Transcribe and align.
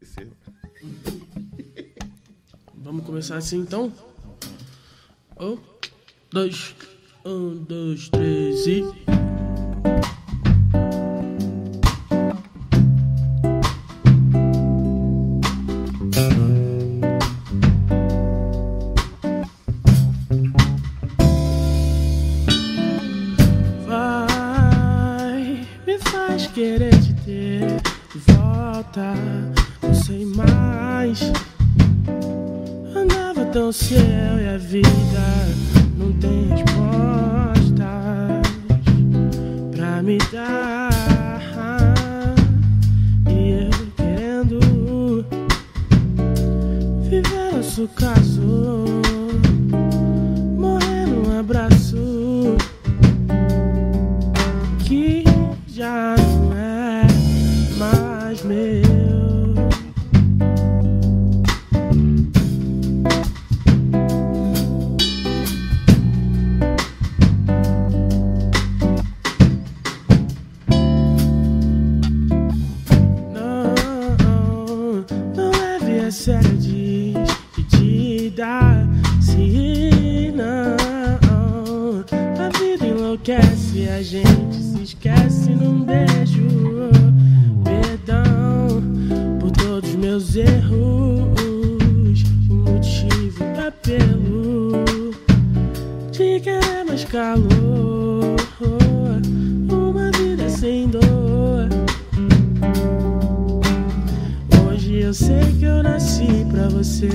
Vamos 2.74 3.04
começar 3.04 3.36
assim 3.36 3.58
então? 3.58 3.92
Um, 5.40 5.58
dois, 6.30 6.74
um, 7.24 7.64
dois, 7.64 8.08
três 8.08 8.66
e. 8.66 9.07
querer 96.40 96.84
mais 96.86 97.04
calor. 97.04 98.36
Uma 99.70 100.10
vida 100.12 100.48
sem 100.48 100.88
dor. 100.88 101.68
Hoje 104.66 105.00
eu 105.00 105.14
sei 105.14 105.52
que 105.58 105.64
eu 105.64 105.82
nasci 105.82 106.46
pra 106.50 106.68
você. 106.68 107.08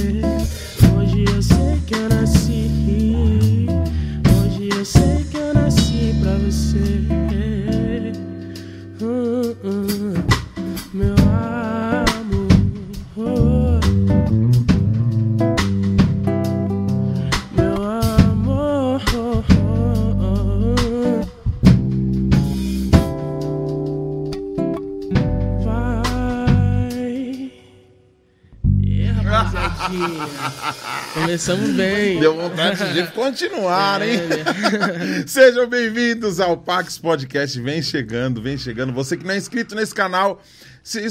Começamos 31.33 31.71
bem. 31.71 32.19
Deu 32.19 32.35
vontade 32.35 32.93
de 32.93 33.07
continuar, 33.11 34.03
hein? 34.03 34.19
É, 34.19 34.27
né? 34.27 35.23
Sejam 35.25 35.67
bem-vindos 35.67 36.39
ao 36.39 36.55
Pax 36.55 36.99
Podcast. 36.99 37.59
Vem 37.59 37.81
chegando, 37.81 38.39
vem 38.39 38.55
chegando. 38.55 38.93
Você 38.93 39.17
que 39.17 39.23
não 39.25 39.33
é 39.33 39.37
inscrito 39.37 39.73
nesse 39.73 39.95
canal, 39.95 40.43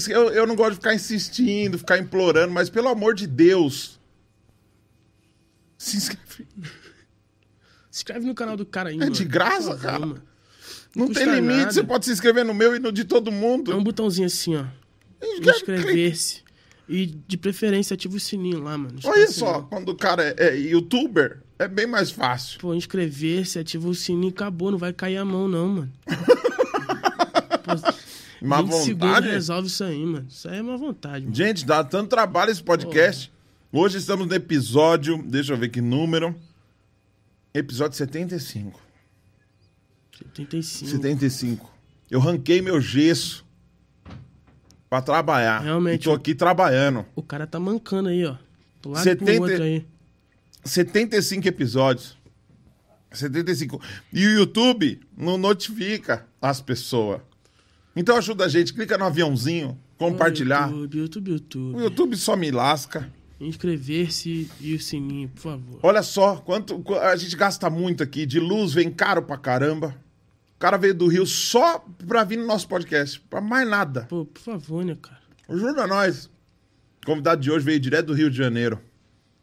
eu, 0.09 0.31
eu 0.31 0.47
não 0.47 0.55
gosto 0.55 0.71
de 0.71 0.77
ficar 0.77 0.95
insistindo, 0.95 1.77
ficar 1.77 1.99
implorando, 1.99 2.53
mas 2.53 2.71
pelo 2.71 2.87
amor 2.87 3.17
de 3.17 3.27
Deus, 3.27 3.99
se 5.77 5.97
inscreve. 5.97 6.47
Se 7.91 7.99
inscreve 7.99 8.25
no 8.25 8.35
canal 8.37 8.57
do 8.57 8.65
cara 8.65 8.91
aí, 8.91 9.01
É 9.03 9.11
de 9.11 9.25
graça, 9.25 9.77
cara. 9.77 10.07
Não 10.95 11.09
custa 11.09 11.25
tem 11.25 11.35
limite, 11.35 11.59
nada. 11.59 11.73
você 11.73 11.83
pode 11.83 12.05
se 12.05 12.13
inscrever 12.13 12.45
no 12.45 12.55
meu 12.55 12.77
e 12.77 12.79
no 12.79 12.93
de 12.93 13.03
todo 13.03 13.29
É 13.29 13.35
um 13.35 13.37
mundo. 13.37 13.81
botãozinho 13.83 14.29
assim, 14.29 14.55
ó. 14.55 14.65
Inscreve- 15.21 15.51
Inscrever-se. 15.83 16.42
E 16.93 17.07
de 17.07 17.39
preferência 17.39 17.95
ativa 17.95 18.15
o 18.15 18.21
sininho 18.21 18.63
lá, 18.63 18.77
mano. 18.77 18.99
Olha 19.03 19.27
só, 19.31 19.55
não. 19.55 19.63
quando 19.63 19.89
o 19.89 19.95
cara 19.95 20.35
é, 20.37 20.49
é 20.49 20.59
youtuber, 20.59 21.41
é 21.59 21.67
bem 21.67 21.87
mais 21.87 22.11
fácil. 22.11 22.61
Pô, 22.61 22.75
inscrever-se, 22.75 23.59
ativa 23.59 23.89
o 23.89 23.95
sininho 23.95 24.29
acabou. 24.31 24.71
Não 24.71 24.77
vai 24.77 24.93
cair 24.93 25.17
a 25.17 25.25
mão, 25.25 25.49
não, 25.49 25.69
mano. 25.69 25.93
Pô, 27.65 28.47
Má 28.47 28.61
20 28.61 28.73
segundos 28.73 29.09
vontade. 29.09 29.29
resolve 29.29 29.69
isso 29.69 29.85
aí, 29.85 30.05
mano. 30.05 30.27
Isso 30.29 30.47
aí 30.47 30.59
é 30.59 30.63
uma 30.63 30.77
vontade, 30.77 31.25
mano. 31.25 31.35
Gente, 31.35 31.65
dá 31.65 31.83
tanto 31.83 32.11
trabalho 32.11 32.51
esse 32.51 32.63
podcast. 32.63 33.33
Hoje 33.73 33.97
estamos 33.97 34.27
no 34.27 34.35
episódio, 34.35 35.23
deixa 35.23 35.55
eu 35.55 35.57
ver 35.57 35.71
que 35.71 35.81
número. 35.81 36.35
Episódio 37.55 37.97
75. 37.97 38.79
75. 40.19 40.91
75. 40.91 41.73
Eu 42.11 42.21
ranquei 42.21 42.61
meu 42.61 42.83
gesso 42.83 43.42
pra 44.93 45.01
trabalhar. 45.01 45.61
Realmente. 45.61 46.03
E 46.03 46.05
tô 46.05 46.13
aqui 46.13 46.35
trabalhando. 46.35 47.07
O 47.17 47.23
cara 47.23 47.47
tá 47.47 47.59
mancando 47.59 48.11
aí, 48.11 48.27
ó. 48.27 48.37
Do 48.83 48.91
lado 48.91 49.03
70 49.05 49.25
pro 49.33 49.43
outro 49.45 49.63
aí. 49.63 49.87
75 50.63 51.49
episódios. 51.49 52.15
75. 53.11 53.81
E 54.13 54.27
o 54.27 54.31
YouTube 54.33 55.01
não 55.17 55.39
notifica 55.39 56.27
as 56.43 56.61
pessoas. 56.61 57.23
Então 57.97 58.19
ajuda 58.19 58.45
a 58.45 58.49
gente, 58.49 58.75
clica 58.75 58.99
no 58.99 59.07
aviãozinho, 59.07 59.79
compartilhar. 59.97 60.69
YouTube, 60.71 60.99
YouTube, 60.99 61.31
YouTube. 61.31 61.77
O 61.77 61.81
YouTube 61.81 62.15
só 62.17 62.37
me 62.37 62.51
lasca. 62.51 63.11
Inscrever-se 63.41 64.51
e 64.61 64.75
o 64.75 64.79
sininho, 64.81 65.31
por 65.31 65.41
favor. 65.41 65.81
Olha 65.83 66.03
só, 66.03 66.37
quanto 66.37 66.79
qu- 66.81 66.97
a 66.99 67.17
gente 67.17 67.35
gasta 67.35 67.71
muito 67.71 68.03
aqui. 68.03 68.27
De 68.27 68.39
luz 68.39 68.75
vem 68.75 68.91
caro 68.91 69.23
pra 69.23 69.39
caramba. 69.39 69.97
O 70.63 70.65
cara 70.65 70.77
veio 70.77 70.95
do 70.95 71.09
Rio 71.09 71.27
só 71.27 71.85
pra 72.07 72.23
vir 72.23 72.39
no 72.39 72.47
nosso 72.47 72.69
podcast. 72.69 73.19
Pra 73.29 73.41
mais 73.41 73.69
nada. 73.69 74.03
Pô, 74.09 74.25
por 74.25 74.41
favor, 74.41 74.85
né, 74.85 74.97
cara? 75.03 75.19
Ajuda 75.49 75.89
nós. 75.89 76.27
O 77.03 77.07
convidado 77.07 77.41
de 77.41 77.51
hoje 77.51 77.65
veio 77.65 77.81
direto 77.81 78.07
do 78.07 78.13
Rio 78.15 78.31
de 78.31 78.37
Janeiro. 78.37 78.81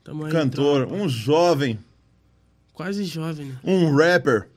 Tamo 0.01 0.23
aí, 0.23 0.31
Cantor, 0.31 0.89
um 0.89 1.09
jovem, 1.09 1.77
Quase 2.71 3.03
jovem, 3.03 3.47
né? 3.47 3.59
um 3.65 3.93
rapper. 3.93 4.47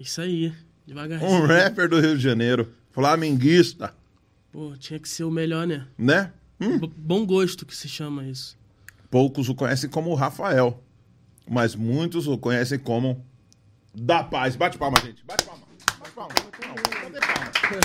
Isso 0.00 0.20
aí. 0.20 0.52
Devagarzinho. 0.84 1.30
Um 1.30 1.46
rapper 1.46 1.88
do 1.88 2.00
Rio 2.00 2.16
de 2.16 2.22
Janeiro. 2.22 2.68
Flamenguista, 2.90 3.94
Pô, 4.50 4.74
tinha 4.76 4.98
que 4.98 5.08
ser 5.08 5.22
o 5.22 5.30
melhor, 5.30 5.68
né? 5.68 5.86
né? 5.96 6.32
Hum. 6.60 6.80
Bom 6.96 7.24
gosto 7.24 7.64
que 7.64 7.76
se 7.76 7.88
chama 7.88 8.24
isso. 8.26 8.58
Poucos 9.08 9.48
o 9.48 9.54
conhecem 9.54 9.88
como 9.88 10.12
Rafael. 10.14 10.82
Mas 11.48 11.76
muitos 11.76 12.26
o 12.26 12.36
conhecem 12.36 12.76
como 12.76 13.24
Da 13.94 14.24
Paz. 14.24 14.56
Bate 14.56 14.76
palma, 14.76 14.96
gente. 15.00 15.24
Bate 15.24 15.44
palma. 15.44 15.64
Cadê? 16.16 17.78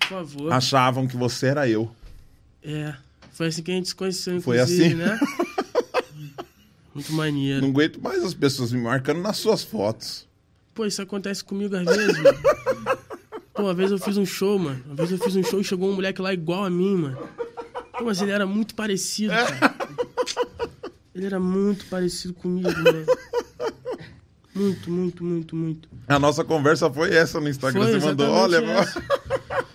Por 0.00 0.08
favor. 0.08 0.52
Achavam 0.52 1.06
que 1.06 1.16
você 1.16 1.46
era 1.46 1.68
eu. 1.68 1.90
É. 2.62 2.94
Foi 3.32 3.46
assim 3.46 3.62
que 3.62 3.70
a 3.70 3.74
gente 3.74 3.88
se 3.88 3.94
conheceu, 3.94 4.40
Foi 4.40 4.58
assim? 4.58 4.94
né? 4.94 5.18
Muito 6.92 7.12
maneiro. 7.12 7.60
Não 7.62 7.68
aguento 7.68 8.00
mais 8.02 8.24
as 8.24 8.34
pessoas 8.34 8.72
me 8.72 8.80
marcando 8.80 9.20
nas 9.20 9.36
suas 9.36 9.62
fotos. 9.62 10.26
Pô, 10.74 10.84
isso 10.84 11.00
acontece 11.00 11.44
comigo 11.44 11.76
às 11.76 11.84
vezes, 11.84 12.18
mano. 12.18 12.38
Pô, 13.54 13.62
uma 13.62 13.74
vez 13.74 13.92
eu 13.92 13.98
fiz 13.98 14.16
um 14.16 14.26
show, 14.26 14.58
mano. 14.58 14.82
Uma 14.86 14.94
vez 14.96 15.12
eu 15.12 15.18
fiz 15.18 15.36
um 15.36 15.42
show 15.44 15.60
e 15.60 15.64
chegou 15.64 15.88
um 15.90 15.94
moleque 15.94 16.20
lá 16.20 16.32
igual 16.32 16.64
a 16.64 16.70
mim, 16.70 16.96
mano. 16.96 17.28
Pô, 17.96 18.04
mas 18.04 18.20
ele 18.20 18.32
era 18.32 18.46
muito 18.46 18.74
parecido, 18.74 19.32
cara. 19.32 19.74
Ele 21.14 21.26
era 21.26 21.38
muito 21.38 21.84
parecido 21.86 22.34
comigo, 22.34 22.70
mano. 22.70 23.06
Muito, 24.58 24.90
muito, 24.90 25.24
muito, 25.24 25.56
muito. 25.56 25.88
A 26.06 26.18
nossa 26.18 26.42
conversa 26.44 26.90
foi 26.90 27.14
essa 27.14 27.40
no 27.40 27.48
Instagram. 27.48 27.82
Foi 27.82 28.00
você 28.00 28.06
mandou, 28.06 28.28
olha. 28.30 28.60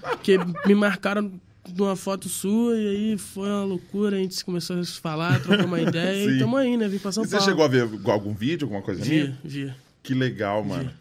Porque 0.02 0.38
me 0.66 0.75
marcaram 0.75 1.32
numa 1.78 1.96
foto 1.96 2.28
sua 2.28 2.78
e 2.78 2.88
aí 2.88 3.18
foi 3.18 3.48
uma 3.50 3.63
loucura. 3.63 4.18
A 4.18 4.20
gente 4.20 4.44
começou 4.44 4.80
a 4.80 4.84
falar, 4.86 5.40
trocar 5.42 5.66
uma 5.66 5.80
ideia 5.82 6.30
e 6.30 6.38
tamo 6.40 6.58
aí, 6.58 6.75
né? 6.78 6.88
Vim 6.88 6.98
pra 7.00 7.12
São 7.12 7.24
E 7.24 7.28
você 7.28 7.38
Paulo. 7.38 7.50
chegou 7.50 7.66
a 7.66 7.68
ver 7.68 7.88
algum 8.06 8.34
vídeo, 8.34 8.66
alguma 8.66 8.82
coisa 8.82 9.04
minha? 9.06 9.38
Vi, 9.44 9.66
vi. 9.66 9.74
Que 10.04 10.13
legal, 10.13 10.63
mano. 10.63 10.92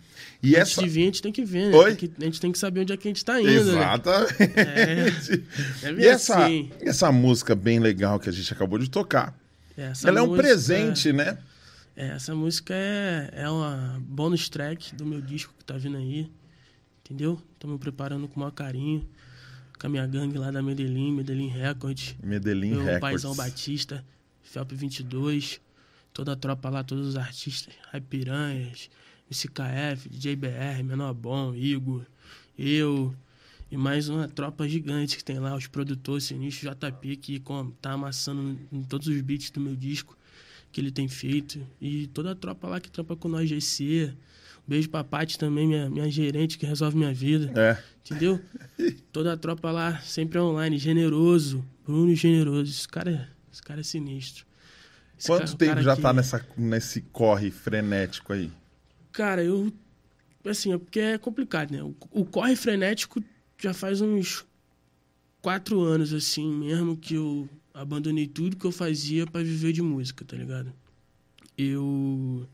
E 0.42 0.56
Antes 0.56 0.72
essa. 0.72 0.82
de 0.82 0.88
vir, 0.88 1.02
a 1.02 1.04
gente 1.06 1.22
tem 1.22 1.30
que 1.32 1.44
ver, 1.44 1.70
né? 1.70 1.76
Oi? 1.76 1.96
A 2.20 2.24
gente 2.24 2.40
tem 2.40 2.50
que 2.50 2.58
saber 2.58 2.80
onde 2.80 2.92
é 2.92 2.96
que 2.96 3.06
a 3.06 3.10
gente 3.10 3.24
tá 3.24 3.40
indo, 3.40 3.48
né? 3.50 3.60
Exatamente. 3.60 5.44
É 5.84 5.92
E 6.02 6.06
essa, 6.06 6.44
assim. 6.44 6.70
essa 6.80 7.12
música 7.12 7.54
bem 7.54 7.78
legal 7.78 8.18
que 8.18 8.28
a 8.28 8.32
gente 8.32 8.52
acabou 8.52 8.76
de 8.78 8.90
tocar, 8.90 9.34
Essa 9.76 10.08
ela 10.08 10.18
é 10.18 10.22
um 10.22 10.26
música- 10.28 10.42
presente, 10.42 11.12
né? 11.12 11.38
É, 11.94 12.08
essa 12.08 12.34
música 12.34 12.74
é, 12.74 13.30
é 13.32 13.50
uma 13.50 14.00
bonus 14.00 14.48
track 14.48 14.94
do 14.94 15.04
meu 15.04 15.20
disco 15.20 15.54
que 15.58 15.64
tá 15.64 15.76
vindo 15.76 15.96
aí. 15.96 16.30
Entendeu? 17.04 17.40
Tô 17.58 17.68
me 17.68 17.78
preparando 17.78 18.26
com 18.26 18.36
o 18.36 18.38
maior 18.40 18.52
carinho. 18.52 19.06
Com 19.78 19.86
a 19.86 19.90
minha 19.90 20.06
gangue 20.06 20.38
lá 20.38 20.50
da 20.50 20.62
Medellín, 20.62 21.12
Medellín 21.12 21.48
Records. 21.48 22.16
Medellín 22.22 22.70
meu 22.70 22.78
Records. 22.78 23.00
paizão 23.00 23.34
Batista, 23.34 24.04
Felp 24.42 24.72
22. 24.72 25.60
Toda 26.12 26.32
a 26.32 26.36
tropa 26.36 26.70
lá, 26.70 26.82
todos 26.84 27.08
os 27.08 27.16
artistas. 27.16 27.74
Rai 27.90 28.00
Piranhas, 28.00 28.88
MCKF, 29.30 30.08
DJ 30.08 30.36
BR, 30.36 30.82
Menor 30.84 31.12
Bom, 31.12 31.54
Igor, 31.54 32.06
eu. 32.58 33.14
E 33.70 33.76
mais 33.76 34.10
uma 34.10 34.28
tropa 34.28 34.68
gigante 34.68 35.16
que 35.16 35.24
tem 35.24 35.38
lá, 35.38 35.56
os 35.56 35.66
produtores 35.66 36.24
sinistros, 36.24 36.74
JP, 36.76 37.16
que 37.16 37.40
com, 37.40 37.70
tá 37.70 37.92
amassando 37.92 38.58
em 38.70 38.82
todos 38.82 39.08
os 39.08 39.18
beats 39.22 39.50
do 39.50 39.60
meu 39.60 39.74
disco 39.74 40.14
que 40.72 40.80
ele 40.80 40.90
tem 40.90 41.06
feito. 41.06 41.60
E 41.80 42.06
toda 42.08 42.32
a 42.32 42.34
tropa 42.34 42.66
lá 42.66 42.80
que 42.80 42.90
trampa 42.90 43.14
com 43.14 43.28
nós, 43.28 43.48
GC. 43.48 44.12
Beijo 44.66 44.88
pra 44.88 45.04
Paty 45.04 45.38
também, 45.38 45.66
minha, 45.66 45.90
minha 45.90 46.10
gerente 46.10 46.56
que 46.56 46.64
resolve 46.64 46.96
minha 46.96 47.12
vida. 47.12 47.52
É. 47.60 47.82
Entendeu? 48.04 48.40
Toda 49.12 49.32
a 49.32 49.36
tropa 49.36 49.70
lá, 49.70 49.98
sempre 50.00 50.38
online, 50.38 50.78
generoso. 50.78 51.64
Bruno 51.84 52.14
generoso. 52.14 52.70
Esse 52.70 52.88
cara 52.88 53.10
é, 53.10 53.28
esse 53.52 53.62
cara 53.62 53.80
é 53.80 53.82
sinistro. 53.82 54.46
Esse 55.18 55.26
Quanto 55.26 55.56
cara- 55.56 55.74
tempo 55.74 55.82
já 55.82 55.96
que- 55.96 56.02
tá 56.02 56.12
nessa, 56.12 56.46
nesse 56.56 57.00
corre 57.00 57.50
frenético 57.50 58.32
aí? 58.32 58.50
Cara, 59.12 59.42
eu. 59.44 59.72
Assim, 60.44 60.72
é 60.72 60.78
porque 60.78 60.98
é 61.00 61.18
complicado, 61.18 61.70
né? 61.72 61.82
O, 61.82 61.94
o 62.10 62.24
corre 62.24 62.56
frenético 62.56 63.22
já 63.58 63.72
faz 63.74 64.00
uns 64.00 64.44
quatro 65.40 65.80
anos, 65.82 66.12
assim, 66.12 66.48
mesmo 66.52 66.96
que 66.96 67.14
eu 67.14 67.48
abandonei 67.74 68.26
tudo 68.26 68.56
que 68.56 68.64
eu 68.64 68.72
fazia 68.72 69.26
pra 69.26 69.42
viver 69.42 69.72
de 69.72 69.82
música, 69.82 70.24
tá 70.24 70.36
ligado? 70.36 70.72
Eu 71.56 72.48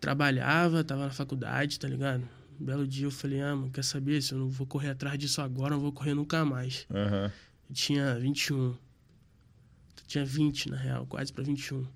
trabalhava, 0.00 0.84
tava 0.84 1.06
na 1.06 1.10
faculdade, 1.10 1.78
tá 1.78 1.88
ligado? 1.88 2.28
Um 2.60 2.64
belo 2.64 2.86
dia 2.86 3.06
eu 3.06 3.10
falei, 3.10 3.40
ah, 3.40 3.54
mano, 3.54 3.70
quer 3.70 3.84
saber? 3.84 4.22
Se 4.22 4.32
eu 4.32 4.38
não 4.38 4.48
vou 4.48 4.66
correr 4.66 4.90
atrás 4.90 5.18
disso 5.18 5.40
agora, 5.40 5.74
eu 5.74 5.76
não 5.76 5.82
vou 5.82 5.92
correr 5.92 6.14
nunca 6.14 6.44
mais. 6.44 6.86
Aham. 6.90 7.32
Eu 7.68 7.74
tinha 7.74 8.18
21. 8.18 8.56
Eu 8.56 8.78
tinha 10.06 10.24
20, 10.24 10.70
na 10.70 10.76
real, 10.76 11.06
quase 11.06 11.32
pra 11.32 11.44
21. 11.44 11.86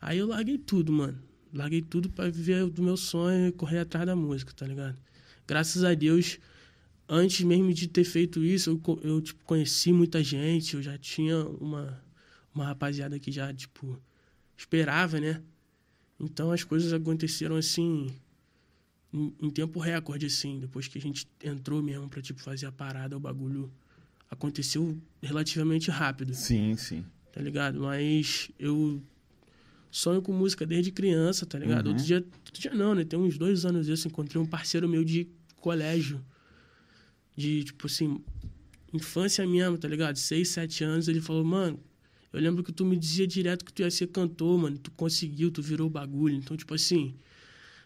Aí 0.00 0.18
eu 0.18 0.26
larguei 0.28 0.56
tudo, 0.56 0.92
mano. 0.92 1.18
Larguei 1.52 1.82
tudo 1.82 2.08
pra 2.08 2.30
viver 2.30 2.64
do 2.70 2.82
meu 2.82 2.96
sonho 2.96 3.48
e 3.48 3.52
correr 3.52 3.80
atrás 3.80 4.06
da 4.06 4.14
música, 4.14 4.52
tá 4.54 4.66
ligado? 4.66 4.96
Graças 5.46 5.82
a 5.82 5.92
Deus, 5.94 6.38
antes 7.12 7.40
mesmo 7.44 7.74
de 7.74 7.88
ter 7.88 8.04
feito 8.04 8.42
isso, 8.44 8.70
eu, 8.70 9.00
eu 9.02 9.20
tipo, 9.20 9.44
conheci 9.44 9.92
muita 9.92 10.22
gente, 10.22 10.76
eu 10.76 10.82
já 10.82 10.96
tinha 10.96 11.44
uma, 11.44 12.00
uma 12.54 12.64
rapaziada 12.66 13.18
que 13.18 13.32
já, 13.32 13.52
tipo, 13.52 14.00
esperava, 14.56 15.18
né? 15.18 15.42
Então 16.20 16.52
as 16.52 16.62
coisas 16.62 16.92
aconteceram 16.92 17.56
assim, 17.56 18.14
em, 19.12 19.34
em 19.42 19.50
tempo 19.50 19.80
recorde, 19.80 20.26
assim, 20.26 20.60
depois 20.60 20.86
que 20.86 20.98
a 20.98 21.00
gente 21.00 21.26
entrou 21.42 21.82
mesmo 21.82 22.08
pra, 22.08 22.22
tipo, 22.22 22.40
fazer 22.40 22.66
a 22.66 22.72
parada, 22.72 23.16
o 23.16 23.20
bagulho 23.20 23.68
aconteceu 24.30 24.96
relativamente 25.20 25.90
rápido, 25.90 26.32
Sim, 26.32 26.76
sim. 26.76 27.04
tá 27.32 27.42
ligado? 27.42 27.80
Mas 27.80 28.52
eu 28.56 29.02
sonho 29.90 30.22
com 30.22 30.32
música 30.32 30.64
desde 30.64 30.92
criança, 30.92 31.44
tá 31.44 31.58
ligado? 31.58 31.86
Uhum. 31.86 31.92
Outro 31.94 32.06
dia, 32.06 32.18
outro 32.46 32.60
dia 32.60 32.72
não, 32.72 32.94
né? 32.94 33.04
Tem 33.04 33.18
uns 33.18 33.36
dois 33.36 33.64
anos 33.64 33.88
isso, 33.88 34.06
encontrei 34.06 34.40
um 34.40 34.46
parceiro 34.46 34.88
meu 34.88 35.02
de 35.02 35.26
colégio, 35.56 36.24
de, 37.40 37.64
tipo 37.64 37.86
assim, 37.86 38.22
infância 38.92 39.46
mesmo, 39.46 39.78
tá 39.78 39.88
ligado? 39.88 40.16
Seis, 40.16 40.48
sete 40.48 40.84
anos, 40.84 41.08
ele 41.08 41.20
falou, 41.20 41.44
mano, 41.44 41.80
eu 42.32 42.40
lembro 42.40 42.62
que 42.62 42.72
tu 42.72 42.84
me 42.84 42.96
dizia 42.96 43.26
direto 43.26 43.64
que 43.64 43.72
tu 43.72 43.82
ia 43.82 43.90
ser 43.90 44.08
cantor, 44.08 44.58
mano, 44.58 44.78
tu 44.78 44.90
conseguiu, 44.92 45.50
tu 45.50 45.62
virou 45.62 45.86
o 45.86 45.90
bagulho. 45.90 46.34
Então, 46.36 46.56
tipo 46.56 46.74
assim, 46.74 47.14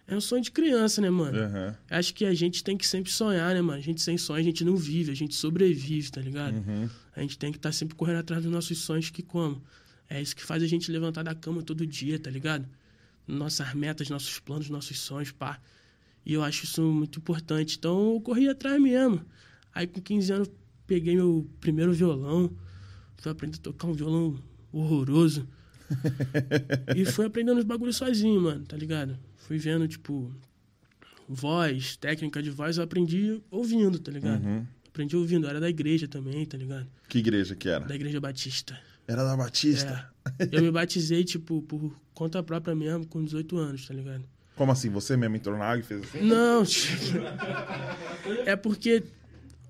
é 0.06 0.14
um 0.14 0.20
sonho 0.20 0.42
de 0.42 0.50
criança, 0.50 1.00
né, 1.00 1.08
mano? 1.08 1.38
Aham. 1.38 1.76
Acho 1.88 2.12
que 2.12 2.26
a 2.26 2.34
gente 2.34 2.62
tem 2.62 2.76
que 2.76 2.87
sempre 2.87 3.11
sonhar, 3.11 3.54
né, 3.54 3.62
mano? 3.62 3.78
A 3.78 3.82
gente 3.82 4.02
sem 4.02 4.18
sonho, 4.18 4.40
a 4.40 4.42
gente 4.42 4.64
não 4.64 4.76
vive, 4.76 5.11
a 5.11 5.14
gente 5.14 5.34
sobrevive, 5.34 6.11
tá 6.11 6.20
ligado? 6.20 6.56
Uhum. 6.56 6.90
A 7.16 7.20
gente 7.23 7.38
tem 7.38 7.50
que 7.50 7.58
estar 7.58 7.73
sempre 7.73 7.94
correndo 7.94 8.18
atrás 8.18 8.42
dos 8.42 8.52
nossos 8.52 8.76
sonhos, 8.78 9.08
que 9.08 9.23
como? 9.23 9.62
É 10.08 10.20
isso 10.20 10.37
que 10.37 10.44
faz 10.44 10.62
a 10.62 10.66
gente 10.66 10.92
levantar 10.92 11.23
da 11.23 11.34
cama 11.34 11.62
todo 11.62 11.87
dia, 11.87 12.18
tá 12.18 12.30
ligado? 12.30 12.68
Nossas 13.26 13.73
metas, 13.73 14.11
nossos 14.11 14.38
planos, 14.38 14.68
nossos 14.68 14.99
sonhos, 14.99 15.32
pá. 15.32 15.58
E 16.25 16.33
eu 16.33 16.43
acho 16.43 16.64
isso 16.64 16.83
muito 16.83 17.19
importante. 17.19 17.76
Então 17.78 18.14
eu 18.14 18.21
corri 18.21 18.49
atrás 18.49 18.81
mesmo. 18.81 19.25
Aí 19.75 19.87
com 19.87 20.00
15 20.00 20.33
anos 20.33 20.50
peguei 20.87 21.16
meu 21.16 21.49
primeiro 21.61 21.93
violão, 21.93 22.50
fui 23.16 23.33
aprender 23.33 23.57
a 23.57 23.61
tocar 23.61 23.88
um 23.88 23.93
violão 23.93 24.38
horroroso. 24.73 25.47
e 26.97 27.04
fui 27.04 27.26
aprendendo 27.26 27.59
os 27.59 27.64
bagulhos 27.64 27.97
sozinho, 27.97 28.40
mano, 28.40 28.64
tá 28.64 28.76
ligado? 28.76 29.19
Fui 29.37 29.59
vendo, 29.59 29.87
tipo, 29.87 30.33
voz, 31.28 31.97
técnica 31.97 32.43
de 32.43 32.50
voz, 32.50 32.78
eu 32.78 32.85
aprendi 32.85 33.43
ouvindo, 33.50 33.99
tá 33.99 34.11
ligado? 34.11 34.45
Uhum. 34.45 34.66
Aprendi 34.88 35.16
ouvindo, 35.16 35.45
eu 35.47 35.50
era 35.50 35.61
da 35.61 35.69
igreja 35.69 36.09
também, 36.09 36.47
tá 36.47 36.57
ligado? 36.57 36.87
Que 37.09 37.19
igreja 37.19 37.54
que 37.54 37.69
era? 37.69 37.85
Da 37.85 37.95
igreja 37.95 38.21
batista. 38.21 38.78
Era 39.07 39.23
da 39.23 39.37
Batista? 39.37 40.11
É. 40.38 40.49
Eu 40.50 40.62
me 40.62 40.71
batizei, 40.71 41.25
tipo, 41.25 41.61
por 41.62 41.95
conta 42.14 42.43
própria 42.43 42.75
mesmo, 42.75 43.07
com 43.07 43.23
18 43.23 43.57
anos, 43.59 43.87
tá 43.87 43.93
ligado? 43.93 44.25
Como 44.56 44.70
assim? 44.73 44.88
Você 44.90 45.16
mesmo 45.16 45.37
entrou 45.37 45.56
na 45.58 45.64
água 45.64 45.80
e 45.80 45.82
fez 45.82 46.02
assim? 46.02 46.20
Não, 46.23 46.64
tipo. 46.64 47.18
É 48.46 48.56
porque 48.56 49.02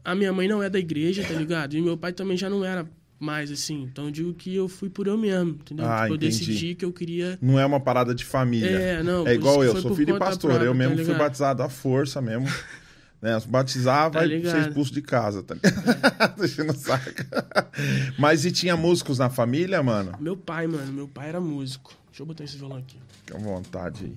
a 0.05 0.15
minha 0.15 0.33
mãe 0.33 0.47
não 0.47 0.63
é 0.63 0.69
da 0.71 0.79
igreja, 0.79 1.25
tá 1.27 1.35
ligado? 1.35 1.75
E 1.77 1.81
meu 1.83 1.97
pai 1.97 2.13
também 2.13 2.37
já 2.37 2.49
não 2.51 2.65
era 2.65 2.87
mais, 3.19 3.51
assim. 3.51 3.83
Então 3.91 4.05
eu 4.07 4.11
digo 4.11 4.35
que 4.35 4.55
eu 4.55 4.69
fui 4.69 4.89
por 4.91 5.07
eu 5.07 5.17
mesmo, 5.17 5.51
entendeu? 5.53 5.87
Ah, 5.87 6.03
tipo, 6.03 6.13
eu 6.13 6.17
entendi. 6.17 6.39
decidi 6.47 6.75
que 6.75 6.85
eu 6.85 6.93
queria. 6.93 7.39
Não 7.41 7.59
é 7.59 7.65
uma 7.67 7.81
parada 7.81 8.15
de 8.15 8.25
família. 8.25 8.69
É, 8.71 9.03
não, 9.03 9.27
É 9.27 9.35
igual 9.35 9.65
eu, 9.65 9.73
sou 9.81 9.95
filho 9.97 10.13
de 10.13 10.19
pastor. 10.19 10.51
própria, 10.51 10.67
eu 10.69 10.75
mesmo 10.75 10.97
tá 10.97 11.05
fui 11.05 11.15
batizado 11.15 11.63
à 11.63 11.69
força 11.69 12.21
mesmo. 12.21 12.47
né? 13.23 13.41
Se 13.41 13.49
batizar, 13.49 14.11
Tá 14.11 14.19
vai 14.21 14.29
ligado? 14.29 14.53
ser 14.53 14.69
expulso 14.69 14.93
de 14.93 15.01
casa, 15.03 15.43
tá 15.43 15.55
ligado? 15.55 16.37
Deixando 16.39 16.71
o 16.73 16.77
saco. 16.77 17.11
Mas 18.19 18.45
e 18.45 18.53
tinha 18.53 18.77
músicos 18.77 19.19
na 19.19 19.31
família, 19.31 19.83
mano? 19.83 20.13
Meu 20.21 20.37
pai, 20.37 20.67
mano, 20.67 20.93
meu 20.93 21.09
pai 21.09 21.31
era 21.31 21.41
músico. 21.41 21.93
Deixa 22.11 22.23
eu 22.23 22.27
botar 22.27 22.45
esse 22.45 22.57
violão 22.57 22.77
aqui. 22.79 22.99
Fica 23.25 23.37
à 23.37 23.41
vontade 23.41 24.05
aí. 24.05 24.17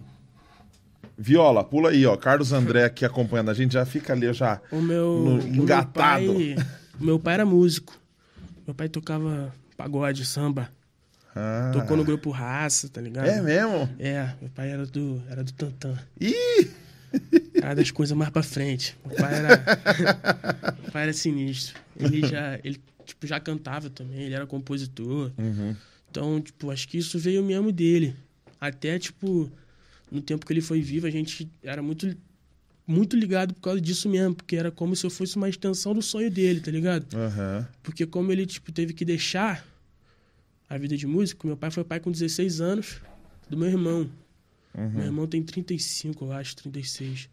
Viola, 1.17 1.63
pula 1.63 1.89
aí, 1.89 2.05
ó. 2.05 2.15
Carlos 2.15 2.51
André 2.53 2.83
aqui 2.85 3.03
acompanhando 3.03 3.49
a 3.49 3.53
gente, 3.53 3.73
já 3.73 3.85
fica 3.85 4.13
ali, 4.13 4.31
já. 4.33 4.61
O 4.71 4.79
meu. 4.81 5.05
No- 5.23 5.39
o 5.39 5.43
meu 5.43 5.63
engatado. 5.63 5.93
pai- 6.33 6.55
o 6.99 7.03
meu 7.03 7.19
pai 7.19 7.33
era 7.35 7.45
músico. 7.45 7.99
Meu 8.65 8.75
pai 8.75 8.87
tocava 8.89 9.53
pagode, 9.75 10.25
samba. 10.25 10.69
Ah, 11.35 11.71
Tocou 11.73 11.95
no 11.95 12.03
grupo 12.03 12.29
Raça, 12.31 12.89
tá 12.89 12.99
ligado? 12.99 13.27
É 13.27 13.41
mesmo? 13.41 13.87
É, 13.99 14.31
meu 14.41 14.49
pai 14.49 14.71
era 14.71 14.85
do, 14.87 15.21
era 15.29 15.43
do 15.43 15.51
Tantan. 15.53 15.97
Ih! 16.19 16.69
Era 17.55 17.75
das 17.75 17.89
coisas 17.91 18.15
mais 18.17 18.29
pra 18.31 18.41
frente. 18.43 18.97
Meu 19.05 19.15
pai 19.15 19.33
era. 19.35 19.49
meu 20.83 20.91
pai 20.91 21.03
era 21.03 21.13
sinistro. 21.13 21.79
Ele 21.95 22.25
já. 22.27 22.59
Ele, 22.63 22.79
tipo, 23.05 23.25
já 23.25 23.39
cantava 23.39 23.89
também, 23.89 24.21
ele 24.21 24.33
era 24.35 24.45
compositor. 24.45 25.31
Uhum. 25.37 25.75
Então, 26.09 26.41
tipo, 26.41 26.69
acho 26.71 26.87
que 26.87 26.97
isso 26.97 27.17
veio 27.19 27.43
mesmo 27.43 27.71
dele. 27.71 28.15
Até, 28.59 28.97
tipo, 28.99 29.51
no 30.11 30.21
tempo 30.21 30.45
que 30.45 30.53
ele 30.53 30.61
foi 30.61 30.81
vivo, 30.81 31.07
a 31.07 31.11
gente 31.11 31.49
era 31.61 31.81
muito, 31.81 32.15
muito 32.85 33.15
ligado 33.15 33.53
por 33.53 33.61
causa 33.61 33.81
disso 33.81 34.09
mesmo. 34.09 34.35
Porque 34.35 34.55
era 34.55 34.71
como 34.71 34.95
se 34.95 35.05
eu 35.05 35.09
fosse 35.09 35.35
uma 35.35 35.49
extensão 35.49 35.93
do 35.93 36.01
sonho 36.01 36.31
dele, 36.31 36.59
tá 36.59 36.71
ligado? 36.71 37.07
Aham. 37.15 37.67
Porque 37.83 38.05
como 38.05 38.31
ele, 38.31 38.45
tipo, 38.45 38.71
teve 38.71 38.93
que 38.93 39.05
deixar 39.05 39.65
a 40.69 40.77
vida 40.77 40.97
de 40.97 41.07
músico, 41.07 41.47
meu 41.47 41.57
pai 41.57 41.71
foi 41.71 41.83
pai 41.83 41.99
com 41.99 42.11
16 42.11 42.61
anos 42.61 43.01
do 43.49 43.57
meu 43.57 43.67
irmão. 43.67 44.09
Meu 44.93 45.05
irmão 45.05 45.25
tem 45.25 45.41
35, 45.41 46.25
eu 46.25 46.31
acho, 46.31 46.55
36. 46.57 47.27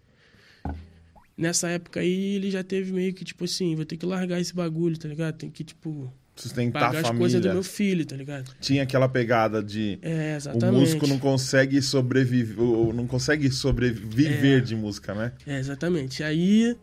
Nessa 1.37 1.68
época 1.68 2.00
aí, 2.00 2.37
ele 2.37 2.50
já 2.50 2.64
teve 2.64 2.90
meio 2.90 3.12
que, 3.12 3.22
tipo 3.22 3.44
assim, 3.44 3.74
vou 3.74 3.84
ter 3.84 3.98
que 3.98 4.06
largar 4.06 4.40
esse 4.40 4.54
bagulho, 4.54 4.96
tá 4.96 5.08
ligado? 5.08 5.37
Tem 5.37 5.50
que, 5.50 5.62
tipo, 5.62 6.10
Sustentar 6.37 6.81
pagar 6.87 6.99
a 6.99 7.01
as 7.11 7.16
coisas 7.16 7.40
do 7.40 7.44
família. 7.44 7.53
meu 7.55 7.62
filho, 7.62 8.05
tá 8.05 8.16
ligado? 8.16 8.51
Tinha 8.61 8.83
aquela 8.83 9.09
pegada 9.09 9.62
de. 9.62 9.99
É, 10.03 10.37
O 10.53 10.73
músico 10.73 11.07
não 11.07 11.18
consegue 11.18 11.81
sobreviver, 11.81 12.61
ou 12.61 12.92
não 12.92 13.07
consegue 13.07 13.51
sobreviver 13.53 14.59
É. 14.59 14.61
de 14.61 14.75
música, 14.75 15.14
né? 15.14 15.33
É, 15.47 15.59
exatamente. 15.61 16.23
Aí, 16.25 16.77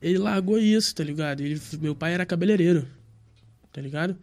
ele 0.00 0.18
largou 0.18 0.58
isso, 0.58 0.94
tá 0.94 1.02
ligado? 1.02 1.40
Ele, 1.40 1.60
meu 1.80 1.94
pai 1.94 2.14
era 2.14 2.24
cabeleireiro, 2.24 2.86
tá 3.72 3.80
ligado? 3.80 4.16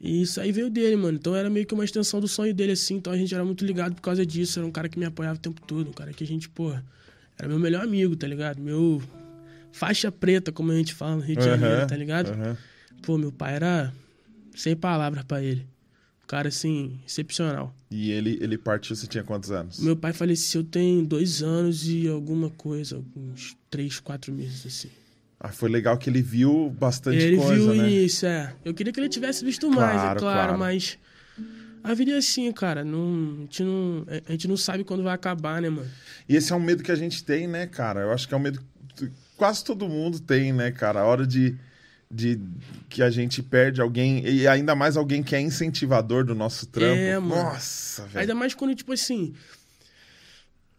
E 0.00 0.22
isso 0.22 0.40
aí 0.40 0.52
veio 0.52 0.70
dele, 0.70 0.94
mano. 0.94 1.18
Então 1.18 1.34
era 1.34 1.50
meio 1.50 1.66
que 1.66 1.74
uma 1.74 1.84
extensão 1.84 2.20
do 2.20 2.28
sonho 2.28 2.54
dele, 2.54 2.72
assim. 2.72 2.94
Então 2.94 3.12
a 3.12 3.16
gente 3.16 3.34
era 3.34 3.44
muito 3.44 3.64
ligado 3.64 3.96
por 3.96 4.00
causa 4.02 4.24
disso. 4.24 4.60
Era 4.60 4.66
um 4.66 4.70
cara 4.70 4.88
que 4.88 4.96
me 4.96 5.04
apoiava 5.04 5.34
o 5.36 5.40
tempo 5.42 5.60
todo. 5.66 5.88
Um 5.90 5.92
cara 5.92 6.12
que 6.12 6.22
a 6.22 6.26
gente, 6.26 6.48
porra, 6.48 6.84
era 7.36 7.48
meu 7.48 7.58
melhor 7.58 7.82
amigo, 7.82 8.14
tá 8.14 8.28
ligado? 8.28 8.60
Meu 8.62 9.02
faixa 9.72 10.12
preta, 10.12 10.52
como 10.52 10.70
a 10.70 10.74
gente 10.76 10.94
fala 10.94 11.16
no 11.16 11.22
Rio 11.22 11.36
de 11.36 11.44
Janeiro, 11.44 11.78
Aham, 11.78 11.86
tá 11.88 11.96
ligado? 11.96 12.30
aham. 12.30 12.56
Pô, 13.02 13.16
meu 13.18 13.32
pai 13.32 13.54
era 13.54 13.92
sem 14.54 14.76
palavras 14.76 15.24
pra 15.24 15.42
ele. 15.42 15.66
cara, 16.26 16.48
assim, 16.48 16.98
excepcional. 17.06 17.74
E 17.90 18.10
ele, 18.10 18.38
ele 18.40 18.58
partiu, 18.58 18.94
você 18.94 19.06
tinha 19.06 19.24
quantos 19.24 19.50
anos? 19.50 19.78
Meu 19.80 19.96
pai 19.96 20.12
faleceu 20.12 20.62
tem 20.62 21.02
dois 21.04 21.42
anos 21.42 21.88
e 21.88 22.06
alguma 22.06 22.50
coisa, 22.50 23.02
uns 23.16 23.56
três, 23.70 23.98
quatro 23.98 24.32
meses, 24.32 24.66
assim. 24.66 24.90
Ah, 25.40 25.48
foi 25.48 25.70
legal 25.70 25.96
que 25.96 26.10
ele 26.10 26.20
viu 26.20 26.68
bastante 26.78 27.16
ele 27.16 27.36
coisa, 27.36 27.54
viu 27.54 27.74
né? 27.82 27.88
isso, 27.90 28.26
é. 28.26 28.52
Eu 28.64 28.74
queria 28.74 28.92
que 28.92 28.98
ele 29.00 29.08
tivesse 29.08 29.44
visto 29.44 29.70
mais, 29.70 29.96
é 29.96 30.02
Claro, 30.02 30.20
claro, 30.20 30.42
claro. 30.48 30.58
mas. 30.58 30.98
A 31.82 31.94
vida 31.94 32.10
é 32.10 32.16
assim, 32.16 32.50
cara. 32.52 32.84
Não, 32.84 33.36
a, 33.38 33.40
gente 33.42 33.62
não, 33.62 34.06
a 34.26 34.32
gente 34.32 34.48
não 34.48 34.56
sabe 34.56 34.82
quando 34.82 35.04
vai 35.04 35.14
acabar, 35.14 35.62
né, 35.62 35.70
mano? 35.70 35.88
E 36.28 36.34
esse 36.34 36.52
é 36.52 36.56
um 36.56 36.60
medo 36.60 36.82
que 36.82 36.90
a 36.90 36.96
gente 36.96 37.22
tem, 37.24 37.46
né, 37.46 37.66
cara? 37.68 38.00
Eu 38.00 38.10
acho 38.12 38.26
que 38.26 38.34
é 38.34 38.36
um 38.36 38.40
medo 38.40 38.60
que 38.96 39.08
quase 39.36 39.64
todo 39.64 39.88
mundo 39.88 40.18
tem, 40.18 40.52
né, 40.52 40.72
cara? 40.72 41.00
A 41.00 41.04
hora 41.06 41.24
de, 41.24 41.56
de 42.10 42.40
que 42.88 43.02
a 43.02 43.10
gente 43.10 43.42
perde 43.42 43.80
alguém, 43.80 44.26
e 44.26 44.48
ainda 44.48 44.74
mais 44.74 44.96
alguém 44.96 45.22
que 45.22 45.36
é 45.36 45.40
incentivador 45.40 46.24
do 46.24 46.34
nosso 46.34 46.66
trampo. 46.66 47.00
É, 47.00 47.18
mano. 47.18 47.42
Nossa, 47.42 48.06
velho. 48.06 48.20
Ainda 48.20 48.34
mais 48.34 48.54
quando, 48.54 48.74
tipo 48.74 48.92
assim. 48.92 49.34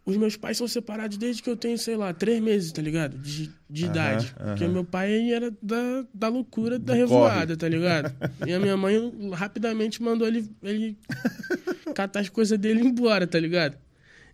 Os 0.06 0.18
meus 0.18 0.36
pais 0.36 0.58
são 0.58 0.68
separados 0.68 1.18
desde 1.18 1.44
que 1.44 1.50
eu 1.50 1.56
tenho, 1.56 1.78
sei 1.78 1.96
lá, 1.96 2.12
três 2.12 2.42
meses, 2.42 2.72
tá 2.72 2.82
ligado? 2.82 3.15
De, 3.20 3.52
de 3.70 3.84
Aham, 3.84 3.92
idade. 3.92 4.34
Porque 4.36 4.63
aham. 4.63 4.74
meu 4.74 4.84
pai 4.84 5.32
era 5.32 5.52
da, 5.62 6.04
da 6.12 6.28
loucura, 6.30 6.80
da 6.80 6.94
Do 6.94 6.98
revoada, 6.98 7.56
tá 7.56 7.70
ligado? 7.70 8.12
E 8.48 8.52
a 8.52 8.60
minha 8.60 8.76
mãe 8.76 8.96
rapidamente 9.34 10.02
mandou 10.02 10.28
ele, 10.28 10.50
ele 10.63 10.98
catar 11.94 12.22
as 12.22 12.30
coisas 12.30 12.58
dele 12.58 12.82
e 12.82 12.88
embora, 12.88 13.28
tá 13.28 13.39
ligado? 13.39 13.78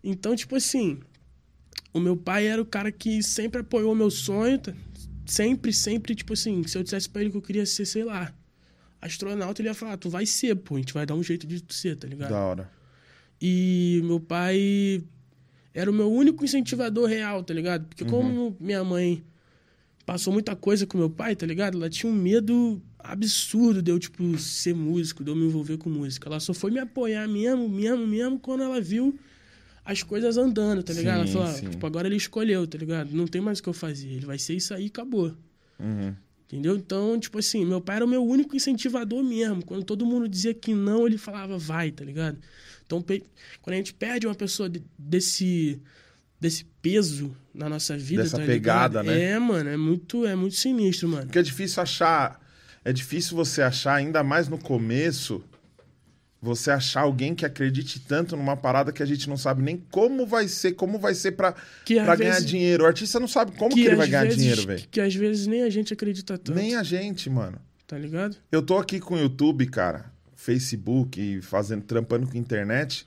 Então, 0.01 0.34
tipo 0.34 0.55
assim, 0.55 0.99
o 1.93 1.99
meu 1.99 2.15
pai 2.15 2.47
era 2.47 2.62
o 2.62 2.65
cara 2.65 2.89
que 2.89 3.21
sempre 3.21 3.60
apoiou 3.60 3.91
o 3.91 3.95
meu 3.95 4.10
sonho, 4.10 4.58
tá? 4.60 4.73
Sempre, 5.25 5.73
sempre, 5.73 6.15
tipo 6.15 6.33
assim, 6.33 6.65
se 6.67 6.77
eu 6.77 6.83
dissesse 6.83 7.09
pra 7.09 7.21
ele 7.21 7.31
que 7.31 7.38
eu 7.38 7.41
queria 7.41 7.65
ser, 7.65 7.85
sei 7.85 8.03
lá, 8.03 8.33
astronauta, 9.01 9.61
ele 9.61 9.69
ia 9.69 9.73
falar, 9.73 9.97
tu 9.97 10.09
vai 10.09 10.25
ser, 10.25 10.55
pô, 10.55 10.75
a 10.75 10.77
gente 10.79 10.93
vai 10.93 11.05
dar 11.05 11.15
um 11.15 11.23
jeito 11.23 11.45
de 11.45 11.61
tu 11.61 11.73
ser, 11.73 11.95
tá 11.95 12.07
ligado? 12.07 12.29
Da 12.29 12.43
hora. 12.43 12.71
E 13.41 14.01
meu 14.03 14.19
pai 14.19 15.03
era 15.73 15.89
o 15.91 15.93
meu 15.93 16.11
único 16.11 16.43
incentivador 16.43 17.07
real, 17.07 17.43
tá 17.43 17.53
ligado? 17.53 17.85
Porque 17.88 18.05
como 18.05 18.55
minha 18.59 18.83
mãe 18.83 19.23
passou 20.05 20.31
muita 20.31 20.55
coisa 20.55 20.85
com 20.85 20.97
meu 20.97 21.09
pai, 21.09 21.35
tá 21.35 21.45
ligado? 21.45 21.77
Ela 21.77 21.89
tinha 21.89 22.11
um 22.11 22.15
medo 22.15 22.81
absurdo 22.97 23.81
de 23.81 23.91
eu, 23.91 23.99
tipo, 23.99 24.38
ser 24.38 24.73
músico, 24.73 25.23
de 25.23 25.31
eu 25.31 25.35
me 25.35 25.45
envolver 25.45 25.77
com 25.77 25.89
música. 25.89 26.29
Ela 26.29 26.39
só 26.39 26.53
foi 26.53 26.71
me 26.71 26.79
apoiar 26.79 27.27
mesmo, 27.27 27.67
mesmo, 27.67 28.07
mesmo, 28.07 28.39
quando 28.39 28.63
ela 28.63 28.79
viu 28.79 29.17
as 29.86 30.02
coisas 30.02 30.36
andando, 30.36 30.82
tá 30.82 30.91
ligado? 30.91 31.28
Sim, 31.28 31.39
ah, 31.39 31.54
sim. 31.54 31.69
tipo, 31.69 31.86
agora 31.86 32.08
ele 32.08 32.15
escolheu, 32.15 32.65
tá 32.65 32.78
ligado? 32.78 33.12
Não 33.15 33.28
tem 33.28 33.39
mais 33.39 33.60
o 33.60 33.63
que 33.63 33.69
eu 33.69 33.74
fazer. 33.74 34.08
Ele 34.08 34.26
vai 34.26 34.39
ser 34.39 34.56
isso 34.56 34.74
aí 34.74 34.86
e 34.86 34.88
acabou. 34.88 35.32
Uhum. 35.80 36.15
Entendeu? 36.48 36.76
Então, 36.76 37.19
tipo 37.19 37.38
assim, 37.38 37.63
meu 37.63 37.80
pai 37.80 37.98
era 37.98 38.06
o 38.06 38.08
meu 38.08 38.24
único 38.26 38.56
incentivador 38.56 39.24
mesmo. 39.24 39.63
Quando 39.63 39.84
todo 39.84 40.06
mundo 40.06 40.28
dizia 40.28 40.54
que 40.54 40.74
não, 40.74 41.06
ele 41.06 41.17
falava 41.17 41.58
vai, 41.58 41.91
tá 41.91 42.04
ligado? 42.04 42.38
Então, 42.86 43.04
quando 43.62 43.74
a 43.74 43.78
gente 43.78 43.93
perde 43.93 44.28
uma 44.28 44.36
pessoa 44.36 44.69
de- 44.69 44.84
desse, 44.98 45.80
desse 46.39 46.65
peso 46.82 47.36
na 47.54 47.67
nossa 47.67 47.98
vida, 47.98 48.24
Dessa 48.24 48.38
tá 48.39 48.45
pegada, 48.45 49.04
né? 49.04 49.32
É, 49.32 49.39
mano, 49.39 49.69
é 49.69 49.78
muito, 49.78 50.26
é 50.26 50.36
muito 50.36 50.56
sinistro, 50.56 51.10
mano. 51.10 51.24
Porque 51.26 51.39
é 51.39 51.43
difícil 51.43 51.82
achar. 51.82 52.39
É 52.84 52.93
difícil 52.93 53.36
você 53.36 53.63
achar, 53.63 53.95
ainda 53.95 54.24
mais 54.24 54.48
no 54.48 54.60
começo, 54.60 55.43
você 56.45 56.71
achar 56.71 57.01
alguém 57.01 57.34
que 57.36 57.45
acredite 57.45 57.99
tanto 57.99 58.38
numa 58.38 58.55
parada 58.55 58.91
que 58.93 59.01
a 59.03 59.05
gente 59.05 59.27
não 59.27 59.36
sabe 59.36 59.62
nem 59.63 59.77
como 59.91 60.25
vai 60.25 60.47
ser, 60.47 60.73
como 60.73 60.97
vai 60.99 61.13
ser 61.15 61.31
Que 61.84 61.95
pra 61.95 62.15
ganhar 62.15 62.34
vezes- 62.36 62.45
dinheiro. 62.45 62.84
O 62.84 62.88
artista 62.88 63.19
não 63.19 63.27
sabe 63.27 63.51
como 63.58 63.73
que, 63.73 63.81
ele 63.81 63.91
às 63.91 63.97
vai 63.97 64.08
ganhar 64.08 64.23
vezes- 64.23 64.38
dinheiro, 64.38 64.62
velho. 64.65 64.81
Que, 64.81 64.88
que 64.88 65.01
às 65.01 65.13
vezes 65.15 65.47
nem 65.47 65.63
a 65.63 65.69
gente 65.69 65.91
acredita 65.91 66.38
tanto, 66.38 66.53
Nem 66.53 66.75
a 66.75 66.84
gente, 66.84 67.29
mano. 67.29 67.58
tá 67.88 67.97
ligado? 67.97 68.38
Eu 68.51 68.62
tô 68.62 68.77
aqui 68.77 68.99
com 68.99 69.15
o 69.15 69.19
YouTube, 69.19 69.65
cara, 69.65 70.05
Facebook, 70.36 71.41
fazendo, 71.41 71.84
trampando 71.84 72.27
com 72.27 72.38
internet. 72.38 73.05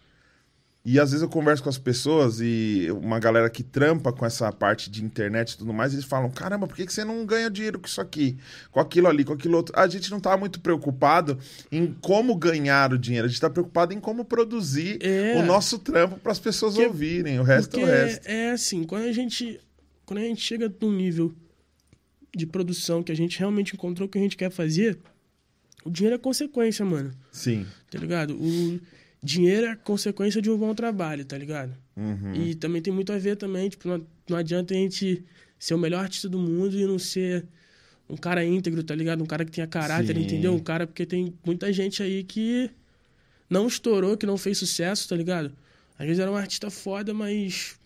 E 0.91 0.99
às 0.99 1.11
vezes 1.11 1.23
eu 1.23 1.29
converso 1.29 1.63
com 1.63 1.69
as 1.69 1.77
pessoas 1.77 2.41
e 2.41 2.87
uma 3.03 3.19
galera 3.19 3.51
que 3.51 3.63
trampa 3.63 4.11
com 4.11 4.25
essa 4.25 4.51
parte 4.51 4.89
de 4.91 5.05
internet 5.05 5.51
e 5.53 5.59
tudo 5.59 5.75
mais, 5.75 5.93
eles 5.93 6.07
falam: 6.07 6.31
caramba, 6.31 6.67
por 6.67 6.75
que, 6.75 6.87
que 6.87 6.93
você 6.95 7.05
não 7.05 7.27
ganha 7.27 7.51
dinheiro 7.51 7.79
com 7.79 7.87
isso 7.87 8.01
aqui? 8.01 8.39
Com 8.71 8.81
aquilo 8.81 9.07
ali, 9.07 9.23
com 9.23 9.35
aquilo 9.35 9.57
outro. 9.59 9.79
A 9.79 9.87
gente 9.87 10.11
não 10.11 10.19
tá 10.19 10.35
muito 10.39 10.61
preocupado 10.61 11.39
em 11.71 11.93
como 12.01 12.35
ganhar 12.35 12.95
o 12.95 12.99
dinheiro, 12.99 13.27
a 13.27 13.29
gente 13.29 13.41
tá 13.41 13.51
preocupado 13.51 13.93
em 13.93 14.01
como 14.01 14.25
produzir 14.25 14.97
É. 15.03 15.37
o 15.39 15.45
nosso 15.45 15.79
trampo 15.79 16.19
para 16.19 16.33
as 16.33 16.39
pessoas 16.39 16.73
Porque- 16.73 16.87
ouvirem. 16.89 17.39
O 17.39 17.43
resto 17.43 17.79
é 17.79 17.83
o 17.83 17.87
resto. 17.87 18.27
é 18.27 18.51
assim, 18.53 18.85
quando 18.85 19.05
a 19.05 19.13
gente 19.13 19.61
quando 20.07 20.21
a 20.21 20.23
gente 20.23 20.41
chega 20.41 20.73
num 20.81 20.91
nível 20.91 21.35
de 22.35 22.47
produção 22.47 23.03
que 23.03 23.13
a 23.13 23.15
gente 23.17 23.39
realmente 23.39 23.75
encontrou 23.75 24.07
o 24.07 24.11
que 24.11 24.17
a 24.17 24.23
gente 24.23 24.39
quer 24.39 24.51
fazer, 24.51 24.99
o 25.85 25.91
dinheiro 25.91 26.15
é 26.17 26.19
consequência, 26.19 26.83
mano. 26.83 27.11
Sim. 27.31 27.67
Tá 27.91 27.99
ligado? 27.99 28.35
O 28.35 28.81
dinheiro 29.23 29.67
é 29.67 29.77
consequência 29.77 30.41
de 30.41 30.51
um 30.51 30.57
bom 30.57 30.75
trabalho, 30.75 31.25
tá 31.25 31.37
ligado? 31.37 31.75
Uhum. 31.97 32.35
E 32.35 32.55
também 32.55 32.81
tem 32.81 32.93
muito 32.93 33.13
a 33.13 33.19
ver 33.19 33.37
também, 33.37 33.69
tipo, 33.69 33.89
não, 33.89 34.07
não 34.29 34.37
adianta 34.37 34.75
a 34.75 34.77
gente 34.77 35.25
ser 35.59 35.75
o 35.75 35.79
melhor 35.79 36.01
artista 36.01 36.29
do 36.29 36.39
mundo 36.39 36.77
e 36.77 36.87
não 36.87 36.99
ser 36.99 37.45
um 38.09 38.17
cara 38.17 38.45
íntegro, 38.45 38.83
tá 38.83 38.95
ligado? 38.95 39.23
Um 39.23 39.27
cara 39.27 39.45
que 39.45 39.51
tenha 39.51 39.67
caráter, 39.67 40.15
Sim. 40.17 40.23
entendeu? 40.23 40.55
Um 40.55 40.61
cara, 40.61 40.87
porque 40.87 41.05
tem 41.05 41.35
muita 41.45 41.73
gente 41.73 42.03
aí 42.03 42.25
que 42.25 42.71
não 43.51 43.67
estourou, 43.67 44.17
que 44.17 44.27
não 44.27 44.39
fez 44.39 44.59
sucesso, 44.59 45.09
tá 45.09 45.17
ligado? 45.17 45.53
Às 45.99 46.07
vezes 46.07 46.21
era 46.21 46.31
um 46.31 46.37
artista 46.37 46.71
foda, 46.71 47.13
mas 47.13 47.77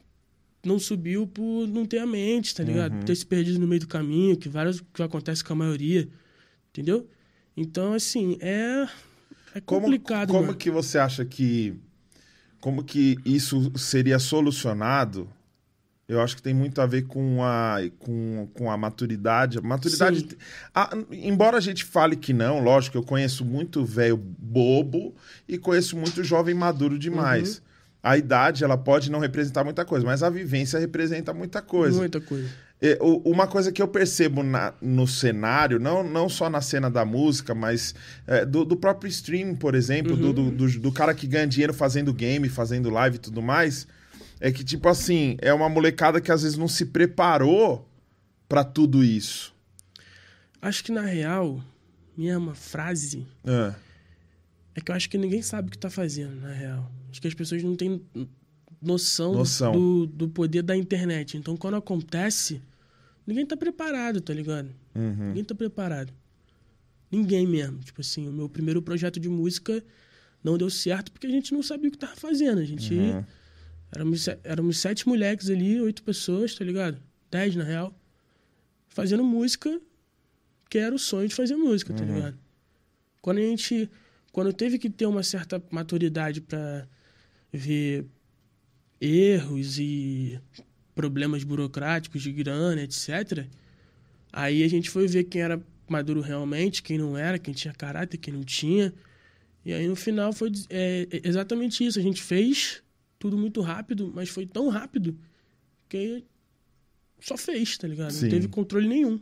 não 0.65 0.79
subiu 0.79 1.27
por 1.27 1.67
não 1.67 1.85
ter 1.87 1.99
a 1.99 2.07
mente, 2.07 2.55
tá 2.55 2.63
ligado? 2.63 2.95
Uhum. 2.95 3.03
Ter 3.03 3.17
se 3.17 3.27
perdido 3.27 3.59
no 3.59 3.67
meio 3.67 3.81
do 3.81 3.89
caminho, 3.89 4.37
que 4.37 4.49
vários 4.49 4.81
que 4.81 5.03
acontece 5.03 5.43
com 5.43 5.55
a 5.55 5.57
maioria, 5.57 6.09
entendeu? 6.71 7.09
Então, 7.57 7.93
assim, 7.93 8.39
é, 8.41 8.87
é 9.55 9.61
Como, 9.61 9.83
complicado, 9.83 10.29
como 10.29 10.47
mano. 10.47 10.55
que 10.55 10.71
você 10.71 10.99
acha 10.99 11.25
que 11.25 11.77
como 12.61 12.85
que 12.85 13.19
isso 13.25 13.73
seria 13.77 14.19
solucionado? 14.21 15.29
Eu 16.09 16.21
acho 16.21 16.37
que 16.37 16.43
tem 16.43 16.55
muito 16.55 16.81
a 16.81 16.87
ver 16.87 17.03
com 17.07 17.43
a, 17.43 17.79
com, 17.99 18.49
com 18.55 18.71
a 18.71 18.77
maturidade. 18.77 19.59
A 19.59 19.63
maturidade. 19.63 20.37
Ah, 20.75 20.91
embora 21.11 21.57
a 21.57 21.61
gente 21.61 21.85
fale 21.85 22.15
que 22.17 22.33
não, 22.33 22.61
lógico, 22.63 22.97
eu 22.97 23.03
conheço 23.03 23.45
muito 23.45 23.85
velho 23.85 24.17
bobo 24.17 25.15
e 25.49 25.59
conheço 25.59 25.97
muito 25.97 26.23
jovem 26.23 26.55
maduro 26.55 26.99
demais. 26.99 27.57
Uhum. 27.57 27.63
A 28.03 28.19
idade, 28.19 28.63
ela 28.63 28.77
pode 28.77 29.11
não 29.11 29.21
representar 29.21 29.65
muita 29.65 29.85
coisa, 29.85 30.05
mas 30.05 30.23
a 30.23 30.31
vivência 30.31 30.79
representa 30.79 31.33
muita 31.33 31.63
coisa. 31.63 31.99
Muita 31.99 32.21
coisa. 32.21 32.49
Uma 33.25 33.47
coisa 33.47 33.71
que 33.71 33.81
eu 33.81 33.87
percebo 33.87 34.43
na- 34.43 34.75
no 34.83 35.07
cenário, 35.07 35.79
não, 35.79 36.03
não 36.03 36.29
só 36.29 36.51
na 36.51 36.61
cena 36.61 36.91
da 36.91 37.05
música, 37.05 37.55
mas 37.55 37.95
é, 38.27 38.45
do, 38.45 38.65
do 38.65 38.77
próprio 38.77 39.09
stream, 39.09 39.55
por 39.55 39.75
exemplo, 39.75 40.17
do, 40.17 40.33
do, 40.33 40.51
do- 40.51 40.81
do 40.81 40.93
cara 40.93 41.15
que 41.15 41.27
ganha 41.29 41.47
dinheiro 41.47 41.73
fazendo 41.73 42.13
game, 42.13 42.49
fazendo 42.49 42.91
live 42.91 43.17
e 43.17 43.21
tudo 43.21 43.41
mais, 43.41 43.87
é 44.41 44.51
que, 44.51 44.65
tipo 44.65 44.89
assim, 44.89 45.37
é 45.41 45.55
uma 45.55 45.69
molecada 45.69 46.21
que 46.21 46.33
às 46.33 46.43
vezes 46.43 46.59
não 46.59 46.67
se 46.67 46.87
preparou 46.87 47.89
pra 48.49 48.65
tudo 48.65 49.05
isso. 49.05 49.55
Acho 50.61 50.83
que 50.83 50.91
na 50.91 51.03
real, 51.03 51.61
minha 52.17 52.37
uma 52.39 52.55
frase 52.55 53.27
É, 53.45 53.75
é 54.75 54.81
que 54.81 54.91
eu 54.91 54.95
acho 54.97 55.09
que 55.09 55.17
ninguém 55.19 55.41
sabe 55.43 55.69
o 55.69 55.71
que 55.71 55.79
tá 55.79 55.89
fazendo, 55.89 56.35
na 56.41 56.53
real. 56.53 56.91
Acho 57.11 57.21
que 57.21 57.29
as 57.29 57.35
pessoas 57.35 57.63
não 57.63 57.77
têm 57.77 58.03
noção, 58.81 59.35
Noção. 59.35 59.73
Do, 59.73 60.07
do 60.07 60.29
poder 60.29 60.63
da 60.63 60.77
internet. 60.77 61.37
Então, 61.37 61.57
quando 61.57 61.77
acontece, 61.77 62.61
ninguém 63.27 63.47
tá 63.47 63.57
preparado, 63.57 64.21
tá 64.21 64.33
ligado? 64.35 64.71
uhum, 64.95 65.29
Ninguém 65.29 65.45
tá 65.45 65.55
preparado. 65.55 66.13
Ninguém 67.11 67.47
mesmo. 67.47 67.79
Tipo 67.81 68.01
assim, 68.01 68.29
o 68.29 68.33
meu 68.33 68.49
primeiro 68.49 68.81
projeto 68.83 69.21
de 69.21 69.29
música 69.29 69.85
não 70.43 70.57
deu 70.57 70.71
certo 70.71 71.13
porque 71.13 71.27
a 71.27 71.31
gente 71.31 71.53
não 71.53 71.63
sabia 71.63 71.89
o 71.89 71.93
que 71.93 71.99
tava 71.99 72.17
fazendo. 72.17 72.59
A 72.61 72.65
gente. 72.65 72.95
uhum. 72.95 73.25
Éramos, 73.95 74.27
éramos 74.43 74.79
sete 74.79 75.07
moleques 75.07 75.51
ali, 75.51 75.79
oito 75.81 76.03
pessoas, 76.03 76.55
tá 76.55 76.65
ligado? 76.65 76.99
Dez, 77.31 77.55
na 77.55 77.63
real. 77.65 77.95
Fazendo 78.89 79.23
música, 79.23 79.79
que 80.71 80.79
era 80.79 80.95
o 80.95 80.99
sonho 80.99 81.29
de 81.29 81.35
fazer 81.35 81.57
música, 81.57 81.93
tá 81.93 82.03
Uhum. 82.03 82.15
ligado? 82.15 82.39
Quando 83.21 83.39
a 83.39 83.43
gente... 83.43 83.91
Quando 84.33 84.51
teve 84.51 84.79
que 84.79 84.89
ter 84.89 85.05
uma 85.05 85.23
certa 85.23 85.63
maturidade 85.71 86.41
pra 86.41 86.89
ver 87.53 88.07
erros 88.99 89.79
e 89.79 90.41
problemas 90.95 91.45
burocráticos 91.45 92.23
de 92.23 92.33
grana, 92.33 92.83
etc. 92.83 93.47
Aí 94.33 94.63
a 94.63 94.69
gente 94.69 94.91
foi 94.91 95.07
ver 95.07 95.25
quem 95.25 95.43
era 95.43 95.61
maduro 95.89 96.21
realmente, 96.21 96.83
quem 96.83 96.99
não 96.99 97.17
era, 97.17 97.39
quem 97.39 97.53
tinha 97.53 97.75
caráter, 97.75 98.17
quem 98.19 98.33
não 98.35 98.43
tinha. 98.43 98.93
E 99.65 99.73
aí 99.73 99.87
no 99.87 99.97
final 99.97 100.33
foi 100.33 100.51
é, 100.71 101.07
é 101.11 101.29
exatamente 101.29 101.85
isso. 101.85 101.99
A 101.99 102.03
gente 102.03 102.23
fez 102.23 102.83
tudo 103.19 103.37
muito 103.37 103.61
rápido, 103.61 104.11
mas 104.15 104.29
foi 104.29 104.47
tão 104.47 104.69
rápido 104.69 105.17
que 105.89 106.25
só 107.21 107.37
fez, 107.37 107.79
tá 107.79 107.87
ligado? 107.87 108.13
Sim. 108.13 108.25
Não 108.25 108.31
teve 108.31 108.49
controle 108.49 108.89
nenhum. 108.89 109.21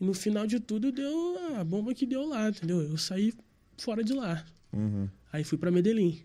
E 0.00 0.04
no 0.04 0.14
final 0.14 0.46
de 0.46 0.58
tudo 0.58 0.90
deu 0.90 1.38
a 1.56 1.64
bomba 1.64 1.94
que 1.94 2.06
deu 2.06 2.26
lá, 2.26 2.48
entendeu? 2.48 2.80
Eu 2.82 2.96
saí 2.96 3.32
fora 3.76 4.02
de 4.02 4.12
lá. 4.12 4.44
Uhum. 4.72 5.08
Aí 5.32 5.44
fui 5.44 5.58
pra 5.58 5.70
Medellín. 5.70 6.20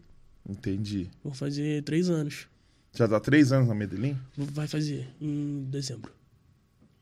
Entendi. 0.47 1.09
Vou 1.23 1.33
fazer 1.33 1.83
três 1.83 2.09
anos. 2.09 2.47
Já 2.93 3.07
dá 3.07 3.19
três 3.19 3.51
anos 3.51 3.67
na 3.67 3.73
Medellín? 3.73 4.17
Vai 4.37 4.67
fazer 4.67 5.07
em 5.19 5.65
dezembro. 5.69 6.11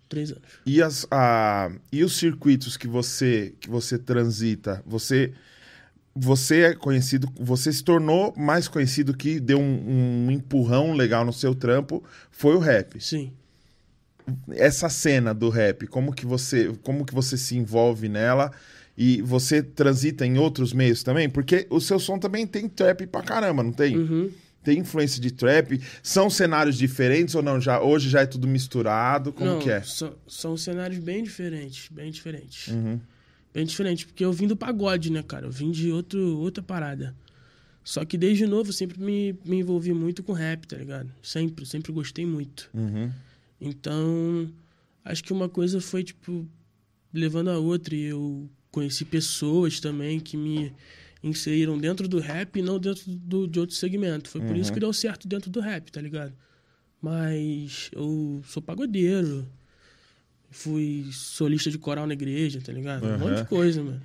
Três 0.07 0.31
anos. 0.31 0.43
E, 0.65 0.81
as, 0.81 1.05
a, 1.11 1.71
e 1.91 2.03
os 2.03 2.17
circuitos 2.17 2.77
que 2.77 2.87
você, 2.87 3.53
que 3.59 3.69
você 3.69 3.97
transita, 3.97 4.83
você 4.85 5.33
você 6.13 6.61
é 6.61 6.73
conhecido, 6.73 7.27
você 7.39 7.71
se 7.71 7.83
tornou 7.83 8.33
mais 8.35 8.67
conhecido 8.67 9.15
que 9.15 9.39
deu 9.39 9.59
um, 9.59 10.25
um 10.27 10.31
empurrão 10.31 10.93
legal 10.93 11.23
no 11.23 11.31
seu 11.31 11.55
trampo, 11.55 12.03
foi 12.29 12.55
o 12.55 12.59
rap. 12.59 13.01
Sim. 13.01 13.31
Essa 14.49 14.89
cena 14.89 15.33
do 15.33 15.49
rap, 15.49 15.87
como 15.87 16.13
que 16.13 16.25
você, 16.25 16.73
como 16.83 17.05
que 17.05 17.13
você 17.13 17.37
se 17.37 17.55
envolve 17.57 18.09
nela 18.09 18.51
e 18.97 19.21
você 19.21 19.63
transita 19.63 20.25
em 20.25 20.37
outros 20.37 20.73
meios 20.73 21.01
também? 21.01 21.29
Porque 21.29 21.65
o 21.69 21.79
seu 21.79 21.97
som 21.97 22.19
também 22.19 22.45
tem 22.45 22.67
trap 22.67 23.07
pra 23.07 23.21
caramba, 23.21 23.63
não 23.63 23.71
tem? 23.71 23.97
Uhum. 23.97 24.29
Tem 24.63 24.79
influência 24.79 25.19
de 25.19 25.31
trap? 25.31 25.81
São 26.03 26.29
cenários 26.29 26.77
diferentes 26.77 27.33
ou 27.33 27.41
não? 27.41 27.59
Já, 27.59 27.81
hoje 27.81 28.09
já 28.09 28.21
é 28.21 28.25
tudo 28.25 28.47
misturado? 28.47 29.33
Como 29.33 29.49
Não, 29.49 29.59
que 29.59 29.71
é? 29.71 29.81
São, 29.81 30.15
são 30.27 30.57
cenários 30.57 30.99
bem 30.99 31.23
diferentes, 31.23 31.89
bem 31.89 32.11
diferentes. 32.11 32.67
Uhum. 32.67 32.99
Bem 33.53 33.65
diferente, 33.65 34.05
porque 34.05 34.23
eu 34.23 34.31
vim 34.31 34.47
do 34.47 34.55
pagode, 34.55 35.11
né, 35.11 35.23
cara? 35.23 35.47
Eu 35.47 35.51
vim 35.51 35.71
de 35.71 35.91
outro, 35.91 36.37
outra 36.37 36.63
parada. 36.63 37.15
Só 37.83 38.05
que 38.05 38.17
desde 38.17 38.45
novo 38.45 38.71
sempre 38.71 39.01
me, 39.01 39.35
me 39.43 39.57
envolvi 39.57 39.93
muito 39.93 40.21
com 40.21 40.31
rap, 40.31 40.67
tá 40.67 40.77
ligado? 40.77 41.11
Sempre, 41.21 41.65
sempre 41.65 41.91
gostei 41.91 42.25
muito. 42.25 42.69
Uhum. 42.73 43.11
Então, 43.59 44.49
acho 45.03 45.23
que 45.23 45.33
uma 45.33 45.49
coisa 45.49 45.81
foi, 45.81 46.03
tipo, 46.03 46.47
levando 47.11 47.49
a 47.49 47.57
outra. 47.57 47.95
E 47.95 48.03
eu 48.03 48.47
conheci 48.69 49.03
pessoas 49.03 49.79
também 49.79 50.19
que 50.19 50.37
me 50.37 50.71
inseriram 51.23 51.77
dentro 51.77 52.07
do 52.07 52.19
rap 52.19 52.57
e 52.57 52.61
não 52.61 52.79
dentro 52.79 53.03
do, 53.07 53.47
de 53.47 53.59
outro 53.59 53.75
segmento. 53.75 54.29
Foi 54.29 54.41
por 54.41 54.55
isso 54.55 54.73
que 54.73 54.79
deu 54.79 54.91
certo 54.91 55.27
dentro 55.27 55.49
do 55.49 55.59
rap, 55.59 55.91
tá 55.91 56.01
ligado? 56.01 56.33
Mas 57.01 57.89
eu 57.93 58.41
sou 58.45 58.61
pagodeiro. 58.61 59.47
Fui 60.49 61.07
solista 61.11 61.71
de 61.71 61.77
coral 61.77 62.05
na 62.05 62.13
igreja, 62.13 62.59
tá 62.61 62.73
ligado? 62.73 63.05
Um 63.05 63.17
monte 63.17 63.37
de 63.37 63.45
coisa, 63.45 63.81
mano. 63.81 64.01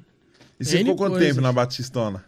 E 0.58 0.64
você 0.64 0.78
N 0.78 0.90
ficou 0.90 0.96
quanto 0.96 1.18
tempo 1.18 1.40
na 1.40 1.52
Batistona? 1.52 2.24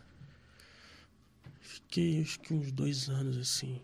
Fiquei 1.60 2.20
acho 2.20 2.40
que 2.40 2.52
uns 2.52 2.70
dois 2.72 3.08
anos 3.08 3.38
assim. 3.38 3.80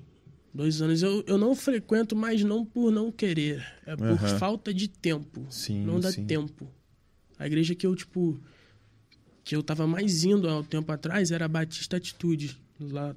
Dois 0.52 0.82
anos. 0.82 1.02
Eu, 1.02 1.24
eu 1.26 1.38
não 1.38 1.54
frequento 1.54 2.14
mais 2.14 2.44
não 2.44 2.64
por 2.64 2.92
não 2.92 3.10
querer. 3.10 3.66
É 3.86 3.96
por 3.96 4.06
Aham. 4.06 4.38
falta 4.38 4.74
de 4.74 4.88
tempo. 4.88 5.46
Sim, 5.50 5.84
não 5.84 5.98
dá 5.98 6.12
sim. 6.12 6.26
tempo. 6.26 6.68
A 7.38 7.46
igreja 7.46 7.74
que 7.74 7.86
eu, 7.86 7.94
tipo. 7.96 8.40
Que 9.44 9.54
eu 9.54 9.62
tava 9.62 9.86
mais 9.86 10.24
indo 10.24 10.48
há 10.48 10.58
um 10.58 10.64
tempo 10.64 10.90
atrás 10.90 11.30
era 11.30 11.44
a 11.44 11.48
Batista 11.48 11.96
Atitude. 11.98 12.58
Lá, 12.80 13.14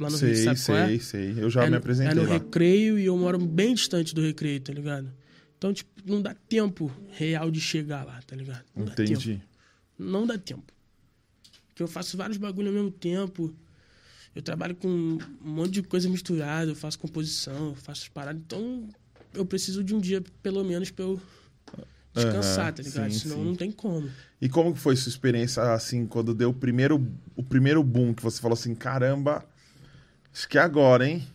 lá 0.00 0.10
no 0.10 0.16
Rio, 0.16 0.34
sei, 0.34 0.36
sabe 0.36 0.60
qual 0.64 0.78
é? 0.78 0.86
sei, 0.88 1.00
sei. 1.00 1.44
Eu 1.44 1.50
já 1.50 1.64
é, 1.64 1.70
me 1.70 1.76
apresentei 1.76 2.12
É 2.12 2.14
no 2.14 2.22
lá. 2.22 2.32
recreio 2.34 2.98
e 2.98 3.04
eu 3.04 3.16
moro 3.16 3.38
bem 3.38 3.74
distante 3.74 4.14
do 4.14 4.22
recreio, 4.22 4.60
tá 4.60 4.72
ligado? 4.72 5.12
Então, 5.58 5.72
tipo, 5.72 5.90
não 6.04 6.20
dá 6.20 6.34
tempo 6.48 6.90
real 7.12 7.50
de 7.50 7.60
chegar 7.60 8.04
lá, 8.04 8.20
tá 8.26 8.34
ligado? 8.34 8.64
Não 8.74 8.86
dá 8.86 8.94
tempo. 8.94 9.12
Entendi. 9.12 9.42
Não 9.98 10.26
dá 10.26 10.38
tempo. 10.38 10.72
Porque 11.68 11.82
eu 11.82 11.88
faço 11.88 12.16
vários 12.16 12.38
bagulho 12.38 12.68
ao 12.68 12.74
mesmo 12.74 12.90
tempo. 12.90 13.54
Eu 14.34 14.42
trabalho 14.42 14.74
com 14.74 14.88
um 14.88 15.18
monte 15.40 15.72
de 15.72 15.82
coisa 15.82 16.08
misturada, 16.08 16.70
eu 16.70 16.74
faço 16.74 16.98
composição, 16.98 17.68
eu 17.68 17.74
faço 17.74 18.02
as 18.02 18.08
paradas. 18.08 18.40
Então, 18.44 18.88
eu 19.32 19.46
preciso 19.46 19.82
de 19.84 19.94
um 19.94 19.98
dia, 20.00 20.22
pelo 20.42 20.62
menos, 20.64 20.90
pra 20.90 21.04
eu 21.04 21.20
descansar, 22.16 22.66
Aham, 22.68 22.72
tá 22.72 22.82
ligado? 22.82 23.12
sim, 23.12 23.18
Senão 23.18 23.36
sim. 23.36 23.44
não 23.44 23.54
tem 23.56 23.70
como. 23.70 24.16
E 24.40 24.48
como 24.48 24.72
que 24.74 24.78
foi 24.80 24.96
sua 24.96 25.10
experiência, 25.10 25.62
assim, 25.72 26.06
quando 26.06 26.34
deu 26.34 26.50
o 26.50 26.54
primeiro, 26.54 27.06
o 27.34 27.42
primeiro 27.42 27.82
boom, 27.82 28.14
que 28.14 28.22
você 28.22 28.40
falou 28.40 28.54
assim, 28.54 28.74
caramba, 28.74 29.44
acho 30.32 30.48
que 30.48 30.58
é 30.58 30.62
agora, 30.62 31.06
hein? 31.08 31.26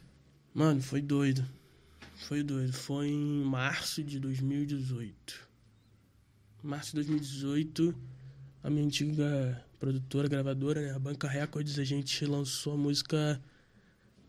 Mano, 0.53 0.81
foi 0.81 1.01
doido. 1.01 1.45
Foi 2.15 2.43
doido. 2.43 2.73
Foi 2.73 3.07
em 3.07 3.43
março 3.43 4.03
de 4.03 4.19
2018. 4.19 5.49
Março 6.63 6.91
de 6.91 6.95
2018, 6.97 7.95
a 8.63 8.69
minha 8.69 8.85
antiga 8.85 9.63
produtora, 9.79 10.27
gravadora, 10.27 10.81
né, 10.81 10.91
a 10.93 10.99
Banca 10.99 11.27
Records, 11.27 11.79
a 11.79 11.83
gente 11.83 12.23
lançou 12.25 12.73
a 12.73 12.77
música 12.77 13.41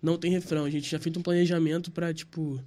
Não 0.03 0.19
Tem 0.19 0.31
Refrão. 0.33 0.65
A 0.65 0.71
gente 0.71 0.91
já 0.91 0.99
fez 0.99 1.17
um 1.17 1.23
planejamento 1.23 1.91
pra, 1.93 2.15
tipo, 2.15 2.63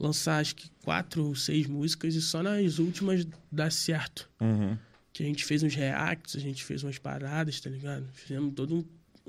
lançar 0.00 0.40
acho 0.40 0.56
que 0.56 0.70
quatro 0.82 1.26
ou 1.26 1.34
seis 1.34 1.66
músicas 1.66 2.14
e 2.14 2.22
só 2.22 2.42
nas 2.42 2.78
últimas 2.78 3.26
dar 3.52 3.70
certo. 3.70 4.28
Uhum. 4.40 4.76
Que 5.12 5.22
a 5.22 5.26
gente 5.26 5.44
fez 5.44 5.62
uns 5.62 5.74
reacts, 5.74 6.34
a 6.34 6.40
gente 6.40 6.64
fez 6.64 6.82
umas 6.82 6.98
paradas, 6.98 7.60
tá 7.60 7.68
ligado? 7.68 8.06
Fizemos 8.14 8.54
todo 8.54 8.76
um, 8.76 8.84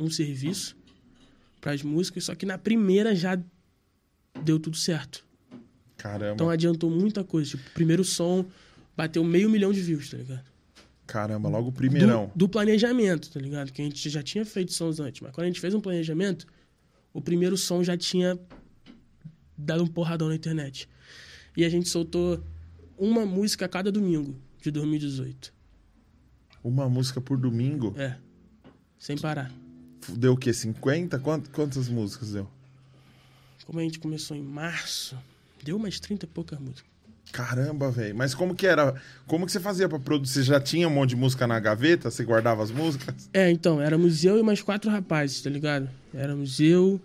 um 0.05 0.09
serviço 0.09 0.77
pras 1.59 1.83
músicas, 1.83 2.23
só 2.23 2.33
que 2.33 2.45
na 2.45 2.57
primeira 2.57 3.15
já 3.15 3.37
deu 4.43 4.59
tudo 4.59 4.77
certo. 4.77 5.23
Caramba, 5.97 6.33
Então 6.33 6.49
adiantou 6.49 6.89
muita 6.89 7.23
coisa. 7.23 7.51
Tipo, 7.51 7.69
o 7.69 7.73
primeiro 7.73 8.03
som 8.03 8.45
bateu 8.95 9.23
meio 9.23 9.49
milhão 9.49 9.71
de 9.71 9.81
views, 9.81 10.09
tá 10.09 10.17
ligado? 10.17 10.51
caramba, 11.11 11.49
logo 11.49 11.67
o 11.69 11.71
primeirão. 11.73 12.27
Do, 12.27 12.45
do 12.45 12.49
planejamento, 12.49 13.29
tá 13.29 13.39
ligado? 13.39 13.71
Que 13.73 13.81
a 13.81 13.85
gente 13.85 14.09
já 14.09 14.23
tinha 14.23 14.45
feito 14.45 14.71
sons 14.71 14.97
antes. 15.01 15.19
Mas 15.19 15.33
quando 15.33 15.43
a 15.43 15.47
gente 15.47 15.59
fez 15.59 15.73
um 15.73 15.81
planejamento, 15.81 16.47
o 17.13 17.19
primeiro 17.19 17.57
som 17.57 17.83
já 17.83 17.97
tinha 17.97 18.39
dado 19.61 19.83
um 19.83 19.87
porradão 19.87 20.29
na 20.29 20.35
internet. 20.35 20.87
E 21.55 21.63
a 21.65 21.69
gente 21.69 21.89
soltou 21.89 22.43
uma 22.97 23.25
música 23.25 23.65
a 23.65 23.69
cada 23.69 23.91
domingo 23.91 24.35
de 24.61 24.71
2018. 24.71 25.53
Uma 26.63 26.87
música 26.89 27.19
por 27.19 27.37
domingo, 27.37 27.93
É. 27.97 28.17
Sem 28.99 29.17
parar. 29.17 29.51
deu 30.09 30.33
o 30.33 30.37
quê, 30.37 30.53
50? 30.53 31.17
Quant- 31.19 31.47
quantas 31.51 31.87
músicas 31.87 32.31
deu? 32.31 32.47
Como 33.65 33.79
a 33.79 33.83
gente 33.83 33.99
começou 33.99 34.35
em 34.37 34.43
março, 34.43 35.17
deu 35.63 35.77
umas 35.77 35.99
30 35.99 36.25
e 36.25 36.27
poucas 36.27 36.59
músicas. 36.59 36.89
Caramba, 37.31 37.89
velho. 37.89 38.13
Mas 38.15 38.35
como 38.35 38.53
que 38.53 38.67
era? 38.67 38.93
Como 39.25 39.45
que 39.45 39.51
você 39.51 39.59
fazia 39.59 39.87
pra 39.87 39.97
produzir? 39.97 40.33
Você 40.33 40.43
já 40.43 40.59
tinha 40.59 40.87
um 40.87 40.91
monte 40.91 41.11
de 41.11 41.15
música 41.15 41.47
na 41.47 41.59
gaveta? 41.59 42.11
Você 42.11 42.23
guardava 42.25 42.61
as 42.61 42.69
músicas? 42.71 43.29
É, 43.33 43.49
então, 43.49 43.79
éramos 43.81 44.23
eu 44.25 44.37
e 44.37 44.43
mais 44.43 44.61
quatro 44.61 44.91
rapazes, 44.91 45.41
tá 45.41 45.49
ligado? 45.49 45.89
Éramos 46.13 46.59
eu, 46.59 46.99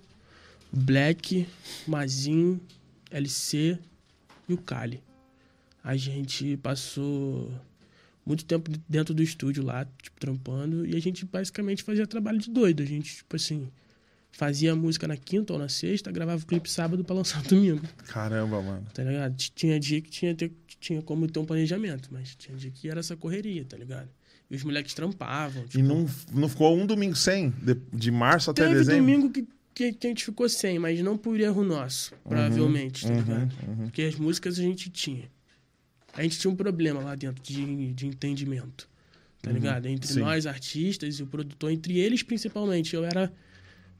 Black, 0.73 1.47
Mazin, 1.87 2.61
LC 3.11 3.79
e 4.49 4.55
o 4.55 4.59
Kali. 4.59 5.03
A 5.83 5.97
gente 5.97 6.57
passou 6.59 7.51
muito 8.25 8.45
tempo 8.45 8.71
dentro 8.89 9.15
do 9.15 9.23
estúdio 9.23 9.63
lá, 9.65 9.87
tipo, 10.03 10.19
trampando, 10.19 10.85
e 10.85 10.97
a 10.97 11.01
gente 11.01 11.25
basicamente 11.25 11.83
fazia 11.83 12.07
trabalho 12.07 12.39
de 12.39 12.51
doido. 12.51 12.83
A 12.83 12.87
gente, 12.87 13.17
tipo 13.17 13.37
assim, 13.37 13.69
fazia 14.33 14.75
música 14.75 15.07
na 15.07 15.17
quinta 15.17 15.53
ou 15.53 15.59
na 15.59 15.69
sexta, 15.69 16.11
gravava 16.11 16.43
o 16.43 16.47
clipe 16.47 16.69
sábado 16.71 17.05
pra 17.05 17.15
lançar 17.15 17.41
domingo, 17.47 17.83
Caramba, 18.09 18.61
mano. 18.61 18.87
tá 18.93 19.05
ligado? 19.05 19.37
Tinha 19.37 19.79
dia 19.79 20.01
que 20.01 20.11
tinha, 20.11 20.35
ter- 20.35 20.53
tinha 20.81 21.01
como 21.03 21.29
ter 21.29 21.39
um 21.39 21.45
planejamento, 21.47 22.09
mas 22.13 22.35
tinha 22.35 22.57
dia 22.59 22.71
que 22.71 22.89
era 22.91 22.99
essa 23.01 23.17
correria, 23.17 23.65
tá 23.65 23.77
ligado? 23.77 24.09
E 24.51 24.57
os 24.57 24.63
moleques 24.65 24.93
trampavam, 24.95 25.65
E 25.65 25.69
tipo, 25.69 25.85
não, 25.85 26.07
não 26.33 26.49
ficou 26.49 26.77
um 26.77 26.85
domingo 26.87 27.17
sem? 27.17 27.51
De, 27.51 27.75
de 27.93 28.11
março 28.11 28.51
até 28.51 28.63
Teve 28.65 28.75
dezembro? 28.79 29.01
domingo 29.01 29.31
que, 29.31 29.47
que, 29.77 29.93
que 29.93 30.07
a 30.07 30.11
gente 30.11 30.25
ficou 30.25 30.49
sem, 30.49 30.79
mas 30.79 31.01
não 31.03 31.19
por 31.19 31.39
erro 31.39 31.62
nosso, 31.62 32.15
provavelmente, 32.25 33.07
tá 33.07 33.12
uhum, 33.12 33.19
ligado? 33.21 33.53
uhum. 33.69 33.77
Porque 33.85 34.03
as 34.03 34.15
músicas 34.17 34.59
a 34.59 34.62
gente 34.62 34.89
tinha. 34.89 35.31
A 36.15 36.23
gente 36.23 36.39
tinha 36.39 36.51
um 36.51 36.57
problema 36.57 37.01
lá 37.01 37.15
dentro 37.15 37.43
de, 37.43 37.93
de 37.93 38.07
entendimento, 38.07 38.89
tá 39.43 39.53
ligado? 39.53 39.87
Entre 39.87 40.09
Uhum. 40.09 40.15
sim. 40.15 40.21
nós, 40.21 40.47
artistas, 40.47 41.19
e 41.19 41.23
o 41.23 41.27
produtor, 41.27 41.71
entre 41.71 41.99
eles 41.99 42.23
principalmente. 42.23 42.95
Eu 42.97 43.05
era 43.05 43.31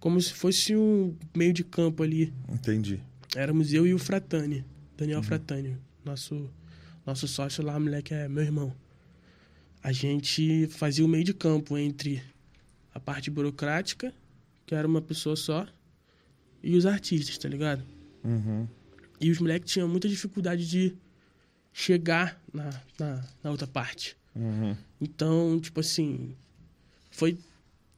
como 0.01 0.19
se 0.21 0.33
fosse 0.33 0.75
um 0.75 1.15
meio 1.37 1.53
de 1.53 1.63
campo 1.63 2.03
ali. 2.03 2.33
Entendi. 2.49 2.99
Éramos 3.35 3.73
eu 3.75 3.87
e 3.87 3.93
o 3.93 3.99
Fratani, 3.99 4.59
Uhum. 4.61 4.65
Daniel 4.97 5.23
Fratani, 5.23 5.77
nosso, 6.03 6.49
nosso 7.05 7.29
sócio 7.29 7.63
lá, 7.63 7.79
moleque, 7.79 8.15
é 8.15 8.27
meu 8.29 8.43
irmão. 8.43 8.73
A 9.83 9.93
gente 9.93 10.67
fazia 10.69 11.05
o 11.05 11.09
meio 11.09 11.23
de 11.23 11.35
campo 11.35 11.77
entre 11.77 12.23
a 12.95 12.99
parte 12.99 13.31
burocrática, 13.31 14.13
que 14.67 14.75
era 14.75 14.87
uma 14.87 15.01
pessoa 15.01 15.37
só, 15.37 15.67
e 16.63 16.77
os 16.77 16.85
artistas, 16.85 17.39
tá 17.39 17.49
ligado? 17.49 17.83
Uhum. 18.25 18.67
E 19.21 19.31
os 19.31 19.39
moleques 19.39 19.73
tinham 19.73 19.89
muita 19.89 20.09
dificuldade 20.09 20.69
de 20.69 20.95
chegar 21.73 22.41
na, 22.53 22.71
na, 22.99 23.25
na 23.43 23.51
outra 23.51 23.67
parte. 23.67 24.17
Uhum. 24.35 24.77
Então, 25.01 25.59
tipo 25.61 25.81
assim, 25.81 26.35
foi. 27.11 27.39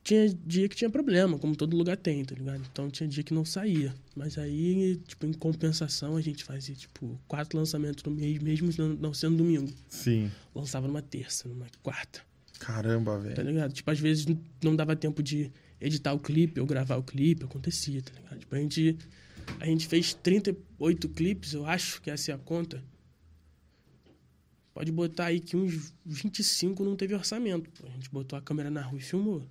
Tinha 0.04 0.28
dia 0.46 0.68
que 0.68 0.76
tinha 0.76 0.88
problema, 0.88 1.38
como 1.38 1.54
todo 1.54 1.76
lugar 1.76 1.96
tem, 1.96 2.24
tá 2.24 2.34
ligado? 2.34 2.62
Então 2.72 2.88
tinha 2.88 3.06
dia 3.06 3.22
que 3.22 3.34
não 3.34 3.44
saía. 3.44 3.94
Mas 4.16 4.38
aí, 4.38 4.96
tipo, 5.06 5.26
em 5.26 5.32
compensação, 5.34 6.16
a 6.16 6.20
gente 6.22 6.44
fazia, 6.44 6.74
tipo, 6.74 7.20
quatro 7.28 7.58
lançamentos 7.58 8.02
no 8.04 8.12
mês, 8.12 8.38
mesmo 8.38 8.70
não, 8.98 9.12
sendo 9.12 9.36
domingo. 9.36 9.70
Sim. 9.86 10.30
Lançava 10.54 10.86
numa 10.86 11.02
terça, 11.02 11.46
numa 11.46 11.66
quarta, 11.82 12.22
Caramba, 12.58 13.12
tá 13.12 13.18
velho. 13.18 13.42
ligado? 13.50 13.72
Tipo, 13.72 13.90
às 13.90 14.00
vezes 14.00 14.26
não 14.62 14.74
dava 14.74 14.96
tempo 14.96 15.22
de 15.22 15.52
editar 15.80 16.12
o 16.12 16.18
clipe 16.18 16.60
ou 16.60 16.66
gravar 16.66 16.96
o 16.96 17.02
clipe, 17.02 17.44
acontecia, 17.44 18.02
tá 18.02 18.12
ligado? 18.12 18.38
Tipo, 18.38 18.54
a 18.54 18.58
gente, 18.58 18.98
a 19.60 19.66
gente 19.66 19.86
fez 19.86 20.14
38 20.14 21.08
clipes, 21.10 21.54
eu 21.54 21.66
acho 21.66 22.00
que 22.02 22.10
essa 22.10 22.32
é 22.32 22.34
a 22.34 22.38
conta. 22.38 22.82
Pode 24.72 24.92
botar 24.92 25.26
aí 25.26 25.40
que 25.40 25.56
uns 25.56 25.92
25 26.04 26.84
não 26.84 26.94
teve 26.94 27.14
orçamento. 27.14 27.68
pô. 27.70 27.86
A 27.88 27.90
gente 27.90 28.10
botou 28.10 28.38
a 28.38 28.42
câmera 28.42 28.70
na 28.70 28.80
rua 28.82 28.98
e 28.98 29.02
filmou. 29.02 29.44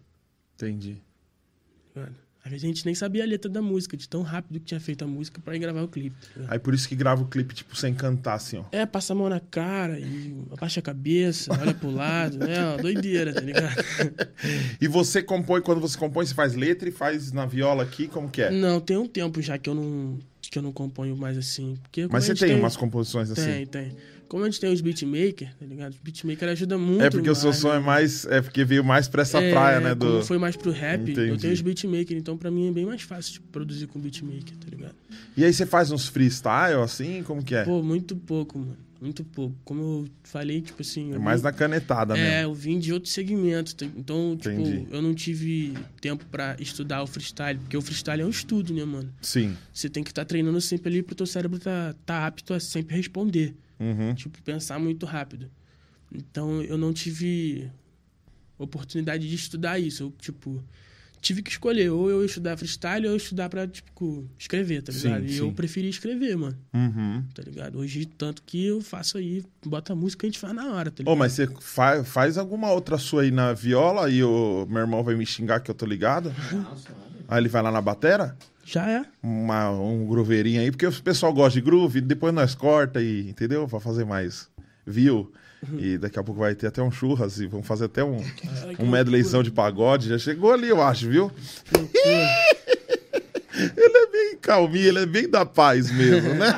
Entendi. 0.55 1.01
tá? 1.93 2.03
Às 2.03 2.11
vezes 2.11 2.26
a 2.55 2.57
gente 2.57 2.85
nem 2.85 2.95
sabia 2.95 3.23
a 3.23 3.27
letra 3.27 3.49
da 3.49 3.61
música, 3.61 3.97
de 3.97 4.07
tão 4.07 4.21
rápido 4.21 4.59
que 4.59 4.65
tinha 4.65 4.79
feito 4.79 5.03
a 5.03 5.07
música 5.07 5.41
pra 5.43 5.55
ir 5.55 5.59
gravar 5.59 5.83
o 5.83 5.87
clipe. 5.87 6.15
tá? 6.33 6.45
Aí 6.47 6.59
por 6.59 6.73
isso 6.73 6.87
que 6.87 6.95
grava 6.95 7.21
o 7.21 7.27
clipe, 7.27 7.53
tipo, 7.53 7.75
sem 7.75 7.93
cantar, 7.93 8.35
assim, 8.35 8.57
ó. 8.57 8.63
É, 8.71 8.85
passa 8.85 9.13
a 9.13 9.15
mão 9.15 9.29
na 9.29 9.39
cara 9.39 9.99
e 9.99 10.35
abaixa 10.51 10.79
a 10.79 10.83
cabeça, 10.83 11.51
olha 11.59 11.73
pro 11.73 11.89
lado, 11.91 12.37
né? 12.37 12.73
Ó, 12.73 12.77
doideira, 12.81 13.33
tá 13.33 13.41
ligado? 13.41 13.75
E 14.79 14.87
você 14.87 15.21
compõe, 15.21 15.61
quando 15.61 15.81
você 15.81 15.97
compõe, 15.97 16.25
você 16.25 16.33
faz 16.33 16.53
letra 16.55 16.87
e 16.87 16.91
faz 16.91 17.31
na 17.31 17.45
viola 17.45 17.83
aqui, 17.83 18.07
como 18.07 18.29
que 18.29 18.41
é? 18.41 18.51
Não, 18.51 18.79
tem 18.79 18.97
um 18.97 19.07
tempo 19.07 19.41
já 19.41 19.57
que 19.57 19.69
eu 19.69 19.75
não, 19.75 20.19
que 20.41 20.57
eu 20.57 20.61
não 20.63 20.71
componho 20.71 21.15
mais 21.15 21.37
assim. 21.37 21.77
Porque 21.81 22.07
Mas 22.09 22.23
você 22.25 22.35
gente 22.35 22.47
tem 22.47 22.59
umas 22.59 22.77
composições 22.77 23.31
assim? 23.31 23.43
Tem, 23.43 23.65
tem. 23.65 23.91
Como 24.27 24.43
a 24.43 24.49
gente 24.49 24.59
tem 24.59 24.71
os 24.71 24.81
beatmakers, 24.81 25.51
tá 25.59 25.65
ligado? 25.65 25.91
Os 25.93 25.99
beatmakers 25.99 26.51
ajudam 26.51 26.79
muito. 26.79 27.01
É 27.03 27.09
porque 27.09 27.29
o 27.29 27.35
seu 27.35 27.53
som 27.53 27.69
é 27.71 27.79
né? 27.79 27.85
mais. 27.85 28.25
É 28.25 28.41
porque 28.41 28.63
veio 28.65 28.83
mais 28.83 29.07
pra 29.07 29.21
essa 29.21 29.39
É, 29.41 29.51
praia, 29.51 29.79
né? 29.79 29.95
Do... 29.95 30.23
foi 30.23 30.37
mais 30.37 30.55
pro 30.55 30.71
rap, 30.71 30.99
eu 31.07 31.11
Entendi. 31.25 31.41
tenho 31.41 31.53
os 31.53 31.61
beatmakers, 31.61 32.19
então 32.19 32.37
pra 32.37 32.51
mim 32.51 32.67
é 32.67 32.71
bem 32.71 32.85
mais 32.85 33.01
fácil 33.01 33.33
de 33.33 33.39
produzir 33.39 33.87
com 33.87 33.99
beatmaker, 33.99 34.55
tá 34.57 34.67
ligado? 34.69 34.95
E 35.35 35.43
aí 35.45 35.53
você 35.53 35.65
faz 35.65 35.91
uns 35.91 36.07
freestyle, 36.07 36.81
assim? 36.83 37.23
Como 37.23 37.43
que 37.43 37.55
é? 37.55 37.63
Pô, 37.63 37.81
muito 37.81 38.15
pouco, 38.15 38.59
mano. 38.59 38.77
Muito 38.99 39.23
pouco. 39.23 39.55
Como 39.63 39.79
eu 39.81 40.07
falei, 40.23 40.59
tipo 40.59 40.81
assim. 40.81 41.11
é 41.11 41.15
eu 41.17 41.19
mais 41.21 41.39
vim- 41.41 41.43
na 41.45 41.51
canetada 41.53 42.17
É, 42.17 42.37
mesmo. 42.39 42.49
eu 42.49 42.53
vim 42.55 42.79
de 42.79 42.91
outro 42.91 43.07
segmento. 43.07 43.75
tá? 43.75 43.85
Então, 43.85 44.35
tipo, 44.35 44.59
Entendi. 44.59 44.87
eu 44.89 45.01
não 45.03 45.13
tive 45.13 45.73
tempo 46.01 46.25
pra 46.25 46.55
estudar 46.59 47.03
o 47.03 47.07
freestyle, 47.07 47.59
porque 47.59 47.77
o 47.77 47.81
freestyle 47.81 48.23
é 48.23 48.25
um 48.25 48.29
estudo, 48.31 48.73
né, 48.73 48.83
mano? 48.83 49.13
Sim. 49.21 49.55
Você 49.71 49.87
tem 49.87 50.03
que 50.03 50.09
estar 50.09 50.25
treinando 50.25 50.59
sempre 50.59 50.89
ali 50.89 51.03
pro 51.03 51.13
teu 51.13 51.27
cérebro 51.27 51.59
tá, 51.59 51.93
tá 52.07 52.25
apto 52.25 52.55
a 52.55 52.59
sempre 52.59 52.95
responder. 52.95 53.53
Uhum. 53.79 54.15
Tipo, 54.15 54.41
pensar 54.43 54.79
muito 54.79 55.05
rápido. 55.05 55.49
Então, 56.13 56.61
eu 56.63 56.77
não 56.77 56.93
tive 56.93 57.69
oportunidade 58.57 59.27
de 59.27 59.35
estudar 59.35 59.77
isso. 59.79 60.03
Eu, 60.03 60.11
tipo, 60.19 60.63
tive 61.21 61.41
que 61.41 61.49
escolher 61.49 61.89
ou 61.91 62.09
eu 62.09 62.23
estudar 62.25 62.57
freestyle 62.57 63.05
ou 63.07 63.11
eu 63.13 63.17
estudar 63.17 63.49
pra, 63.49 63.67
tipo, 63.67 64.27
escrever, 64.37 64.81
tá 64.81 64.91
Sim, 64.91 65.07
ligado? 65.07 65.25
e 65.25 65.29
sim. 65.33 65.37
eu 65.39 65.51
preferi 65.51 65.89
escrever, 65.89 66.35
mano, 66.37 66.57
Uhum. 66.73 67.23
tá 67.33 67.41
ligado? 67.43 67.77
Hoje, 67.79 68.05
tanto 68.05 68.41
que 68.43 68.65
eu 68.65 68.81
faço 68.81 69.17
aí, 69.17 69.43
bota 69.65 69.93
a 69.93 69.95
música 69.95 70.25
e 70.25 70.27
a 70.27 70.29
gente 70.31 70.39
faz 70.39 70.53
na 70.53 70.73
hora, 70.73 70.89
tá 70.91 71.01
Ô, 71.01 71.03
ligado? 71.03 71.17
mas 71.17 71.33
você 71.33 71.47
fa- 71.59 72.03
faz 72.03 72.37
alguma 72.37 72.71
outra 72.71 72.97
sua 72.97 73.23
aí 73.23 73.31
na 73.31 73.51
viola 73.53 74.09
e 74.09 74.23
o 74.23 74.65
meu 74.69 74.79
irmão 74.81 75.03
vai 75.03 75.15
me 75.15 75.25
xingar 75.25 75.59
que 75.59 75.69
eu 75.69 75.75
tô 75.75 75.85
ligado? 75.85 76.33
Aí 77.27 77.39
ele 77.41 77.49
vai 77.49 77.61
lá 77.61 77.71
na 77.71 77.81
batera? 77.81 78.37
Já 78.67 78.85
é. 78.85 79.05
Uma, 79.23 79.71
um 79.71 80.05
grooveirinho 80.05 80.59
aí, 80.59 80.69
porque 80.69 80.85
o 80.85 81.01
pessoal 81.01 81.31
gosta 81.31 81.57
de 81.57 81.61
groove, 81.61 82.01
depois 82.01 82.33
nós 82.33 82.53
corta 82.53 83.01
e, 83.01 83.29
entendeu? 83.29 83.65
Pra 83.65 83.79
fazer 83.79 84.05
mais 84.05 84.49
view. 84.85 85.31
Uhum. 85.63 85.79
E 85.79 85.97
daqui 85.97 86.19
a 86.19 86.23
pouco 86.23 86.41
vai 86.41 86.53
ter 86.53 86.67
até 86.67 86.81
um 86.81 86.91
churras 86.91 87.39
e 87.39 87.47
vamos 87.47 87.65
fazer 87.65 87.85
até 87.85 88.03
um, 88.03 88.17
um 88.77 88.85
medleyzão 88.85 89.41
de 89.41 89.51
pagode. 89.51 90.09
Já 90.09 90.17
chegou 90.17 90.51
ali, 90.51 90.67
eu 90.67 90.81
acho, 90.83 91.07
viu? 91.07 91.31
Ele 93.57 93.97
é 93.97 94.11
bem 94.11 94.37
calminho, 94.39 94.87
ele 94.87 94.99
é 94.99 95.05
bem 95.07 95.27
da 95.27 95.43
paz 95.43 95.89
mesmo, 95.89 96.31
né? 96.35 96.53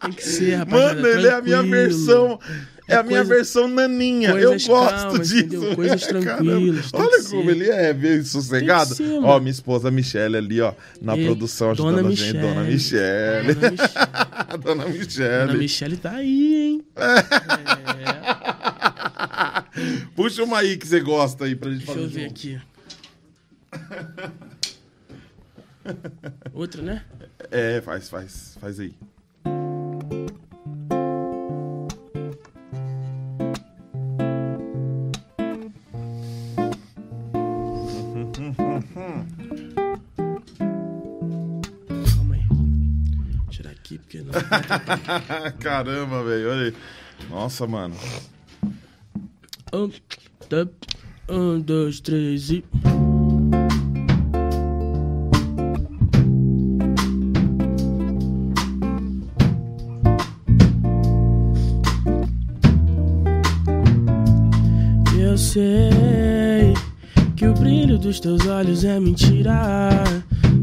Tem 0.00 0.12
que 0.12 0.24
ser, 0.24 0.56
rapaziada. 0.56 0.94
Mano, 0.96 1.06
ele 1.06 1.28
é 1.28 1.34
a 1.34 1.40
minha 1.40 1.62
versão. 1.62 2.40
É, 2.88 2.94
É 2.94 2.96
a 2.96 3.02
minha 3.02 3.18
coisa- 3.18 3.34
versão 3.34 3.68
naninha. 3.68 4.30
Eu 4.30 4.52
gosto 4.52 4.68
calmas, 4.70 5.28
disso. 5.28 5.44
entendeu? 5.44 5.76
Coisas 5.76 6.04
Caramba. 6.08 6.24
tranquilas, 6.36 6.90
tem 6.90 7.00
Olha 7.00 7.22
como 7.22 7.42
ser. 7.44 7.48
ele 7.50 7.68
é 7.70 7.92
bem 7.92 8.24
sossegado. 8.24 8.94
Ser, 8.94 9.18
ó, 9.22 9.38
minha 9.38 9.50
esposa 9.50 9.90
Michelle 9.90 10.36
ali, 10.38 10.60
ó, 10.62 10.72
na 11.02 11.16
E- 11.16 11.24
produção 11.26 11.72
ajudando 11.72 11.96
Dona 11.96 12.08
a 12.08 12.12
gente. 12.14 12.38
Dona 12.38 12.62
Michelle. 12.64 13.54
Dona 14.64 14.86
Michelle. 14.86 15.46
Dona 15.48 15.58
Michelle. 15.58 15.96
Tá 15.98 16.12
aí, 16.12 16.54
hein? 16.54 16.84
É, 16.96 17.22
Puxa 20.16 20.42
uma 20.42 20.58
aí 20.58 20.76
que 20.76 20.86
você 20.88 21.00
gosta 21.00 21.44
aí 21.44 21.54
pra 21.54 21.70
gente 21.70 21.84
deixa 21.86 21.92
fazer 21.92 22.04
eu 22.04 22.08
ver 22.10 22.20
junto. 22.22 22.32
aqui. 22.32 22.58
Outra, 26.52 26.82
né? 26.82 27.02
É, 27.50 27.80
faz, 27.80 28.08
faz, 28.08 28.56
faz 28.60 28.80
aí. 28.80 28.92
Caramba, 45.60 46.22
velho, 46.24 46.50
olha 46.50 46.62
aí. 46.66 46.74
Nossa, 47.30 47.66
mano. 47.66 47.94
Um, 49.72 49.90
tá. 50.48 50.66
um, 51.28 51.60
dois, 51.60 52.00
três 52.00 52.50
e. 52.50 52.64
Eu 65.20 65.36
sei 65.36 66.74
que 67.36 67.46
o 67.46 67.52
brilho 67.54 67.98
dos 67.98 68.20
teus 68.20 68.46
olhos 68.46 68.84
é 68.84 68.98
mentira. 68.98 70.02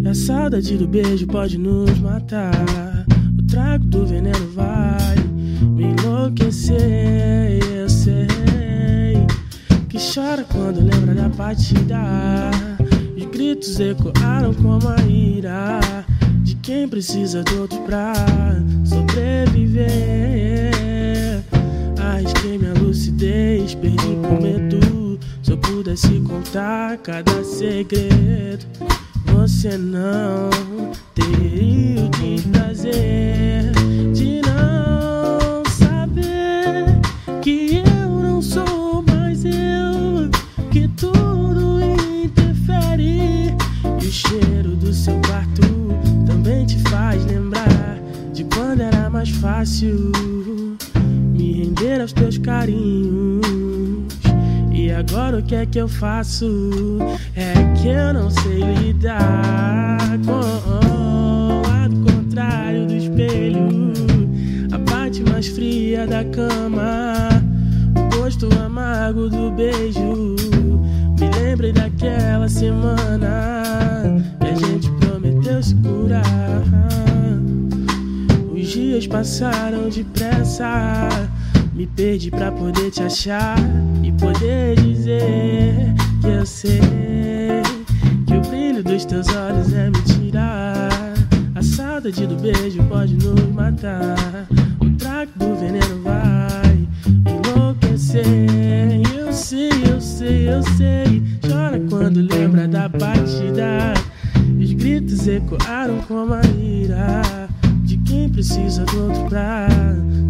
A 0.10 0.14
saudade 0.14 0.78
do 0.78 0.88
beijo 0.88 1.28
pode 1.28 1.58
nos 1.58 1.98
matar. 2.00 3.05
Trago 3.48 3.86
do 3.86 4.06
veneno 4.06 4.52
vai 4.54 5.16
me 5.62 5.86
enlouquecer. 5.86 7.60
Eu 7.76 7.90
sei 7.90 8.28
que 9.90 9.98
chora 9.98 10.44
quando 10.44 10.82
lembra 10.82 11.14
da 11.14 11.30
partida. 11.30 12.52
Os 13.18 13.26
gritos 13.26 13.80
ecoaram 13.80 14.54
como 14.54 14.88
a 14.88 15.02
ira 15.04 15.80
de 16.44 16.56
quem 16.56 16.88
precisa 16.88 17.44
do 17.44 17.62
outro 17.62 17.80
pra 17.82 18.14
sobreviver. 18.84 19.84
Arrisquei 22.00 22.58
minha 22.58 22.74
lucidez, 22.74 23.76
perdi 23.76 24.18
com 24.22 24.42
medo. 24.42 25.20
Se 25.44 25.52
eu 25.52 25.58
pudesse 25.58 26.20
contar 26.22 26.98
cada 26.98 27.44
segredo, 27.44 28.66
você 29.48 29.78
não 29.78 30.50
teria 31.14 32.02
o 32.02 32.10
de 32.10 32.42
prazer 32.50 33.72
de 34.12 34.42
não 34.42 35.64
saber 35.66 36.86
que 37.44 37.84
eu 37.86 38.10
não 38.10 38.42
sou 38.42 39.04
mais 39.04 39.46
eu, 39.46 40.32
que 40.72 40.88
tudo 40.98 41.80
interfere. 42.24 43.56
E 44.02 44.08
o 44.08 44.12
cheiro 44.12 44.76
do 44.78 44.92
seu 44.92 45.14
quarto 45.28 45.62
também 46.26 46.66
te 46.66 46.80
faz 46.90 47.24
lembrar 47.26 48.00
de 48.34 48.46
quando 48.46 48.82
era 48.82 49.12
mais 49.12 49.30
fácil 49.30 50.12
me 51.36 51.54
render 51.54 52.02
aos 52.02 52.14
teus 52.14 52.40
carinhos. 52.40 53.15
Agora 54.98 55.40
o 55.40 55.44
que 55.44 55.56
é 55.56 55.66
que 55.66 55.78
eu 55.78 55.90
faço? 55.90 56.48
É 57.36 57.54
que 57.76 57.90
eu 57.90 58.14
não 58.14 58.30
sei 58.30 58.62
lidar 58.62 59.98
com 60.26 60.32
o 60.32 61.62
lado 61.68 61.96
contrário 61.98 62.88
do 62.88 62.96
espelho, 62.96 63.92
a 64.72 64.80
parte 64.90 65.22
mais 65.30 65.50
fria 65.50 66.08
da 66.08 66.24
cama, 66.24 67.28
o 67.94 68.18
gosto 68.18 68.48
amargo 68.64 69.30
do 69.30 69.52
beijo. 69.52 70.36
Me 71.20 71.30
lembrei 71.42 71.74
daquela 71.74 72.48
semana 72.48 74.24
que 74.40 74.48
a 74.48 74.56
gente 74.56 74.90
prometeu 74.92 75.62
se 75.62 75.76
curar. 75.76 76.24
Os 78.54 78.68
dias 78.68 79.06
passaram 79.08 79.90
depressa. 79.90 81.30
Me 81.76 81.86
perdi 81.86 82.32
pra 82.32 82.54
poder 82.54 82.90
te 82.90 83.04
achar 83.04 83.58
e 84.02 84.10
poder 84.14 84.78
dizer 84.78 85.94
que 86.22 86.28
eu 86.28 86.46
sei 86.46 86.80
que 88.26 88.34
o 88.34 88.42
brilho 88.50 88.82
dos 88.82 89.04
teus 89.04 89.28
olhos 89.28 89.74
é 89.74 89.90
mentira. 89.90 90.88
A 91.54 91.62
saudade 91.62 92.26
do 92.28 92.38
beijo 92.38 92.82
pode 92.84 93.16
nos 93.16 93.42
matar. 93.54 94.48
O 94.80 94.90
trago 94.92 95.32
do 95.36 95.54
veneno 95.58 96.02
vai 96.02 96.88
enlouquecer. 97.28 98.26
Eu 99.14 99.34
sei, 99.34 99.70
eu 99.92 100.00
sei, 100.00 100.50
eu 100.50 100.64
sei. 100.78 101.22
Chora 101.46 101.78
quando 101.90 102.22
lembra 102.22 102.70
da 102.70 102.88
batida. 102.88 103.94
Os 104.58 104.72
gritos 104.72 105.28
ecoaram 105.28 106.00
como 106.08 106.36
a 106.36 106.42
ira 106.58 107.45
precisa 108.36 108.84
do 108.84 109.08
outro 109.08 109.30
pra 109.30 109.68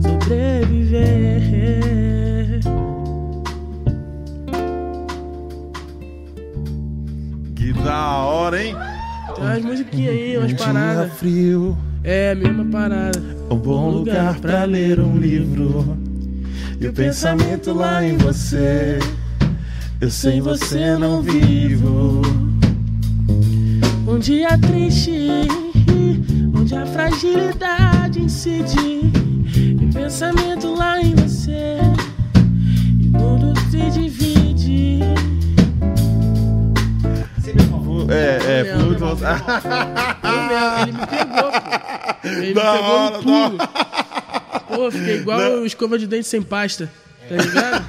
sobreviver. 0.01 2.59
Que 7.55 7.73
da 7.73 8.17
hora, 8.23 8.63
hein? 8.63 8.75
Tem 9.35 9.43
umas 9.43 9.63
musiquinhas 9.63 10.13
aí, 10.13 10.37
umas 10.37 10.51
Um 10.51 10.55
dia 10.55 10.65
paradas. 10.65 11.13
frio, 11.13 11.77
É, 12.03 12.31
a 12.31 12.35
mesma 12.35 12.65
parada. 12.65 13.21
um 13.49 13.55
bom 13.57 13.89
lugar 13.89 14.39
pra 14.39 14.63
ler 14.65 14.99
um 14.99 15.17
livro. 15.17 15.97
E 16.79 16.87
o 16.87 16.93
pensamento 16.93 17.73
lá 17.73 18.03
em 18.03 18.17
você. 18.17 18.99
Eu 19.99 20.11
sem 20.11 20.41
você 20.41 20.95
não 20.97 21.21
vivo. 21.23 22.21
Num 24.05 24.19
dia 24.19 24.55
triste, 24.57 25.29
onde 26.65 26.75
a 26.75 26.85
fragilidade 26.87 28.19
incide, 28.19 28.75
e 29.55 29.93
pensamento 29.93 30.73
lá 30.73 30.99
em 30.99 31.13
você, 31.13 31.77
e 32.99 33.07
o 33.07 33.11
mundo 33.11 33.53
se 33.69 33.91
divide. 33.91 34.99
É, 38.09 38.59
é, 38.61 38.75
Não, 38.75 38.87
Pluto. 38.87 39.05
Não, 40.23 40.81
ele 40.81 40.91
me 40.91 41.07
pegou, 41.07 41.51
pô. 41.51 42.27
Ele 42.27 42.47
me 42.47 42.53
pegou 42.53 42.63
hora, 42.63 43.17
no 43.17 43.23
pulo. 43.23 43.57
Pô, 44.67 44.91
fiquei 44.91 45.15
igual 45.17 45.65
escova 45.65 45.99
de 45.99 46.07
dente 46.07 46.27
sem 46.27 46.41
pasta, 46.41 46.91
tá 47.29 47.35
ligado? 47.35 47.85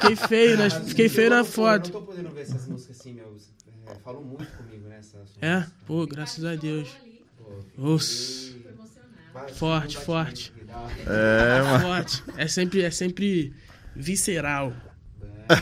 Fiquei 0.00 0.16
feio, 0.16 0.58
na, 0.58 0.70
fiquei 0.70 1.08
feio 1.08 1.30
na 1.30 1.38
Eu 1.38 1.44
foto. 1.44 1.92
não 1.92 2.00
tô 2.00 2.06
podendo 2.06 2.30
ver 2.30 2.42
essas 2.42 2.66
músicas 2.66 2.98
assim, 2.98 3.14
meu. 3.14 3.36
É, 3.86 3.94
falou 4.04 4.24
muito 4.24 4.50
comigo, 4.56 4.88
né? 4.88 4.96
Essa, 4.98 5.18
É? 5.40 5.64
Pô, 5.86 6.04
graças 6.06 6.44
a 6.44 6.54
Deus. 6.56 7.03
Nossa, 7.76 8.52
forte, 9.54 9.96
forte. 9.96 10.52
É, 11.06 11.62
mano. 11.62 11.80
Forte. 11.84 12.22
É 12.36 12.46
sempre, 12.46 12.82
é 12.82 12.90
sempre 12.90 13.52
visceral. 13.94 14.72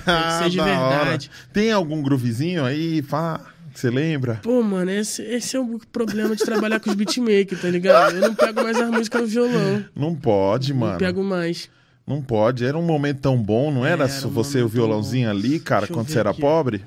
Ah, 0.07 0.43
ser 0.45 0.51
de 0.51 0.59
verdade. 0.61 1.29
Tem 1.53 1.73
algum 1.73 2.01
groovezinho 2.03 2.65
aí, 2.65 3.03
pá, 3.03 3.41
que 3.73 3.81
você 3.81 3.91
lembra? 3.91 4.37
Pô, 4.43 4.63
mano, 4.63 4.91
esse, 4.93 5.23
esse 5.23 5.57
é 5.57 5.61
o 5.61 5.81
problema 5.91 6.37
de 6.37 6.45
trabalhar 6.45 6.79
com 6.79 6.91
os 6.91 6.95
beatmakers, 6.95 7.61
tá 7.61 7.69
ligado? 7.69 8.15
Eu 8.17 8.21
não 8.29 8.35
pego 8.35 8.63
mais 8.63 8.77
as 8.79 8.91
músicas 8.91 9.23
no 9.23 9.27
violão. 9.27 9.85
Não 9.97 10.15
pode, 10.15 10.73
mano. 10.73 10.93
Não 10.93 10.99
pego 10.99 11.25
mais. 11.25 11.69
Não 12.07 12.23
pode. 12.23 12.65
Era 12.65 12.79
um 12.79 12.83
momento 12.83 13.21
tão 13.21 13.37
bom, 13.37 13.73
não 13.73 13.85
era? 13.85 14.05
Era 14.05 14.27
um 14.27 14.31
você 14.31 14.63
o 14.63 14.69
violãozinho 14.69 15.29
ali, 15.31 15.59
cara, 15.59 15.81
Deixa 15.87 15.95
quando 15.95 16.09
você 16.09 16.19
era 16.19 16.31
aqui. 16.31 16.41
pobre? 16.41 16.85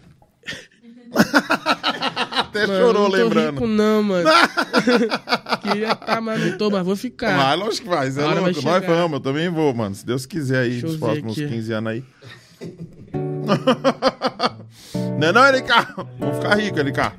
Até 2.56 2.68
Mano, 2.68 2.80
chorou 2.80 3.04
não 3.04 3.12
tô 3.12 3.18
lembrando. 3.18 3.52
rico 3.52 3.68
não, 3.68 4.02
mano. 4.02 4.30
Queria 5.62 5.92
estar, 5.92 6.22
mas 6.22 6.40
não 6.40 6.58
tô, 6.58 6.70
mas 6.70 6.86
vou 6.86 6.96
ficar. 6.96 7.36
Vai, 7.36 7.56
lógico 7.58 7.90
que 7.90 7.94
vai. 7.94 8.08
É 8.08 8.12
louco. 8.12 8.42
Nós 8.46 8.56
chegar. 8.56 8.80
vamos, 8.82 9.12
eu 9.14 9.20
também 9.20 9.50
vou, 9.50 9.74
mano. 9.74 9.94
Se 9.94 10.06
Deus 10.06 10.26
quiser 10.26 10.60
aí, 10.60 10.70
Deixa 10.70 10.88
nos 10.88 10.96
próximos 10.96 11.34
aqui. 11.38 11.50
15 11.50 11.74
anos 11.74 11.92
aí. 11.92 12.04
não 15.20 15.28
é 15.28 15.32
não, 15.34 15.42
LK? 15.44 15.68
Vamos 16.18 16.38
ficar 16.38 16.56
rico, 16.56 16.80
LK. 16.80 17.12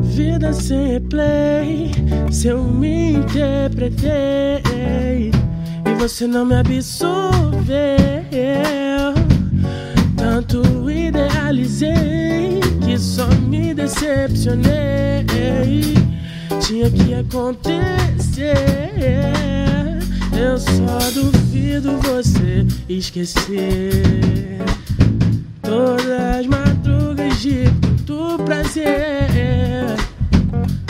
Vida 0.00 0.52
sem 0.52 0.92
replay, 0.92 1.90
se 2.30 2.48
eu 2.48 2.62
me 2.62 3.12
interpretei 3.14 4.62
você 5.94 6.26
não 6.26 6.44
me 6.44 6.56
absorveu. 6.56 7.54
Tanto 10.16 10.90
idealizei 10.90 12.60
que 12.84 12.98
só 12.98 13.26
me 13.48 13.74
decepcionei. 13.74 15.24
Tinha 16.60 16.90
que 16.90 17.14
acontecer. 17.14 18.54
Eu 20.36 20.58
só 20.58 21.10
duvido 21.12 21.98
você 21.98 22.66
esquecer. 22.88 24.62
Todas 25.62 26.06
as 26.10 26.46
madrugas 26.46 27.40
de 27.40 27.70
muito 28.06 28.38
prazer. 28.44 29.96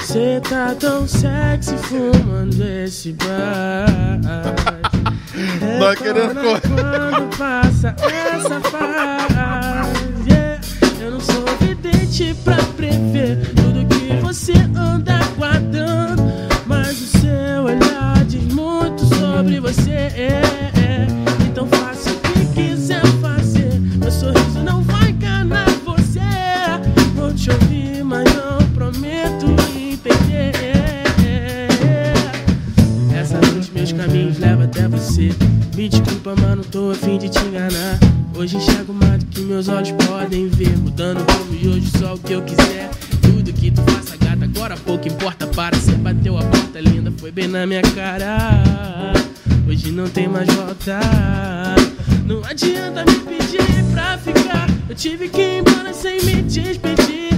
Cê 0.03 0.41
tá 0.49 0.75
tão 0.79 1.07
sexy 1.07 1.77
fumando 1.79 2.63
esse 2.63 3.13
bar. 3.13 4.84
Nós 5.79 5.99
querendo 5.99 6.29
Recona 6.29 6.61
correr. 6.61 6.61
quando 6.61 7.37
passa 7.37 7.97
essa 8.01 8.61
fase. 8.61 10.29
yeah. 10.31 10.61
Eu 11.01 11.11
não 11.13 11.21
sou 11.21 11.45
vidente 11.61 12.35
pra 12.45 12.57
prever 12.77 13.53
tudo 13.55 13.85
que 13.87 14.15
você 14.23 14.53
anda 14.77 15.19
guardando. 15.37 16.23
Mas 16.67 17.01
o 17.01 17.19
seu 17.19 17.65
olhar 17.65 18.25
diz 18.27 18.45
muito 18.53 19.05
sobre 19.17 19.61
você. 19.61 20.09
Então 20.17 20.74
a 36.95 36.97
fim 36.97 37.19
de 37.19 37.29
te 37.29 37.39
enganar. 37.41 37.99
Hoje 38.37 38.57
enxergo 38.57 38.93
mais 38.93 39.23
do 39.23 39.27
que 39.27 39.41
meus 39.41 39.69
olhos 39.69 39.91
podem 40.07 40.49
ver. 40.49 40.77
Mudando 40.79 41.21
o 41.21 41.33
rumo 41.33 41.59
e 41.61 41.69
hoje 41.69 41.91
só 41.99 42.15
o 42.15 42.19
que 42.19 42.33
eu 42.33 42.43
quiser. 42.43 42.89
Tudo 43.21 43.53
que 43.53 43.71
tu 43.71 43.83
faça, 43.83 44.17
gata, 44.17 44.45
agora 44.45 44.77
pouco 44.77 45.09
importa. 45.09 45.47
Para, 45.49 45.77
você 45.77 45.93
bateu 45.93 46.39
a 46.39 46.43
porta 46.43 46.81
linda, 46.81 47.13
foi 47.19 47.33
bem 47.33 47.49
na 47.49 47.67
minha 47.67 47.83
cara. 47.83 49.13
Hoje 49.69 49.91
não 49.91 50.09
tem 50.09 50.29
mais 50.29 50.49
volta. 50.55 51.01
Não 52.25 52.45
adianta 52.45 53.05
me 53.05 53.19
pedir 53.21 53.85
pra 53.93 54.17
ficar. 54.19 54.69
Eu 54.89 54.95
tive 54.95 55.29
que 55.29 55.41
ir 55.41 55.59
embora 55.59 55.93
sem 55.93 56.23
me 56.25 56.43
despedir. 56.43 57.34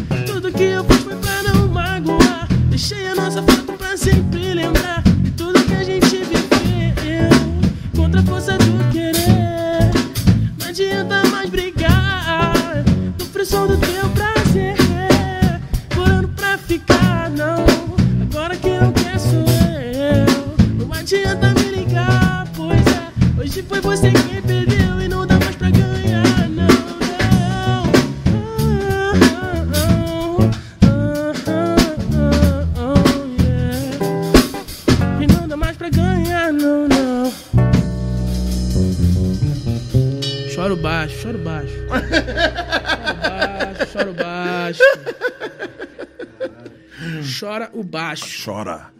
Baixo. 47.86 48.44
Chora. 48.44 48.92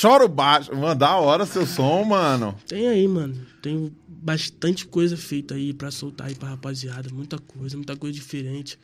Chora 0.00 0.24
o 0.24 0.28
baixo. 0.28 0.74
Mano, 0.74 0.98
da 0.98 1.16
hora 1.16 1.46
seu 1.46 1.64
som, 1.64 2.04
mano. 2.04 2.56
Tem 2.66 2.88
aí, 2.88 3.06
mano. 3.06 3.34
Tem 3.62 3.92
bastante 4.08 4.84
coisa 4.84 5.16
feita 5.16 5.54
aí 5.54 5.72
pra 5.72 5.92
soltar 5.92 6.26
aí 6.26 6.34
pra 6.34 6.48
rapaziada. 6.48 7.08
Muita 7.12 7.38
coisa, 7.38 7.76
muita 7.76 7.96
coisa 7.96 8.12
diferente. 8.12 8.78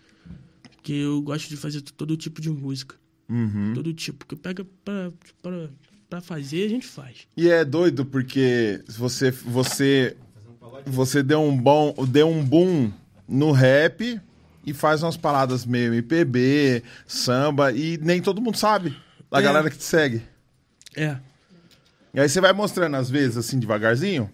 Que 0.81 1.01
eu 1.01 1.21
gosto 1.21 1.49
de 1.49 1.57
fazer 1.57 1.81
todo 1.81 2.17
tipo 2.17 2.41
de 2.41 2.51
música. 2.51 2.95
Uhum. 3.29 3.73
Todo 3.75 3.93
tipo. 3.93 4.25
Que 4.27 4.37
pega 4.37 4.65
pra, 4.85 5.11
pra, 5.43 5.69
pra 6.09 6.21
fazer, 6.21 6.67
a 6.67 6.69
gente 6.69 6.87
faz. 6.87 7.27
E 7.37 7.51
é 7.51 7.65
doido 7.65 8.05
porque 8.05 8.81
você 8.87 9.33
você 9.33 10.17
você 10.87 11.23
deu 11.23 11.43
um 11.43 11.57
bom, 11.57 11.95
deu 12.09 12.29
um 12.29 12.45
boom 12.45 12.93
no 13.29 13.51
rap 13.51 14.21
e 14.65 14.73
faz 14.73 15.03
umas 15.03 15.17
paradas 15.17 15.67
meio 15.67 15.93
MPB, 15.93 16.83
samba 17.07 17.73
e 17.73 17.99
nem 17.99 18.23
todo 18.23 18.41
mundo 18.41 18.57
sabe 18.57 18.95
da 19.33 19.41
É. 19.41 19.43
galera 19.43 19.71
que 19.71 19.77
te 19.79 19.85
segue. 19.85 20.23
É. 20.97 21.17
E 22.15 22.21
aí 22.21 22.29
você 22.29 22.41
vai 22.41 22.53
mostrando 22.53 22.95
às 22.97 23.09
vezes 23.11 23.37
assim 23.37 23.59
devagarzinho. 23.59 24.31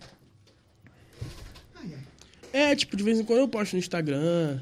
É, 2.53 2.75
tipo, 2.75 2.97
de 2.97 3.03
vez 3.05 3.19
em 3.21 3.25
quando 3.25 3.41
eu 3.41 3.49
posto 3.49 3.75
no 3.75 3.79
Instagram. 3.79 4.59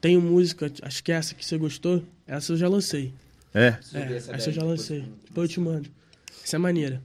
Tenho 0.00 0.20
música, 0.20 0.70
acho 0.82 1.02
que 1.04 1.12
essa 1.12 1.34
que 1.34 1.44
você 1.46 1.56
gostou, 1.56 2.04
essa 2.26 2.52
eu 2.52 2.56
já 2.56 2.68
lancei. 2.68 3.14
É, 3.54 3.78
É, 3.94 4.16
essa 4.16 4.32
essa 4.32 4.48
eu 4.50 4.52
já 4.52 4.62
lancei. 4.64 5.04
Depois 5.26 5.48
eu 5.48 5.54
te 5.54 5.60
mando. 5.60 5.88
Essa 6.44 6.56
é 6.56 6.58
maneira. 6.58 7.00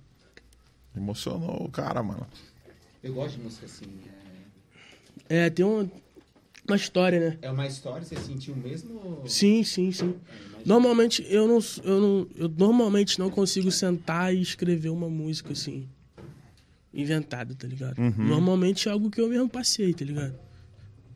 emocionou 0.95 1.63
o 1.63 1.69
cara, 1.71 2.01
mano. 2.01 2.25
Eu 3.03 3.13
gosto 3.13 3.37
de 3.37 3.43
música 3.43 3.67
assim. 3.67 3.85
É, 5.29 5.45
É, 5.45 5.49
tem 5.51 5.63
uma, 5.63 5.89
uma 6.67 6.75
história, 6.75 7.19
né? 7.19 7.37
é 7.41 7.49
uma 7.49 7.65
história, 7.67 8.05
você 8.05 8.15
sentiu 8.17 8.55
mesmo? 8.55 9.21
Sim, 9.25 9.63
sim, 9.63 9.91
sim. 9.91 10.15
Normalmente 10.65 11.25
eu 11.29 11.47
não, 11.47 11.59
eu 11.83 12.01
não, 12.01 12.27
eu 12.35 12.49
normalmente 12.49 13.17
não 13.19 13.29
consigo 13.29 13.71
sentar 13.71 14.35
e 14.35 14.41
escrever 14.41 14.89
uma 14.89 15.09
música 15.09 15.53
assim 15.53 15.87
inventada, 16.93 17.55
tá 17.55 17.67
ligado? 17.67 17.97
Normalmente 18.17 18.89
é 18.89 18.91
algo 18.91 19.09
que 19.09 19.21
eu 19.21 19.29
mesmo 19.29 19.47
passei, 19.49 19.93
tá 19.93 20.03
ligado? 20.03 20.35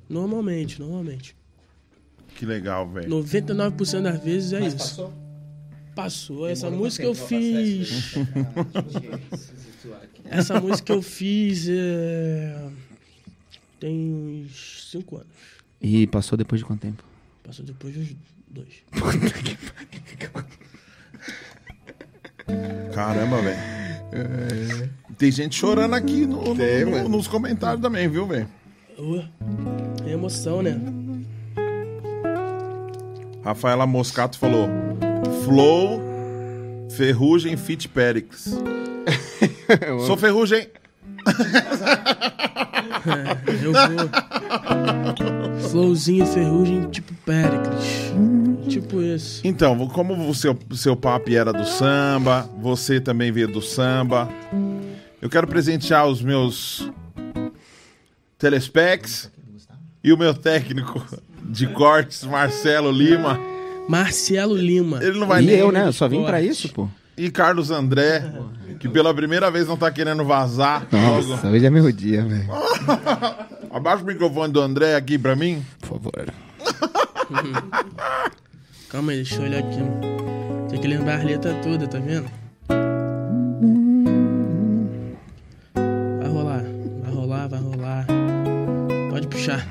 Normalmente, 0.08 0.80
normalmente. 0.80 1.36
Que 2.36 2.46
legal, 2.46 2.88
velho. 2.90 3.10
99% 3.10 4.02
das 4.02 4.24
vezes 4.24 4.54
é 4.54 4.60
Mas 4.60 4.74
isso. 4.74 4.78
passou? 4.84 5.14
passou. 5.96 6.48
Essa 6.48 6.66
Demorou 6.68 6.86
música 6.86 7.04
eu 7.04 7.16
fiz. 7.16 8.14
aqui. 8.16 9.22
Essa 10.26 10.62
música 10.62 10.94
eu 10.94 11.02
fiz. 11.02 11.68
é, 11.70 12.70
Tem 13.82 14.46
uns 14.46 14.90
5 14.92 15.16
anos. 15.18 15.28
E 15.82 16.06
passou 16.06 16.38
depois 16.38 16.62
de 16.62 16.66
quanto 16.66 16.82
tempo? 16.82 17.04
Passou 17.44 17.66
depois 17.66 17.96
dos 17.96 18.10
dois. 18.48 18.84
Caramba, 22.94 23.42
velho. 23.42 24.92
Tem 25.18 25.32
gente 25.32 25.56
chorando 25.56 25.96
aqui 25.96 26.28
no- 26.28 26.44
no- 26.44 26.56
Tem, 26.56 26.86
no- 26.86 26.92
mano. 26.92 27.10
nos 27.10 27.28
comentários 27.28 27.82
também, 27.82 28.08
viu, 28.08 28.28
velho? 28.28 28.48
É 30.06 30.12
emoção, 30.12 30.62
né? 30.62 30.80
Rafaela 33.44 33.88
Moscato 33.88 34.38
falou: 34.38 34.68
Flow, 35.46 36.00
Ferrugem, 36.96 37.58
Fit 37.58 37.90
Perix. 37.90 38.54
Sou 40.06 40.16
Ferrugem. 40.18 40.68
Eu 43.64 43.74
vou. 43.74 45.70
Flowzinho, 45.70 46.26
ferrugem, 46.26 46.90
tipo 46.90 47.14
Pericles. 47.26 48.12
Tipo 48.68 49.02
esse. 49.02 49.46
Então, 49.48 49.88
como 49.88 50.30
o 50.30 50.36
seu, 50.36 50.58
seu 50.74 50.96
papo 50.96 51.30
era 51.32 51.52
do 51.52 51.66
samba, 51.66 52.50
você 52.60 53.00
também 53.00 53.32
veio 53.32 53.48
do 53.48 53.62
samba. 53.62 54.30
Eu 55.22 55.30
quero 55.30 55.48
presentear 55.48 56.08
os 56.08 56.22
meus 56.22 56.90
telespecs 58.38 59.32
e 60.04 60.12
o 60.12 60.18
meu 60.18 60.34
técnico 60.34 61.06
de 61.44 61.68
cortes, 61.68 62.24
Marcelo 62.24 62.92
Lima, 62.92 63.40
Marcelo 63.88 64.56
Lima. 64.56 65.04
Ele 65.04 65.20
não 65.20 65.28
vai 65.28 65.44
e 65.44 65.46
nem. 65.46 65.56
eu, 65.56 65.72
né? 65.72 65.86
Eu 65.88 65.94
só 65.94 66.08
vim 66.08 66.24
pra 66.24 66.42
isso, 66.42 66.70
pô. 66.70 66.88
E 67.18 67.30
Carlos 67.30 67.70
André, 67.72 68.24
que 68.80 68.88
pela 68.90 69.14
primeira 69.14 69.52
vez 69.52 69.68
não 69.68 69.78
tá 69.78 69.92
querendo 69.92 70.24
vazar. 70.24 70.88
Nossa, 70.92 71.48
hoje 71.48 71.66
é 71.66 71.70
meu 71.70 71.92
dia, 71.92 72.26
velho. 72.26 72.50
Abaixa 73.72 74.04
o 74.04 74.08
microfone 74.08 74.52
do 74.52 74.60
André 74.62 74.96
aqui 74.96 75.18
pra 75.18 75.36
mim. 75.36 75.64
Por 75.80 75.90
favor. 75.90 76.34
Calma 78.90 79.12
aí, 79.12 79.18
deixa 79.18 79.36
eu 79.36 79.44
olhar 79.44 79.60
aqui. 79.60 79.80
Tem 80.70 80.80
que 80.80 80.88
lembrar 80.88 81.22
a 81.22 81.24
letra 81.24 81.54
toda, 81.56 81.88
tá 81.88 82.00
vendo? 82.00 82.30
Vai 86.20 86.28
rolar, 86.30 86.64
vai 87.04 87.14
rolar, 87.14 87.48
vai 87.48 87.60
rolar. 87.60 88.06
Pode 89.12 89.28
puxar. 89.28 89.68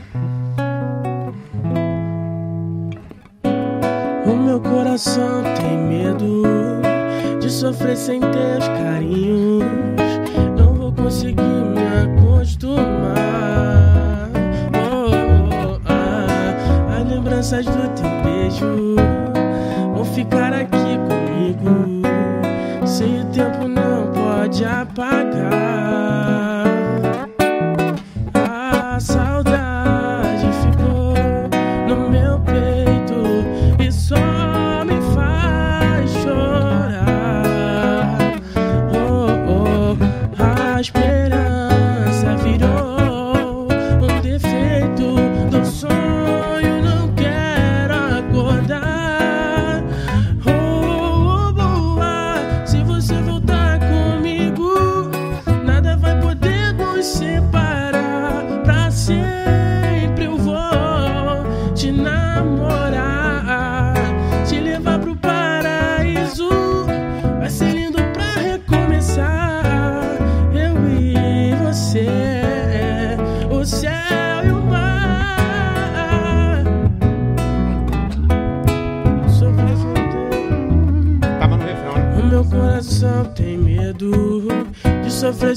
O 4.25 4.37
meu 4.37 4.61
coração 4.61 5.43
tem 5.57 5.77
medo 5.79 6.43
sofrer 7.51 7.97
sem 7.97 8.21
teus 8.21 8.69
carinhos. 8.69 9.65
Não 10.57 10.75
vou 10.75 10.93
conseguir 10.93 11.43
me 11.43 11.81
acostumar. 12.05 13.11
Oh, 14.75 15.11
oh, 15.11 15.81
ah. 15.87 16.99
As 17.01 17.09
lembranças 17.09 17.67
do 17.67 17.89
teu 17.95 18.11
beijo 18.23 18.97
vão 19.95 20.05
ficar 20.05 20.53
aqui 20.53 20.99
comigo. 21.09 22.03
Sem 22.87 23.23
o 23.23 23.25
tempo 23.27 23.67
não 23.67 24.07
pode 24.13 24.65
apagar. 24.65 25.70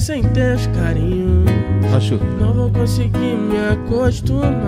Sem 0.04 0.22
teus 0.22 0.66
carinhos. 0.66 1.50
Acho. 1.96 2.20
Não 2.38 2.52
vou 2.52 2.70
conseguir 2.70 3.36
me 3.36 3.56
acostumar. 3.72 4.58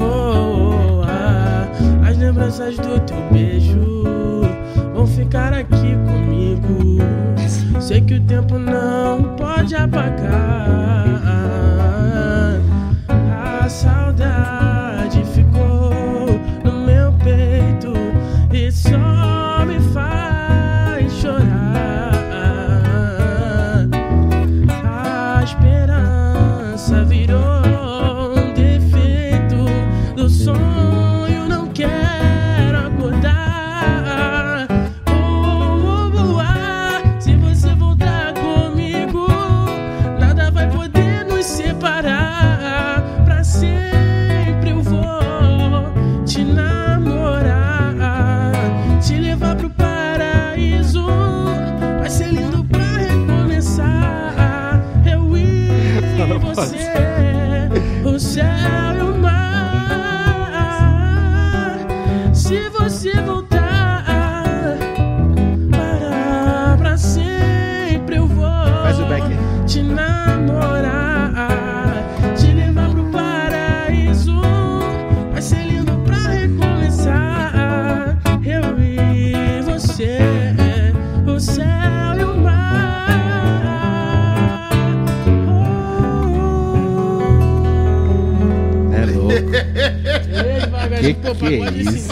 Oh, 0.00 1.00
oh, 1.00 1.02
ah. 1.04 1.68
As 2.08 2.16
lembranças 2.16 2.78
do 2.78 2.98
teu 3.00 3.18
beijo 3.30 4.02
vão 4.94 5.06
ficar 5.06 5.52
aqui 5.52 5.94
comigo. 6.06 7.02
Sei 7.78 8.00
que 8.00 8.14
o 8.14 8.20
tempo 8.22 8.58
não 8.58 9.36
pode 9.36 9.74
apagar. 9.76 11.65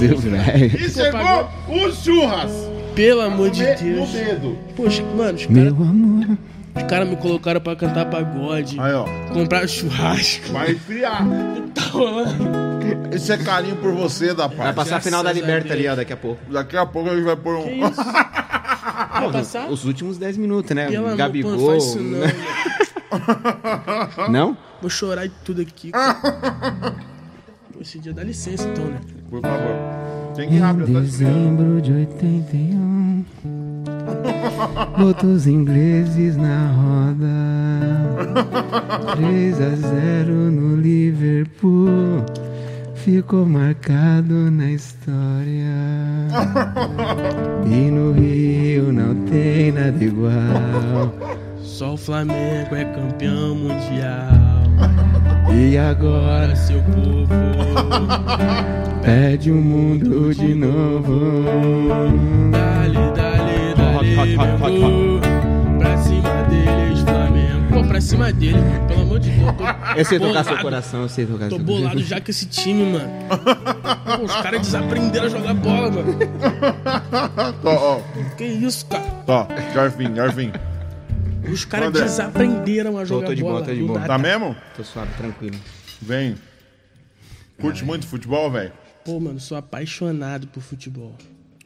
Isso, 0.05 0.31
velho? 0.31 0.67
E 0.67 0.91
chegou 0.91 1.49
os 1.87 2.05
churras! 2.05 2.53
Pelo 2.95 3.23
amor 3.23 3.51
de 3.51 3.65
Deus. 3.65 4.09
No 4.09 4.17
dedo. 4.19 4.59
Poxa, 4.77 5.03
mano, 5.03 5.37
os 5.37 5.47
Meu 5.49 5.75
caras 5.75 5.89
amor. 5.89 6.39
cara 6.89 7.05
me 7.05 7.17
colocaram 7.17 7.61
pra 7.61 7.75
cantar 7.75 8.09
pagode, 8.09 8.79
Aí, 8.79 8.93
ó. 8.93 9.05
comprar 9.33 9.67
churrasco. 9.69 10.53
Vai 10.53 10.71
esfriar. 10.73 11.25
Tá 11.75 11.83
rolando. 11.87 12.45
Esse 13.13 13.33
é 13.33 13.37
carinho 13.39 13.77
por 13.77 13.93
você, 13.93 14.33
da 14.35 14.47
Vai 14.47 14.57
parte. 14.57 14.75
passar 14.77 14.97
a 14.97 15.01
final 15.01 15.23
da 15.25 15.33
Liberta 15.33 15.73
ali, 15.73 15.89
ó, 15.89 15.95
daqui 15.97 16.13
a 16.13 16.17
pouco. 16.17 16.41
Daqui 16.53 16.77
a 16.77 16.87
pouco 16.87 17.11
a 17.11 17.15
gente 17.17 17.25
vai 17.25 17.37
pôr 17.37 17.57
um. 17.59 17.63
Que 17.65 17.71
isso? 17.81 18.05
Vai 19.15 19.31
passar? 19.33 19.71
Os 19.71 19.85
últimos 19.85 20.19
10 20.19 20.37
minutos, 20.37 20.71
né? 20.75 20.87
Pelo 20.87 20.99
amor, 21.07 21.11
pô, 21.13 21.17
Gabigol. 21.17 21.53
não 21.53 21.67
faz 21.67 21.85
isso 21.85 22.01
não. 22.01 22.21
Não? 24.29 24.57
Vou 24.81 24.91
chorar 24.91 25.25
e 25.25 25.31
tudo 25.45 25.63
aqui. 25.63 25.91
cara. 25.91 26.15
Pô, 27.73 27.81
Esse 27.81 27.99
dia 27.99 28.13
dá 28.13 28.23
licença 28.23 28.69
então, 28.69 28.85
né? 28.85 29.01
Por 29.31 29.41
favor. 29.41 29.77
Tem 30.37 30.49
que 30.49 30.55
ir 30.55 30.57
Em 30.59 30.61
rápido, 30.61 30.93
tô 30.93 31.01
esperando. 31.01 31.35
dezembro 31.35 31.81
de 31.83 31.93
81 31.93 33.25
Botou 34.99 35.31
os 35.31 35.47
ingleses 35.47 36.37
na 36.37 36.73
roda 36.73 38.45
3 39.17 39.61
a 39.61 39.69
0 39.77 40.33
no 40.51 40.77
Liverpool 40.77 42.25
Ficou 42.95 43.45
marcado 43.47 44.51
na 44.51 44.71
história 44.73 45.75
E 47.67 47.91
no 47.91 48.13
Rio 48.13 48.93
não 48.93 49.15
tem 49.27 49.71
nada 49.73 50.03
igual 50.05 50.33
Só 51.75 51.95
o 51.95 51.97
Flamengo 51.97 52.73
é 52.77 52.85
campeão 52.85 53.57
mundial. 53.57 54.31
E 55.53 55.77
agora 55.77 56.55
seu 56.55 56.81
povo. 56.85 57.27
pede 59.03 59.51
o 59.51 59.57
mundo 59.57 60.33
de 60.33 60.55
novo 60.55 61.35
Dale, 62.53 62.95
dale, 63.17 63.75
dale, 63.75 64.37
Hot. 64.63 65.21
Pra 65.81 65.99
cima 65.99 66.43
deles, 66.45 67.01
Flamengo. 67.01 67.69
Pô, 67.73 67.89
pra 67.89 68.01
cima 68.01 68.33
deles, 68.33 68.63
mano. 68.63 68.87
Pelo 68.87 69.03
amor 69.03 69.19
de 69.19 69.31
Deus. 69.31 69.53
Tô 69.57 69.99
Eu 69.99 70.05
sei 70.05 70.21
tocar 70.21 70.45
seu 70.45 70.59
coração, 70.59 71.03
eu 71.03 71.09
sei 71.09 71.27
tocar 71.27 71.49
Tô 71.49 71.57
seu 71.57 71.65
bolado 71.65 72.01
já 72.05 72.21
com 72.21 72.31
esse 72.31 72.47
time, 72.47 72.93
mano. 72.93 73.11
Pô, 74.17 74.25
os 74.27 74.37
caras 74.37 74.61
desaprenderam 74.61 75.27
a 75.27 75.29
jogar 75.29 75.55
bola, 75.55 75.91
mano. 75.91 76.19
Ó, 77.65 77.97
ó, 77.97 78.01
Que 78.37 78.45
isso, 78.45 78.87
cara? 78.87 79.03
ó, 79.27 79.49
Garfim, 79.75 80.15
Garfim. 80.15 80.53
Os 81.51 81.65
caras 81.65 81.89
André. 81.89 82.03
desaprenderam 82.05 82.99
a 82.99 83.05
jogar 83.05 83.27
tô 83.29 83.35
de 83.35 83.43
boa, 83.43 83.53
bola. 83.55 83.65
tô 83.67 83.75
de 83.75 83.83
boa. 83.83 84.01
Tá 84.01 84.19
mesmo? 84.19 84.57
Tô 84.77 84.83
suave, 84.85 85.13
tranquilo 85.17 85.57
Vem. 86.01 86.37
Curte 87.61 87.85
muito 87.85 88.07
futebol, 88.07 88.51
velho? 88.51 88.73
Pô, 89.05 89.21
mano, 89.21 89.39
sou 89.39 89.57
apaixonado 89.57 90.47
por 90.49 90.63
futebol. 90.63 91.15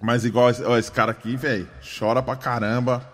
Mas 0.01 0.25
igual 0.25 0.51
esse, 0.51 0.63
ó, 0.63 0.77
esse 0.79 0.91
cara 0.93 1.13
aqui, 1.13 1.37
velho, 1.37 1.67
chora 1.99 2.23
pra 2.23 2.37
caramba. 2.37 3.07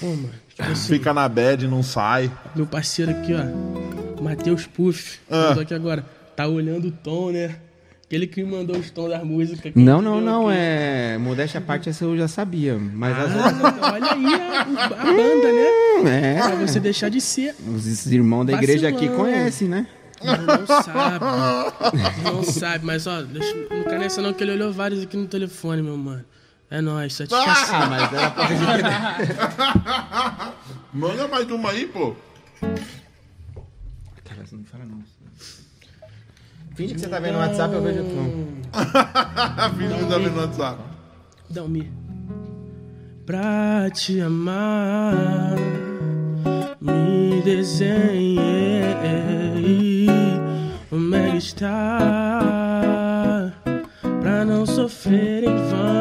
Pô, 0.00 0.06
mano, 0.08 0.30
tipo 0.48 0.62
assim, 0.70 0.88
Fica 0.94 1.14
na 1.14 1.28
bad, 1.28 1.66
não 1.68 1.82
sai. 1.82 2.30
meu 2.54 2.66
parceiro 2.66 3.10
aqui, 3.12 3.32
ó, 3.34 4.22
Matheus 4.22 4.66
Puff, 4.66 5.20
Ah. 5.30 5.52
aqui 5.60 5.72
agora, 5.72 6.04
tá 6.34 6.46
olhando 6.48 6.88
o 6.88 6.90
tom, 6.92 7.30
né? 7.30 7.56
Aquele 8.08 8.26
que 8.26 8.42
me 8.42 8.50
mandou 8.50 8.74
os 8.78 8.90
tons 8.90 9.10
das 9.10 9.22
músicas. 9.22 9.70
Não, 9.74 10.00
não, 10.00 10.18
não, 10.18 10.48
aqui. 10.48 10.56
é. 10.58 11.18
Modéstia 11.18 11.58
à 11.58 11.60
parte, 11.60 11.90
essa 11.90 12.06
eu 12.06 12.16
já 12.16 12.26
sabia. 12.26 12.78
Mas 12.78 13.14
as 13.18 13.36
Ah, 13.36 13.52
não, 13.52 13.66
olha 13.92 14.12
aí 14.14 14.24
a, 14.34 14.62
a 14.62 15.04
banda, 15.04 15.52
né? 15.52 15.66
É. 16.36 16.40
Pra 16.40 16.54
você 16.56 16.80
deixar 16.80 17.10
de 17.10 17.20
ser. 17.20 17.54
Os 17.66 18.06
irmãos 18.06 18.46
da 18.46 18.54
igreja 18.54 18.88
aqui 18.88 19.08
Vacilão. 19.08 19.18
conhecem, 19.24 19.68
né? 19.68 19.86
Não, 20.24 20.38
não 20.58 20.66
sabe. 20.66 21.24
Não 22.24 22.42
sabe, 22.44 22.86
mas 22.86 23.06
ó, 23.06 23.20
deixa, 23.20 23.54
não 23.70 23.84
cai 23.84 23.98
nessa 23.98 24.22
não 24.22 24.32
que 24.32 24.42
ele 24.42 24.52
olhou 24.52 24.72
vários 24.72 25.02
aqui 25.02 25.16
no 25.18 25.26
telefone, 25.26 25.82
meu 25.82 25.98
mano. 25.98 26.24
É 26.70 26.80
nóis, 26.80 27.12
satisfação. 27.12 27.76
Ah, 27.76 27.86
mas 27.86 28.10
era 28.12 28.30
pra 28.30 28.48
Manda 30.94 31.28
mais 31.28 31.50
uma 31.50 31.70
aí, 31.70 31.86
pô. 31.86 32.16
Cara, 34.24 34.46
você 34.46 34.56
não 34.56 34.64
fala 34.64 34.86
não. 34.86 35.02
Finge 36.78 36.94
que 36.94 37.00
você 37.00 37.08
tá 37.08 37.18
vendo 37.18 37.32
no 37.32 37.40
WhatsApp, 37.40 37.74
eu 37.74 37.82
vejo 37.82 38.02
o 38.02 38.04
tom. 38.04 38.30
Finge 39.76 39.94
que 39.94 40.04
tá 40.04 40.16
vendo 40.16 40.30
no 40.30 40.42
WhatsApp. 40.42 40.78
Dá-me. 41.50 41.90
Pra 43.26 43.90
te 43.90 44.20
amar, 44.20 45.56
me 46.80 47.42
desenhei 47.42 48.84
como 50.88 51.16
ela 51.16 51.36
está, 51.36 52.38
pra 54.22 54.44
não 54.44 54.64
sofrer 54.64 55.42
em 55.42 55.56
vão. 55.56 55.98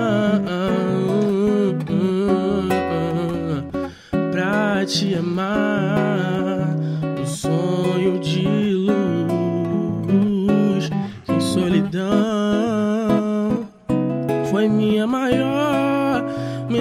Pra 4.32 4.86
te 4.86 5.15
amar, 5.15 6.75
um 7.19 7.25
sonho 7.25 8.19
de 8.19 8.46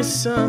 missão. 0.06 0.48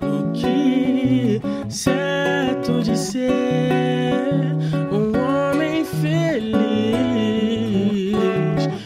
O 0.00 0.30
que 0.32 1.42
certo 1.68 2.80
de 2.80 2.96
ser 2.96 4.54
um 4.92 5.12
homem 5.18 5.84
feliz, 5.84 6.54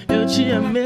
eu 0.09 0.27
te 0.27 0.51
amei 0.51 0.83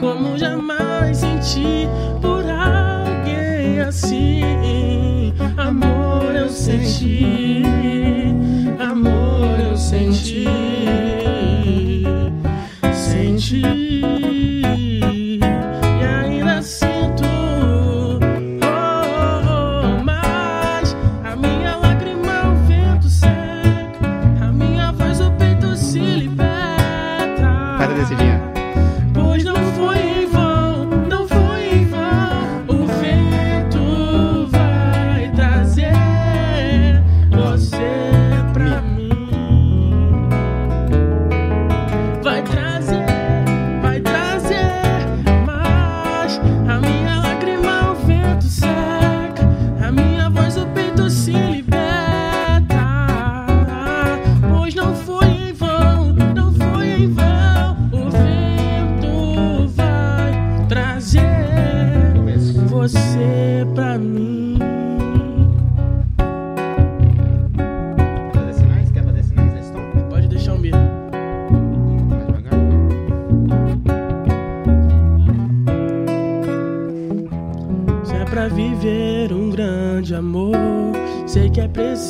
como 0.00 0.36
jamais 0.36 1.16
senti 1.16 1.88
por 2.20 2.44
alguém 2.50 3.78
assim. 3.80 5.32
Amor 5.56 6.34
eu 6.34 6.48
senti, 6.48 7.49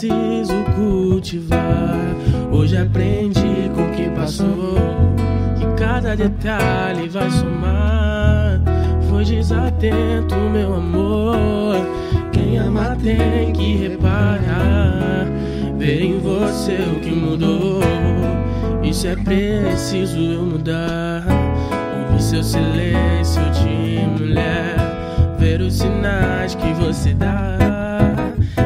preciso 0.01 0.65
cultivar. 0.75 1.99
Hoje 2.51 2.77
aprendi 2.79 3.71
com 3.75 3.83
o 3.83 3.93
que 3.93 4.09
passou, 4.11 4.79
que 5.59 5.67
cada 5.83 6.17
detalhe 6.17 7.09
vai 7.09 7.31
somar. 7.31 8.61
Foi 9.09 9.25
desatento, 9.25 10.35
meu 10.53 10.75
amor. 10.75 11.77
Quem 12.33 12.59
ama 12.59 12.97
tem 13.03 13.53
que 13.53 13.77
reparar. 13.77 15.27
Ver 15.77 16.03
em 16.03 16.19
você 16.19 16.77
o 16.97 17.01
que 17.01 17.11
mudou. 17.11 17.81
Isso 18.83 19.07
é 19.07 19.17
preciso 19.17 20.19
eu 20.19 20.43
mudar. 20.43 21.25
Ouvir 22.07 22.23
seu 22.23 22.43
silêncio 22.43 23.43
de 23.51 24.07
mulher. 24.19 24.77
Ver 25.39 25.61
os 25.61 25.75
sinais 25.75 26.55
que 26.55 26.73
você 26.75 27.13
dá. 27.13 27.59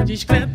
Discretamente 0.05 0.54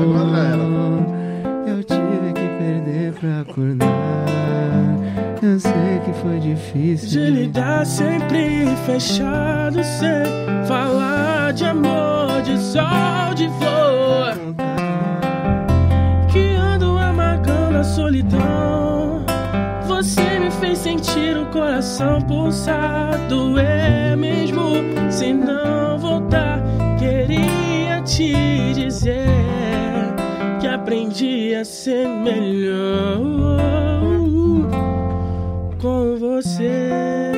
eu 1.66 1.82
tive 1.84 2.32
que 2.34 2.48
perder 2.58 3.12
pra 3.12 3.40
acordar. 3.40 3.88
Eu 5.42 5.58
sei 5.58 6.00
que 6.04 6.12
foi 6.22 6.38
difícil. 6.38 7.08
De 7.08 7.30
lidar 7.30 7.84
sempre 7.84 8.66
fechado, 8.86 9.82
sem 9.82 10.66
falar 10.66 11.52
de 11.52 11.64
amor, 11.64 12.42
de 12.44 12.56
sol, 12.58 13.34
de 13.34 13.48
melhor 32.22 33.18
com 35.80 36.16
você. 36.18 37.32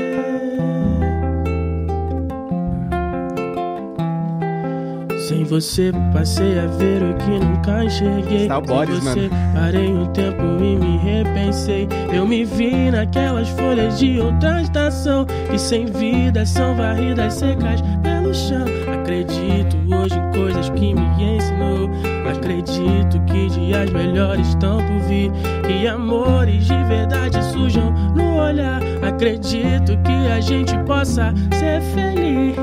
Sem 5.27 5.43
você 5.45 5.91
passei 6.13 6.59
a 6.59 6.67
ver 6.67 7.03
o 7.03 7.15
que 7.15 7.31
nunca 7.31 7.85
enxerguei. 7.85 8.47
Tá 8.47 8.57
Sem 8.57 8.65
Boris, 8.67 8.99
você 8.99 9.29
mano. 9.29 9.55
parei 9.55 9.89
um 9.89 10.07
tempo 10.13 10.43
e 10.43 10.77
me 10.77 10.99
repensei. 10.99 11.89
Eu 12.13 12.27
me 12.27 12.45
vi 12.45 12.91
naquelas 12.91 13.49
folhas 13.51 13.99
de 13.99 14.21
outra 14.21 14.61
estação 14.61 15.25
que 15.51 15.59
sem 15.59 15.87
vida 15.87 16.45
são 16.45 16.77
varridas 16.77 17.35
secas 17.35 17.81
pelo 18.03 18.35
chão. 18.35 18.67
Acredito 18.93 19.77
hoje 19.95 20.19
em 20.19 20.33
coisas 20.39 20.69
que 20.71 20.95
me 20.95 21.37
ensinou. 21.37 21.89
Acredito 22.29 23.21
que 23.27 23.49
dias 23.49 23.91
melhores 23.91 24.49
estão 24.49 24.79
por 24.79 25.01
vir. 25.09 25.31
Que 25.67 25.87
amores 25.87 26.67
de 26.67 26.85
verdade 26.85 27.43
surjam 27.45 27.91
no 28.15 28.39
olhar. 28.39 28.81
Acredito 29.03 29.97
que 30.03 30.33
a 30.33 30.41
gente 30.41 30.77
possa 30.85 31.33
ser 31.59 31.81
feliz. 31.95 32.55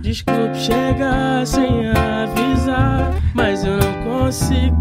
Desculpe 0.00 0.58
chegar 0.58 1.46
sem 1.46 1.88
avisar, 1.90 3.12
mas 3.34 3.64
eu 3.64 3.78
não 3.78 3.92
consigo 4.04 4.72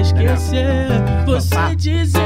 esquecer 0.00 0.88
você 1.26 1.76
dizendo 1.76 2.25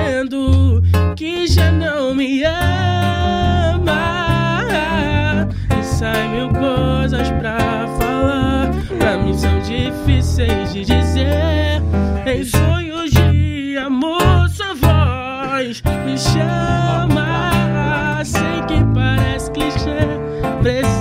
são 9.40 9.58
difíceis 9.60 10.72
de 10.72 10.84
dizer. 10.84 11.82
Em 12.26 12.44
sonhos 12.44 13.10
de 13.10 13.78
amor, 13.78 14.48
sua 14.50 14.74
voz 14.74 15.82
me 16.04 16.18
chama. 16.18 17.50
Sei 18.24 18.60
que 18.68 18.84
parece 18.94 19.50
clichê, 19.52 20.18
preciso 20.62 20.99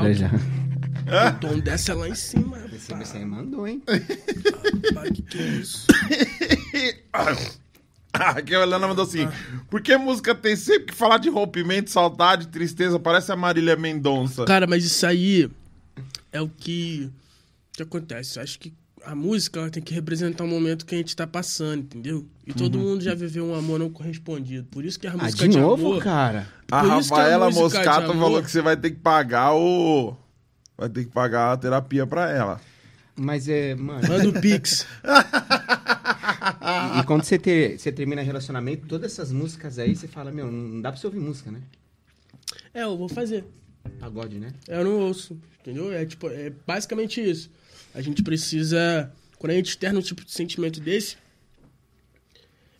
desce 0.00 0.20
Já. 0.20 0.30
O 1.08 1.40
tom 1.40 1.58
desce 1.58 1.90
é 1.90 1.94
lá 1.94 2.08
em 2.08 2.14
cima. 2.14 2.58
Rapaz. 2.58 3.08
você 3.08 3.24
mandou, 3.24 3.66
hein? 3.66 3.82
Rapaz, 3.86 5.10
que 5.10 5.22
que 5.22 5.38
é 5.38 5.46
isso? 5.46 5.86
Aqui 8.12 8.54
a 8.54 8.62
Helena 8.62 8.88
mandou 8.88 9.04
assim: 9.04 9.28
por 9.70 9.80
que 9.80 9.96
música 9.96 10.34
tem 10.34 10.56
sempre 10.56 10.86
que 10.86 10.94
falar 10.94 11.18
de 11.18 11.28
rompimento, 11.30 11.90
saudade, 11.90 12.48
tristeza? 12.48 12.98
Parece 12.98 13.32
a 13.32 13.36
Marília 13.36 13.76
Mendonça. 13.76 14.44
Cara, 14.44 14.66
mas 14.66 14.84
isso 14.84 15.06
aí 15.06 15.50
é 16.32 16.40
o 16.40 16.48
que, 16.48 17.10
que 17.72 17.82
acontece. 17.82 18.38
Eu 18.38 18.42
acho 18.42 18.58
que 18.58 18.72
a 19.10 19.14
música 19.14 19.60
ela 19.60 19.70
tem 19.70 19.82
que 19.82 19.94
representar 19.94 20.44
o 20.44 20.46
momento 20.46 20.84
que 20.84 20.94
a 20.94 20.98
gente 20.98 21.16
tá 21.16 21.26
passando, 21.26 21.80
entendeu? 21.84 22.26
E 22.46 22.52
todo 22.52 22.78
mundo 22.78 23.02
já 23.02 23.14
viveu 23.14 23.44
um 23.46 23.54
amor 23.54 23.78
não 23.78 23.88
correspondido. 23.88 24.66
Por 24.70 24.84
isso 24.84 24.98
que 25.00 25.06
a 25.06 25.12
Ah, 25.12 25.16
música 25.16 25.48
de 25.48 25.58
novo, 25.58 25.86
amor, 25.92 26.02
cara? 26.02 26.46
A 26.70 26.80
Por 26.82 26.98
isso 27.00 27.08
que 27.08 27.14
a 27.14 27.16
Rafaela 27.18 27.50
Moscato 27.50 27.98
de 28.00 28.04
amor- 28.12 28.16
falou 28.16 28.42
que 28.42 28.50
você 28.50 28.60
vai 28.60 28.76
ter 28.76 28.90
que 28.90 28.96
pagar 28.98 29.54
o. 29.54 30.14
Vai 30.76 30.88
ter 30.90 31.04
que 31.06 31.10
pagar 31.10 31.52
a 31.52 31.56
terapia 31.56 32.06
pra 32.06 32.30
ela. 32.30 32.60
Mas 33.16 33.48
é, 33.48 33.74
mano. 33.74 34.06
Manda 34.06 34.28
o 34.28 34.40
Pix. 34.40 34.86
E, 36.94 37.00
e 37.00 37.04
quando 37.04 37.24
você, 37.24 37.38
ter, 37.38 37.78
você 37.78 37.90
termina 37.90 38.22
relacionamento, 38.22 38.86
todas 38.86 39.12
essas 39.12 39.32
músicas 39.32 39.78
aí, 39.78 39.96
você 39.96 40.06
fala, 40.06 40.30
meu, 40.30 40.50
não 40.52 40.80
dá 40.80 40.92
pra 40.92 41.00
você 41.00 41.06
ouvir 41.06 41.18
música, 41.18 41.50
né? 41.50 41.60
É, 42.74 42.82
eu 42.84 42.96
vou 42.96 43.08
fazer. 43.08 43.44
Pagode, 43.98 44.38
né? 44.38 44.52
Eu 44.68 44.84
não 44.84 45.00
ouço, 45.00 45.36
entendeu? 45.60 45.92
É 45.92 46.04
tipo, 46.04 46.28
é 46.28 46.52
basicamente 46.66 47.20
isso. 47.20 47.50
A 47.98 48.00
gente 48.00 48.22
precisa, 48.22 49.12
quando 49.38 49.50
a 49.50 49.54
gente 49.56 49.70
externa 49.70 49.98
um 49.98 50.02
tipo 50.02 50.24
de 50.24 50.30
sentimento 50.30 50.78
desse, 50.78 51.16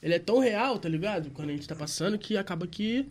ele 0.01 0.14
é 0.14 0.19
tão 0.21 0.39
real, 0.39 0.79
tá 0.79 0.89
ligado? 0.89 1.31
Quando 1.31 1.49
a 1.49 1.53
gente 1.53 1.66
tá 1.66 1.75
passando, 1.75 2.16
que 2.16 2.37
acaba 2.37 2.69
que 2.69 3.05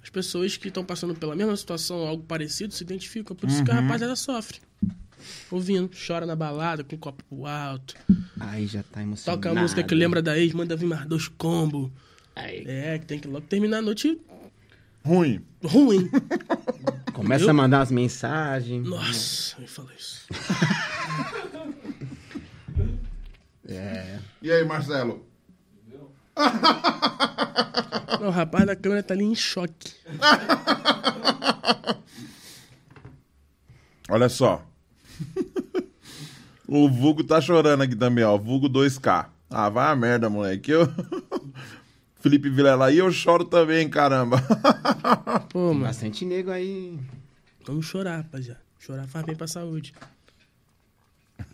as 0.00 0.08
pessoas 0.08 0.56
que 0.56 0.68
estão 0.68 0.84
passando 0.84 1.12
pela 1.12 1.34
mesma 1.34 1.56
situação, 1.56 2.06
algo 2.06 2.22
parecido, 2.22 2.72
se 2.72 2.84
identificam. 2.84 3.34
Por 3.34 3.48
isso 3.48 3.64
que 3.64 3.70
a 3.72 3.80
rapaziada 3.80 4.14
sofre. 4.14 4.58
Ouvindo, 5.50 5.90
chora 6.06 6.24
na 6.24 6.36
balada, 6.36 6.84
com 6.84 6.94
o 6.94 6.98
copo 6.98 7.24
pro 7.24 7.46
alto. 7.46 7.96
Aí 8.38 8.68
já 8.68 8.84
tá 8.84 9.02
emocionado. 9.02 9.42
Toca 9.42 9.58
a 9.58 9.60
música 9.60 9.82
que 9.82 9.94
lembra 9.94 10.22
da 10.22 10.38
ex, 10.38 10.52
manda 10.52 10.76
vir 10.76 10.86
mais 10.86 11.04
dois 11.04 11.26
combos. 11.26 11.90
Aí, 12.36 12.64
É, 12.64 12.96
que 13.00 13.06
tem 13.06 13.18
que 13.18 13.26
logo 13.26 13.46
terminar 13.48 13.78
a 13.78 13.82
noite 13.82 14.16
Ruim. 15.04 15.42
ruim. 15.64 16.08
Começa 17.12 17.44
Eu? 17.46 17.50
a 17.50 17.54
mandar 17.54 17.78
umas 17.80 17.90
mensagens. 17.90 18.86
Nossa, 18.86 19.60
me 19.60 19.66
fala 19.66 19.90
isso. 19.98 20.26
É. 23.70 24.18
E 24.42 24.50
aí, 24.50 24.64
Marcelo? 24.64 25.24
Não, 28.20 28.28
o 28.28 28.30
rapaz 28.30 28.66
da 28.66 28.74
câmera 28.76 29.02
tá 29.02 29.14
ali 29.14 29.24
em 29.24 29.34
choque. 29.34 29.94
Olha 34.08 34.28
só. 34.28 34.64
o 36.66 36.88
Vulgo 36.88 37.22
tá 37.22 37.40
chorando 37.40 37.82
aqui 37.82 37.94
também, 37.94 38.24
ó. 38.24 38.36
Vulgo 38.36 38.68
2K. 38.68 39.26
Ah, 39.48 39.68
vai 39.68 39.92
a 39.92 39.96
merda, 39.96 40.28
moleque. 40.28 40.70
Eu... 40.72 40.88
Felipe 42.20 42.50
Vilela, 42.50 42.92
e 42.92 42.98
eu 42.98 43.10
choro 43.10 43.44
também, 43.46 43.88
caramba. 43.88 44.36
Pô, 45.48 45.72
mano, 45.72 45.86
Bastante 45.86 46.26
nego 46.26 46.50
aí. 46.50 46.98
vamos 47.66 47.86
chorar, 47.86 48.18
rapaziada. 48.18 48.60
Chorar 48.78 49.06
faz 49.06 49.24
bem 49.24 49.34
pra 49.34 49.46
saúde. 49.46 49.94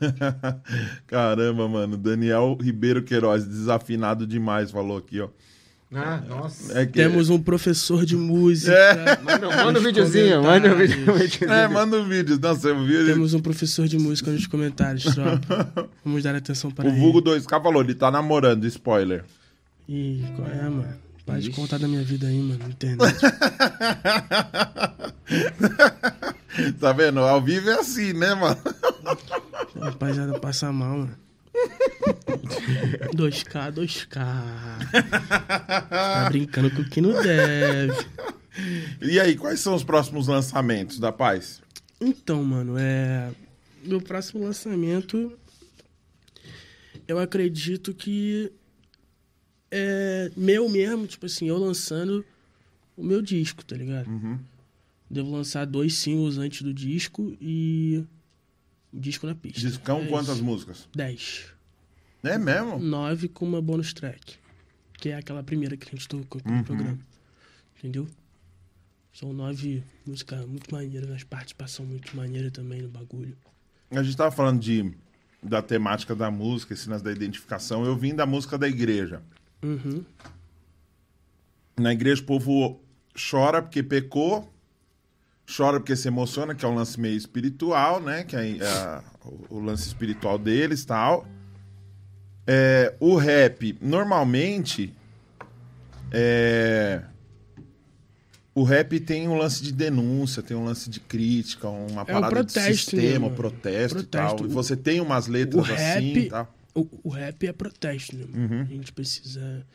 caramba, 1.07 1.69
mano. 1.69 1.97
Daniel 1.97 2.57
Ribeiro 2.61 3.03
Queiroz, 3.03 3.47
desafinado 3.47 4.27
demais, 4.27 4.71
falou 4.71 4.99
aqui, 4.99 5.21
ó. 5.21 5.29
Ah, 5.95 6.21
nossa. 6.29 6.81
É 6.81 6.85
que... 6.85 6.95
Temos 6.95 7.31
um 7.31 7.41
professor 7.41 8.05
de 8.05 8.17
música. 8.17 8.75
Manda, 9.23 9.65
manda 9.65 9.79
um 9.79 9.83
videozinho, 9.83 10.43
manda 10.43 10.75
um 10.75 10.77
videozinho. 10.77 11.53
É, 11.53 11.69
manda 11.69 11.97
um 11.97 12.09
vídeo. 12.09 12.39
Não, 12.43 12.55
você 12.55 12.75
viu? 12.75 13.07
Temos 13.07 13.35
um 13.35 13.41
professor 13.41 13.87
de 13.87 13.97
música 13.97 14.33
nos 14.33 14.47
comentários, 14.47 15.05
tropa. 15.05 15.89
Vamos 16.05 16.25
dar 16.25 16.35
atenção 16.35 16.73
para 16.73 16.87
O 16.87 16.89
ele. 16.89 16.99
Vulgo 16.99 17.23
2K 17.23 17.63
falou, 17.63 17.83
ele 17.83 17.95
tá 17.95 18.11
namorando, 18.11 18.67
spoiler. 18.67 19.25
Ih, 19.89 20.25
qual 20.35 20.49
é, 20.49 20.63
mano? 20.63 20.95
Para 21.25 21.41
de 21.41 21.51
contar 21.51 21.79
da 21.79 21.89
minha 21.89 22.03
vida 22.03 22.27
aí, 22.27 22.41
mano, 22.41 22.61
internet. 22.69 23.17
tá 26.81 26.93
vendo? 26.93 27.21
Ao 27.21 27.41
vivo 27.41 27.71
é 27.71 27.75
assim, 27.75 28.13
né, 28.13 28.35
mano? 28.35 28.61
Rapaziada, 29.81 30.39
passa 30.39 30.73
mal, 30.73 30.99
mano. 30.99 31.17
2K, 33.15 33.73
2K. 33.73 34.09
Tá 35.89 36.29
brincando 36.29 36.71
com 36.71 36.83
o 36.83 36.89
que 36.89 37.01
não 37.01 37.13
deve. 37.23 38.07
E 39.01 39.21
aí, 39.21 39.37
quais 39.37 39.61
são 39.61 39.75
os 39.75 39.85
próximos 39.85 40.29
lançamentos 40.29 40.99
da 40.99 41.13
Paz? 41.13 41.61
Então, 42.01 42.43
mano, 42.45 42.77
é. 42.79 43.31
Meu 43.85 44.01
próximo 44.01 44.45
lançamento. 44.45 45.33
Eu 47.07 47.19
acredito 47.19 47.95
que. 47.95 48.53
É 49.71 50.31
meu 50.37 50.69
mesmo, 50.69 51.07
tipo 51.07 51.27
assim, 51.27 51.49
eu 51.49 51.59
lançando 51.59 52.25
o 52.97 53.03
meu 53.05 53.21
disco, 53.21 53.65
tá 53.65 53.77
ligado? 53.77 54.09
Uhum. 54.09 54.39
Devo 55.11 55.31
lançar 55.31 55.65
dois 55.67 55.95
singles 55.95 56.37
antes 56.39 56.63
do 56.63 56.73
disco 56.75 57.37
e. 57.41 58.05
o 58.93 58.99
Disco 58.99 59.27
na 59.27 59.35
pista. 59.35 59.61
Discão, 59.61 60.01
É 60.03 60.07
quantas 60.07 60.41
músicas? 60.41 60.89
Dez. 60.95 61.47
É 62.23 62.37
mesmo? 62.39 62.79
Nove 62.79 63.29
com 63.29 63.47
uma 63.47 63.63
bonus 63.63 63.93
track. 63.93 64.35
Que 64.95 65.11
é 65.11 65.17
aquela 65.17 65.43
primeira 65.43 65.77
que 65.77 65.87
a 65.87 65.91
gente 65.91 66.09
tocou 66.09 66.41
Uhum. 66.45 66.57
no 66.59 66.65
programa. 66.65 66.99
Entendeu? 67.79 68.09
São 69.13 69.33
nove 69.33 69.83
músicas 70.05 70.45
muito 70.47 70.75
maneiras, 70.75 71.11
as 71.11 71.23
participação 71.25 71.85
muito 71.87 72.17
maneira 72.17 72.51
também 72.51 72.83
no 72.83 72.89
bagulho. 72.89 73.37
A 73.91 74.03
gente 74.03 74.17
tava 74.17 74.31
falando 74.35 74.61
de, 74.61 74.93
da 75.43 75.63
temática 75.63 76.15
da 76.17 76.31
música, 76.31 76.75
cenas 76.75 77.01
da 77.01 77.13
identificação. 77.13 77.85
Eu 77.85 77.97
vim 77.97 78.15
da 78.15 78.27
música 78.27 78.59
da 78.59 78.67
igreja. 78.69 79.23
Uhum. 79.63 80.05
Na 81.79 81.93
igreja 81.93 82.23
o 82.23 82.27
povo 82.27 82.81
chora 83.31 83.63
porque 83.63 83.83
pecou, 83.83 84.51
chora 85.49 85.79
porque 85.81 85.95
se 85.97 86.09
emociona, 86.09 86.55
que 86.55 86.65
é 86.65 86.69
um 86.69 86.75
lance 86.75 86.99
meio 87.01 87.17
espiritual, 87.17 88.01
né? 88.01 88.25
Que 88.25 88.37
é, 88.37 88.51
é, 88.59 89.01
o, 89.25 89.57
o 89.57 89.61
lance 89.61 89.87
espiritual 89.87 90.39
deles 90.39 90.83
e 90.83 90.87
tal. 90.87 91.27
É, 92.47 92.95
o 93.01 93.17
rap, 93.17 93.77
normalmente, 93.81 94.93
é, 96.11 97.03
o 98.55 98.63
rap 98.63 98.99
tem 99.01 99.29
um 99.29 99.37
lance 99.37 99.63
de 99.63 99.73
denúncia, 99.73 100.43
tem 100.43 100.57
um 100.57 100.65
lance 100.65 100.89
de 100.89 101.01
crítica, 101.01 101.69
uma 101.69 102.01
É 102.03 102.05
um 102.05 102.07
parada 102.07 102.29
protesto, 102.31 102.61
de 102.63 102.69
né, 102.69 102.75
sistema, 103.03 103.21
mano? 103.27 103.35
protesto, 103.37 103.99
e 103.99 104.03
Protesto. 104.05 104.37
tal. 104.39 104.47
E 104.47 104.49
você 104.49 104.77
tem 104.77 105.01
umas 105.01 105.27
letras 105.27 105.69
o 105.69 105.73
assim 105.73 105.83
rap- 106.13 106.17
e 106.19 106.29
tal. 106.29 106.55
O, 106.75 106.89
o 107.05 107.09
rap 107.09 107.47
é 107.47 107.53
protesto, 107.53 108.17
né? 108.17 108.27
Uhum. 108.35 108.61
A 108.63 108.65
gente 108.65 108.93
precisa 108.93 109.67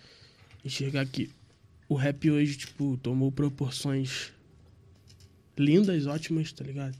enxergar 0.64 1.06
que 1.08 1.30
o 1.90 1.96
rap 1.96 2.30
hoje, 2.30 2.58
tipo, 2.58 2.98
tomou 3.02 3.32
proporções 3.32 4.32
lindas, 5.62 6.06
ótimas, 6.08 6.52
tá 6.52 6.64
ligado? 6.64 6.98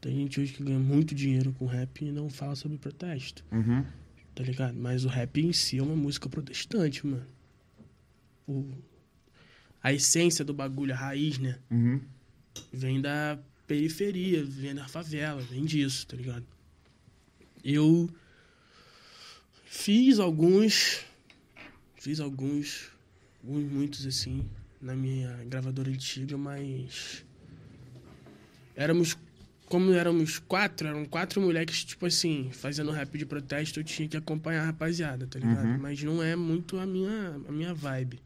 Tem 0.00 0.14
gente 0.14 0.40
hoje 0.40 0.52
que 0.52 0.62
ganha 0.62 0.78
muito 0.78 1.14
dinheiro 1.14 1.52
com 1.52 1.66
rap 1.66 2.04
e 2.04 2.12
não 2.12 2.30
fala 2.30 2.54
sobre 2.54 2.78
protesto, 2.78 3.44
Uhum. 3.50 3.84
tá 4.34 4.42
ligado? 4.44 4.76
Mas 4.76 5.04
o 5.04 5.08
rap 5.08 5.40
em 5.40 5.52
si 5.52 5.78
é 5.78 5.82
uma 5.82 5.96
música 5.96 6.28
protestante, 6.28 7.04
mano. 7.06 7.26
O, 8.46 8.64
a 9.82 9.92
essência 9.92 10.44
do 10.44 10.54
bagulho, 10.54 10.94
a 10.94 10.96
raiz, 10.96 11.38
né? 11.38 11.58
Uhum. 11.70 12.00
vem 12.72 13.00
da 13.00 13.38
periferia, 13.66 14.44
vem 14.44 14.74
da 14.74 14.86
favela, 14.88 15.40
vem 15.42 15.64
disso, 15.64 16.06
tá 16.06 16.16
ligado? 16.16 16.46
Eu 17.64 18.08
fiz 19.66 20.18
alguns, 20.18 21.00
fiz 21.96 22.20
alguns, 22.20 22.90
alguns 23.42 23.70
muitos 23.70 24.06
assim, 24.06 24.48
na 24.80 24.94
minha 24.94 25.44
gravadora 25.44 25.90
antiga, 25.90 26.36
mas 26.38 27.24
éramos, 28.78 29.18
como 29.66 29.92
éramos 29.92 30.38
quatro, 30.38 30.86
eram 30.86 31.04
quatro 31.04 31.40
moleques, 31.40 31.84
tipo 31.84 32.06
assim, 32.06 32.50
fazendo 32.52 32.92
rap 32.92 33.18
de 33.18 33.26
protesto, 33.26 33.80
eu 33.80 33.84
tinha 33.84 34.08
que 34.08 34.16
acompanhar 34.16 34.62
a 34.62 34.66
rapaziada, 34.66 35.26
tá 35.26 35.38
ligado? 35.38 35.66
Uhum. 35.66 35.78
Mas 35.78 36.00
não 36.02 36.22
é 36.22 36.36
muito 36.36 36.78
a 36.78 36.86
minha, 36.86 37.40
a 37.48 37.52
minha 37.52 37.74
vibe. 37.74 38.20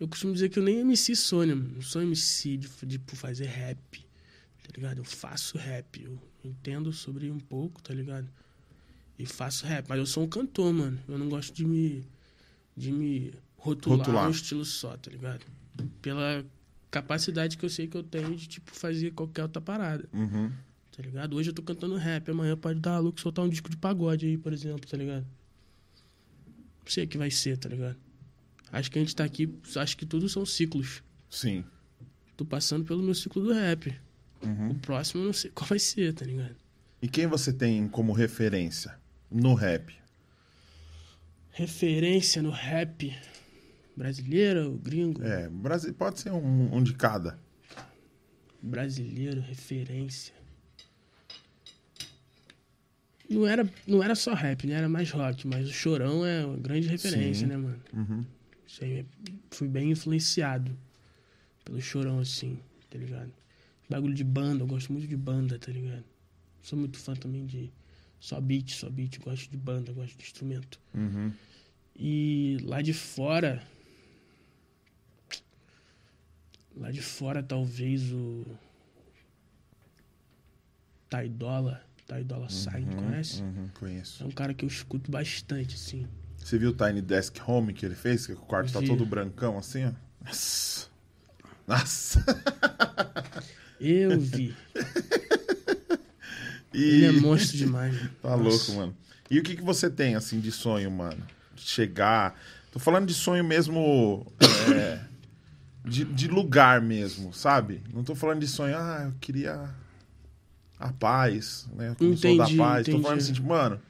Eu 0.00 0.08
costumo 0.08 0.32
dizer 0.32 0.48
que 0.48 0.58
eu 0.58 0.62
nem 0.62 0.80
MC 0.80 1.14
mano? 1.14 1.70
Não 1.74 1.82
sou 1.82 2.02
MC 2.02 2.56
de, 2.56 2.68
de 2.86 2.98
fazer 3.14 3.44
rap, 3.44 4.00
tá 4.62 4.70
ligado? 4.74 4.98
Eu 4.98 5.04
faço 5.04 5.58
rap, 5.58 6.02
eu 6.02 6.18
entendo 6.42 6.90
sobre 6.90 7.30
um 7.30 7.38
pouco, 7.38 7.82
tá 7.82 7.92
ligado? 7.92 8.26
E 9.18 9.26
faço 9.26 9.66
rap, 9.66 9.86
mas 9.88 9.98
eu 9.98 10.06
sou 10.06 10.24
um 10.24 10.28
cantor, 10.28 10.72
mano. 10.72 10.98
Eu 11.06 11.18
não 11.18 11.28
gosto 11.28 11.54
de 11.54 11.66
me, 11.66 12.02
de 12.74 12.90
me 12.90 13.32
rotular, 13.58 13.98
Rotular. 13.98 14.26
um 14.26 14.30
estilo 14.30 14.64
só, 14.64 14.96
tá 14.96 15.10
ligado? 15.10 15.44
Pela 16.00 16.44
capacidade 16.94 17.56
que 17.58 17.64
eu 17.64 17.68
sei 17.70 17.88
que 17.88 17.96
eu 17.96 18.02
tenho 18.04 18.36
de, 18.36 18.46
tipo, 18.46 18.70
fazer 18.70 19.10
qualquer 19.12 19.42
outra 19.42 19.60
parada, 19.60 20.08
Uhum. 20.12 20.50
tá 20.96 21.02
ligado? 21.02 21.34
Hoje 21.34 21.50
eu 21.50 21.54
tô 21.54 21.62
cantando 21.62 21.96
rap, 21.96 22.30
amanhã 22.30 22.56
pode 22.56 22.78
dar 22.78 22.98
louco 23.00 23.20
soltar 23.20 23.44
um 23.44 23.48
disco 23.48 23.68
de 23.68 23.76
pagode 23.76 24.26
aí, 24.26 24.38
por 24.38 24.52
exemplo, 24.52 24.88
tá 24.88 24.96
ligado? 24.96 25.26
Não 26.84 26.86
sei 26.90 27.04
o 27.04 27.08
que 27.08 27.18
vai 27.18 27.30
ser, 27.30 27.56
tá 27.58 27.68
ligado? 27.68 27.96
Acho 28.70 28.90
que 28.90 28.98
a 28.98 29.02
gente 29.02 29.14
tá 29.16 29.24
aqui, 29.24 29.52
acho 29.76 29.96
que 29.96 30.06
tudo 30.06 30.28
são 30.28 30.46
ciclos. 30.46 31.02
Sim. 31.28 31.64
Tô 32.36 32.44
passando 32.44 32.84
pelo 32.84 33.02
meu 33.02 33.14
ciclo 33.14 33.42
do 33.42 33.52
rap. 33.52 33.92
Uhum. 34.42 34.70
O 34.70 34.74
próximo 34.76 35.22
eu 35.22 35.26
não 35.26 35.32
sei 35.32 35.50
qual 35.50 35.66
vai 35.66 35.78
ser, 35.78 36.12
tá 36.14 36.24
ligado? 36.24 36.54
E 37.02 37.08
quem 37.08 37.26
você 37.26 37.52
tem 37.52 37.88
como 37.88 38.12
referência 38.12 38.94
no 39.30 39.54
rap? 39.54 39.94
Referência 41.50 42.42
no 42.42 42.50
rap 42.50 43.16
brasileiro, 43.96 44.78
gringo, 44.82 45.22
É, 45.22 45.48
pode 45.96 46.20
ser 46.20 46.32
um, 46.32 46.74
um 46.76 46.82
de 46.82 46.94
cada. 46.94 47.38
brasileiro, 48.62 49.40
referência. 49.40 50.34
Não 53.28 53.46
era, 53.46 53.68
não 53.86 54.02
era 54.02 54.14
só 54.14 54.34
rap, 54.34 54.66
né? 54.66 54.74
Era 54.74 54.88
mais 54.88 55.10
rock, 55.10 55.46
mas 55.46 55.68
o 55.68 55.72
Chorão 55.72 56.24
é 56.24 56.44
uma 56.44 56.56
grande 56.58 56.86
referência, 56.88 57.46
Sim. 57.46 57.52
né, 57.52 57.56
mano? 57.56 57.80
Uhum. 57.92 58.24
Isso 58.66 58.84
aí, 58.84 59.06
fui 59.50 59.66
bem 59.68 59.90
influenciado 59.90 60.76
pelo 61.64 61.80
Chorão, 61.80 62.18
assim, 62.18 62.58
tá 62.90 62.98
ligado? 62.98 63.32
Bagulho 63.88 64.14
de 64.14 64.24
banda, 64.24 64.62
eu 64.62 64.66
gosto 64.66 64.92
muito 64.92 65.06
de 65.06 65.16
banda, 65.16 65.58
tá 65.58 65.72
ligado? 65.72 66.04
Sou 66.62 66.78
muito 66.78 66.98
fã 66.98 67.14
também 67.14 67.46
de 67.46 67.70
só 68.20 68.40
beat, 68.40 68.70
só 68.74 68.90
beat, 68.90 69.18
gosto 69.20 69.50
de 69.50 69.56
banda, 69.56 69.92
gosto 69.92 70.16
de 70.16 70.24
instrumento. 70.24 70.78
Uhum. 70.94 71.32
E 71.96 72.58
lá 72.62 72.82
de 72.82 72.92
fora. 72.92 73.62
Lá 76.76 76.90
de 76.90 77.00
fora, 77.02 77.42
talvez 77.42 78.10
o. 78.12 78.44
Taidola. 81.08 81.80
Taidola 82.06 82.50
Sign, 82.50 82.86
conhece? 82.94 83.42
Uhum, 83.42 83.68
conheço. 83.78 84.22
É 84.22 84.26
um 84.26 84.30
cara 84.30 84.52
que 84.52 84.64
eu 84.64 84.68
escuto 84.68 85.10
bastante, 85.10 85.74
assim. 85.74 86.06
Você 86.36 86.58
viu 86.58 86.70
o 86.70 86.74
Tiny 86.74 87.00
Desk 87.00 87.40
Home 87.46 87.72
que 87.72 87.86
ele 87.86 87.94
fez? 87.94 88.26
Que 88.26 88.32
o 88.32 88.36
quarto 88.36 88.72
tá 88.72 88.80
Vi. 88.80 88.86
todo 88.88 89.06
brancão 89.06 89.56
assim, 89.56 89.86
ó. 89.86 89.92
Nossa. 90.22 90.88
Nossa. 91.66 92.24
Eu 93.80 94.18
vi. 94.20 94.54
E... 96.74 96.82
Ele 96.82 97.06
é 97.06 97.12
monstro 97.12 97.56
demais. 97.56 97.94
mano. 97.94 98.10
Tá 98.20 98.36
Nossa. 98.36 98.42
louco, 98.42 98.72
mano. 98.72 98.96
E 99.30 99.38
o 99.38 99.42
que, 99.42 99.56
que 99.56 99.62
você 99.62 99.88
tem, 99.88 100.16
assim, 100.16 100.40
de 100.40 100.52
sonho, 100.52 100.90
mano? 100.90 101.24
De 101.54 101.62
chegar. 101.62 102.38
Tô 102.70 102.78
falando 102.78 103.06
de 103.06 103.14
sonho 103.14 103.42
mesmo. 103.44 104.26
é, 104.74 105.00
de, 105.84 106.04
de 106.04 106.28
lugar 106.28 106.80
mesmo, 106.80 107.32
sabe? 107.32 107.80
Não 107.92 108.02
tô 108.02 108.14
falando 108.14 108.40
de 108.40 108.48
sonho, 108.48 108.74
ah, 108.76 109.04
eu 109.06 109.14
queria 109.20 109.68
a 110.78 110.92
paz, 110.92 111.66
né? 111.76 111.94
Como 111.98 112.16
sou 112.16 112.36
da 112.36 112.44
Entendi, 112.44 112.58
paz. 112.58 112.84
Tô 112.84 112.90
entendi. 112.90 113.02
falando 113.04 113.18
assim, 113.18 113.32
tipo, 113.32 113.48
mano, 113.48 113.80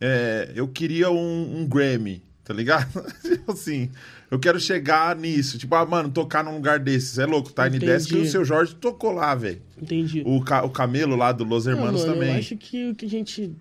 é, 0.00 0.52
eu 0.54 0.68
queria 0.68 1.10
um, 1.10 1.60
um 1.60 1.66
Grammy, 1.66 2.22
tá 2.44 2.54
ligado? 2.54 2.88
Tipo 3.22 3.52
assim, 3.52 3.90
eu 4.30 4.38
quero 4.38 4.60
chegar 4.60 5.16
nisso. 5.16 5.58
Tipo, 5.58 5.74
ah, 5.74 5.84
mano, 5.84 6.10
tocar 6.10 6.44
num 6.44 6.54
lugar 6.54 6.78
desses. 6.78 7.18
É 7.18 7.26
louco, 7.26 7.50
Tiny 7.52 7.76
Entendi. 7.76 7.86
Desk, 7.86 8.14
o 8.14 8.26
seu 8.26 8.44
Jorge 8.44 8.74
tocou 8.74 9.12
lá, 9.12 9.34
velho. 9.34 9.60
Entendi. 9.80 10.22
O, 10.24 10.40
Ca- 10.42 10.64
o 10.64 10.70
Camelo 10.70 11.16
lá 11.16 11.32
do 11.32 11.44
Los 11.44 11.66
Não, 11.66 11.72
Hermanos 11.72 12.02
mano, 12.02 12.14
também. 12.14 12.32
Eu 12.34 12.38
acho 12.38 12.56
que 12.56 12.90
o 12.90 12.94
que 12.94 13.06
a 13.06 13.08
gente. 13.08 13.52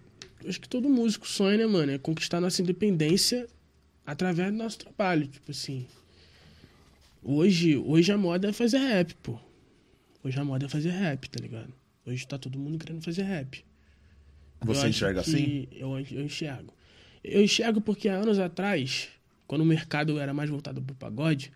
Acho 0.48 0.62
que 0.62 0.70
todo 0.70 0.88
músico 0.88 1.28
sonha, 1.28 1.58
né, 1.58 1.66
mano? 1.66 1.91
É 1.91 1.98
conquistar 1.98 2.39
nossa 2.39 2.62
independência 2.62 3.48
através 4.06 4.52
do 4.52 4.58
nosso 4.58 4.78
trabalho. 4.78 5.28
Tipo 5.28 5.52
assim. 5.52 5.86
Hoje, 7.24 7.78
hoje 7.78 8.11
a 8.11 8.18
moda 8.18 8.49
é 8.49 8.53
fazer 8.53 8.78
rap, 8.78 9.13
pô. 9.15 9.39
Hoje 10.24 10.39
a 10.39 10.45
moda 10.45 10.65
é 10.65 10.70
fazer 10.70 10.91
rap, 10.91 11.30
tá 11.30 11.39
ligado? 11.41 11.74
Hoje 12.05 12.26
tá 12.28 12.38
todo 12.38 12.57
mundo 12.57 12.78
querendo 12.78 13.01
fazer 13.01 13.24
rap. 13.24 13.63
Eu 14.61 14.68
Você 14.68 14.80
acho 14.80 14.89
enxerga 14.89 15.22
assim? 15.22 15.68
Eu, 15.72 15.97
eu 15.99 16.24
enxergo. 16.24 16.74
Eu 17.24 17.43
enxergo 17.43 17.82
porque 17.82 18.07
há 18.07 18.15
anos 18.15 18.39
atrás, 18.39 19.09
quando 19.45 19.61
o 19.61 19.65
mercado 19.65 20.18
era 20.20 20.34
mais 20.34 20.49
voltado 20.49 20.82
pro 20.82 20.95
pagode, 20.95 21.51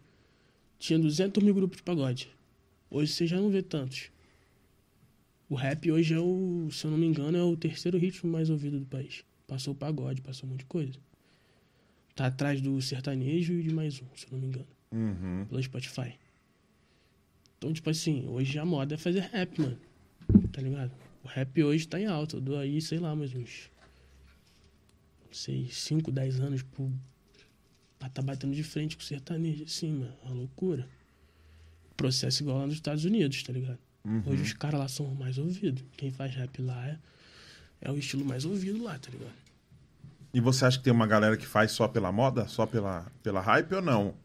tinha 0.78 1.00
200 1.00 1.44
mil 1.44 1.54
grupos 1.54 1.78
de 1.78 1.84
pagode. 1.84 2.30
Hoje 2.90 3.14
você 3.14 3.26
já 3.26 3.38
não 3.38 3.50
vê 3.50 3.62
tantos. 3.62 4.12
O 5.50 5.56
rap 5.56 5.92
hoje 5.92 6.14
é 6.14 6.20
o, 6.20 6.70
se 6.72 6.86
eu 6.86 6.92
não 6.92 6.98
me 6.98 7.06
engano, 7.06 7.38
é 7.38 7.44
o 7.44 7.56
terceiro 7.56 7.98
ritmo 7.98 8.32
mais 8.32 8.50
ouvido 8.50 8.80
do 8.80 8.86
país. 8.86 9.24
Passou 9.48 9.74
o 9.74 9.76
pagode, 9.76 10.22
passou 10.22 10.48
um 10.48 10.52
monte 10.52 10.60
de 10.60 10.66
coisa. 10.66 11.00
Tá 12.16 12.28
atrás 12.28 12.62
do 12.62 12.82
sertanejo 12.82 13.54
e 13.54 13.64
de 13.64 13.74
mais 13.74 14.02
um, 14.02 14.06
se 14.16 14.26
eu 14.26 14.32
não 14.34 14.40
me 14.40 14.48
engano, 14.48 14.68
Uhum. 14.92 15.46
pelo 15.48 15.64
Spotify. 15.64 16.14
Então, 17.58 17.72
tipo 17.72 17.90
assim, 17.90 18.28
hoje 18.28 18.58
a 18.58 18.66
moda 18.66 18.96
é 18.96 18.98
fazer 18.98 19.22
rap, 19.22 19.62
mano. 19.62 19.78
Tá 20.52 20.62
ligado? 20.62 20.92
O 21.24 21.28
rap 21.28 21.64
hoje 21.64 21.88
tá 21.88 22.00
em 22.00 22.08
alta. 22.08 22.38
Eu 22.38 22.42
dou 22.42 22.58
aí, 22.58 22.82
sei 22.82 23.00
lá, 23.00 23.16
mais 23.16 23.34
uns. 23.36 23.70
Sei, 25.32 25.68
5, 25.72 26.12
10 26.12 26.40
anos 26.40 26.64
pro, 26.64 26.92
pra 28.00 28.10
tá 28.10 28.22
batendo 28.22 28.54
de 28.54 28.64
frente 28.64 28.98
com 28.98 29.04
o 29.04 29.06
sertanejo, 29.06 29.64
assim, 29.64 29.92
mano. 29.92 30.14
Uma 30.24 30.34
loucura. 30.34 30.88
Processo 31.96 32.42
igual 32.42 32.58
lá 32.58 32.66
nos 32.66 32.76
Estados 32.76 33.06
Unidos, 33.06 33.44
tá 33.44 33.54
ligado? 33.54 33.78
Uhum. 34.04 34.24
Hoje 34.26 34.42
os 34.42 34.54
caras 34.54 34.80
lá 34.80 34.88
são 34.88 35.14
mais 35.14 35.38
ouvidos. 35.38 35.84
Quem 35.96 36.12
faz 36.12 36.34
rap 36.36 36.62
lá 36.62 36.88
é, 36.88 36.98
é 37.80 37.92
o 37.92 37.98
estilo 37.98 38.26
mais 38.26 38.44
ouvido 38.44 38.84
lá, 38.84 38.98
tá 38.98 39.12
ligado? 39.12 39.36
E 40.34 40.42
você 40.42 40.66
acha 40.66 40.78
que 40.78 40.84
tem 40.84 40.94
uma 40.94 41.06
galera 41.06 41.38
que 41.38 41.46
faz 41.46 41.72
só 41.72 41.88
pela 41.88 42.12
moda? 42.12 42.48
Só 42.48 42.66
pela, 42.66 43.06
pela 43.22 43.42
hype 43.42 43.74
ou 43.76 43.82
não? 43.82 44.16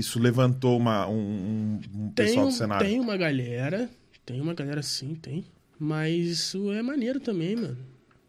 Isso 0.00 0.18
levantou 0.18 0.76
uma, 0.76 1.06
um, 1.08 1.78
um- 1.94 2.10
pessoal 2.14 2.46
um- 2.46 2.48
do 2.48 2.54
cenário? 2.54 2.86
tem 2.86 2.98
uma 3.00 3.16
galera, 3.16 3.88
tem 4.26 4.40
uma 4.40 4.54
galera 4.54 4.82
sim, 4.82 5.14
tem. 5.14 5.44
Mas 5.78 6.14
isso 6.26 6.70
é 6.72 6.82
maneiro 6.82 7.20
também, 7.20 7.56
mano. 7.56 7.78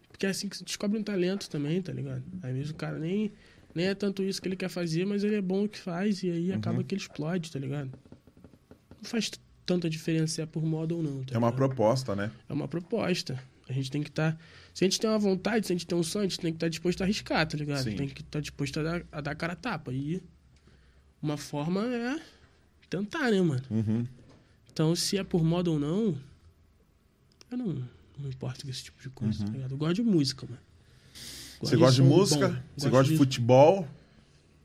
Porque 0.10 0.26
é 0.26 0.30
assim 0.30 0.48
que 0.48 0.56
se 0.58 0.64
descobre 0.64 0.98
um 1.00 1.04
talento 1.04 1.50
também, 1.50 1.82
tá 1.82 1.92
ligado? 1.92 2.24
Às 2.44 2.54
vezes 2.54 2.70
o 2.70 2.76
cara 2.76 2.98
nem, 3.00 3.32
nem 3.74 3.88
é 3.88 3.96
tanto 3.96 4.22
isso 4.24 4.42
que 4.42 4.48
ele 4.48 4.56
quer 4.56 4.70
fazer, 4.70 5.06
mas 5.06 5.24
ele 5.24 5.36
é 5.36 5.42
bom 5.42 5.64
no 5.64 5.70
que 5.70 5.80
faz 5.80 6.22
e 6.24 6.30
aí 6.30 6.52
Uhum. 6.52 6.58
acaba 6.58 6.84
que 6.84 6.94
ele 6.96 7.02
explode, 7.02 7.52
tá 7.52 7.60
ligado? 7.60 7.90
Não 9.02 9.10
faz 9.10 9.32
tanta 9.66 9.90
diferença 9.90 10.36
se 10.36 10.42
é 10.42 10.46
por 10.46 10.64
moda 10.64 10.94
ou 10.96 11.02
não, 11.02 11.24
tá 11.24 11.34
É 11.34 11.38
uma 11.38 11.48
ligado? 11.48 11.56
proposta, 11.58 12.16
né? 12.16 12.32
É 12.48 12.54
uma 12.54 12.68
proposta. 12.68 13.42
A 13.70 13.74
gente 13.74 13.90
tem 13.90 14.04
que 14.04 14.10
estar. 14.10 14.38
se 14.74 14.84
a 14.84 14.88
gente 14.88 15.00
tem 15.00 15.10
uma 15.10 15.20
vontade, 15.20 15.66
se 15.66 15.74
a 15.74 15.76
gente 15.76 15.88
tem 15.88 15.98
um 15.98 16.04
sonho, 16.04 16.26
a 16.26 16.28
gente 16.28 16.40
tem 16.40 16.52
que 16.52 16.58
estar 16.58 16.68
disposto 16.70 17.02
a 17.02 17.06
arriscar, 17.06 17.48
tá 17.48 17.58
ligado? 17.58 17.84
Sim. 17.84 17.96
Tem 17.96 18.08
que 18.08 18.22
estar 18.22 18.40
disposto 18.42 18.80
a 18.80 18.84
dar, 18.84 19.04
a 19.12 19.22
dar 19.22 19.36
cara 19.36 19.54
a 19.54 19.56
tapa. 19.56 19.92
E 19.94 20.22
uma 21.22 21.38
forma 21.38 21.84
é 21.86 22.20
tentar, 22.90 23.32
né, 23.32 23.42
mano? 23.42 23.64
Uhum. 23.70 24.06
Então, 24.72 24.96
se 24.96 25.18
é 25.18 25.24
por 25.24 25.44
moda 25.44 25.70
ou 25.70 25.80
não, 25.80 26.18
eu 27.52 27.58
não, 27.58 27.68
não 28.20 28.30
importo 28.30 28.64
com 28.66 28.72
esse 28.72 28.84
tipo 28.86 29.02
de 29.02 29.10
coisa, 29.10 29.46
tá 29.46 29.52
ligado? 29.52 29.72
Eu 29.72 29.78
gosto 29.78 29.96
de 29.96 30.04
música, 30.04 30.46
mano. 30.46 30.58
Uhum. 30.58 31.68
Você 31.68 31.76
Gosto 31.78 31.80
gosta 31.80 32.02
de 32.02 32.08
música? 32.10 32.48
bom. 32.50 32.56
Você 32.78 32.90
gosta 32.90 33.12
de 33.12 33.18
futebol? 33.18 33.88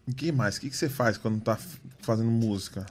E 0.08 0.14
que 0.14 0.30
mais? 0.32 0.56
O 0.56 0.60
que, 0.60 0.70
que 0.70 0.76
você 0.76 0.88
faz 0.88 1.18
quando 1.18 1.40
tá 1.42 1.58
fazendo 2.00 2.30
música? 2.30 2.86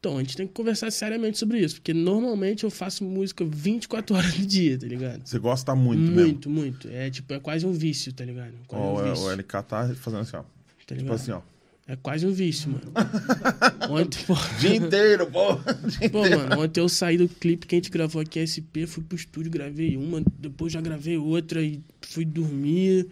Então, 0.00 0.18
a 0.18 0.20
gente 0.20 0.36
tem 0.36 0.46
que 0.46 0.52
conversar 0.52 0.90
seriamente 0.90 1.38
sobre 1.38 1.58
isso, 1.60 1.76
porque 1.76 1.94
normalmente 1.94 2.64
eu 2.64 2.70
faço 2.70 3.02
música 3.04 3.42
24 3.44 4.14
horas 4.14 4.34
do 4.34 4.44
dia, 4.44 4.78
tá 4.78 4.86
ligado? 4.86 5.26
Você 5.26 5.38
gosta 5.38 5.74
muito, 5.74 6.02
mesmo. 6.02 6.16
muito, 6.20 6.50
muito. 6.50 6.88
É 6.88 7.08
tipo, 7.10 7.32
é 7.32 7.40
quase 7.40 7.64
um 7.64 7.72
vício, 7.72 8.12
tá 8.12 8.22
ligado? 8.24 8.52
Quase 8.66 8.84
Ó, 8.84 8.90
um 8.90 8.94
o- 9.00 9.10
vício, 9.10 9.24
o 9.26 9.30
LK 9.30 9.62
tá 9.62 9.94
fazendo 9.94 10.20
assim, 10.20 10.36
ó. 10.36 10.42
tá 10.86 10.94
Tipo 10.96 11.12
assim, 11.12 11.30
ó. 11.30 11.40
É 11.86 11.96
quase 11.96 12.26
um 12.26 12.32
vício, 12.32 12.70
mano. 12.70 12.92
ontem, 13.90 14.24
pô, 14.24 14.34
Dia 14.58 14.76
inteiro, 14.76 15.30
pô. 15.30 15.54
Dia 15.98 16.10
pô, 16.10 16.24
inteiro. 16.24 16.48
mano, 16.48 16.62
ontem 16.62 16.80
eu 16.80 16.88
saí 16.88 17.18
do 17.18 17.28
clipe 17.28 17.66
que 17.66 17.74
a 17.74 17.78
gente 17.78 17.90
gravou 17.90 18.22
aqui, 18.22 18.40
SP, 18.40 18.86
fui 18.86 19.04
pro 19.04 19.16
estúdio, 19.16 19.50
gravei 19.50 19.96
uma, 19.96 20.22
depois 20.38 20.72
já 20.72 20.80
gravei 20.80 21.18
outra 21.18 21.62
e 21.62 21.82
fui 22.00 22.24
dormir. 22.24 23.08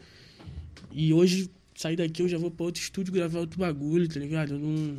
E 0.90 1.12
hoje, 1.12 1.50
saí 1.74 1.96
daqui, 1.96 2.22
eu 2.22 2.28
já 2.28 2.38
vou 2.38 2.50
pra 2.50 2.64
outro 2.64 2.82
estúdio 2.82 3.12
gravar 3.12 3.40
outro 3.40 3.58
bagulho, 3.58 4.08
tá 4.08 4.18
ligado? 4.18 4.54
Eu 4.54 4.58
não... 4.58 4.96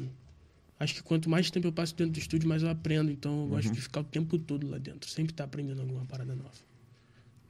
Acho 0.79 0.95
que 0.95 1.03
quanto 1.03 1.29
mais 1.29 1.49
tempo 1.49 1.67
eu 1.67 1.71
passo 1.71 1.95
dentro 1.95 2.13
do 2.13 2.19
estúdio, 2.19 2.47
mais 2.47 2.61
eu 2.61 2.69
aprendo. 2.69 3.09
Então 3.09 3.43
eu 3.43 3.47
gosto 3.47 3.71
de 3.71 3.79
ficar 3.79 4.01
o 4.01 4.03
tempo 4.03 4.37
todo 4.37 4.67
lá 4.67 4.77
dentro. 4.77 5.09
Sempre 5.09 5.33
tá 5.33 5.45
aprendendo 5.45 5.79
alguma 5.81 6.03
parada 6.05 6.35
nova. 6.35 6.51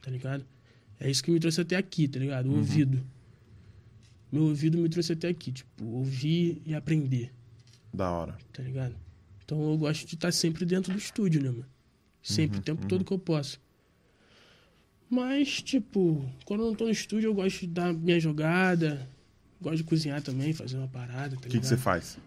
Tá 0.00 0.10
ligado? 0.10 0.44
É 1.00 1.10
isso 1.10 1.22
que 1.24 1.30
me 1.30 1.40
trouxe 1.40 1.60
até 1.60 1.74
aqui, 1.76 2.06
tá 2.06 2.20
ligado? 2.20 2.48
O 2.48 2.56
ouvido. 2.58 3.04
Meu 4.34 4.46
ouvido 4.46 4.76
me 4.78 4.88
trouxe 4.88 5.12
até 5.12 5.28
aqui, 5.28 5.52
tipo, 5.52 5.84
ouvir 5.84 6.60
e 6.66 6.74
aprender 6.74 7.32
Da 7.92 8.10
hora. 8.10 8.36
tá 8.52 8.64
ligado? 8.64 8.92
Então 9.44 9.70
eu 9.70 9.78
gosto 9.78 10.08
de 10.08 10.16
estar 10.16 10.32
sempre 10.32 10.64
dentro 10.64 10.92
do 10.92 10.98
estúdio, 10.98 11.40
né, 11.40 11.50
mano? 11.50 11.66
Sempre, 12.20 12.58
o 12.58 12.60
tempo 12.60 12.84
todo 12.88 13.04
que 13.04 13.12
eu 13.12 13.18
posso. 13.18 13.60
Mas, 15.08 15.62
tipo, 15.62 16.28
quando 16.44 16.64
eu 16.64 16.66
não 16.66 16.74
tô 16.74 16.86
no 16.86 16.90
estúdio, 16.90 17.28
eu 17.28 17.34
gosto 17.34 17.60
de 17.60 17.68
dar 17.68 17.92
minha 17.94 18.18
jogada. 18.18 19.08
Gosto 19.62 19.76
de 19.76 19.84
cozinhar 19.84 20.20
também, 20.20 20.52
fazer 20.52 20.78
uma 20.78 20.88
parada, 20.88 21.36
tá 21.36 21.46
O 21.46 21.50
que, 21.50 21.60
que 21.60 21.66
você 21.66 21.76
faz? 21.76 22.18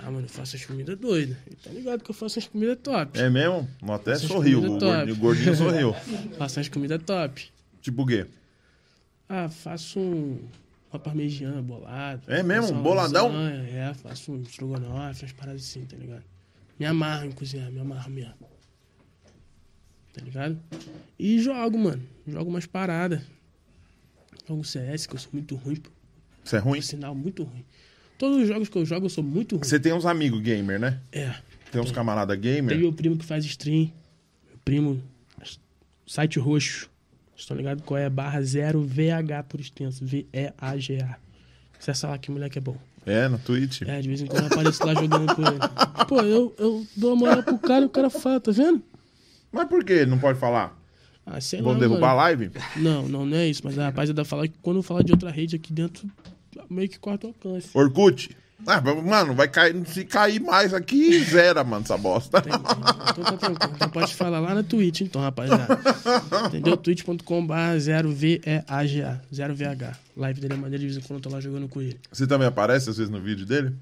Ah, 0.00 0.10
mano, 0.10 0.22
eu 0.24 0.28
faço 0.28 0.56
as 0.56 0.64
comidas 0.64 0.98
doidas. 0.98 1.36
Tá 1.62 1.70
ligado 1.70 2.02
que 2.02 2.10
eu 2.10 2.14
faço 2.14 2.40
as 2.40 2.48
comidas 2.48 2.78
top. 2.82 3.16
É 3.16 3.30
mesmo? 3.30 3.68
Até 3.88 4.16
sorriu. 4.16 4.58
O 4.58 4.78
gordinho, 4.80 5.14
o 5.14 5.16
gordinho 5.16 5.54
sorriu. 5.54 5.94
Faço 6.36 6.58
as 6.58 6.68
comidas 6.68 7.00
top. 7.04 7.48
Tipo 7.80 8.02
o 8.02 8.06
quê? 8.06 8.26
Ah, 9.28 9.48
faço 9.48 10.00
um, 10.00 10.40
uma 10.92 10.98
parmegiana 10.98 11.62
bolada. 11.62 12.22
É 12.26 12.42
mesmo? 12.42 12.82
Boladão? 12.82 13.28
lasanha, 13.28 13.68
É, 13.68 13.94
faço 13.94 14.32
um 14.32 14.42
estrogonofe, 14.42 15.22
umas 15.24 15.32
paradas 15.32 15.62
assim, 15.62 15.84
tá 15.84 15.96
ligado? 15.96 16.24
Me 16.78 16.86
amarro 16.86 17.26
em 17.26 17.32
cozinhar, 17.32 17.70
me 17.70 17.80
amarro 17.80 18.10
mesmo. 18.10 18.34
Tá 20.12 20.20
ligado? 20.22 20.58
E 21.18 21.38
jogo, 21.38 21.78
mano. 21.78 22.02
Jogo 22.26 22.50
umas 22.50 22.66
paradas. 22.66 23.22
Jogo 24.48 24.64
CS, 24.64 25.06
que 25.06 25.14
eu 25.14 25.18
sou 25.18 25.30
muito 25.32 25.54
ruim, 25.54 25.76
pô. 25.76 25.90
Você 26.42 26.56
é 26.56 26.58
ruim? 26.58 26.78
Por 26.80 26.84
sinal, 26.84 27.14
muito 27.14 27.44
ruim. 27.44 27.64
Todos 28.18 28.42
os 28.42 28.48
jogos 28.48 28.68
que 28.68 28.76
eu 28.76 28.84
jogo, 28.84 29.06
eu 29.06 29.10
sou 29.10 29.22
muito 29.22 29.56
ruim. 29.56 29.64
Você 29.64 29.78
tem 29.78 29.92
uns 29.92 30.04
amigos 30.04 30.40
gamer, 30.40 30.80
né? 30.80 31.00
É. 31.12 31.34
Tem 31.70 31.80
uns 31.80 31.92
camarada 31.92 32.34
Tem 32.34 32.42
gamer. 32.42 32.76
meu 32.76 32.92
primo 32.92 33.16
que 33.16 33.24
faz 33.24 33.44
stream. 33.44 33.92
Meu 34.48 34.58
primo, 34.64 35.02
site 36.06 36.38
roxo. 36.38 36.90
Estão 37.40 37.56
ligados 37.56 37.82
qual 37.84 37.98
é? 37.98 38.08
Barra 38.10 38.40
0 38.42 38.82
VH 38.82 39.44
por 39.48 39.60
extenso. 39.60 40.04
V-E-A-G-A. 40.04 41.16
Acessa 41.78 42.08
lá 42.08 42.18
que 42.18 42.30
moleque 42.30 42.58
é 42.58 42.60
bom. 42.60 42.76
É, 43.06 43.28
no 43.28 43.38
Twitch. 43.38 43.82
É, 43.82 44.00
de 44.00 44.08
vez 44.08 44.20
em 44.20 44.26
quando 44.26 44.42
eu 44.42 44.46
apareço 44.48 44.84
lá 44.86 44.94
jogando 44.94 45.34
com 45.34 45.42
ele. 45.42 45.58
Pô, 46.06 46.20
eu, 46.20 46.54
eu 46.58 46.86
dou 46.94 47.14
uma 47.14 47.16
moral 47.26 47.42
pro 47.42 47.58
cara 47.58 47.82
e 47.82 47.86
o 47.86 47.90
cara 47.90 48.10
fala, 48.10 48.38
tá 48.38 48.52
vendo? 48.52 48.82
Mas 49.50 49.66
por 49.68 49.82
que 49.82 50.04
não 50.04 50.18
pode 50.18 50.38
falar? 50.38 50.78
Ah, 51.24 51.40
sei 51.40 51.62
Vão 51.62 51.72
lá, 51.72 51.78
derrubar 51.78 52.10
a 52.10 52.14
mano. 52.14 52.16
live? 52.18 52.50
Não, 52.76 53.08
não, 53.08 53.24
não 53.26 53.36
é 53.36 53.46
isso. 53.48 53.62
Mas 53.64 53.78
a 53.78 53.84
rapaziada 53.86 54.24
fala 54.24 54.46
que 54.46 54.54
quando 54.60 54.76
eu 54.78 54.82
falar 54.82 55.02
de 55.02 55.12
outra 55.12 55.30
rede 55.30 55.56
aqui 55.56 55.72
dentro, 55.72 56.06
meio 56.68 56.88
que 56.88 56.98
corta 56.98 57.26
o 57.26 57.30
alcance. 57.30 57.70
Orkut? 57.72 58.36
Ah, 58.66 58.80
mano, 58.80 59.34
vai 59.34 59.48
cair. 59.48 59.86
Se 59.86 60.04
cair 60.04 60.40
mais 60.40 60.72
aqui, 60.74 61.22
zera, 61.24 61.64
mano, 61.64 61.82
essa 61.84 61.96
bosta. 61.96 62.38
Então 62.38 63.24
tá 63.24 63.36
tranquilo. 63.36 63.74
Então 63.74 63.88
pode 63.88 64.14
falar 64.14 64.40
lá 64.40 64.54
na 64.54 64.62
Twitch, 64.62 65.00
então, 65.02 65.20
rapaziada. 65.20 65.78
Entendeu? 66.46 66.76
twitch.com.br 66.76 67.52
0VEAGA. 67.78 69.20
0VH. 69.32 69.96
Live 70.16 70.40
dele 70.40 70.54
é 70.54 70.56
maneira 70.56 70.78
de 70.78 70.86
vez 70.92 70.96
em 70.96 71.00
quando 71.06 71.18
eu 71.18 71.22
tô 71.22 71.30
lá 71.30 71.40
jogando 71.40 71.68
com 71.68 71.80
ele. 71.80 71.98
Você 72.12 72.26
também 72.26 72.46
aparece 72.46 72.90
às 72.90 72.96
vezes 72.98 73.10
no 73.10 73.20
vídeo 73.20 73.46
dele? 73.46 73.74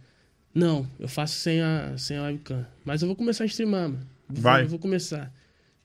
Não, 0.55 0.87
eu 0.99 1.09
faço 1.09 1.35
sem 1.35 1.61
a, 1.61 1.95
sem 1.97 2.17
a 2.17 2.23
webcam. 2.23 2.67
Mas 2.85 3.03
eu 3.03 3.09
vou 3.09 3.17
começar 3.17 3.45
a 3.45 3.47
streamar, 3.47 3.83
mano. 3.89 4.01
Vai. 4.29 4.65
Eu 4.65 4.69
vou 4.69 4.79
começar. 4.79 5.33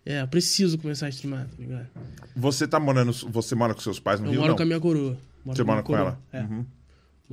É, 0.06 0.22
eu 0.22 0.28
preciso 0.28 0.78
começar 0.78 1.06
a 1.06 1.10
streamar, 1.10 1.46
tá 1.46 1.56
ligado? 1.58 1.88
Você 2.36 2.68
tá 2.68 2.80
morando. 2.80 3.14
Você 3.14 3.56
mora 3.56 3.74
com 3.74 3.82
seus 3.82 4.00
pais 4.00 4.20
no 4.20 4.28
Eu 4.28 4.32
Rio? 4.32 4.40
moro 4.42 4.52
não? 4.52 4.58
com 4.58 4.64
a 4.64 4.66
minha 4.66 4.80
coroa. 4.80 5.18
Moro 5.46 5.58
Você 5.58 5.64
mora 5.64 5.84
com 5.84 5.96
ela? 5.96 6.20
É. 6.32 6.42
Uhum. 6.42 6.66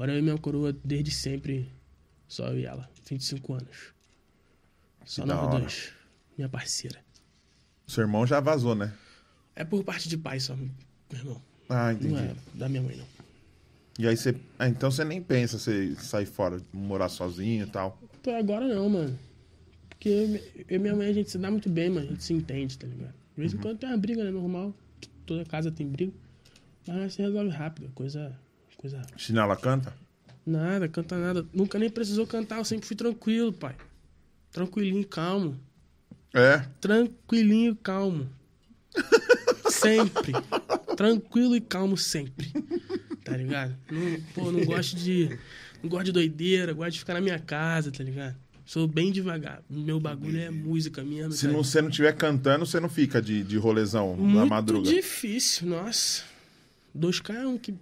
Moro 0.01 0.13
eu 0.13 0.19
e 0.19 0.23
minha 0.23 0.39
coroa 0.39 0.73
desde 0.83 1.11
sempre. 1.11 1.71
Só 2.27 2.49
eu 2.49 2.61
e 2.61 2.65
ela. 2.65 2.89
25 3.07 3.53
anos. 3.53 3.93
Só 5.05 5.27
nós 5.27 5.51
dois. 5.51 5.93
Minha 6.39 6.49
parceira. 6.49 6.99
Seu 7.87 8.05
irmão 8.05 8.27
já 8.27 8.41
vazou, 8.41 8.75
né? 8.75 8.95
É 9.55 9.63
por 9.63 9.85
parte 9.85 10.09
de 10.09 10.17
pai 10.17 10.41
só, 10.41 10.57
meu 10.57 10.71
irmão. 11.13 11.43
Ah, 11.69 11.93
entendi. 11.93 12.15
Não 12.15 12.19
é 12.19 12.35
da 12.55 12.67
minha 12.67 12.81
mãe, 12.81 12.97
não. 12.97 13.05
E 13.99 14.09
aí 14.09 14.17
você. 14.17 14.35
ah, 14.59 14.67
então 14.67 14.91
você 14.91 15.05
nem 15.05 15.23
pensa 15.23 15.59
você 15.59 15.95
sair 15.97 16.25
fora, 16.25 16.63
morar 16.73 17.11
sozinho 17.11 17.67
e 17.67 17.71
tal. 17.71 18.01
Pô, 18.23 18.31
agora 18.31 18.67
não, 18.67 18.89
mano. 18.89 19.19
Porque 19.91 20.09
eu 20.09 20.77
e 20.77 20.79
minha 20.79 20.97
mãe, 20.97 21.09
a 21.09 21.13
gente 21.13 21.31
se 21.31 21.37
dá 21.37 21.51
muito 21.51 21.69
bem, 21.69 21.91
mano. 21.91 22.07
A 22.07 22.11
gente 22.13 22.25
se 22.25 22.33
entende, 22.33 22.79
tá 22.79 22.87
ligado? 22.87 23.13
De 23.13 23.37
vez 23.37 23.53
em 23.53 23.59
quando 23.59 23.77
tem 23.77 23.91
uma 23.91 23.99
briga, 23.99 24.25
né? 24.25 24.31
Normal. 24.31 24.73
Toda 25.27 25.45
casa 25.45 25.71
tem 25.71 25.87
briga. 25.87 26.15
Mas 26.89 27.13
se 27.13 27.21
resolve 27.21 27.51
rápido. 27.51 27.91
Coisa. 27.95 28.35
Coisa. 28.81 29.03
Chinela 29.15 29.55
canta? 29.57 29.93
Nada, 30.47 30.89
canta 30.89 31.19
nada. 31.19 31.47
Nunca 31.53 31.79
nem 31.79 31.91
precisou 31.91 32.27
cantar. 32.27 32.57
Eu 32.57 32.65
sempre 32.65 32.87
fui 32.87 32.97
tranquilo, 32.97 33.53
pai. 33.53 33.77
Tranquilinho, 34.51 35.07
calmo. 35.07 35.61
É. 36.33 36.65
Tranquilinho, 36.81 37.77
calmo. 37.77 38.27
Sempre. 39.69 40.33
Tranquilo 40.97 41.55
e 41.55 41.61
calmo 41.61 41.95
sempre. 41.99 42.51
Tá 43.23 43.37
ligado? 43.37 43.77
Não, 43.91 44.21
pô, 44.35 44.51
não 44.51 44.65
gosto 44.65 44.97
de. 44.97 45.39
Não 45.83 45.91
gosto 45.91 46.07
de 46.07 46.13
doideira, 46.13 46.73
gosto 46.73 46.93
de 46.93 46.99
ficar 47.01 47.13
na 47.15 47.21
minha 47.21 47.39
casa, 47.39 47.93
tá 47.93 48.03
ligado? 48.03 48.35
Sou 48.65 48.89
bem 48.89 49.13
devagar. 49.13 49.63
Meu 49.69 50.01
bagulho 50.01 50.41
é 50.41 50.49
música 50.49 51.05
mesmo. 51.05 51.33
Se 51.33 51.47
tá 51.47 51.53
não, 51.53 51.63
você 51.63 51.83
não 51.83 51.91
estiver 51.91 52.17
cantando, 52.17 52.65
você 52.65 52.81
não 52.81 52.89
fica 52.89 53.21
de, 53.21 53.45
de 53.45 53.59
rolezão 53.59 54.17
na 54.17 54.23
Muito 54.23 54.49
madruga. 54.49 54.91
difícil, 54.91 55.69
nossa. 55.69 56.23
2K 56.97 57.35
é 57.35 57.47
um 57.47 57.59
que 57.59 57.75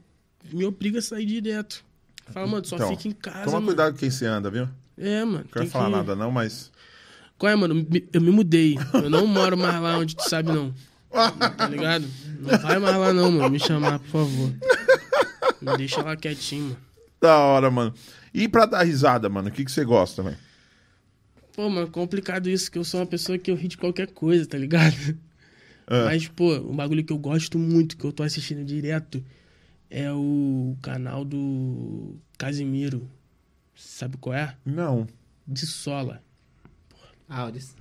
me 0.52 0.64
obriga 0.64 0.98
a 0.98 1.02
sair 1.02 1.26
direto. 1.26 1.84
Fala, 2.32 2.46
mano, 2.46 2.64
só 2.64 2.76
Então, 2.76 2.88
fica 2.96 3.08
em 3.08 3.12
casa. 3.12 3.44
Toma 3.44 3.52
mano. 3.54 3.66
cuidado 3.66 3.92
com 3.94 3.98
quem 3.98 4.10
você 4.10 4.26
anda, 4.26 4.50
viu? 4.50 4.68
Não 4.96 5.06
É, 5.06 5.24
mano. 5.24 5.44
quero 5.44 5.60
tem 5.64 5.70
falar 5.70 5.86
que... 5.86 5.96
nada, 5.96 6.16
não, 6.16 6.30
mas. 6.30 6.70
Qual 7.38 7.50
é, 7.50 7.56
mano? 7.56 7.86
Eu 8.12 8.20
me 8.20 8.30
mudei. 8.30 8.76
Eu 8.92 9.08
não 9.08 9.26
moro 9.26 9.56
mais 9.56 9.80
lá 9.80 9.98
onde 9.98 10.14
tu 10.16 10.28
sabe, 10.28 10.50
não. 10.52 10.74
Tá 11.10 11.68
ligado? 11.70 12.06
Não 12.40 12.58
vai 12.58 12.78
mais 12.78 12.96
lá, 12.96 13.12
não, 13.12 13.30
mano. 13.30 13.50
Me 13.50 13.58
chamar, 13.60 13.98
por 14.00 14.08
favor. 14.10 14.52
Me 15.62 15.76
deixa 15.76 16.02
lá 16.02 16.16
quietinho, 16.16 16.64
mano. 16.64 16.76
Da 17.20 17.36
hora, 17.38 17.70
mano. 17.70 17.94
E 18.34 18.46
pra 18.48 18.66
dar 18.66 18.82
risada, 18.82 19.28
mano, 19.28 19.48
o 19.48 19.50
que, 19.52 19.64
que 19.64 19.70
você 19.72 19.84
gosta, 19.84 20.22
velho? 20.22 20.36
Pô, 21.54 21.68
mano, 21.68 21.88
complicado 21.88 22.48
isso, 22.48 22.70
que 22.70 22.78
eu 22.78 22.84
sou 22.84 23.00
uma 23.00 23.06
pessoa 23.06 23.38
que 23.38 23.50
eu 23.50 23.56
ri 23.56 23.66
de 23.68 23.76
qualquer 23.78 24.08
coisa, 24.08 24.46
tá 24.46 24.56
ligado? 24.58 24.94
Ah. 25.86 26.04
Mas, 26.04 26.28
pô, 26.28 26.54
um 26.58 26.76
bagulho 26.76 27.02
que 27.02 27.12
eu 27.12 27.18
gosto 27.18 27.58
muito, 27.58 27.96
que 27.96 28.04
eu 28.04 28.12
tô 28.12 28.22
assistindo 28.22 28.64
direto, 28.64 29.24
é 29.90 30.12
o 30.12 30.76
canal 30.82 31.24
do 31.24 32.16
Casimiro. 32.36 33.08
Sabe 33.74 34.16
qual 34.16 34.34
é? 34.34 34.56
Não. 34.64 35.06
De 35.46 35.66
Sola. 35.66 36.22
Ah, 37.28 37.48
eles... 37.48 37.74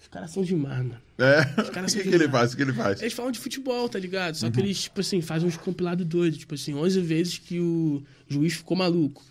Os 0.00 0.08
caras 0.08 0.30
são 0.30 0.42
demais, 0.42 0.78
mano. 0.78 1.00
É? 1.18 1.44
caras 1.70 1.92
O 1.94 1.96
que, 1.96 2.02
são 2.02 2.10
que 2.10 2.16
ele 2.16 2.28
faz? 2.28 2.52
O 2.52 2.56
que 2.56 2.62
ele 2.62 2.72
faz? 2.72 3.00
Eles 3.02 3.12
falam 3.12 3.30
de 3.32 3.38
futebol, 3.38 3.88
tá 3.88 3.98
ligado? 3.98 4.36
Só 4.36 4.46
Uhum. 4.46 4.52
que 4.52 4.60
eles, 4.60 4.82
tipo 4.82 5.00
assim, 5.00 5.20
fazem 5.20 5.48
uns 5.48 5.56
compilados 5.56 6.06
doidos. 6.06 6.38
Tipo 6.38 6.54
assim, 6.54 6.74
11 6.74 7.00
vezes 7.00 7.38
que 7.38 7.60
o 7.60 8.02
juiz 8.28 8.54
ficou 8.54 8.76
maluco. 8.76 9.22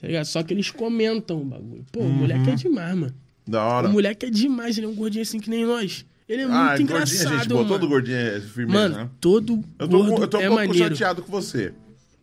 Tá 0.00 0.06
ligado? 0.06 0.26
Só 0.26 0.42
que 0.42 0.52
eles 0.52 0.70
comentam 0.70 1.40
o 1.42 1.44
bagulho. 1.44 1.84
Pô, 1.90 2.00
o 2.00 2.08
moleque 2.08 2.50
é 2.50 2.54
demais, 2.54 2.94
mano. 2.96 3.14
Da 3.46 3.64
O 3.64 3.68
hora. 3.68 3.88
moleque 3.88 4.26
é 4.26 4.30
demais, 4.30 4.76
ele 4.76 4.86
é 4.86 4.88
um 4.90 4.94
gordinho 4.94 5.22
assim 5.22 5.40
que 5.40 5.48
nem 5.50 5.64
nós. 5.64 6.04
Ele 6.28 6.42
é 6.42 6.44
ah, 6.44 6.48
muito 6.48 6.58
gordinho, 6.58 6.84
engraçado, 6.84 7.38
gente 7.38 7.48
boa. 7.48 7.62
mano. 7.62 7.74
Todo 7.74 7.88
gordinho 7.88 8.16
é 8.18 8.40
firmeza, 8.40 8.78
Mano, 8.80 8.96
né? 8.96 9.10
todo 9.20 9.64
Eu 9.78 9.88
tô, 9.88 10.04
gordo 10.04 10.22
eu 10.24 10.28
tô 10.28 10.36
um 10.38 10.40
é 10.40 10.46
pouco 10.48 10.66
maneiro. 10.66 10.88
chateado 10.96 11.22
com 11.22 11.32
você. 11.32 11.72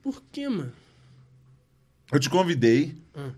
Por 0.04 0.22
quê, 0.32 0.48
mano? 0.48 0.72
Eu 2.12 2.20
te 2.20 2.30
convidei. 2.30 2.96
Hum. 3.18 3.32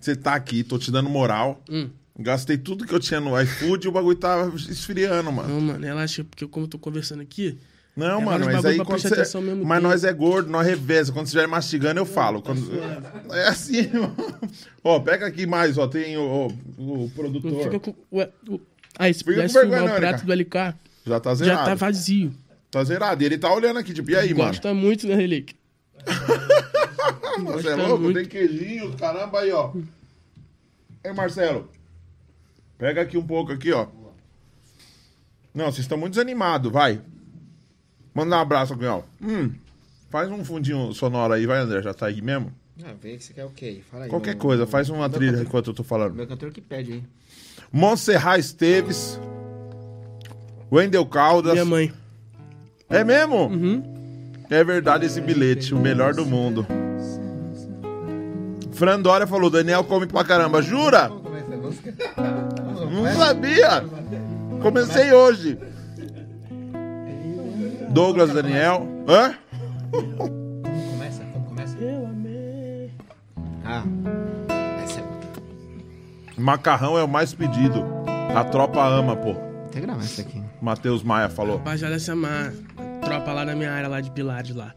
Você 0.00 0.16
tá 0.16 0.34
aqui, 0.34 0.62
tô 0.64 0.78
te 0.78 0.90
dando 0.90 1.10
moral. 1.10 1.62
Hum. 1.68 1.90
Gastei 2.18 2.56
tudo 2.56 2.86
que 2.86 2.94
eu 2.94 2.98
tinha 2.98 3.20
no 3.20 3.38
iFood 3.40 3.86
e 3.86 3.88
o 3.88 3.92
bagulho 3.92 4.16
tá 4.16 4.50
esfriando, 4.68 5.30
mano. 5.30 5.48
Não, 5.48 5.60
mano, 5.60 5.84
relaxa, 5.84 6.24
porque 6.24 6.46
como 6.48 6.64
eu 6.66 6.70
tô 6.70 6.78
conversando 6.78 7.20
aqui, 7.22 7.58
Não, 7.94 8.20
É 8.20 8.24
mano, 8.24 8.44
mas 8.46 8.64
aí 8.64 8.76
quando 8.78 9.00
você. 9.02 9.14
Mas 9.16 9.32
tempo. 9.34 9.80
nós 9.80 10.04
é 10.04 10.12
gordo, 10.12 10.48
nós 10.50 10.66
reveza. 10.66 11.12
Quando 11.12 11.26
você 11.26 11.30
estiver 11.36 11.46
mastigando, 11.46 12.00
eu 12.00 12.06
falo. 12.06 12.40
Quando... 12.42 12.60
É 13.34 13.48
assim, 13.48 13.86
mano. 13.92 14.16
Ó, 14.82 14.98
pega 15.00 15.26
aqui 15.26 15.46
mais, 15.46 15.76
ó. 15.78 15.86
Tem 15.86 16.16
o, 16.16 16.48
o, 16.78 17.04
o 17.04 17.10
produtor. 17.10 17.62
fica 17.64 17.78
com. 17.78 17.94
Ué, 18.12 18.30
o- 18.48 18.60
Ah, 18.98 19.08
e 19.08 19.14
se 19.14 19.20
Fica 19.20 19.30
com 19.30 19.36
pudesse 19.36 19.54
vergonha, 19.54 19.78
filmar 19.78 19.88
não, 20.00 20.08
o 20.08 20.10
prato 20.10 20.26
do 20.26 20.32
LK, 20.32 20.74
Já 21.06 21.20
tá 21.20 21.30
já 21.30 21.34
zerado. 21.36 21.64
tá 21.66 21.74
vazio. 21.76 22.34
Tá 22.70 22.84
zerado. 22.84 23.22
E 23.22 23.26
ele 23.26 23.38
tá 23.38 23.52
olhando 23.54 23.78
aqui, 23.78 23.94
tipo, 23.94 24.10
e 24.10 24.16
aí, 24.16 24.34
mano? 24.34 24.48
Gosta 24.50 24.74
muito, 24.74 25.06
né, 25.06 25.14
Relíquia? 25.14 25.56
Você 27.38 27.68
é 27.68 27.74
gosta 27.74 27.76
louco? 27.76 28.02
muito. 28.02 28.16
Tem 28.16 28.26
queijinho, 28.26 28.92
caramba 28.96 29.40
aí, 29.40 29.52
ó. 29.52 29.72
Ei, 31.04 31.12
Marcelo. 31.12 31.70
Pega 32.76 33.02
aqui 33.02 33.16
um 33.16 33.26
pouco 33.26 33.52
aqui, 33.52 33.72
ó. 33.72 33.86
Não, 35.54 35.66
vocês 35.66 35.80
estão 35.80 35.96
muito 35.98 36.12
desanimados, 36.14 36.70
vai. 36.70 37.00
Manda 38.14 38.36
um 38.36 38.40
abraço 38.40 38.74
aqui, 38.74 38.84
ó. 38.84 39.02
Hum, 39.22 39.52
faz 40.10 40.30
um 40.30 40.44
fundinho 40.44 40.92
sonoro 40.92 41.32
aí, 41.32 41.46
vai, 41.46 41.58
André. 41.60 41.82
Já 41.82 41.94
tá 41.94 42.06
aí 42.06 42.20
mesmo? 42.20 42.52
Ah, 42.84 42.92
vê 43.00 43.16
que 43.16 43.24
você 43.24 43.32
quer 43.32 43.44
o 43.44 43.50
quê? 43.50 43.80
Fala 43.90 44.04
aí. 44.04 44.10
Qualquer 44.10 44.32
meu- 44.34 44.38
coisa, 44.38 44.66
faz 44.66 44.88
uma 44.90 45.08
meu 45.08 45.10
trilha 45.18 45.32
cantor- 45.32 45.46
enquanto 45.46 45.66
eu 45.70 45.74
tô 45.74 45.82
falando. 45.82 46.14
Meu 46.14 46.26
cantor 46.26 46.50
que 46.52 46.60
pede 46.60 46.92
aí. 46.92 47.02
Monserrat 47.72 48.38
Esteves. 48.38 49.20
Wendel 50.70 51.06
Caldas. 51.06 51.52
Minha 51.52 51.64
mãe. 51.64 51.92
É 52.88 53.04
mesmo? 53.04 53.46
Uhum. 53.46 53.82
É 54.50 54.64
verdade 54.64 55.06
esse 55.06 55.20
bilhete, 55.20 55.74
o 55.74 55.78
melhor 55.78 56.14
do 56.14 56.24
mundo. 56.24 56.66
Fran 58.72 59.00
Dória 59.00 59.26
falou, 59.26 59.50
Daniel 59.50 59.84
come 59.84 60.06
pra 60.06 60.24
caramba. 60.24 60.62
Jura? 60.62 61.10
Não 62.90 63.12
sabia. 63.14 63.84
Comecei 64.62 65.12
hoje. 65.12 65.58
Douglas 67.90 68.32
Daniel. 68.32 68.86
Hã? 69.06 69.34
Como 69.90 70.90
começa? 70.92 71.24
Como 71.32 71.46
começa? 71.46 71.76
Eu 71.78 72.06
amei. 72.06 72.90
Ah. 73.64 73.82
É... 76.38 76.40
Macarrão 76.40 76.96
é 76.96 77.02
o 77.02 77.08
mais 77.08 77.34
pedido. 77.34 77.84
A 78.34 78.44
tropa 78.44 78.86
ama, 78.86 79.16
pô. 79.16 79.34
Até 79.66 79.80
gravar 79.80 80.04
isso 80.04 80.20
aqui. 80.20 80.42
Matheus 80.62 81.02
Maia 81.02 81.28
falou. 81.28 81.56
Rapaziada, 81.58 81.96
essa 81.96 82.12
é 82.12 82.14
uma 82.14 82.52
tropa 83.02 83.32
lá 83.32 83.44
na 83.44 83.54
minha 83.54 83.72
área, 83.72 83.88
lá 83.88 84.00
de 84.00 84.10
Pilares, 84.10 84.54
lá. 84.54 84.74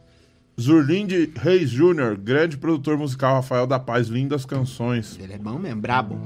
Zurlinde 0.59 1.31
Reis 1.35 1.69
Júnior, 1.69 2.17
grande 2.17 2.57
produtor 2.57 2.97
musical 2.97 3.35
Rafael 3.35 3.65
da 3.65 3.79
Paz, 3.79 4.07
lindas 4.07 4.45
canções. 4.45 5.17
Ele 5.19 5.33
é 5.33 5.37
bom 5.37 5.57
mesmo, 5.57 5.81
brabo. 5.81 6.19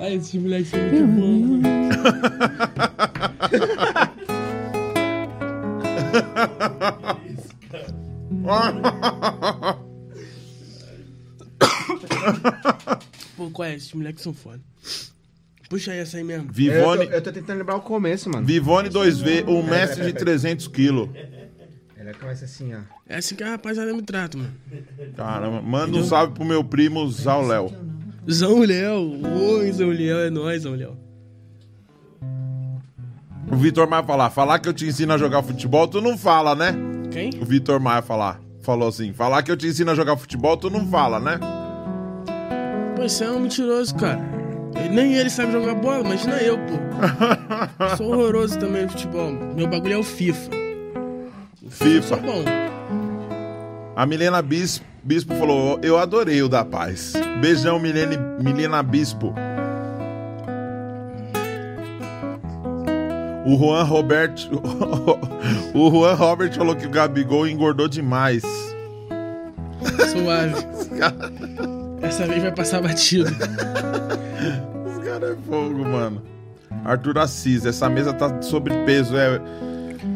Ai, 0.00 0.14
esse 0.14 0.38
moleque 0.38 0.74
é 0.74 0.90
muito 0.90 1.06
bom, 1.20 1.38
mano. 1.38 1.62
Pô, 13.36 13.50
qual 13.50 13.68
é? 13.68 13.74
Esses 13.74 13.92
moleques 13.92 14.22
são 14.22 14.34
foda. 14.34 14.60
Puxa 15.68 15.92
aí 15.92 15.98
essa 15.98 16.18
aí 16.18 16.24
mesmo. 16.24 16.48
Eu 16.48 16.52
Vivone, 16.52 17.06
tô, 17.06 17.12
eu 17.12 17.22
tô 17.22 17.32
tentando 17.32 17.58
lembrar 17.58 17.76
o 17.76 17.80
começo, 17.80 18.28
mano. 18.28 18.46
Vivone 18.46 18.90
2V, 18.90 19.48
um 19.48 19.62
mestre 19.62 20.04
de 20.04 20.12
300 20.12 20.68
quilos. 20.68 21.08
Ele 21.96 22.12
começa 22.14 22.44
assim, 22.44 22.74
ó. 22.74 22.80
É 23.08 23.16
assim 23.16 23.34
que 23.34 23.42
a 23.42 23.50
rapaziada 23.50 23.92
me 23.94 24.02
trata, 24.02 24.36
mano. 24.36 24.52
Caramba, 25.16 25.62
manda 25.62 25.96
um 25.96 26.04
salve 26.04 26.34
pro 26.34 26.44
meu 26.44 26.62
primo 26.62 27.08
Zau 27.10 27.46
Léo. 27.46 27.72
Zão 28.30 28.60
Léo. 28.60 29.20
Oi, 29.58 29.72
Zão 29.72 29.88
Léo. 29.88 30.18
É 30.18 30.30
nóis, 30.30 30.62
Zão 30.62 30.74
Léo. 30.74 30.96
O 33.50 33.56
Vitor 33.56 33.88
Maia 33.88 34.02
falar, 34.02 34.30
falar 34.30 34.58
que 34.58 34.68
eu 34.68 34.72
te 34.72 34.86
ensino 34.86 35.12
a 35.12 35.18
jogar 35.18 35.42
futebol, 35.42 35.86
tu 35.86 36.00
não 36.00 36.16
fala, 36.16 36.54
né? 36.54 36.74
Quem? 37.10 37.30
O 37.40 37.44
Vitor 37.44 37.78
Maia 37.80 38.02
falar, 38.02 38.40
falou 38.62 38.88
assim, 38.88 39.12
falar 39.12 39.42
que 39.42 39.50
eu 39.50 39.56
te 39.56 39.66
ensino 39.66 39.90
a 39.90 39.94
jogar 39.94 40.16
futebol, 40.16 40.56
tu 40.56 40.70
não 40.70 40.86
fala, 40.86 41.20
né? 41.20 41.38
Pô, 43.02 43.08
você 43.08 43.24
é 43.24 43.30
um 43.32 43.40
mentiroso, 43.40 43.96
cara. 43.96 44.20
Nem 44.92 45.14
ele 45.14 45.28
sabe 45.28 45.50
jogar 45.50 45.74
bola, 45.74 46.06
imagina 46.06 46.36
eu, 46.36 46.56
pô. 46.56 46.78
Sou 47.96 48.12
horroroso 48.12 48.56
também 48.60 48.84
no 48.84 48.90
futebol. 48.90 49.32
Meu 49.32 49.66
bagulho 49.66 49.94
é 49.94 49.98
o 49.98 50.04
FIFA. 50.04 50.50
Eu 51.64 51.70
FIFA. 51.70 52.02
sou 52.02 52.20
bom. 52.20 52.44
A 53.96 54.06
Milena 54.06 54.40
Bispo, 54.40 54.86
Bispo 55.02 55.34
falou, 55.34 55.80
eu 55.82 55.98
adorei 55.98 56.42
o 56.42 56.48
da 56.48 56.64
paz. 56.64 57.14
Beijão, 57.40 57.80
Milene, 57.80 58.16
Milena 58.38 58.84
Bispo. 58.84 59.34
O 63.44 63.56
Juan 63.58 63.82
Robert. 63.82 64.48
o 65.74 65.90
Juan 65.90 66.14
Robert 66.14 66.54
falou 66.54 66.76
que 66.76 66.86
o 66.86 66.90
Gabigol 66.90 67.48
engordou 67.48 67.88
demais. 67.88 68.44
Suave. 70.12 70.54
Essa 72.02 72.26
vez 72.26 72.42
vai 72.42 72.52
passar 72.52 72.82
batido. 72.82 73.30
Esse 74.86 75.00
cara 75.04 75.32
é 75.32 75.36
fogo, 75.48 75.84
mano. 75.84 76.22
Arthur 76.84 77.18
Assis, 77.18 77.64
essa 77.64 77.88
mesa 77.88 78.12
tá 78.12 78.42
sobrepeso, 78.42 79.16
é. 79.16 79.40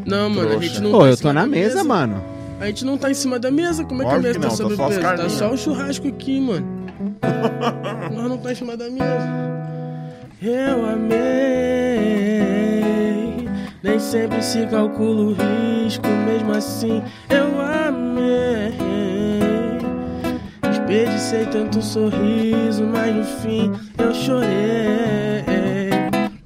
Não, 0.04 0.28
mano, 0.28 0.58
a 0.58 0.60
gente 0.60 0.80
não 0.80 0.90
Pô, 0.90 1.00
tá 1.00 1.08
eu 1.08 1.16
tô 1.16 1.32
na 1.32 1.42
da 1.42 1.46
mesa, 1.46 1.84
mano. 1.84 2.22
A 2.58 2.66
gente 2.66 2.84
não 2.84 2.98
tá 2.98 3.10
em 3.10 3.14
cima 3.14 3.38
da 3.38 3.50
mesa? 3.50 3.84
Como 3.84 4.02
é 4.02 4.06
que 4.06 4.14
a 4.14 4.18
mesa 4.18 4.34
que 4.34 4.40
tá 4.40 4.48
não, 4.48 4.50
tá 4.50 4.56
só 4.56 4.66
as 4.66 4.76
peso? 4.76 5.00
Tá 5.00 5.28
só 5.28 5.52
o 5.52 5.56
churrasco 5.56 6.08
aqui, 6.08 6.40
mano. 6.40 6.66
Nós 8.12 8.28
não 8.28 8.38
tá 8.38 8.52
em 8.52 8.54
cima 8.54 8.76
da 8.76 8.88
mesa. 8.90 9.46
Eu 10.42 10.86
amei. 10.86 11.26
Nem 13.82 13.98
sempre 14.00 14.42
se 14.42 14.66
calcula 14.66 15.22
o 15.22 15.32
risco, 15.32 16.08
mesmo 16.26 16.52
assim 16.52 17.02
eu 17.28 17.60
amei. 17.60 18.65
Desperdicei 20.86 21.44
tanto 21.46 21.82
sorriso, 21.82 22.84
mas 22.84 23.12
no 23.12 23.24
fim 23.24 23.72
eu 23.98 24.14
chorei. 24.14 25.42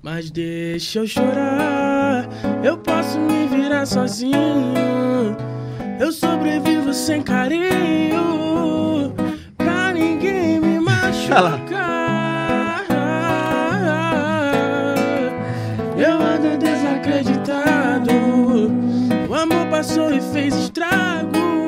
Mas 0.02 0.30
deixa 0.30 1.00
eu 1.00 1.06
chorar, 1.06 2.26
eu 2.64 2.78
posso 2.78 3.20
me 3.20 3.46
virar 3.48 3.84
sozinho. 3.84 5.36
Eu 6.00 6.10
sobrevivo 6.10 6.94
sem 6.94 7.20
carinho, 7.20 9.12
pra 9.58 9.92
ninguém 9.92 10.58
me 10.58 10.80
machucar. 10.80 11.60
Eu 15.98 16.14
ando 16.14 16.56
desacreditado. 16.56 18.10
O 19.28 19.34
amor 19.34 19.66
passou 19.66 20.10
e 20.10 20.22
fez 20.32 20.56
estragos. 20.56 21.59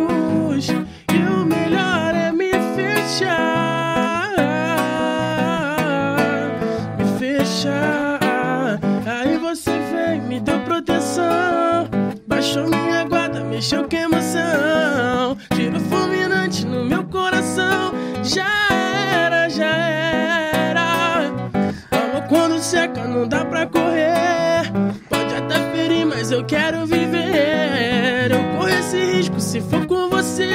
Se 29.53 29.61
for 29.61 29.87
com 29.87 30.09
você. 30.09 30.49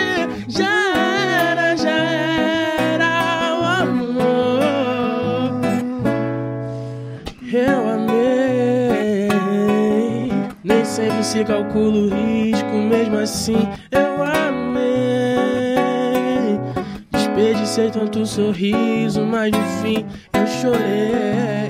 Já 0.48 0.98
era, 0.98 1.76
já 1.78 2.00
era 2.00 3.60
o 3.60 3.64
amor. 3.84 5.52
Eu 7.54 7.90
amei. 7.90 9.30
Nem 10.64 10.84
sempre 10.84 11.24
se 11.24 11.44
calcula 11.44 11.96
o 11.96 12.10
risco, 12.10 12.76
mesmo 12.76 13.20
assim 13.20 13.70
eu 13.92 14.24
amei. 14.24 15.78
Desperdicei 17.12 17.92
tanto 17.92 18.26
sorriso, 18.26 19.24
mas 19.24 19.52
no 19.52 19.64
fim 19.84 20.04
eu 20.34 20.48
chorei. 20.48 21.70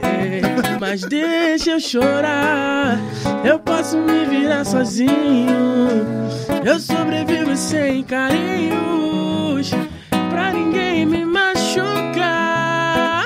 Mas 0.79 1.01
deixa 1.01 1.71
eu 1.71 1.79
chorar, 1.81 2.97
eu 3.43 3.59
posso 3.59 3.97
me 3.97 4.25
virar 4.25 4.63
sozinho. 4.63 5.57
Eu 6.67 6.81
sobrevivo 6.81 7.55
sem 7.55 8.03
carinhos, 8.03 9.71
pra 10.29 10.51
ninguém 10.51 11.05
me 11.05 11.23
machucar. 11.23 13.23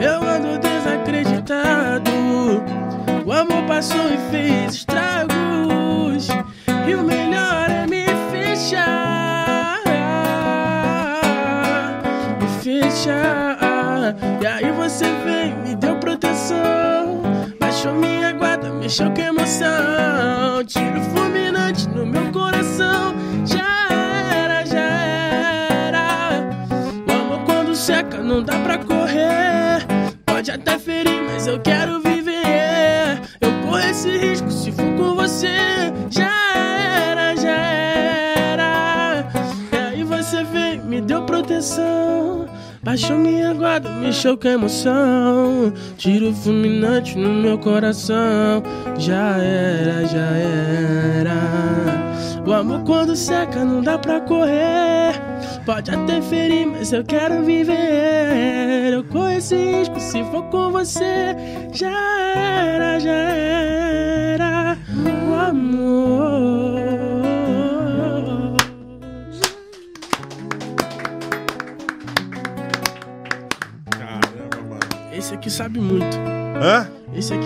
Eu 0.00 0.28
ando 0.28 0.58
desacreditado. 0.58 2.10
O 3.24 3.32
amor 3.32 3.62
passou 3.68 4.12
e 4.12 4.18
fez 4.32 4.75
mexeu 18.86 19.10
com 19.10 19.20
emoção. 19.20 20.64
Tiro 20.64 21.00
fulminante 21.12 21.88
no 21.88 22.06
meu 22.06 22.30
coração. 22.30 23.16
Já 23.44 23.88
era, 23.90 24.64
já 24.64 24.88
era. 25.88 26.48
O 27.08 27.12
amor 27.12 27.44
quando 27.44 27.74
seca, 27.74 28.18
não 28.18 28.44
dá 28.44 28.60
pra 28.60 28.78
correr. 28.78 29.84
Pode 30.24 30.52
até 30.52 30.78
ferir, 30.78 31.20
mas 31.20 31.48
eu 31.48 31.58
quero 31.58 32.00
viver. 32.00 33.20
Eu 33.40 33.50
corro 33.62 33.78
esse 33.80 34.16
risco 34.18 34.52
se 34.52 34.70
for 34.70 34.96
com 34.96 35.16
você. 35.16 35.92
Já 36.08 36.54
era, 36.54 37.34
já 37.34 37.58
era. 37.58 39.26
E 39.72 39.76
aí 39.76 40.04
você 40.04 40.44
veio, 40.44 40.84
me 40.84 41.00
deu 41.00 41.26
proteção. 41.26 42.46
Baixou 42.86 43.18
minha 43.18 43.52
guarda, 43.52 43.90
mexeu 43.90 44.38
com 44.38 44.46
emoção. 44.46 45.72
Tiro 45.98 46.32
fulminante 46.32 47.18
no 47.18 47.30
meu 47.30 47.58
coração. 47.58 48.62
Já 48.96 49.38
era, 49.38 50.06
já 50.06 50.30
era. 51.18 51.34
O 52.46 52.52
amor 52.52 52.84
quando 52.84 53.16
seca 53.16 53.64
não 53.64 53.82
dá 53.82 53.98
pra 53.98 54.20
correr. 54.20 55.20
Pode 55.64 55.90
até 55.90 56.22
ferir, 56.22 56.64
mas 56.68 56.92
eu 56.92 57.02
quero 57.02 57.42
viver. 57.42 58.92
Eu 58.92 59.02
corro 59.02 59.30
esse 59.30 59.56
risco 59.56 59.98
se 59.98 60.22
for 60.30 60.44
com 60.44 60.70
você. 60.70 61.34
Já 61.72 61.90
era, 61.90 63.00
já 63.00 63.10
era. 63.10 63.75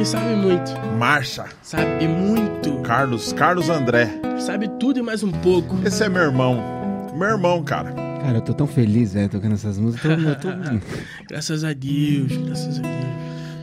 Aqui 0.00 0.08
sabe 0.08 0.34
muito. 0.34 0.72
Marcha. 0.98 1.44
Sabe 1.62 2.08
muito. 2.08 2.78
Carlos, 2.80 3.34
Carlos 3.34 3.68
André. 3.68 4.08
Sabe 4.38 4.66
tudo 4.80 4.98
e 4.98 5.02
mais 5.02 5.22
um 5.22 5.30
pouco. 5.30 5.76
Esse 5.84 6.02
é 6.04 6.08
meu 6.08 6.22
irmão. 6.22 7.10
Meu 7.14 7.28
irmão, 7.28 7.62
cara. 7.62 7.92
Cara, 7.92 8.38
eu 8.38 8.40
tô 8.40 8.54
tão 8.54 8.66
feliz, 8.66 9.12
velho, 9.12 9.28
tocando 9.28 9.56
essas 9.56 9.78
músicas. 9.78 10.10
Eu 10.18 10.36
tô. 10.36 10.48
Graças 11.28 11.64
a 11.64 11.74
Deus, 11.74 12.34
graças 12.34 12.78
a 12.78 12.82
Deus. 12.82 12.94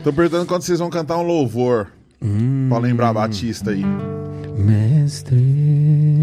Tô 0.04 0.12
perguntando 0.12 0.46
quando 0.46 0.62
vocês 0.62 0.78
vão 0.78 0.88
cantar 0.88 1.16
um 1.18 1.22
louvor. 1.22 1.88
Hum, 2.22 2.66
Pra 2.68 2.78
lembrar 2.78 3.12
Batista 3.12 3.72
aí. 3.72 3.84
mestre, 4.56 6.20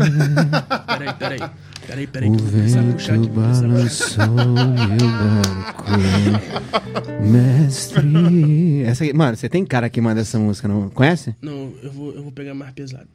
Peraí, 0.97 1.13
peraí. 1.19 1.39
Peraí, 1.87 2.07
peraí, 2.07 2.29
o 2.29 2.37
vento 2.37 3.29
balançou 3.29 4.27
meu 4.27 5.07
barco. 5.11 5.91
Mestre. 7.21 8.83
Essa 8.83 9.03
aqui, 9.03 9.13
mano, 9.13 9.37
você 9.37 9.47
tem 9.47 9.65
cara 9.65 9.89
que 9.89 10.01
manda 10.01 10.21
essa 10.21 10.39
música, 10.39 10.67
não? 10.67 10.89
Conhece? 10.89 11.35
Não, 11.41 11.73
eu 11.83 11.91
vou, 11.91 12.13
eu 12.13 12.23
vou 12.23 12.31
pegar 12.31 12.53
mais 12.53 12.73
pesado. 12.73 13.07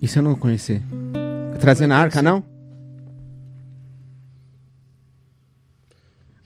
Isso 0.00 0.18
eu 0.18 0.22
não 0.22 0.34
conheci. 0.34 0.82
Trazendo 1.60 1.94
a 1.94 1.98
arca, 1.98 2.20
não? 2.20 2.44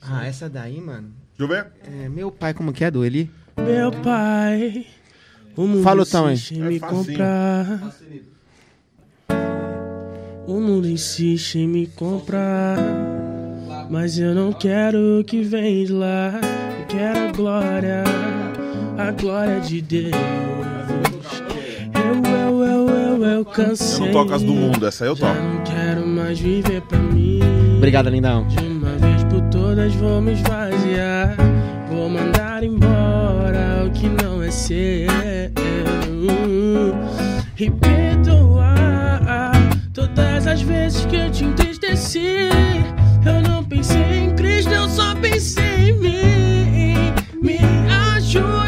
Ah, 0.01 0.25
essa 0.25 0.49
daí, 0.49 0.79
mano. 0.79 1.11
Deixa 1.37 1.43
eu 1.43 1.47
ver. 1.47 1.67
É, 1.83 2.09
meu 2.09 2.31
pai, 2.31 2.53
como 2.53 2.71
que 2.71 2.83
é, 2.83 2.91
do 2.91 3.03
Eli? 3.03 3.29
Meu 3.57 3.91
pai, 3.91 4.85
o 5.55 5.67
mundo 5.67 5.83
Fala 5.83 6.03
o 6.03 6.05
tom 6.05 6.29
insiste 6.29 6.55
em 6.55 6.61
É 6.61 6.69
me 6.69 6.79
facinho. 6.79 7.17
O 10.47 10.59
mundo 10.59 10.87
insiste 10.87 11.59
em 11.59 11.67
me 11.67 11.87
comprar. 11.87 12.77
Mas 13.89 14.17
eu 14.17 14.33
não 14.33 14.51
quero 14.53 15.19
o 15.19 15.23
que 15.23 15.41
vem 15.43 15.85
de 15.85 15.91
lá. 15.93 16.39
Eu 16.79 16.85
quero 16.87 17.19
a 17.19 17.31
glória, 17.31 18.03
a 18.97 19.11
glória 19.11 19.59
de 19.59 19.81
Deus. 19.81 20.11
Eu, 21.93 22.31
eu, 22.31 22.63
eu, 22.63 22.89
eu, 22.89 23.23
eu 23.23 23.31
Eu 23.39 23.45
cansei. 23.45 24.05
não 24.05 24.11
toco 24.11 24.33
as 24.33 24.41
do 24.43 24.53
mundo, 24.53 24.85
essa 24.87 25.03
aí 25.03 25.09
eu 25.09 25.15
Já 25.15 25.27
toco. 25.33 25.41
não 25.43 25.63
quero 25.63 26.07
mais 26.07 26.39
viver 26.39 26.81
pra 26.81 26.97
mim. 26.99 27.39
Obrigado, 27.77 28.09
lindão. 28.09 28.47
De 28.47 28.57
uma 28.59 28.89
vez 28.97 29.23
por 29.25 29.41
todas 29.49 29.93
vou 29.95 30.21
me 30.21 30.33
esvaziar. 30.33 31.35
Vou 31.89 32.09
mandar 32.09 32.63
embora 32.63 33.85
o 33.85 33.91
que 33.91 34.07
não 34.09 34.41
é 34.41 34.49
seu. 34.51 35.07
E 37.59 37.71
perdoar 37.71 38.56
todas 39.97 40.45
as 40.45 40.61
vezes 40.61 41.03
que 41.07 41.15
eu 41.15 41.31
te 41.31 41.43
entristeci. 41.43 42.49
Eu 43.25 43.41
não 43.41 43.63
pensei 43.63 44.25
em 44.25 44.35
Cristo, 44.35 44.71
eu 44.71 44.87
só 44.87 45.15
pensei 45.15 45.89
em 45.89 45.93
mim. 45.93 47.13
Me 47.41 47.57
ajude 48.15 48.66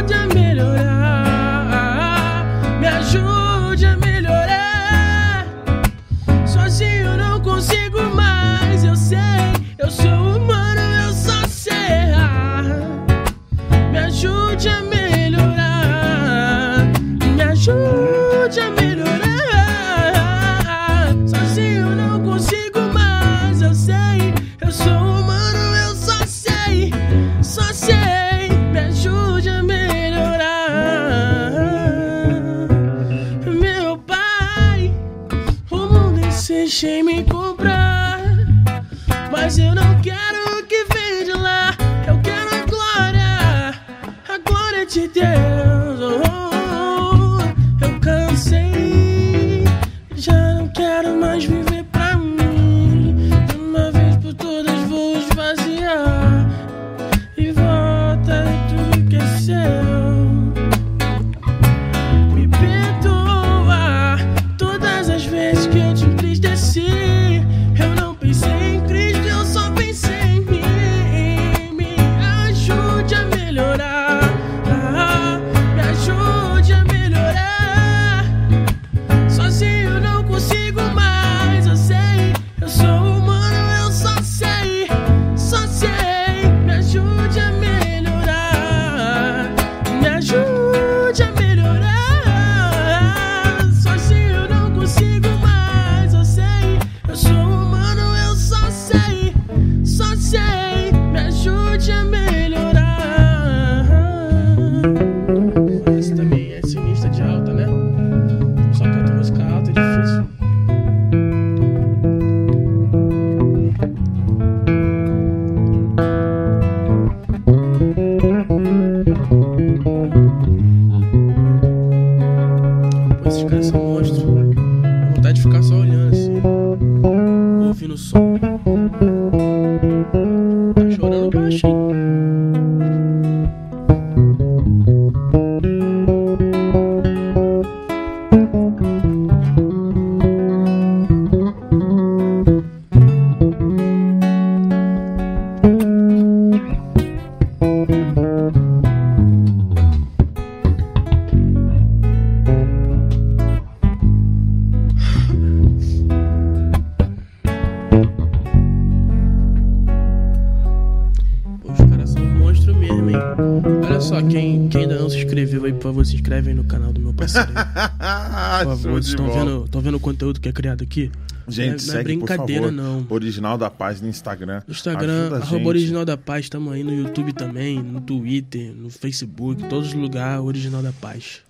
quem, 164.29 164.69
quem 164.69 164.81
ainda 164.81 164.99
não 164.99 165.09
se 165.09 165.17
inscreveu 165.17 165.65
aí, 165.65 165.73
por 165.73 165.83
favor, 165.83 166.05
se 166.05 166.15
inscreve 166.15 166.49
aí 166.49 166.55
no 166.55 166.63
canal 166.63 166.93
do 166.93 166.99
meu 166.99 167.13
parceiro. 167.13 167.49
aí. 167.49 168.63
Por 168.65 168.77
favor, 168.77 168.99
estão 168.99 169.31
vendo, 169.31 169.81
vendo 169.81 169.95
o 169.95 169.99
conteúdo 169.99 170.39
que 170.39 170.47
é 170.49 170.51
criado 170.51 170.83
aqui? 170.83 171.11
Gente, 171.47 171.57
não 171.57 171.63
é, 171.63 171.67
não 171.69 171.75
é 171.75 171.79
segue, 171.79 172.03
brincadeira, 172.03 172.67
por 172.67 172.75
favor. 172.75 172.83
não. 172.83 173.07
Original 173.09 173.57
da 173.57 173.69
Paz 173.71 174.01
no 174.01 174.07
Instagram. 174.07 174.61
No 174.67 174.71
Instagram, 174.71 175.33
a 175.33 175.37
arroba. 175.37 175.67
Original 175.67 176.05
da 176.05 176.15
Paz, 176.15 176.45
estamos 176.45 176.71
aí 176.71 176.83
no 176.83 176.93
YouTube 176.93 177.33
também, 177.33 177.81
no 177.81 178.01
Twitter, 178.01 178.71
no 178.73 178.89
Facebook, 178.89 179.67
todos 179.67 179.87
os 179.89 179.93
lugares, 179.95 180.43
Original 180.43 180.83
da 180.83 180.93
Paz. 180.93 181.41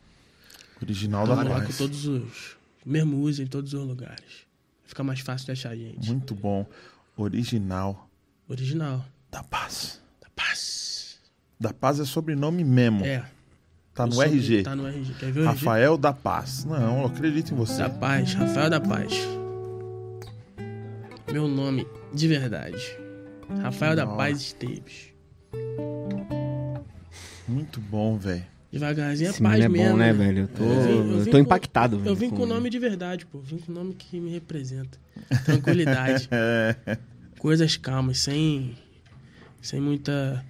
Original 0.81 1.27
da 1.27 1.35
Coloca 1.35 1.61
Paz. 1.65 1.77
todos 1.77 2.05
os. 2.07 2.57
Mesmo 2.85 3.17
usa 3.17 3.43
em 3.43 3.47
todos 3.47 3.73
os 3.73 3.85
lugares. 3.85 4.47
Fica 4.85 5.03
mais 5.03 5.19
fácil 5.19 5.47
de 5.47 5.51
achar 5.51 5.71
a 5.71 5.75
gente. 5.75 6.09
Muito 6.09 6.33
bom. 6.33 6.65
Original 7.17 8.09
Original. 8.47 9.05
da 9.29 9.43
Paz. 9.43 9.99
Da 10.21 10.27
Paz. 10.35 10.88
Da 11.59 11.73
Paz 11.73 11.99
é 11.99 12.05
sobrenome 12.05 12.63
mesmo. 12.63 13.03
É. 13.05 13.23
tá 13.93 14.05
no 14.05 14.13
o 14.13 14.15
sobre- 14.15 14.29
RG. 14.29 14.63
Tá 14.63 14.75
no 14.75 14.87
RG. 14.87 15.13
Quer 15.19 15.31
ver 15.31 15.39
o 15.41 15.43
RG? 15.43 15.55
Rafael 15.59 15.97
da 15.97 16.13
Paz. 16.13 16.63
Não, 16.63 17.01
eu 17.01 17.05
acredito 17.07 17.53
em 17.53 17.57
você. 17.57 17.79
Da 17.79 17.89
Paz, 17.89 18.33
Rafael 18.33 18.69
da 18.69 18.79
Paz. 18.79 19.13
Meu 21.31 21.47
nome 21.49 21.85
de 22.13 22.27
verdade. 22.29 22.81
Rafael 23.61 23.95
da 23.95 24.05
Nossa. 24.05 24.17
Paz 24.17 24.39
Esteves. 24.39 25.09
Muito 27.47 27.81
bom, 27.81 28.17
velho. 28.17 28.45
Devagarzinho 28.71 29.27
é 29.27 29.31
Esse 29.31 29.41
paz 29.41 29.59
é 29.59 29.67
mesmo. 29.67 29.89
bom, 29.89 29.97
né, 29.97 30.13
né? 30.13 30.13
velho? 30.13 30.39
Eu 30.43 30.47
tô, 30.47 30.63
Eu 30.63 30.69
vim- 30.69 30.89
eu 30.89 30.95
eu 31.11 31.17
vim 31.19 31.25
tô 31.25 31.31
com- 31.31 31.37
impactado. 31.39 31.95
Eu 31.97 31.99
velho, 32.01 32.15
vim 32.15 32.29
com 32.29 32.43
o 32.43 32.45
nome 32.45 32.69
de 32.69 32.77
verdade, 32.79 33.25
pô. 33.25 33.39
Vim 33.39 33.57
com 33.57 33.71
o 33.71 33.75
nome 33.75 33.95
que 33.95 34.19
me 34.19 34.31
representa. 34.31 34.97
Tranquilidade. 35.43 36.29
É. 36.31 36.97
Coisas 37.39 37.75
calmas, 37.77 38.19
sem. 38.19 38.77
Sem 39.61 39.81
muita 39.81 40.45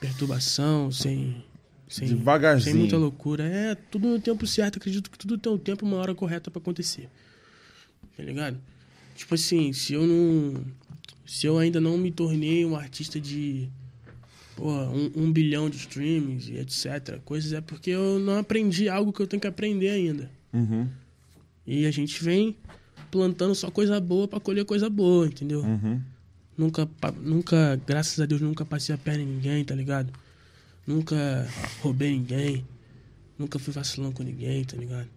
perturbação, 0.00 0.90
sem. 0.90 1.44
Sem, 1.88 2.06
Devagarzinho. 2.08 2.72
sem 2.72 2.80
muita 2.82 2.98
loucura. 2.98 3.44
É 3.44 3.74
tudo 3.74 4.08
no 4.08 4.20
tempo 4.20 4.46
certo. 4.46 4.76
Acredito 4.76 5.10
que 5.10 5.16
tudo 5.18 5.38
tem 5.38 5.50
um 5.50 5.56
tempo 5.56 5.86
e 5.86 5.88
uma 5.88 5.96
hora 5.96 6.14
correta 6.14 6.50
pra 6.50 6.60
acontecer. 6.60 7.08
Tá 8.14 8.22
ligado? 8.22 8.58
Tipo 9.16 9.34
assim, 9.34 9.72
se 9.72 9.94
eu 9.94 10.06
não. 10.06 10.62
Se 11.24 11.46
eu 11.46 11.56
ainda 11.58 11.80
não 11.80 11.96
me 11.96 12.10
tornei 12.10 12.64
um 12.66 12.76
artista 12.76 13.18
de. 13.18 13.70
Pô, 14.54 14.70
um, 14.70 15.10
um 15.16 15.32
bilhão 15.32 15.70
de 15.70 15.76
streams 15.78 16.50
e 16.50 16.58
etc. 16.58 17.20
Coisas 17.24 17.52
é 17.54 17.60
porque 17.62 17.90
eu 17.90 18.18
não 18.18 18.38
aprendi 18.38 18.88
algo 18.88 19.10
que 19.12 19.20
eu 19.22 19.26
tenho 19.26 19.40
que 19.40 19.46
aprender 19.46 19.88
ainda. 19.88 20.30
Uhum, 20.52 20.88
E 21.66 21.86
a 21.86 21.90
gente 21.90 22.22
vem 22.22 22.56
plantando 23.10 23.54
só 23.54 23.70
coisa 23.70 23.98
boa 24.00 24.26
pra 24.28 24.40
colher 24.40 24.64
coisa 24.66 24.90
boa, 24.90 25.26
entendeu? 25.26 25.60
uhum. 25.62 26.02
Nunca, 26.58 26.88
nunca, 27.22 27.80
graças 27.86 28.18
a 28.18 28.26
Deus, 28.26 28.40
nunca 28.40 28.64
passei 28.64 28.92
a 28.92 28.98
perna 28.98 29.22
em 29.22 29.26
ninguém, 29.26 29.64
tá 29.64 29.76
ligado? 29.76 30.12
Nunca 30.84 31.46
roubei 31.80 32.10
ninguém. 32.10 32.66
Nunca 33.38 33.60
fui 33.60 33.72
vacilão 33.72 34.10
com 34.10 34.24
ninguém, 34.24 34.64
tá 34.64 34.76
ligado? 34.76 35.08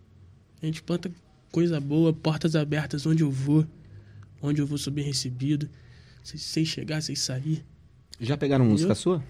A 0.61 0.65
gente 0.67 0.83
planta 0.83 1.11
coisa 1.51 1.79
boa, 1.81 2.13
portas 2.13 2.55
abertas 2.55 3.07
onde 3.07 3.23
eu 3.23 3.31
vou. 3.31 3.65
Onde 4.39 4.61
eu 4.61 4.67
vou 4.67 4.77
ser 4.77 4.91
bem 4.91 5.03
recebido. 5.03 5.67
Sem, 6.23 6.63
chegar, 6.63 7.01
sem 7.01 7.15
sair. 7.15 7.65
Já 8.19 8.37
pegaram 8.37 8.63
música 8.63 8.91
Entendeu? 8.91 9.01
sua? 9.01 9.23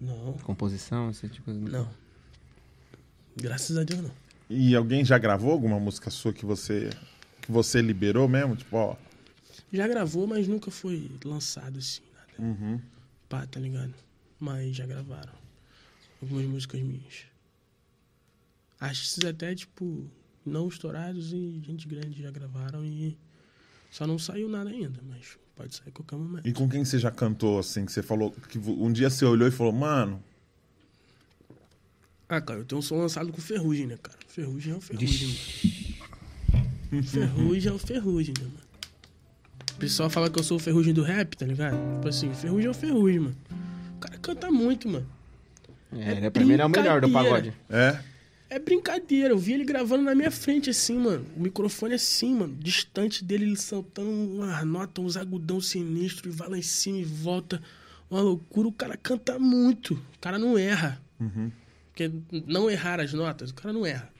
Não, 0.00 0.32
Composição, 0.42 1.10
esse 1.10 1.28
tipo 1.28 1.52
de 1.52 1.60
coisa? 1.60 1.78
não. 1.78 1.88
Graças 3.36 3.76
a 3.76 3.84
Deus, 3.84 4.00
não. 4.00 4.10
E 4.50 4.74
alguém 4.74 5.04
já 5.04 5.16
gravou 5.16 5.52
alguma 5.52 5.78
música 5.78 6.10
sua 6.10 6.32
que 6.32 6.44
você 6.44 6.90
que 7.42 7.52
você 7.52 7.80
liberou 7.80 8.28
mesmo? 8.28 8.56
Tipo, 8.56 8.76
ó. 8.76 8.96
Já 9.72 9.86
gravou, 9.86 10.26
mas 10.26 10.48
nunca 10.48 10.70
foi 10.70 11.10
lançado 11.24 11.78
assim, 11.78 12.02
nada. 12.14 12.50
Uhum. 12.50 12.80
Pá, 13.28 13.46
tá 13.46 13.60
ligado? 13.60 13.94
Mas 14.40 14.74
já 14.76 14.86
gravaram. 14.86 15.32
Algumas 16.22 16.46
músicas 16.46 16.80
minhas. 16.80 17.26
Artistas 18.80 19.24
até, 19.24 19.54
tipo, 19.54 20.06
não 20.44 20.68
estourados 20.68 21.32
e 21.32 21.60
gente 21.64 21.86
grande 21.86 22.22
já 22.22 22.30
gravaram 22.30 22.84
e 22.84 23.16
só 23.90 24.06
não 24.06 24.18
saiu 24.18 24.48
nada 24.48 24.70
ainda, 24.70 25.00
mas 25.02 25.38
pode 25.54 25.74
sair 25.74 25.88
a 25.88 25.92
qualquer 25.92 26.16
momento. 26.16 26.46
E 26.46 26.52
com 26.52 26.68
quem 26.68 26.84
você 26.84 26.98
já 26.98 27.10
cantou, 27.10 27.58
assim, 27.58 27.84
que 27.84 27.92
você 27.92 28.02
falou, 28.02 28.30
que 28.30 28.58
um 28.58 28.92
dia 28.92 29.10
você 29.10 29.24
olhou 29.24 29.48
e 29.48 29.50
falou, 29.50 29.72
mano, 29.72 30.22
Ah, 32.28 32.40
cara, 32.40 32.60
eu 32.60 32.64
tenho 32.64 32.78
um 32.78 32.82
som 32.82 32.98
lançado 32.98 33.32
com 33.32 33.40
Ferrugem, 33.40 33.86
né, 33.86 33.96
cara? 33.96 34.18
Ferrugem 34.28 34.72
é 34.72 34.76
o 34.76 34.80
Ferrugem, 34.80 35.28
mano. 36.90 37.02
Ferrugem 37.02 37.72
é 37.72 37.74
o 37.74 37.78
Ferrugem, 37.78 38.34
né, 38.38 38.44
mano? 38.44 38.67
O 39.78 39.80
pessoal 39.80 40.10
fala 40.10 40.28
que 40.28 40.36
eu 40.36 40.42
sou 40.42 40.56
o 40.56 40.60
Ferrugem 40.60 40.92
do 40.92 41.02
rap, 41.04 41.36
tá 41.36 41.46
ligado? 41.46 41.76
Tipo 41.94 42.08
assim, 42.08 42.34
Ferrugem 42.34 42.66
é 42.66 42.70
o 42.70 42.74
Ferrugem, 42.74 43.20
mano. 43.20 43.36
O 43.96 44.00
cara 44.00 44.18
canta 44.18 44.50
muito, 44.50 44.88
mano. 44.88 45.06
É, 45.92 46.10
ele 46.16 46.26
é, 46.26 46.30
pra 46.30 46.44
mim 46.44 46.54
ele 46.54 46.62
é 46.62 46.64
o 46.64 46.68
melhor 46.68 47.00
do 47.00 47.08
pagode. 47.08 47.52
é? 47.70 48.00
É 48.50 48.58
brincadeira, 48.58 49.32
eu 49.34 49.38
vi 49.38 49.52
ele 49.52 49.64
gravando 49.64 50.02
na 50.02 50.16
minha 50.16 50.32
frente 50.32 50.68
assim, 50.68 50.98
mano. 50.98 51.24
O 51.36 51.40
microfone 51.40 51.94
assim, 51.94 52.34
mano. 52.34 52.56
Distante 52.58 53.24
dele, 53.24 53.44
ele 53.44 53.56
soltando 53.56 54.10
umas 54.10 54.64
notas, 54.66 55.04
uns 55.04 55.16
agudão 55.16 55.60
sinistro, 55.60 56.28
e 56.28 56.32
vai 56.32 56.48
lá 56.48 56.58
em 56.58 56.62
cima 56.62 56.98
e 56.98 57.04
volta. 57.04 57.62
Uma 58.10 58.20
loucura. 58.20 58.66
O 58.66 58.72
cara 58.72 58.96
canta 58.96 59.38
muito. 59.38 59.94
O 59.94 60.18
cara 60.20 60.40
não 60.40 60.58
erra. 60.58 61.00
Porque 61.92 62.10
não 62.48 62.68
errar 62.68 62.98
as 62.98 63.12
notas, 63.12 63.50
o 63.50 63.54
cara 63.54 63.72
não 63.72 63.86
erra. 63.86 64.10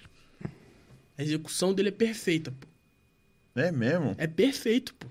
A 1.19 1.23
execução 1.25 1.75
dele 1.75 1.89
é 1.89 1.93
perfeita, 1.93 2.53
pô. 2.53 2.69
É 3.61 3.73
mesmo? 3.73 4.15
É 4.19 4.29
perfeito, 4.29 4.95
pô. 4.95 5.09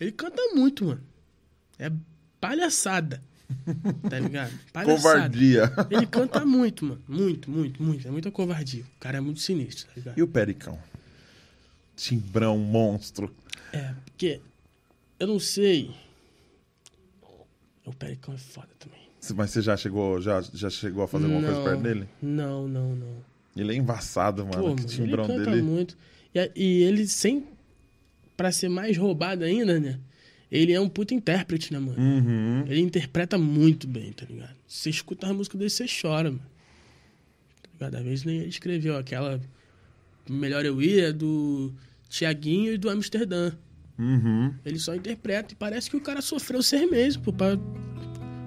Ele 0.00 0.12
canta 0.12 0.42
muito, 0.54 0.84
mano. 0.84 1.02
É 1.78 1.90
palhaçada. 2.40 3.22
Tá 4.08 4.18
ligado? 4.18 4.52
Palhaçada. 4.72 4.96
Covardia. 4.96 5.72
Ele 5.90 6.06
canta 6.06 6.44
muito, 6.44 6.84
mano. 6.84 7.02
Muito, 7.08 7.50
muito, 7.50 7.82
muito. 7.82 8.08
É 8.08 8.10
muita 8.10 8.30
covardia. 8.30 8.82
O 8.96 9.00
cara 9.00 9.18
é 9.18 9.20
muito 9.20 9.40
sinistro, 9.40 9.86
tá 9.86 9.92
ligado? 9.96 10.18
E 10.18 10.22
o 10.22 10.28
Pericão? 10.28 10.78
Timbrão, 11.94 12.58
monstro. 12.58 13.34
É, 13.72 13.94
porque 14.04 14.40
eu 15.18 15.26
não 15.26 15.38
sei. 15.38 15.94
O 17.84 17.92
Pericão 17.94 18.34
é 18.34 18.38
foda 18.38 18.68
também. 18.78 19.00
Mas 19.34 19.50
você 19.50 19.62
já 19.62 19.76
chegou, 19.76 20.20
já, 20.20 20.40
já 20.40 20.70
chegou 20.70 21.02
a 21.04 21.08
fazer 21.08 21.24
alguma 21.24 21.42
coisa 21.42 21.62
perto 21.62 21.82
dele? 21.82 22.08
Não, 22.20 22.68
não, 22.68 22.94
não. 22.94 23.16
Ele 23.56 23.72
é 23.72 23.76
embaçado, 23.76 24.44
mano. 24.44 24.52
Pô, 24.52 24.74
que 24.74 24.82
mano, 24.82 24.88
ele 24.88 24.88
timbrão 24.88 25.26
canta 25.26 25.50
dele. 25.50 25.62
muito. 25.62 25.96
E, 26.34 26.52
e 26.54 26.82
ele, 26.82 27.08
sem. 27.08 27.46
Pra 28.36 28.52
ser 28.52 28.68
mais 28.68 28.96
roubado 28.96 29.44
ainda, 29.44 29.80
né? 29.80 29.98
Ele 30.50 30.72
é 30.72 30.80
um 30.80 30.88
puta 30.88 31.14
intérprete, 31.14 31.72
né, 31.72 31.78
mano? 31.78 31.98
Uhum. 31.98 32.64
Ele 32.66 32.80
interpreta 32.80 33.36
muito 33.36 33.86
bem, 33.86 34.12
tá 34.12 34.24
ligado? 34.26 34.54
Você 34.66 34.90
escuta 34.90 35.26
a 35.26 35.32
música 35.32 35.58
dele, 35.58 35.70
você 35.70 35.86
chora, 35.86 36.30
mano. 36.30 36.42
Tá 37.62 37.68
ligado? 37.72 37.96
Às 37.96 38.04
vezes 38.04 38.24
nem 38.24 38.38
ele 38.38 38.48
escreveu 38.48 38.96
aquela 38.96 39.40
Melhor 40.28 40.64
Eu 40.64 40.82
Ir 40.82 41.00
é 41.04 41.12
do 41.12 41.72
Tiaguinho 42.08 42.72
e 42.74 42.78
do 42.78 42.90
Amsterdã. 42.90 43.52
Uhum. 43.98 44.52
Ele 44.64 44.78
só 44.78 44.94
interpreta 44.94 45.52
e 45.52 45.56
parece 45.56 45.88
que 45.88 45.96
o 45.96 46.00
cara 46.00 46.20
sofreu 46.20 46.62
seis 46.62 46.88
meses, 46.90 47.16
pô, 47.16 47.32
pra, 47.32 47.56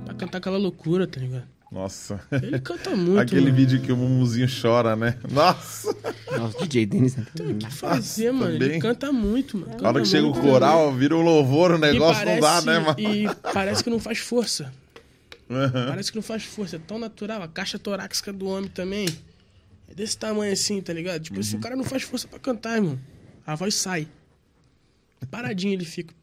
pra 0.06 0.14
cantar 0.14 0.38
aquela 0.38 0.58
loucura, 0.58 1.08
tá 1.08 1.20
ligado? 1.20 1.48
Nossa. 1.72 2.20
Ele 2.32 2.60
canta 2.60 2.96
muito, 2.96 3.20
Aquele 3.20 3.42
mano. 3.46 3.56
vídeo 3.56 3.82
que 3.82 3.92
o 3.92 3.98
Mumuzinho 3.98 4.48
chora, 4.62 4.96
né? 4.96 5.18
Nossa. 5.32 5.96
Nossa, 6.36 6.58
DJ 6.60 6.86
Dennis. 6.88 7.16
né? 7.16 7.28
Tem 7.36 7.52
o 7.52 7.56
que 7.58 7.72
fazer, 7.72 8.32
mano. 8.32 8.54
também. 8.54 8.70
Ele 8.70 8.80
canta 8.80 9.12
muito, 9.12 9.56
mano. 9.58 9.68
Na 9.68 9.74
hora 9.76 9.84
Canta 9.84 10.02
que 10.02 10.06
chega 10.08 10.26
o 10.28 10.34
coral, 10.34 10.92
vira 10.94 11.16
um 11.16 11.22
louvor, 11.22 11.72
o 11.72 11.78
negócio 11.78 12.26
não 12.26 12.40
dá, 12.40 12.48
parece- 12.62 12.66
né, 12.66 12.80
mano? 12.80 13.00
E 13.00 13.28
parece 13.54 13.84
que 13.84 13.90
não 13.90 14.00
faz 14.00 14.18
força. 14.18 14.74
Uhum. 15.48 15.70
Parece 15.88 16.12
que 16.12 16.16
não 16.18 16.24
faz 16.24 16.44
força. 16.44 16.76
É 16.76 16.80
tão 16.80 16.98
natural. 16.98 17.42
A 17.44 17.48
caixa 17.48 17.78
torácica 17.78 18.34
do 18.34 18.48
homem 18.48 18.70
também 18.70 19.08
é 19.88 19.94
desse 19.94 20.18
tamanho 20.18 20.52
assim, 20.54 20.82
tá 20.82 20.92
ligado? 20.94 21.22
Tipo, 21.22 21.38
Uhum. 21.38 21.44
se 21.44 21.56
o 21.56 21.60
cara 21.60 21.76
não 21.76 21.84
faz 21.84 22.02
força 22.04 22.28
pra 22.28 22.40
cantar, 22.40 22.78
irmão, 22.78 23.00
a 23.46 23.54
voz 23.56 23.76
sai. 23.76 24.08
Paradinho 25.30 25.74
ele 25.74 25.86
fica. 25.86 26.14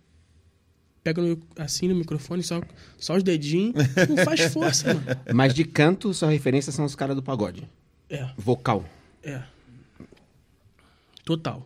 Pega 1.06 1.22
no- 1.22 1.40
assim 1.56 1.86
no 1.86 1.94
microfone, 1.94 2.42
só, 2.42 2.60
só 2.98 3.14
os 3.16 3.22
dedinhos. 3.22 3.74
Não 4.08 4.16
faz 4.24 4.52
força, 4.52 4.92
mano. 4.92 5.06
Mas 5.32 5.54
de 5.54 5.64
canto, 5.64 6.12
sua 6.12 6.30
referência 6.30 6.72
são 6.72 6.84
os 6.84 6.96
caras 6.96 7.14
do 7.14 7.22
pagode. 7.22 7.62
É, 8.10 8.28
Vocal. 8.36 8.84
é. 9.22 9.40
Total. 11.24 11.64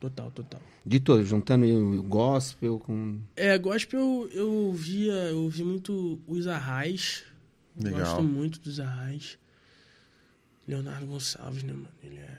Total, 0.00 0.30
total. 0.30 0.60
De 0.84 1.00
todo, 1.00 1.24
juntando 1.24 1.66
o 1.66 2.00
gospel 2.04 2.78
com. 2.78 3.18
É, 3.34 3.58
gospel 3.58 3.98
eu, 4.00 4.28
eu 4.32 4.72
via, 4.72 5.12
eu 5.30 5.38
ouvi 5.42 5.64
muito 5.64 6.20
os 6.28 6.46
Arrais. 6.46 7.24
Legal. 7.76 8.00
Gosto 8.00 8.22
muito 8.22 8.60
dos 8.60 8.78
Arrais. 8.78 9.36
Leonardo 10.68 11.06
Gonçalves, 11.06 11.64
né, 11.64 11.72
mano? 11.72 11.88
Ele 12.04 12.16
é. 12.18 12.38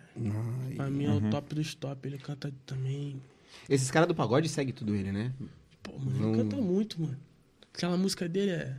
Ai, 0.69 0.75
Pra 0.75 0.89
mim 0.89 1.05
é 1.05 1.11
o 1.11 1.29
top 1.29 1.55
dos 1.55 1.73
top. 1.75 2.07
Ele 2.07 2.17
canta 2.17 2.53
também. 2.65 3.21
Esses 3.69 3.91
caras 3.91 4.07
do 4.07 4.15
pagode 4.15 4.47
seguem 4.47 4.73
tudo 4.73 4.95
ele, 4.95 5.11
né? 5.11 5.33
Pô, 5.91 5.97
mano, 5.99 6.19
Não- 6.19 6.33
ele 6.33 6.43
canta 6.43 6.57
muito, 6.57 7.01
mano. 7.01 7.17
Aquela 7.73 7.95
música 7.97 8.27
dele 8.27 8.51
é 8.51 8.75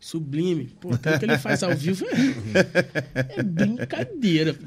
sublime. 0.00 0.66
Pô, 0.80 0.92
aquilo 0.94 1.18
que 1.18 1.24
ele 1.24 1.38
faz 1.38 1.62
ao 1.62 1.74
vivo 1.74 2.06
é, 2.06 2.14
é 3.38 3.42
brincadeira. 3.42 4.54
pô. 4.54 4.64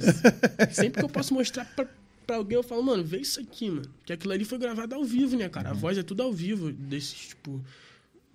Sempre 0.73 0.99
que 0.99 1.05
eu 1.05 1.09
posso 1.09 1.33
mostrar 1.33 1.65
pra, 1.75 1.85
pra 2.27 2.35
alguém, 2.37 2.57
eu 2.57 2.63
falo, 2.63 2.83
mano, 2.83 3.03
vê 3.03 3.17
isso 3.19 3.39
aqui, 3.39 3.69
mano. 3.69 3.89
Que 4.05 4.13
aquilo 4.13 4.33
ali 4.33 4.43
foi 4.45 4.57
gravado 4.57 4.95
ao 4.95 5.03
vivo, 5.03 5.37
né, 5.37 5.47
cara? 5.47 5.69
A 5.69 5.73
voz 5.73 5.97
é 5.97 6.03
tudo 6.03 6.21
ao 6.23 6.33
vivo. 6.33 6.71
Desses, 6.71 7.29
tipo, 7.29 7.63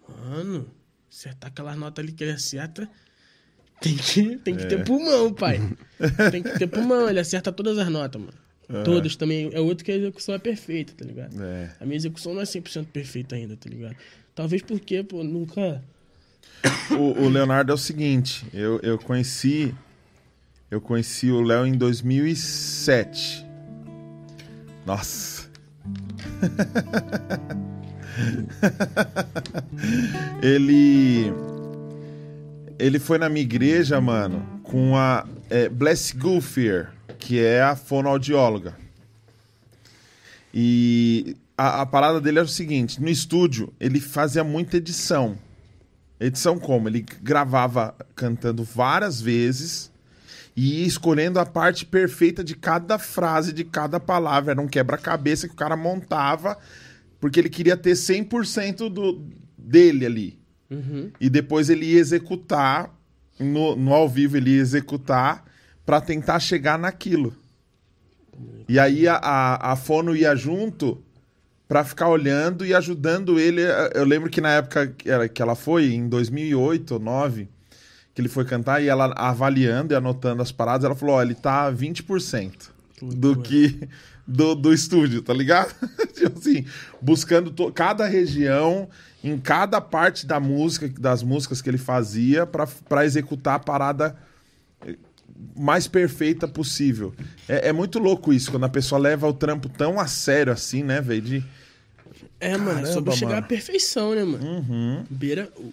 mano, 0.09 0.69
acertar 1.11 1.51
aquelas 1.51 1.77
notas 1.77 2.03
ali 2.05 2.13
que 2.13 2.25
ele 2.25 2.33
acerta. 2.33 2.89
Tem 3.81 3.95
que, 3.97 4.37
tem 4.39 4.57
que 4.57 4.65
ter 4.65 4.85
pulmão, 4.85 5.35
pai. 5.35 5.59
Tem 6.31 6.43
que 6.43 6.59
ter 6.59 6.67
pulmão. 6.67 7.11
Ele 7.11 7.21
acerta 7.21 7.53
todas 7.53 7.77
as 7.77 7.89
notas, 7.91 8.19
mano. 8.23 8.33
Todas 8.85 9.17
também. 9.17 9.51
É 9.53 9.61
outro 9.61 9.85
que 9.85 9.93
a 9.93 9.97
execução 9.97 10.35
é 10.35 10.39
perfeita, 10.39 10.93
tá 10.97 11.05
ligado? 11.05 11.43
É. 11.43 11.73
A 11.81 11.85
minha 11.85 11.97
execução 11.97 12.35
não 12.35 12.41
é 12.41 12.45
100% 12.45 12.87
perfeita 12.87 13.37
ainda, 13.37 13.57
tá 13.57 13.71
ligado? 13.71 13.97
Talvez 14.35 14.63
porque, 14.63 15.03
pô, 15.03 15.23
nunca. 15.23 15.83
O, 16.91 17.25
o 17.25 17.29
Leonardo 17.29 17.71
é 17.71 17.75
o 17.75 17.79
seguinte, 17.79 18.45
eu, 18.53 18.81
eu 18.83 18.99
conheci 18.99 19.75
eu 20.69 20.81
conheci 20.81 21.31
o 21.31 21.41
Léo 21.41 21.65
em 21.65 21.77
2007. 21.77 23.47
Nossa. 24.85 25.49
ele 30.43 31.33
ele 32.79 32.99
foi 32.99 33.19
na 33.19 33.29
minha 33.29 33.43
igreja, 33.43 34.01
mano, 34.01 34.45
com 34.65 34.97
a 34.97 35.25
é, 35.49 35.69
Bless 35.69 36.17
Gulfier, 36.17 36.89
que 37.27 37.41
é 37.41 37.61
a 37.61 37.75
fonoaudióloga. 37.75 38.77
E 40.55 41.37
a, 41.59 41.83
a 41.83 41.87
parada 41.87 42.21
dele 42.21 42.39
era 42.39 42.47
o 42.47 42.49
seguinte: 42.49 43.03
no 43.03 43.09
estúdio, 43.09 43.73
ele 43.81 43.99
fazia 43.99 44.45
muita 44.45 44.77
edição. 44.77 45.37
Edição 46.21 46.57
como? 46.57 46.89
Ele 46.89 47.05
gravava 47.21 47.97
cantando 48.15 48.63
várias 48.63 49.21
vezes 49.21 49.91
e 50.55 50.83
ia 50.83 50.87
escolhendo 50.87 51.41
a 51.41 51.45
parte 51.45 51.85
perfeita 51.85 52.45
de 52.45 52.55
cada 52.55 52.97
frase, 52.97 53.53
de 53.53 53.65
cada 53.65 53.99
palavra. 53.99 54.53
Era 54.53 54.61
um 54.61 54.69
quebra-cabeça 54.69 55.49
que 55.49 55.55
o 55.55 55.57
cara 55.57 55.77
montava, 55.77 56.57
porque 57.21 57.41
ele 57.41 57.51
queria 57.51 57.77
ter 57.77 57.95
100% 57.95 58.89
do, 58.89 59.27
dele 59.59 60.07
ali. 60.07 60.39
E 61.21 61.29
depois 61.29 61.71
ele 61.71 61.87
ia 61.87 61.99
executar, 61.99 62.97
no, 63.37 63.75
no 63.75 63.93
ao 63.93 64.09
vivo 64.09 64.37
ele 64.37 64.51
ia 64.53 64.61
executar 64.61 65.45
para 65.87 66.01
tentar 66.01 66.41
chegar 66.41 66.77
naquilo. 66.77 67.33
E 68.69 68.79
aí 68.79 69.07
a, 69.07 69.15
a, 69.17 69.73
a 69.73 69.77
fono 69.77 70.15
ia 70.15 70.35
junto 70.35 71.01
pra 71.69 71.85
ficar 71.85 72.09
olhando 72.09 72.67
e 72.67 72.75
ajudando 72.75 73.39
ele. 73.39 73.63
Eu 73.95 74.05
lembro 74.05 74.29
que 74.29 74.41
na 74.41 74.51
época 74.51 74.89
que 74.89 75.09
ela, 75.09 75.29
que 75.29 75.41
ela 75.41 75.55
foi, 75.55 75.93
em 75.93 76.09
2008 76.09 76.93
ou 76.93 76.99
2009, 76.99 77.49
que 78.13 78.21
ele 78.21 78.29
foi 78.29 78.45
cantar 78.45 78.83
e 78.83 78.89
ela 78.89 79.13
avaliando 79.17 79.95
e 79.95 79.97
anotando 79.97 80.43
as 80.43 80.51
paradas, 80.51 80.85
ela 80.85 80.97
falou: 80.97 81.15
Ó, 81.15 81.23
ele 81.23 81.35
tá 81.35 81.71
20% 81.73 82.71
do 83.01 83.37
que. 83.41 83.89
Do, 84.29 84.57
do 84.57 84.75
estúdio, 84.75 85.23
tá 85.23 85.33
ligado? 85.33 85.73
tipo 86.13 86.37
assim, 86.37 86.67
buscando 87.01 87.49
to- 87.53 87.71
cada 87.71 88.07
região, 88.07 88.89
em 89.23 89.39
cada 89.39 89.81
parte 89.81 90.27
da 90.27 90.41
música, 90.41 90.89
das 90.99 91.23
músicas 91.23 91.63
que 91.63 91.71
ele 91.71 91.79
fazia, 91.79 92.45
pra 92.45 93.05
executar 93.05 93.55
a 93.55 93.59
parada 93.61 94.17
mais 95.57 95.87
perfeita 95.89 96.47
possível. 96.49 97.15
É, 97.49 97.69
é 97.69 97.73
muito 97.73 97.99
louco 97.99 98.33
isso, 98.33 98.51
quando 98.51 98.65
a 98.65 98.69
pessoa 98.69 98.99
leva 99.01 99.27
o 99.27 99.33
trampo 99.33 99.69
tão 99.69 99.99
a 100.01 100.07
sério 100.07 100.53
assim, 100.53 100.83
né, 100.83 101.01
velho? 101.01 101.23
De... 101.23 101.45
É, 102.41 102.57
mano, 102.57 102.81
é 102.81 102.87
sobre 102.87 103.13
chegar 103.15 103.33
mano. 103.35 103.45
à 103.45 103.49
perfeição, 103.49 104.15
né, 104.15 104.25
mano? 104.25 104.45
Uhum. 104.47 105.05
Beira. 105.09 105.51
O, 105.57 105.73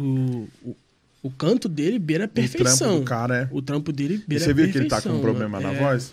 o, 0.00 0.48
o, 0.64 0.76
o 1.24 1.30
canto 1.30 1.68
dele 1.68 1.98
beira 1.98 2.24
a 2.24 2.26
O 2.26 2.28
trampo 2.28 2.50
perfeição. 2.52 2.98
do 3.00 3.04
cara, 3.04 3.36
é. 3.42 3.48
O 3.50 3.60
trampo 3.62 3.92
dele 3.92 4.14
E 4.14 4.28
beira 4.28 4.44
você 4.44 4.50
a 4.50 4.54
viu 4.54 4.70
que 4.70 4.78
ele 4.78 4.88
tá 4.88 4.96
com 4.96 5.02
perfeição, 5.02 5.18
um 5.18 5.22
problema 5.22 5.60
mano. 5.60 5.72
na 5.72 5.78
É. 5.78 5.82
voz? 5.82 6.12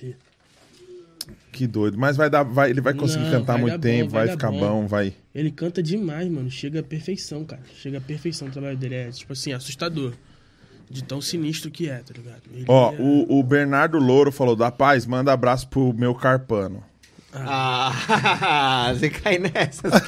Vi. 0.00 0.16
Que 1.52 1.66
doido. 1.66 1.98
Mas 1.98 2.16
vai 2.16 2.30
dar, 2.30 2.42
vai, 2.42 2.70
ele 2.70 2.80
vai 2.80 2.94
conseguir 2.94 3.24
Não, 3.24 3.30
cantar 3.32 3.52
vai 3.54 3.60
muito 3.62 3.72
dar 3.72 3.78
bom, 3.78 3.82
tempo, 3.82 4.10
vai, 4.10 4.26
vai 4.26 4.34
ficar 4.36 4.50
bom. 4.50 4.58
bom, 4.58 4.86
vai. 4.86 5.12
Ele 5.34 5.50
canta 5.50 5.82
demais, 5.82 6.26
mano. 6.30 6.50
Chega 6.50 6.80
à 6.80 6.82
perfeição, 6.82 7.44
cara. 7.44 7.62
Chega 7.76 7.98
à 7.98 8.00
perfeição 8.00 8.48
o 8.48 8.50
trabalho 8.50 8.76
dele. 8.78 8.94
É, 8.94 9.10
tipo 9.10 9.32
assim, 9.34 9.52
assustador. 9.52 10.14
De 10.90 11.02
tão 11.04 11.20
sinistro 11.20 11.70
que 11.70 11.88
é, 11.88 11.98
tá 11.98 12.12
ligado? 12.16 12.40
Ele 12.52 12.64
Ó, 12.68 12.92
é- 12.92 12.96
o, 12.98 13.38
o 13.38 13.42
Bernardo 13.42 13.98
Louro 13.98 14.30
falou: 14.32 14.54
da 14.56 14.70
paz, 14.70 15.06
manda 15.06 15.32
abraço 15.32 15.68
pro 15.68 15.92
meu 15.94 16.14
carpano. 16.14 16.82
Ah, 17.34 18.92
você 18.94 19.08
cai 19.08 19.38
nessa. 19.38 19.88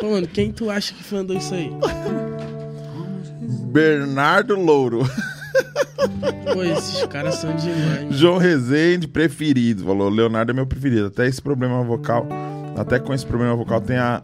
Pô, 0.00 0.10
mano, 0.10 0.26
quem 0.28 0.52
tu 0.52 0.70
acha 0.70 0.94
que 0.94 1.14
mandou 1.14 1.36
isso 1.36 1.54
aí? 1.54 1.70
Bernardo 3.72 4.54
Louro. 4.54 5.00
Pô, 6.52 6.62
esses 6.62 7.04
caras 7.06 7.36
são 7.36 7.54
demais. 7.56 8.14
João 8.14 8.38
Rezende, 8.38 9.08
preferido. 9.08 9.84
Falou: 9.84 10.08
Leonardo 10.08 10.52
é 10.52 10.54
meu 10.54 10.66
preferido. 10.66 11.06
Até 11.06 11.26
esse 11.26 11.40
problema 11.42 11.82
vocal, 11.82 12.26
até 12.76 12.98
com 12.98 13.12
esse 13.12 13.26
problema 13.26 13.56
vocal, 13.56 13.80
tem 13.80 13.96
a, 13.96 14.20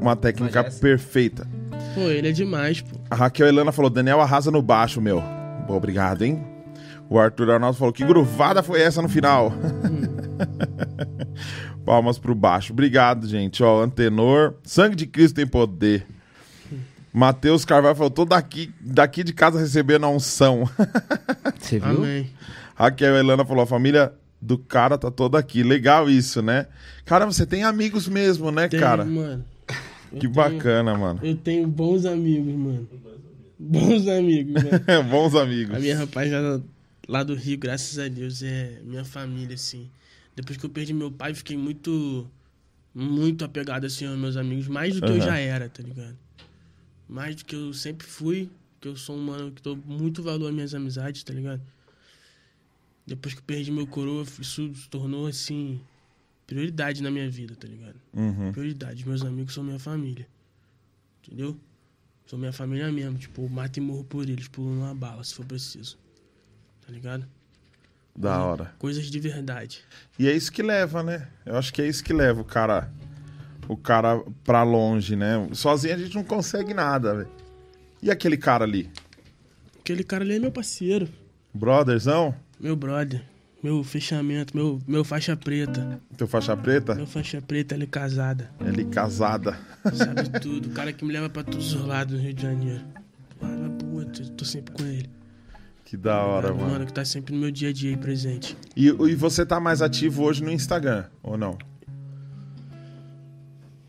uma 0.00 0.14
técnica 0.14 0.64
perfeita. 0.64 1.46
Pô, 1.94 2.00
ele 2.02 2.28
é 2.28 2.32
demais, 2.32 2.80
pô. 2.80 2.96
A 3.10 3.14
Raquel 3.14 3.46
Helena 3.46 3.72
falou: 3.72 3.90
Daniel 3.90 4.20
arrasa 4.20 4.50
no 4.50 4.62
baixo, 4.62 5.00
meu. 5.00 5.22
Bom, 5.66 5.76
obrigado, 5.76 6.22
hein? 6.22 6.42
O 7.08 7.18
Arthur 7.18 7.50
Arnaldo 7.50 7.78
falou: 7.78 7.92
que 7.92 8.04
gruvada 8.04 8.62
foi 8.62 8.80
essa 8.80 9.02
no 9.02 9.08
final? 9.08 9.52
Palmas 11.84 12.18
pro 12.18 12.34
baixo. 12.34 12.72
Obrigado, 12.72 13.26
gente. 13.28 13.62
Ó, 13.62 13.82
Antenor. 13.82 14.54
Sangue 14.62 14.96
de 14.96 15.06
Cristo 15.06 15.36
tem 15.36 15.46
poder. 15.46 16.06
Matheus 17.12 17.64
Carvalho 17.64 17.94
falou: 17.94 18.10
tô 18.10 18.24
daqui, 18.24 18.72
daqui 18.80 19.22
de 19.22 19.32
casa 19.32 19.58
recebendo 19.58 20.04
a 20.04 20.08
unção. 20.08 20.68
Você 21.60 21.78
viu? 21.78 21.98
Amém. 21.98 22.30
Raquel 22.74 23.16
Helena 23.16 23.44
falou: 23.44 23.62
a 23.62 23.66
família 23.66 24.12
do 24.40 24.58
cara 24.58 24.98
tá 24.98 25.10
toda 25.10 25.38
aqui. 25.38 25.62
Legal 25.62 26.10
isso, 26.10 26.42
né? 26.42 26.66
Cara, 27.04 27.24
você 27.24 27.46
tem 27.46 27.64
amigos 27.64 28.08
mesmo, 28.08 28.50
né, 28.50 28.68
Tem, 28.68 28.80
cara? 28.80 29.04
mano. 29.04 29.44
Eu 30.14 30.20
Que 30.20 30.28
tenho- 30.28 30.34
bacana, 30.34 30.96
mano. 30.96 31.20
Eu 31.22 31.36
tenho 31.36 31.66
bons 31.66 32.04
amigos, 32.04 32.54
mano. 32.54 32.88
Bons 33.58 34.06
amigos, 34.08 34.62
né? 34.62 34.70
Bons 35.10 35.34
amigos. 35.34 35.74
A 35.76 35.78
minha 35.78 35.96
rapaziada 35.96 36.62
lá 37.08 37.22
do 37.22 37.34
Rio, 37.34 37.56
graças 37.58 37.98
a 37.98 38.08
Deus, 38.08 38.42
é 38.42 38.80
minha 38.84 39.04
família, 39.04 39.54
assim. 39.54 39.88
Depois 40.36 40.58
que 40.58 40.66
eu 40.66 40.70
perdi 40.70 40.92
meu 40.92 41.10
pai, 41.10 41.32
fiquei 41.34 41.56
muito, 41.56 42.28
muito 42.94 43.44
apegado, 43.44 43.84
assim, 43.86 44.06
aos 44.06 44.18
meus 44.18 44.36
amigos. 44.36 44.66
Mais 44.66 44.94
do 44.94 45.00
que 45.00 45.06
eu 45.08 45.16
Aham. 45.16 45.24
já 45.26 45.38
era, 45.38 45.68
tá 45.68 45.82
ligado? 45.82 46.16
Mais 47.08 47.36
do 47.36 47.44
que 47.44 47.54
eu 47.54 47.72
sempre 47.72 48.06
fui. 48.06 48.48
Que 48.80 48.88
eu 48.88 48.96
sou 48.96 49.16
um 49.16 49.22
mano 49.22 49.50
que 49.52 49.62
dou 49.62 49.76
muito 49.86 50.22
valor 50.22 50.48
às 50.48 50.54
minhas 50.54 50.74
amizades, 50.74 51.22
tá 51.22 51.32
ligado? 51.32 51.62
Depois 53.06 53.34
que 53.34 53.40
eu 53.40 53.44
perdi 53.46 53.70
meu 53.70 53.86
coroa, 53.86 54.24
isso 54.40 54.74
se 54.74 54.88
tornou, 54.88 55.26
assim, 55.26 55.80
prioridade 56.46 57.02
na 57.02 57.10
minha 57.10 57.28
vida, 57.30 57.54
tá 57.54 57.66
ligado? 57.66 57.96
Uhum. 58.12 58.52
Prioridade. 58.52 59.06
Meus 59.06 59.22
amigos 59.22 59.54
são 59.54 59.64
minha 59.64 59.78
família. 59.78 60.26
Entendeu? 61.22 61.56
São 62.26 62.38
minha 62.38 62.52
família 62.52 62.90
mesmo. 62.90 63.18
Tipo, 63.18 63.48
mato 63.48 63.78
e 63.78 63.80
morro 63.80 64.04
por 64.04 64.28
eles, 64.28 64.48
pulo 64.48 64.74
numa 64.74 64.94
bala, 64.94 65.22
se 65.24 65.34
for 65.34 65.44
preciso. 65.44 65.98
Tá 66.86 66.92
ligado? 66.92 67.26
Da 68.16 68.44
hora. 68.44 68.72
Coisas 68.78 69.10
de 69.10 69.18
verdade. 69.18 69.84
E 70.18 70.28
é 70.28 70.32
isso 70.32 70.52
que 70.52 70.62
leva, 70.62 71.02
né? 71.02 71.28
Eu 71.44 71.56
acho 71.56 71.72
que 71.72 71.82
é 71.82 71.88
isso 71.88 72.04
que 72.04 72.12
leva 72.12 72.40
o 72.40 72.44
cara 72.44 72.90
o 73.68 73.76
cara 73.76 74.22
pra 74.44 74.62
longe, 74.62 75.16
né? 75.16 75.48
Sozinho 75.52 75.94
a 75.94 75.98
gente 75.98 76.14
não 76.14 76.24
consegue 76.24 76.74
nada, 76.74 77.14
velho. 77.14 77.30
E 78.02 78.10
aquele 78.10 78.36
cara 78.36 78.64
ali? 78.64 78.90
Aquele 79.80 80.04
cara 80.04 80.22
ali 80.22 80.34
é 80.34 80.38
meu 80.38 80.52
parceiro, 80.52 81.08
Brotherzão? 81.52 82.34
meu 82.60 82.76
brother, 82.76 83.24
meu 83.64 83.82
fechamento, 83.82 84.54
meu, 84.54 84.78
meu 84.86 85.02
faixa 85.02 85.34
preta. 85.34 85.98
Teu 86.18 86.28
faixa 86.28 86.54
preta? 86.54 86.94
Meu 86.94 87.06
faixa 87.06 87.40
preta, 87.40 87.74
ela 87.74 87.84
é 87.84 87.86
casada. 87.86 88.50
Ele 88.60 88.84
casada. 88.84 89.58
Sabe 89.94 90.28
tudo. 90.38 90.68
O 90.68 90.72
cara 90.72 90.92
que 90.92 91.02
me 91.02 91.10
leva 91.12 91.30
pra 91.30 91.42
todos 91.42 91.72
os 91.72 91.80
lados 91.86 92.14
do 92.14 92.20
Rio 92.22 92.34
de 92.34 92.42
Janeiro. 92.42 92.84
Pro 93.78 93.94
outro, 93.94 94.28
tô 94.32 94.44
sempre 94.44 94.74
com 94.74 94.84
ele. 94.84 95.08
Que 95.86 95.96
da 95.96 96.22
hora, 96.22 96.52
Mano, 96.52 96.70
mano. 96.72 96.86
que 96.86 96.92
tá 96.92 97.04
sempre 97.06 97.34
no 97.34 97.40
meu 97.40 97.50
dia 97.50 97.70
a 97.70 97.72
dia 97.72 97.88
aí 97.90 97.96
presente. 97.96 98.54
E, 98.76 98.86
e 98.88 99.14
você 99.14 99.46
tá 99.46 99.58
mais 99.58 99.80
ativo 99.80 100.22
hoje 100.24 100.44
no 100.44 100.50
Instagram, 100.52 101.06
ou 101.22 101.38
não? 101.38 101.56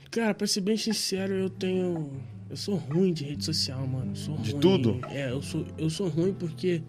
Cara, 0.09 0.33
pra 0.33 0.47
ser 0.47 0.61
bem 0.61 0.77
sincero, 0.77 1.33
eu 1.33 1.49
tenho. 1.49 2.11
Eu 2.49 2.55
sou 2.55 2.75
ruim 2.75 3.11
de 3.11 3.25
rede 3.25 3.43
social, 3.43 3.85
mano. 3.85 4.15
Sou 4.15 4.37
De 4.37 4.51
ruim. 4.51 4.59
tudo? 4.61 4.99
É, 5.09 5.31
eu 5.31 5.41
sou, 5.41 5.65
eu 5.77 5.89
sou 5.89 6.07
ruim 6.07 6.33
porque 6.33 6.81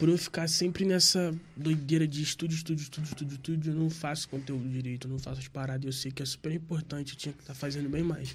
por 0.00 0.08
eu 0.08 0.16
ficar 0.16 0.48
sempre 0.48 0.86
nessa 0.86 1.38
doideira 1.54 2.08
de 2.08 2.22
estúdio, 2.22 2.56
estúdio, 2.56 2.82
estúdio, 2.82 3.08
estúdio, 3.08 3.34
estúdio, 3.34 3.72
eu 3.72 3.76
não 3.76 3.90
faço 3.90 4.30
conteúdo 4.30 4.66
direito, 4.66 5.06
eu 5.06 5.10
não 5.10 5.18
faço 5.18 5.40
as 5.40 5.46
paradas. 5.46 5.84
Eu 5.84 5.92
sei 5.92 6.10
que 6.10 6.22
é 6.22 6.26
super 6.26 6.50
importante, 6.52 7.12
eu 7.12 7.18
tinha 7.18 7.34
que 7.34 7.40
estar 7.40 7.52
fazendo 7.52 7.86
bem 7.86 8.02
mais. 8.02 8.34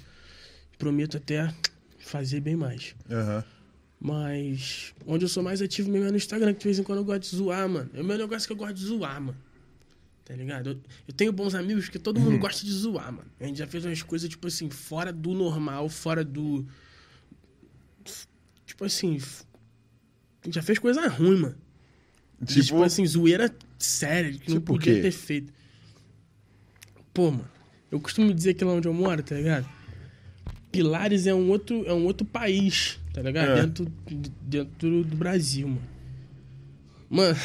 Prometo 0.78 1.16
até 1.16 1.52
fazer 1.98 2.38
bem 2.38 2.54
mais. 2.54 2.94
Aham. 3.10 3.44
Mas 3.98 4.94
onde 5.04 5.24
eu 5.24 5.28
sou 5.28 5.42
mais 5.42 5.60
ativo 5.60 5.90
mesmo 5.90 6.06
é 6.06 6.10
no 6.12 6.16
Instagram, 6.16 6.54
que 6.54 6.60
de 6.60 6.64
vez 6.66 6.78
em 6.78 6.84
quando 6.84 6.98
eu 6.98 7.04
gosto 7.04 7.22
de 7.22 7.36
zoar, 7.36 7.68
mano. 7.68 7.90
É 7.92 8.00
o 8.00 8.04
meu 8.04 8.16
negócio 8.16 8.46
que 8.46 8.52
eu 8.52 8.56
gosto 8.56 8.74
de 8.74 8.84
zoar, 8.84 9.20
mano. 9.20 9.38
Tá 10.24 10.36
ligado? 10.36 10.70
Eu, 10.70 10.80
eu 11.08 11.14
tenho 11.14 11.32
bons 11.32 11.52
amigos 11.56 11.88
que 11.88 11.98
todo 11.98 12.20
mundo 12.20 12.38
gosta 12.38 12.64
de 12.64 12.72
zoar, 12.72 13.12
mano. 13.12 13.28
A 13.40 13.44
gente 13.44 13.58
já 13.58 13.66
fez 13.66 13.84
umas 13.84 14.02
coisas, 14.02 14.28
tipo 14.28 14.46
assim, 14.46 14.70
fora 14.70 15.12
do 15.12 15.34
normal, 15.34 15.88
fora 15.88 16.24
do. 16.24 16.64
Tipo 18.64 18.84
assim. 18.84 19.18
F- 20.46 20.48
A 20.48 20.52
gente 20.52 20.54
já 20.54 20.62
fez 20.62 20.78
coisa 20.78 21.06
ruim, 21.08 21.38
mano. 21.38 21.54
Tipo, 22.46 22.60
Tipo, 22.62 22.82
assim, 22.82 23.06
zoeira 23.06 23.54
séria, 23.78 24.30
que 24.32 24.50
não 24.50 24.58
Tipo 24.58 24.72
o 24.74 24.76
podia 24.76 25.00
ter 25.02 25.10
feito. 25.10 25.52
Pô, 27.14 27.30
mano, 27.30 27.48
eu 27.90 27.98
costumo 28.00 28.32
dizer 28.34 28.54
que 28.54 28.64
lá 28.64 28.72
onde 28.72 28.86
eu 28.88 28.92
moro, 28.94 29.22
tá 29.22 29.34
ligado? 29.34 29.66
Pilares 30.70 31.26
é 31.26 31.34
um 31.34 31.48
outro, 31.48 31.84
é 31.86 31.92
um 31.94 32.04
outro 32.04 32.26
país, 32.26 32.98
tá 33.14 33.22
ligado? 33.22 33.50
É. 33.52 33.62
Dentro, 33.62 33.92
dentro 34.42 35.04
do 35.04 35.16
Brasil, 35.16 35.66
mano. 35.68 35.82
Mano, 37.08 37.38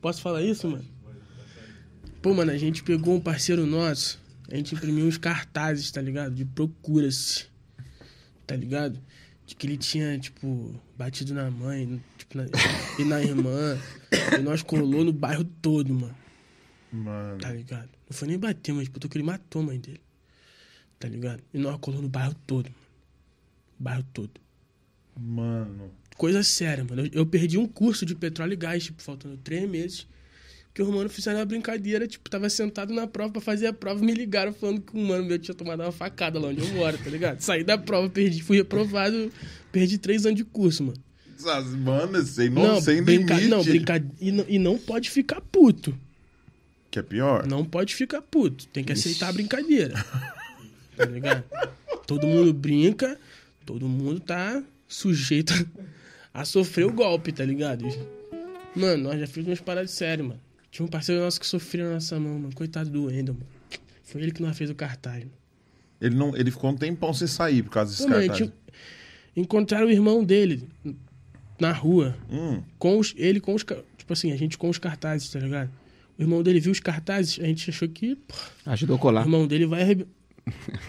posso 0.00 0.20
falar 0.20 0.42
isso, 0.42 0.68
mano? 0.68 0.84
Pô, 2.20 2.34
mano, 2.34 2.50
a 2.52 2.58
gente 2.58 2.82
pegou 2.82 3.14
um 3.16 3.20
parceiro 3.20 3.64
nosso, 3.66 4.20
a 4.50 4.56
gente 4.56 4.74
imprimiu 4.74 5.06
uns 5.06 5.16
cartazes, 5.16 5.90
tá 5.90 6.02
ligado? 6.02 6.34
De 6.34 6.44
procura-se, 6.44 7.46
tá 8.46 8.54
ligado? 8.54 9.00
De 9.52 9.56
que 9.56 9.66
ele 9.66 9.76
tinha, 9.76 10.18
tipo, 10.18 10.74
batido 10.96 11.34
na 11.34 11.50
mãe, 11.50 12.02
tipo, 12.16 12.38
na- 12.38 12.46
e 12.98 13.04
na 13.04 13.20
irmã. 13.22 13.78
E 14.38 14.40
nós 14.42 14.62
colou 14.62 15.04
no 15.04 15.12
bairro 15.12 15.44
todo, 15.44 15.92
mano. 15.92 16.16
mano. 16.90 17.38
Tá 17.38 17.52
ligado? 17.52 17.90
Não 18.08 18.16
foi 18.16 18.28
nem 18.28 18.38
bater, 18.38 18.72
mas 18.72 18.88
botou 18.88 19.10
que 19.10 19.18
ele 19.18 19.24
matou 19.24 19.60
a 19.60 19.64
mãe 19.66 19.78
dele. 19.78 20.00
Tá 20.98 21.06
ligado? 21.06 21.42
E 21.52 21.58
nós 21.58 21.76
colou 21.80 22.00
no 22.00 22.08
bairro 22.08 22.34
todo, 22.46 22.64
mano. 22.70 22.76
Bairro 23.78 24.02
todo. 24.14 24.40
Mano. 25.20 25.90
Coisa 26.16 26.42
séria, 26.42 26.82
mano. 26.82 27.02
Eu, 27.02 27.10
eu 27.12 27.26
perdi 27.26 27.58
um 27.58 27.68
curso 27.68 28.06
de 28.06 28.14
petróleo 28.14 28.54
e 28.54 28.56
gás, 28.56 28.84
tipo, 28.84 29.02
faltando 29.02 29.36
três 29.36 29.68
meses. 29.68 30.06
Que 30.74 30.82
os 30.82 30.88
mano 30.88 31.08
fizeram 31.10 31.38
uma 31.38 31.44
brincadeira, 31.44 32.06
tipo, 32.08 32.30
tava 32.30 32.48
sentado 32.48 32.94
na 32.94 33.06
prova 33.06 33.32
pra 33.34 33.42
fazer 33.42 33.66
a 33.66 33.72
prova, 33.74 34.02
me 34.02 34.14
ligaram 34.14 34.54
falando 34.54 34.80
que 34.80 34.96
um 34.96 35.06
mano 35.06 35.24
meu 35.24 35.38
tinha 35.38 35.54
tomado 35.54 35.80
uma 35.82 35.92
facada 35.92 36.38
lá 36.38 36.48
onde 36.48 36.60
eu 36.62 36.68
moro, 36.74 36.96
tá 36.96 37.10
ligado? 37.10 37.40
Saí 37.44 37.62
da 37.62 37.76
prova, 37.76 38.08
perdi, 38.08 38.42
fui 38.42 38.56
reprovado, 38.56 39.30
perdi 39.70 39.98
três 39.98 40.24
anos 40.24 40.38
de 40.38 40.44
curso, 40.44 40.84
mano. 40.84 40.98
Essas- 41.38 41.74
Mano, 41.74 42.22
sem, 42.24 42.48
no, 42.48 42.80
sem 42.80 43.02
brinca... 43.02 43.34
limite. 43.34 43.50
não, 43.50 43.62
brinca... 43.64 44.04
e, 44.20 44.32
não, 44.32 44.44
e 44.48 44.58
não 44.58 44.78
pode 44.78 45.10
ficar 45.10 45.40
puto. 45.40 45.94
Que 46.90 47.00
é 47.00 47.02
pior? 47.02 47.46
Não 47.46 47.64
pode 47.64 47.94
ficar 47.94 48.22
puto. 48.22 48.66
Tem 48.68 48.84
que 48.84 48.92
aceitar 48.92 49.28
a 49.28 49.32
brincadeira. 49.32 49.94
Tá 50.94 51.06
ligado? 51.06 51.42
Todo 52.06 52.26
mundo 52.26 52.52
brinca, 52.52 53.18
todo 53.64 53.88
mundo 53.88 54.20
tá 54.20 54.62
sujeito 54.86 55.52
a 56.34 56.44
sofrer 56.44 56.84
o 56.84 56.92
golpe, 56.92 57.32
tá 57.32 57.44
ligado? 57.44 57.86
Mano, 58.76 59.04
nós 59.04 59.18
já 59.18 59.26
fizemos 59.26 59.48
umas 59.48 59.60
paradas 59.60 59.90
sérias, 59.90 60.28
mano. 60.28 60.40
Tinha 60.72 60.84
um 60.84 60.88
parceiro 60.88 61.20
nosso 61.22 61.38
que 61.38 61.46
sofreu 61.46 61.86
na 61.86 61.94
nossa 61.94 62.18
mão, 62.18 62.36
mano. 62.38 62.54
Coitado 62.54 62.90
do 62.90 63.04
Wendel, 63.04 63.34
mano. 63.34 63.46
Foi 64.02 64.20
ele 64.22 64.32
que 64.32 64.42
nós 64.42 64.56
fez 64.58 64.70
o 64.70 64.74
cartaz, 64.74 65.18
mano. 65.20 65.30
Ele, 66.00 66.16
não, 66.16 66.34
ele 66.36 66.50
ficou 66.50 66.70
um 66.70 66.76
tempão 66.76 67.14
sem 67.14 67.28
sair 67.28 67.62
por 67.62 67.70
causa 67.70 67.90
desse 67.92 68.02
Pô, 68.02 68.08
mano, 68.08 68.26
cartaz. 68.26 68.38
tinha- 68.38 68.52
Encontraram 69.36 69.86
o 69.86 69.90
irmão 69.90 70.24
dele 70.24 70.66
na 71.60 71.70
rua. 71.72 72.16
Hum, 72.28 72.60
Com 72.78 72.98
os, 72.98 73.14
ele 73.16 73.38
com 73.38 73.54
os. 73.54 73.62
Tipo 73.62 74.12
assim, 74.12 74.32
a 74.32 74.36
gente 74.36 74.58
com 74.58 74.68
os 74.68 74.78
cartazes, 74.78 75.30
tá 75.30 75.38
ligado? 75.38 75.70
O 76.18 76.22
irmão 76.22 76.42
dele 76.42 76.58
viu 76.58 76.72
os 76.72 76.80
cartazes, 76.80 77.38
a 77.40 77.46
gente 77.46 77.70
achou 77.70 77.88
que. 77.88 78.16
pô, 78.16 78.34
Ajudou 78.66 78.94
a 78.94 78.96
O 78.98 79.00
colar. 79.00 79.22
irmão 79.22 79.46
dele 79.46 79.66
vai 79.66 79.82
arrebe... 79.82 80.06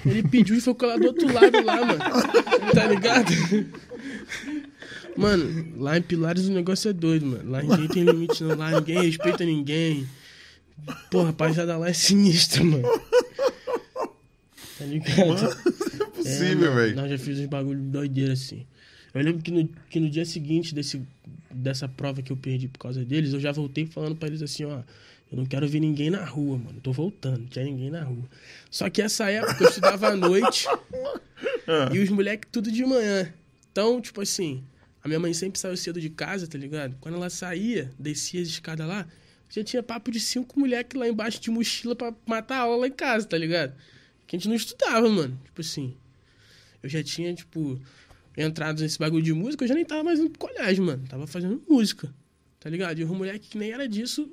Ele 0.05 0.23
pediu 0.23 0.55
e 0.57 0.61
foi 0.61 0.73
colar 0.73 0.97
do 0.97 1.05
outro 1.05 1.31
lado 1.31 1.63
lá, 1.63 1.85
mano. 1.85 1.99
Tá 2.73 2.87
ligado? 2.87 3.31
Mano, 5.15 5.81
lá 5.81 5.97
em 5.97 6.01
Pilares 6.01 6.47
o 6.47 6.51
negócio 6.51 6.89
é 6.89 6.93
doido, 6.93 7.25
mano. 7.25 7.51
Lá 7.51 7.61
ninguém 7.61 7.87
tem 7.87 8.03
limite, 8.03 8.43
não. 8.43 8.57
Lá 8.57 8.71
ninguém 8.71 9.01
respeita 9.03 9.45
ninguém. 9.45 10.07
Pô, 11.11 11.23
rapaziada, 11.23 11.77
lá 11.77 11.89
é 11.89 11.93
sinistro, 11.93 12.65
mano. 12.65 12.83
Tá 14.77 14.85
ligado? 14.85 15.17
não 15.17 16.07
é 16.07 16.09
possível, 16.09 16.59
mano, 16.59 16.75
velho. 16.75 16.95
Nós 16.95 17.09
já 17.11 17.17
fizemos 17.17 17.41
uns 17.41 17.47
bagulho 17.47 17.79
doideira 17.79 18.33
assim. 18.33 18.65
Eu 19.13 19.21
lembro 19.21 19.41
que 19.43 19.51
no, 19.51 19.69
que 19.89 19.99
no 19.99 20.09
dia 20.09 20.25
seguinte 20.25 20.73
desse, 20.73 21.01
dessa 21.51 21.87
prova 21.87 22.21
que 22.21 22.31
eu 22.31 22.37
perdi 22.37 22.67
por 22.67 22.79
causa 22.79 23.05
deles, 23.05 23.33
eu 23.33 23.39
já 23.39 23.51
voltei 23.51 23.85
falando 23.85 24.15
pra 24.15 24.27
eles 24.27 24.41
assim, 24.41 24.65
ó. 24.65 24.81
Eu 25.31 25.37
não 25.37 25.45
quero 25.45 25.67
ver 25.67 25.79
ninguém 25.79 26.11
na 26.11 26.23
rua, 26.23 26.57
mano. 26.57 26.79
Tô 26.81 26.91
voltando, 26.91 27.39
não 27.39 27.47
tinha 27.47 27.65
ninguém 27.65 27.89
na 27.89 28.03
rua. 28.03 28.23
Só 28.69 28.89
que 28.89 29.01
essa 29.01 29.29
época 29.31 29.63
eu 29.63 29.69
estudava 29.69 30.09
à 30.09 30.15
noite 30.15 30.67
e 31.91 31.99
os 31.99 32.09
moleques 32.09 32.49
tudo 32.51 32.71
de 32.71 32.85
manhã. 32.85 33.33
Então, 33.71 33.99
tipo 33.99 34.21
assim, 34.21 34.63
a 35.03 35.07
minha 35.07 35.19
mãe 35.19 35.33
sempre 35.33 35.59
saiu 35.59 35.75
cedo 35.75 35.99
de 35.99 36.09
casa, 36.09 36.47
tá 36.47 36.57
ligado? 36.57 36.95
Quando 37.01 37.15
ela 37.15 37.29
saía, 37.29 37.91
descia 37.99 38.41
as 38.41 38.47
escadas 38.47 38.87
lá, 38.87 39.05
já 39.49 39.61
tinha 39.61 39.83
papo 39.83 40.09
de 40.09 40.19
cinco 40.19 40.57
moleques 40.57 40.97
lá 40.97 41.07
embaixo 41.07 41.41
de 41.41 41.51
mochila 41.51 41.93
pra 41.93 42.13
matar 42.25 42.57
a 42.57 42.61
aula 42.61 42.77
lá 42.77 42.87
em 42.87 42.91
casa, 42.91 43.27
tá 43.27 43.37
ligado? 43.37 43.75
Que 44.25 44.37
a 44.37 44.39
gente 44.39 44.47
não 44.47 44.55
estudava, 44.55 45.07
mano. 45.09 45.37
Tipo 45.43 45.59
assim, 45.59 45.93
eu 46.81 46.89
já 46.89 47.03
tinha, 47.03 47.33
tipo, 47.35 47.79
entrado 48.37 48.81
nesse 48.81 48.97
bagulho 48.97 49.21
de 49.21 49.33
música, 49.33 49.65
eu 49.65 49.67
já 49.67 49.75
nem 49.75 49.83
tava 49.83 50.05
mais 50.05 50.19
pro 50.21 50.39
colégio, 50.39 50.85
mano. 50.85 51.05
Tava 51.07 51.27
fazendo 51.27 51.61
música, 51.69 52.13
tá 52.59 52.69
ligado? 52.69 52.97
E 52.99 53.03
o 53.03 53.13
moleque 53.13 53.49
que 53.49 53.57
nem 53.57 53.71
era 53.71 53.87
disso 53.87 54.31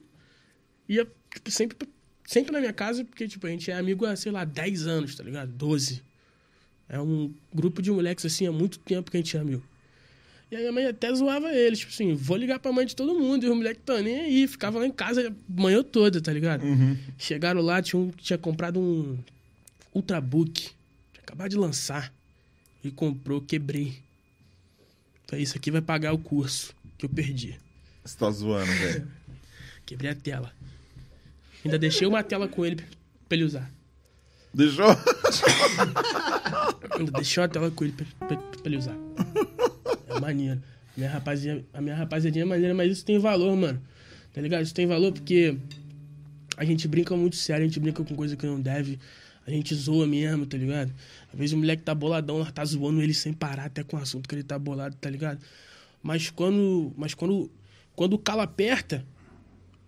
ia, 0.88 1.04
tipo, 1.34 1.50
sempre, 1.50 1.88
sempre 2.24 2.52
na 2.52 2.60
minha 2.60 2.72
casa, 2.72 3.04
porque, 3.04 3.26
tipo, 3.26 3.44
a 3.44 3.50
gente 3.50 3.72
é 3.72 3.74
amigo 3.74 4.06
há, 4.06 4.14
sei 4.14 4.30
lá, 4.30 4.44
10 4.44 4.86
anos, 4.86 5.16
tá 5.16 5.24
ligado? 5.24 5.50
12. 5.50 6.00
É 6.88 7.00
um 7.00 7.34
grupo 7.52 7.82
de 7.82 7.90
moleques, 7.90 8.24
assim, 8.24 8.46
há 8.46 8.52
muito 8.52 8.78
tempo 8.78 9.10
que 9.10 9.16
a 9.16 9.20
gente 9.20 9.36
é 9.36 9.40
amigo. 9.40 9.69
E 10.50 10.56
aí 10.56 10.66
a 10.66 10.72
mãe 10.72 10.84
até 10.86 11.14
zoava 11.14 11.52
eles, 11.54 11.78
tipo 11.78 11.92
assim, 11.92 12.12
vou 12.14 12.36
ligar 12.36 12.58
pra 12.58 12.72
mãe 12.72 12.84
de 12.84 12.96
todo 12.96 13.14
mundo, 13.14 13.44
e 13.46 13.48
os 13.48 13.56
moleques 13.56 13.82
tão 13.86 14.00
nem 14.02 14.20
aí, 14.20 14.48
ficava 14.48 14.80
lá 14.80 14.86
em 14.86 14.90
casa 14.90 15.28
a 15.28 15.32
manhã 15.60 15.82
toda, 15.82 16.20
tá 16.20 16.32
ligado? 16.32 16.64
Chegaram 17.16 17.60
lá, 17.60 17.80
tinha, 17.80 18.00
um, 18.00 18.10
tinha 18.10 18.36
comprado 18.36 18.80
um 18.80 19.16
Ultrabook, 19.94 20.52
tinha 21.12 21.22
acabado 21.22 21.50
de 21.50 21.56
lançar, 21.56 22.12
e 22.82 22.90
comprou, 22.90 23.40
quebrei. 23.40 23.94
Falei, 25.28 25.44
isso 25.44 25.56
aqui 25.56 25.70
vai 25.70 25.80
pagar 25.80 26.12
o 26.12 26.18
curso 26.18 26.74
que 26.98 27.04
eu 27.06 27.10
perdi. 27.10 27.56
Você 28.04 28.16
tá 28.18 28.28
zoando, 28.30 28.72
velho. 28.72 29.06
Quebrei 29.86 30.10
a 30.10 30.14
tela. 30.14 30.52
Ainda 31.64 31.78
deixei 31.78 32.06
uma 32.08 32.22
tela 32.24 32.48
com 32.48 32.64
ele 32.66 32.76
pra 32.76 33.36
ele 33.36 33.44
usar. 33.44 33.70
Deixou? 34.52 34.86
Ainda 36.98 37.12
deixei 37.12 37.40
uma 37.42 37.48
tela 37.48 37.70
com 37.70 37.84
ele 37.84 37.92
pra, 37.92 38.06
pra- 38.26 38.36
pra 38.36 38.60
ele 38.64 38.76
usar. 38.78 38.96
É 40.10 40.20
maneiro. 40.20 40.60
Minha 40.96 41.10
rapaziada, 41.10 41.64
a 41.72 41.80
minha 41.80 41.94
rapaziadinha 41.94 42.42
é 42.42 42.46
maneira, 42.46 42.74
mas 42.74 42.92
isso 42.92 43.04
tem 43.04 43.18
valor, 43.18 43.56
mano. 43.56 43.80
Tá 44.32 44.40
ligado? 44.40 44.62
Isso 44.62 44.74
tem 44.74 44.86
valor 44.86 45.12
porque 45.12 45.56
a 46.56 46.64
gente 46.64 46.86
brinca 46.86 47.16
muito 47.16 47.36
sério, 47.36 47.64
a 47.64 47.66
gente 47.66 47.80
brinca 47.80 48.04
com 48.04 48.14
coisa 48.14 48.36
que 48.36 48.46
não 48.46 48.60
deve. 48.60 48.98
A 49.46 49.50
gente 49.50 49.74
zoa 49.74 50.06
mesmo, 50.06 50.46
tá 50.46 50.56
ligado? 50.56 50.92
Às 51.32 51.38
vezes 51.38 51.54
o 51.54 51.58
moleque 51.58 51.82
tá 51.82 51.94
boladão, 51.94 52.38
nós 52.38 52.52
tá 52.52 52.64
zoando 52.64 53.00
ele 53.02 53.14
sem 53.14 53.32
parar, 53.32 53.64
até 53.66 53.82
com 53.82 53.96
o 53.96 54.00
assunto 54.00 54.28
que 54.28 54.34
ele 54.34 54.42
tá 54.42 54.58
bolado, 54.58 54.94
tá 55.00 55.08
ligado? 55.08 55.40
Mas 56.02 56.30
quando. 56.30 56.92
Mas 56.96 57.14
quando. 57.14 57.50
Quando 57.96 58.14
o 58.14 58.18
calo 58.18 58.40
aperta, 58.40 59.04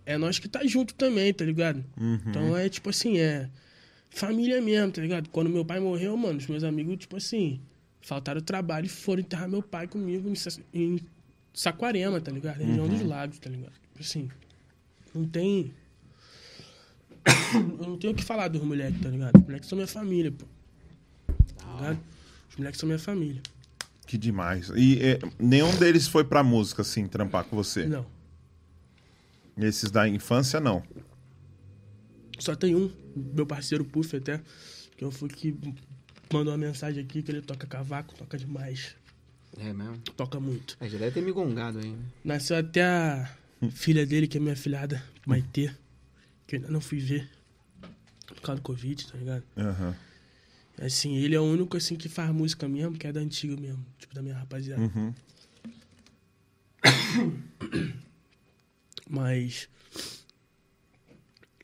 é 0.05 0.17
nós 0.17 0.39
que 0.39 0.47
tá 0.47 0.65
junto 0.65 0.93
também, 0.93 1.33
tá 1.33 1.45
ligado? 1.45 1.83
Então 2.29 2.57
é 2.57 2.67
tipo 2.69 2.89
assim, 2.89 3.17
é. 3.17 3.49
Família 4.09 4.61
mesmo, 4.61 4.91
tá 4.91 5.01
ligado? 5.01 5.29
Quando 5.29 5.49
meu 5.49 5.65
pai 5.65 5.79
morreu, 5.79 6.15
mano, 6.15 6.37
os 6.37 6.47
meus 6.47 6.63
amigos, 6.63 6.97
tipo 6.97 7.15
assim, 7.17 7.59
faltaram 8.03 8.41
trabalho 8.41 8.85
e 8.85 8.89
foram 8.89 9.21
enterrar 9.21 9.47
meu 9.47 9.63
pai 9.63 9.87
comigo 9.87 10.29
em, 10.29 10.35
em 10.73 10.99
Saquarema, 11.53 12.19
tá 12.19 12.31
ligado? 12.31 12.57
Região 12.57 12.87
dos 12.87 13.01
lagos, 13.01 13.39
tá 13.39 13.49
ligado? 13.49 13.73
Assim, 13.99 14.29
não 15.15 15.25
tem. 15.25 15.73
Eu 17.53 17.87
não 17.87 17.97
tenho 17.97 18.13
o 18.13 18.15
que 18.15 18.23
falar 18.23 18.49
dos 18.49 18.61
moleques, 18.61 19.01
tá 19.01 19.09
ligado? 19.09 19.37
Os 19.37 19.43
moleques 19.43 19.69
são 19.69 19.75
minha 19.77 19.87
família, 19.87 20.31
pô. 20.31 20.45
Tá 21.57 21.75
ligado? 21.75 21.99
Os 22.49 22.55
moleques 22.57 22.79
são 22.79 22.87
minha 22.87 22.99
família. 22.99 23.41
Que 24.05 24.17
demais. 24.17 24.69
E 24.75 24.99
é, 25.01 25.19
nenhum 25.39 25.73
deles 25.77 26.07
foi 26.07 26.23
pra 26.23 26.43
música, 26.43 26.81
assim, 26.81 27.07
trampar 27.07 27.45
com 27.45 27.55
você? 27.55 27.85
Não. 27.85 28.05
Esses 29.57 29.89
da 29.89 30.07
infância, 30.07 30.59
não. 30.59 30.83
Só 32.39 32.55
tem 32.55 32.75
um, 32.75 32.91
meu 33.15 33.45
parceiro 33.45 33.85
Puff 33.85 34.15
até, 34.15 34.41
que 34.97 35.03
eu 35.05 35.11
fui 35.11 35.29
que 35.29 35.55
mandou 36.33 36.51
uma 36.51 36.57
mensagem 36.57 37.03
aqui 37.03 37.21
que 37.21 37.31
ele 37.31 37.41
toca 37.41 37.65
cavaco, 37.67 38.15
toca 38.15 38.37
demais. 38.37 38.95
É 39.57 39.71
mesmo? 39.71 39.97
Toca 40.17 40.39
muito. 40.39 40.75
É, 40.79 40.89
já 40.89 40.97
deve 40.97 41.11
ter 41.11 41.21
me 41.21 41.31
gongado 41.31 41.79
aí, 41.79 41.91
né? 41.91 42.03
Nasceu 42.23 42.57
até 42.57 42.83
a 42.83 43.37
filha 43.71 44.05
dele, 44.05 44.27
que 44.27 44.37
é 44.37 44.41
minha 44.41 44.55
filhada, 44.55 45.03
Maitê, 45.25 45.71
que 46.47 46.55
eu 46.55 46.59
ainda 46.59 46.71
não 46.71 46.81
fui 46.81 46.99
ver. 46.99 47.29
Por 48.25 48.41
causa 48.41 48.59
do 48.59 48.63
Covid, 48.63 49.07
tá 49.07 49.17
ligado? 49.17 49.43
Aham. 49.55 49.95
Assim, 50.81 51.17
ele 51.17 51.35
é 51.35 51.39
o 51.39 51.43
único 51.43 51.77
assim 51.77 51.95
que 51.95 52.09
faz 52.09 52.31
música 52.31 52.67
mesmo, 52.67 52.97
que 52.97 53.05
é 53.05 53.13
da 53.13 53.19
antiga 53.19 53.55
mesmo, 53.55 53.85
tipo 53.99 54.15
da 54.15 54.23
minha 54.23 54.35
rapaziada. 54.35 54.81
Uhum. 54.81 55.13
Mas. 59.07 59.69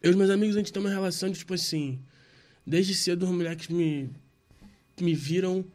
Eu 0.02 0.10
e 0.10 0.12
os 0.12 0.16
meus 0.16 0.30
amigos, 0.30 0.56
a 0.56 0.60
gente 0.60 0.72
tem 0.72 0.82
uma 0.82 0.92
relação 0.92 1.30
de, 1.30 1.40
tipo 1.40 1.56
assim. 1.56 2.00
Desde 2.66 2.94
cedo, 2.94 3.24
os 3.24 3.32
moleques 3.32 3.68
me, 3.70 4.12
me 5.04 5.14
viram 5.14 5.66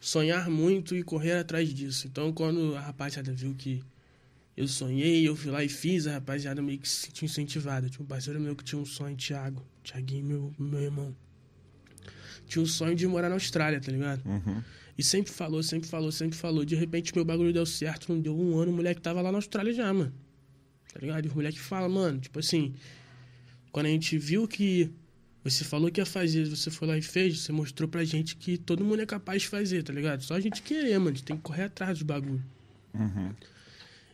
sonhar 0.00 0.50
muito 0.50 0.96
e 0.96 1.02
correr 1.02 1.32
atrás 1.32 1.72
disso. 1.72 2.06
Então, 2.06 2.32
quando 2.32 2.74
a 2.76 2.80
rapaziada 2.80 3.32
viu 3.32 3.54
que 3.54 3.82
eu 4.56 4.66
sonhei, 4.68 5.26
eu 5.26 5.34
fui 5.34 5.50
lá 5.50 5.64
e 5.64 5.68
fiz, 5.68 6.06
a 6.06 6.12
rapaziada 6.12 6.60
meio 6.60 6.78
que 6.78 6.88
se 6.88 7.06
sentiu 7.06 7.24
incentivada. 7.26 7.88
Tinha 7.88 8.02
um 8.02 8.06
parceiro 8.06 8.40
meu 8.40 8.54
que 8.54 8.64
tinha 8.64 8.80
um 8.80 8.84
sonho, 8.84 9.16
Thiago. 9.16 9.64
Thiaguinho, 9.82 10.24
meu, 10.24 10.54
meu 10.58 10.80
irmão. 10.80 11.16
Tinha 12.46 12.62
um 12.62 12.66
sonho 12.66 12.94
de 12.94 13.06
morar 13.06 13.28
na 13.28 13.36
Austrália, 13.36 13.80
tá 13.80 13.90
ligado? 13.90 14.26
Uhum. 14.26 14.62
E 14.96 15.02
sempre 15.02 15.32
falou, 15.32 15.62
sempre 15.62 15.88
falou, 15.88 16.12
sempre 16.12 16.36
falou. 16.36 16.64
De 16.64 16.74
repente, 16.74 17.14
meu 17.14 17.24
bagulho 17.24 17.52
deu 17.52 17.64
certo, 17.64 18.12
não 18.12 18.20
deu 18.20 18.38
um 18.38 18.58
ano, 18.58 18.72
o 18.72 18.74
moleque 18.74 19.00
tava 19.00 19.22
lá 19.22 19.32
na 19.32 19.38
Austrália 19.38 19.72
já, 19.72 19.92
mano. 19.92 20.12
Tá 20.92 21.00
ligado? 21.00 21.26
E 21.26 21.28
o 21.30 21.34
moleque 21.34 21.58
fala, 21.58 21.88
mano, 21.88 22.20
tipo 22.20 22.38
assim, 22.38 22.74
quando 23.70 23.86
a 23.86 23.88
gente 23.88 24.18
viu 24.18 24.46
que 24.46 24.90
você 25.44 25.64
falou 25.64 25.90
que 25.90 26.00
ia 26.00 26.06
fazer, 26.06 26.48
você 26.48 26.70
foi 26.70 26.86
lá 26.88 26.96
e 26.96 27.02
fez, 27.02 27.40
você 27.40 27.52
mostrou 27.52 27.88
pra 27.88 28.04
gente 28.04 28.36
que 28.36 28.56
todo 28.56 28.84
mundo 28.84 29.02
é 29.02 29.06
capaz 29.06 29.42
de 29.42 29.48
fazer, 29.48 29.82
tá 29.82 29.92
ligado? 29.92 30.22
Só 30.22 30.34
a 30.34 30.40
gente 30.40 30.62
querer, 30.62 30.96
mano, 30.98 31.10
a 31.10 31.12
gente 31.12 31.24
tem 31.24 31.36
que 31.36 31.42
correr 31.42 31.64
atrás 31.64 31.98
dos 31.98 32.02
bagulho. 32.02 32.42
Uhum. 32.94 33.32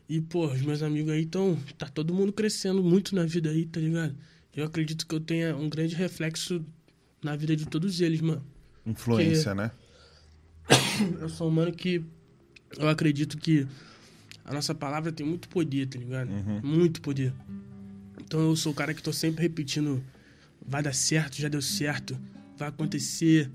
E, 0.09 0.21
pô, 0.23 0.47
os 0.47 0.63
meus 0.63 0.83
amigos 0.83 1.13
aí 1.13 1.25
estão. 1.25 1.59
Tá 1.77 1.87
todo 1.87 2.15
mundo 2.15 2.33
crescendo 2.33 2.83
muito 2.83 3.15
na 3.15 3.25
vida 3.25 3.51
aí, 3.51 3.67
tá 3.67 3.79
ligado? 3.79 4.17
Eu 4.57 4.65
acredito 4.65 5.07
que 5.07 5.15
eu 5.15 5.21
tenha 5.21 5.55
um 5.55 5.69
grande 5.69 5.95
reflexo 5.95 6.65
na 7.23 7.37
vida 7.37 7.55
de 7.55 7.67
todos 7.67 8.01
eles, 8.01 8.21
mano. 8.21 8.43
Influência, 8.87 9.55
né? 9.55 9.71
Eu 11.21 11.29
sou 11.29 11.49
um 11.49 11.51
mano 11.51 11.73
que. 11.73 12.03
Eu 12.77 12.89
acredito 12.89 13.39
que 13.39 13.67
a 14.45 14.53
nossa 14.53 14.75
palavra 14.75 15.13
tem 15.13 15.27
muito 15.27 15.49
poder, 15.49 15.87
tá 15.87 15.99
ligado? 15.99 16.31
Muito 16.63 17.01
poder. 17.01 17.33
Então 18.21 18.41
eu 18.41 18.57
sou 18.57 18.73
o 18.73 18.75
cara 18.75 18.93
que 18.93 19.03
tô 19.03 19.13
sempre 19.13 19.43
repetindo: 19.43 20.03
vai 20.65 20.83
dar 20.83 20.95
certo, 20.95 21.37
já 21.37 21.49
deu 21.49 21.63
certo, 21.63 22.19
vai 22.57 22.69
acontecer, 22.69 23.51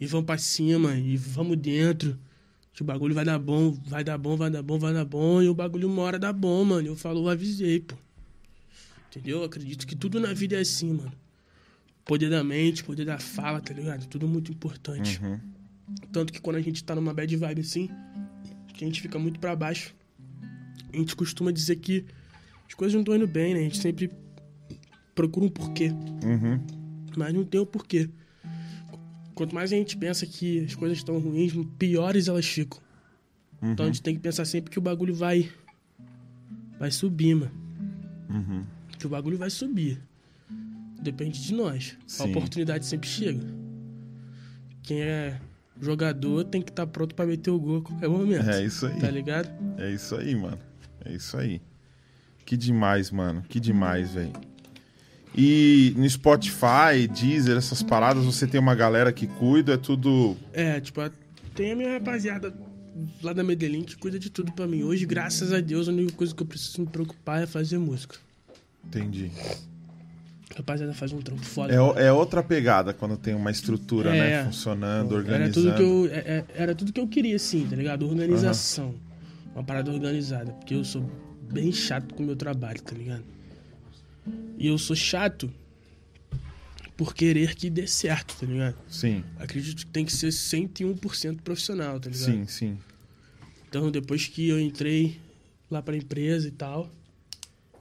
e 0.00 0.06
vamos 0.06 0.26
pra 0.26 0.38
cima, 0.38 0.94
e 0.96 1.16
vamos 1.16 1.56
dentro. 1.56 2.18
Que 2.74 2.82
o 2.82 2.84
bagulho 2.84 3.14
vai 3.14 3.24
dar 3.24 3.38
bom, 3.38 3.72
vai 3.86 4.02
dar 4.02 4.16
bom, 4.16 4.36
vai 4.36 4.50
dar 4.50 4.62
bom, 4.62 4.78
vai 4.78 4.94
dar 4.94 5.04
bom, 5.04 5.42
e 5.42 5.48
o 5.48 5.54
bagulho 5.54 5.88
uma 5.88 6.02
hora 6.02 6.18
dá 6.18 6.32
bom, 6.32 6.64
mano. 6.64 6.88
Eu 6.88 6.96
falo, 6.96 7.20
eu 7.20 7.28
avisei, 7.28 7.80
pô. 7.80 7.94
Entendeu? 9.10 9.38
Eu 9.38 9.44
acredito 9.44 9.86
que 9.86 9.94
tudo 9.94 10.18
na 10.18 10.32
vida 10.32 10.56
é 10.56 10.60
assim, 10.60 10.92
mano. 10.94 11.12
Poder 12.04 12.30
da 12.30 12.42
mente, 12.42 12.82
poder 12.82 13.04
da 13.04 13.18
fala, 13.18 13.60
tá 13.60 13.74
ligado? 13.74 14.06
Tudo 14.06 14.26
muito 14.26 14.50
importante. 14.50 15.20
Uhum. 15.22 15.38
Tanto 16.10 16.32
que 16.32 16.40
quando 16.40 16.56
a 16.56 16.60
gente 16.62 16.82
tá 16.82 16.94
numa 16.94 17.12
bad 17.12 17.36
vibe 17.36 17.60
assim, 17.60 17.90
que 18.72 18.84
a 18.84 18.86
gente 18.86 19.02
fica 19.02 19.18
muito 19.18 19.38
pra 19.38 19.54
baixo, 19.54 19.94
a 20.92 20.96
gente 20.96 21.14
costuma 21.14 21.52
dizer 21.52 21.76
que 21.76 22.06
as 22.66 22.74
coisas 22.74 22.94
não 22.94 23.02
estão 23.02 23.14
indo 23.14 23.26
bem, 23.26 23.52
né? 23.52 23.60
A 23.60 23.64
gente 23.64 23.78
sempre 23.78 24.10
procura 25.14 25.46
um 25.46 25.48
porquê, 25.48 25.90
Uhum. 26.24 26.60
mas 27.16 27.32
não 27.34 27.44
tem 27.44 27.60
o 27.60 27.66
porquê. 27.66 28.08
Quanto 29.34 29.54
mais 29.54 29.72
a 29.72 29.76
gente 29.76 29.96
pensa 29.96 30.26
que 30.26 30.60
as 30.64 30.74
coisas 30.74 30.98
estão 30.98 31.18
ruins, 31.18 31.52
piores 31.78 32.28
elas 32.28 32.46
ficam. 32.46 32.78
Então 33.62 33.84
a 33.84 33.88
gente 33.88 34.02
tem 34.02 34.14
que 34.14 34.20
pensar 34.20 34.44
sempre 34.44 34.70
que 34.70 34.78
o 34.78 34.82
bagulho 34.82 35.14
vai 35.14 35.48
vai 36.78 36.90
subir, 36.90 37.34
mano. 37.36 37.52
Uhum. 38.28 38.64
Que 38.98 39.06
o 39.06 39.08
bagulho 39.10 39.38
vai 39.38 39.50
subir. 39.50 40.00
Depende 41.00 41.40
de 41.42 41.54
nós. 41.54 41.96
Sim. 42.06 42.22
A 42.24 42.26
oportunidade 42.26 42.84
sempre 42.86 43.08
chega. 43.08 43.40
Quem 44.82 45.00
é 45.02 45.40
jogador 45.80 46.44
tem 46.44 46.60
que 46.60 46.70
estar 46.70 46.86
pronto 46.86 47.14
pra 47.14 47.24
meter 47.26 47.50
o 47.50 47.58
gol 47.58 47.78
a 47.78 47.82
qualquer 47.82 48.08
momento. 48.08 48.48
É 48.50 48.64
isso 48.64 48.86
aí. 48.86 48.98
Tá 49.00 49.10
ligado? 49.10 49.50
É 49.78 49.90
isso 49.92 50.14
aí, 50.16 50.34
mano. 50.34 50.58
É 51.04 51.12
isso 51.14 51.36
aí. 51.36 51.60
Que 52.44 52.56
demais, 52.56 53.10
mano. 53.10 53.42
Que 53.48 53.58
demais, 53.60 54.14
velho. 54.14 54.32
E 55.34 55.94
no 55.96 56.08
Spotify, 56.08 57.06
Deezer, 57.10 57.56
essas 57.56 57.82
paradas, 57.82 58.24
você 58.24 58.46
tem 58.46 58.60
uma 58.60 58.74
galera 58.74 59.12
que 59.12 59.26
cuida, 59.26 59.74
é 59.74 59.76
tudo. 59.76 60.36
É, 60.52 60.78
tipo, 60.80 61.00
tem 61.54 61.72
a 61.72 61.76
minha 61.76 61.92
rapaziada 61.94 62.52
lá 63.22 63.32
da 63.32 63.42
Medellín 63.42 63.82
que 63.82 63.96
cuida 63.96 64.18
de 64.18 64.28
tudo 64.28 64.52
pra 64.52 64.66
mim. 64.66 64.82
Hoje, 64.82 65.06
graças 65.06 65.52
a 65.52 65.60
Deus, 65.60 65.88
a 65.88 65.92
única 65.92 66.12
coisa 66.12 66.34
que 66.34 66.42
eu 66.42 66.46
preciso 66.46 66.82
me 66.82 66.86
preocupar 66.86 67.42
é 67.42 67.46
fazer 67.46 67.78
música. 67.78 68.16
Entendi. 68.84 69.30
Rapaziada 70.54 70.92
faz 70.92 71.12
um 71.12 71.20
trampo 71.22 71.42
foda. 71.42 71.72
É, 71.72 72.06
é 72.08 72.12
outra 72.12 72.42
pegada 72.42 72.92
quando 72.92 73.16
tem 73.16 73.34
uma 73.34 73.50
estrutura, 73.50 74.14
É. 74.14 74.20
né? 74.20 74.44
Funcionando, 74.44 75.12
Era 75.14 75.16
organizando. 75.16 75.52
tudo, 75.54 75.76
que 75.76 75.82
eu, 75.82 76.06
é- 76.12 76.18
é- 76.18 76.44
era 76.54 76.74
tudo 76.74 76.92
que 76.92 77.00
eu 77.00 77.08
queria, 77.08 77.36
assim, 77.36 77.66
tá 77.66 77.74
ligado? 77.74 78.06
Organização. 78.06 78.94
Uma 79.54 79.64
parada 79.64 79.90
organizada. 79.90 80.52
Porque 80.52 80.74
eu 80.74 80.84
sou 80.84 81.10
bem 81.50 81.72
chato 81.72 82.12
com 82.14 82.22
o 82.22 82.26
meu 82.26 82.36
trabalho, 82.36 82.82
tá 82.82 82.94
ligado? 82.94 83.24
E 84.58 84.66
eu 84.66 84.78
sou 84.78 84.94
chato 84.96 85.52
por 86.96 87.14
querer 87.14 87.54
que 87.54 87.68
dê 87.68 87.86
certo, 87.86 88.36
tá 88.38 88.46
ligado? 88.46 88.76
Sim, 88.88 89.24
Acredito 89.38 89.86
que 89.86 89.92
tem 89.92 90.04
que 90.04 90.12
ser 90.12 90.28
101% 90.28 91.40
profissional, 91.40 91.98
tá 91.98 92.08
ligado? 92.10 92.24
sim, 92.24 92.46
sim. 92.46 92.78
Então, 93.68 93.90
depois 93.90 94.26
que 94.28 94.48
eu 94.48 94.60
entrei 94.60 95.18
lá 95.70 95.82
pra 95.82 95.96
empresa 95.96 96.46
e 96.46 96.50
tal, 96.50 96.90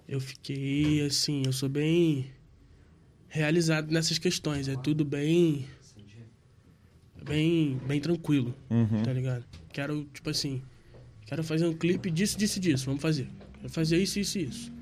eu 0.07 0.19
fiquei, 0.21 1.05
assim, 1.05 1.43
eu 1.45 1.51
sou 1.53 1.67
bem 1.69 2.31
realizado 3.27 3.91
nessas 3.91 4.17
questões. 4.17 4.67
É 4.67 4.75
tudo 4.75 5.03
bem. 5.05 5.67
Bem, 7.23 7.77
bem 7.87 8.01
tranquilo, 8.01 8.55
Uhum. 8.69 9.03
tá 9.03 9.13
ligado? 9.13 9.45
Quero, 9.71 10.05
tipo 10.11 10.29
assim, 10.29 10.59
quero 11.27 11.43
fazer 11.43 11.67
um 11.67 11.73
clipe 11.73 12.09
disso, 12.09 12.35
disso, 12.37 12.59
disso. 12.59 12.85
Vamos 12.85 13.01
fazer. 13.01 13.29
Quero 13.59 13.69
fazer 13.69 14.01
isso, 14.01 14.19
isso 14.19 14.39
isso. 14.39 14.73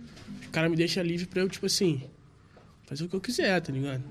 O 0.49 0.51
cara 0.51 0.67
me 0.67 0.75
deixa 0.75 1.03
livre 1.03 1.27
pra 1.27 1.41
eu, 1.41 1.47
tipo 1.47 1.67
assim, 1.67 2.01
fazer 2.87 3.03
o 3.03 3.07
que 3.07 3.15
eu 3.15 3.21
quiser, 3.21 3.61
tá 3.61 3.71
ligado? 3.71 4.03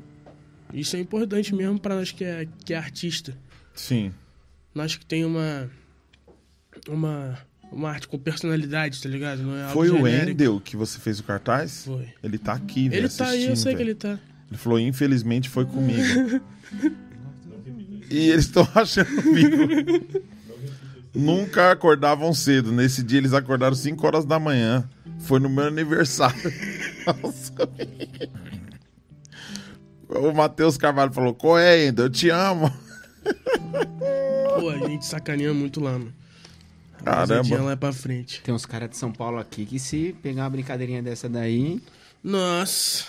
Isso 0.73 0.97
é 0.97 1.01
importante 1.01 1.53
mesmo 1.53 1.81
pra 1.81 1.97
nós 1.97 2.13
que 2.13 2.25
é, 2.25 2.47
que 2.65 2.75
é 2.75 2.77
artista 2.77 3.37
Sim. 3.75 4.13
nós 4.75 4.95
que 4.95 5.05
tem 5.05 5.25
uma 5.25 5.69
uma 6.89 7.39
uma 7.73 7.91
arte 7.91 8.07
com 8.07 8.19
personalidade, 8.19 9.03
tá 9.03 9.09
ligado? 9.09 9.43
Não 9.43 9.57
é 9.57 9.63
algo 9.63 9.75
Foi 9.75 9.91
o. 9.91 10.07
Endel 10.07 10.61
que 10.61 10.77
você 10.77 10.99
fez 10.99 11.19
o 11.19 11.25
cartaz? 11.25 11.85
Foi. 11.85 12.09
Ele 12.23 12.39
tá 12.39 12.55
aqui, 12.55 12.89
velho. 12.89 13.01
Ele 13.01 13.09
tá 13.09 13.27
aí, 13.27 13.45
eu 13.45 13.57
sei 13.57 13.75
que 13.75 13.83
ele 13.83 13.95
tá. 13.95 14.19
Ele 14.49 14.57
falou, 14.57 14.79
infelizmente 14.79 15.49
foi 15.49 15.67
comigo. 15.67 16.01
e 18.09 18.31
eles 18.31 18.47
estão 18.47 18.67
achando 18.75 19.23
comigo. 19.23 20.23
Nunca 21.15 21.73
acordavam 21.73 22.33
cedo. 22.33 22.71
Nesse 22.71 23.03
dia 23.03 23.19
eles 23.19 23.35
acordaram 23.35 23.75
5 23.75 24.07
horas 24.07 24.25
da 24.25 24.39
manhã. 24.39 24.89
Foi 25.19 25.39
no 25.41 25.49
meu 25.49 25.67
aniversário. 25.67 26.53
Nossa. 27.07 27.53
o 30.09 30.33
Matheus 30.33 30.77
Carvalho 30.77 31.13
falou: 31.13 31.35
Qual 31.35 31.59
é, 31.59 31.87
ainda? 31.87 32.03
Eu 32.03 32.11
te 32.11 32.31
amo. 32.31 32.73
Pô, 34.61 34.71
a 34.71 34.79
gente 34.89 35.05
sacaneia 35.05 35.53
muito 35.53 35.81
lá, 35.81 35.93
mano. 35.93 36.13
Caramba. 37.05 37.63
Lá 37.63 37.77
pra 37.77 37.93
frente. 37.93 38.43
Tem 38.43 38.55
uns 38.55 38.67
caras 38.67 38.91
de 38.91 38.97
São 38.97 39.13
Paulo 39.13 39.39
aqui 39.39 39.65
que 39.65 39.79
se 39.79 40.15
pegar 40.23 40.43
uma 40.45 40.51
brincadeirinha 40.51 41.03
dessa 41.03 41.29
daí. 41.29 41.81
Nossa. 42.23 43.05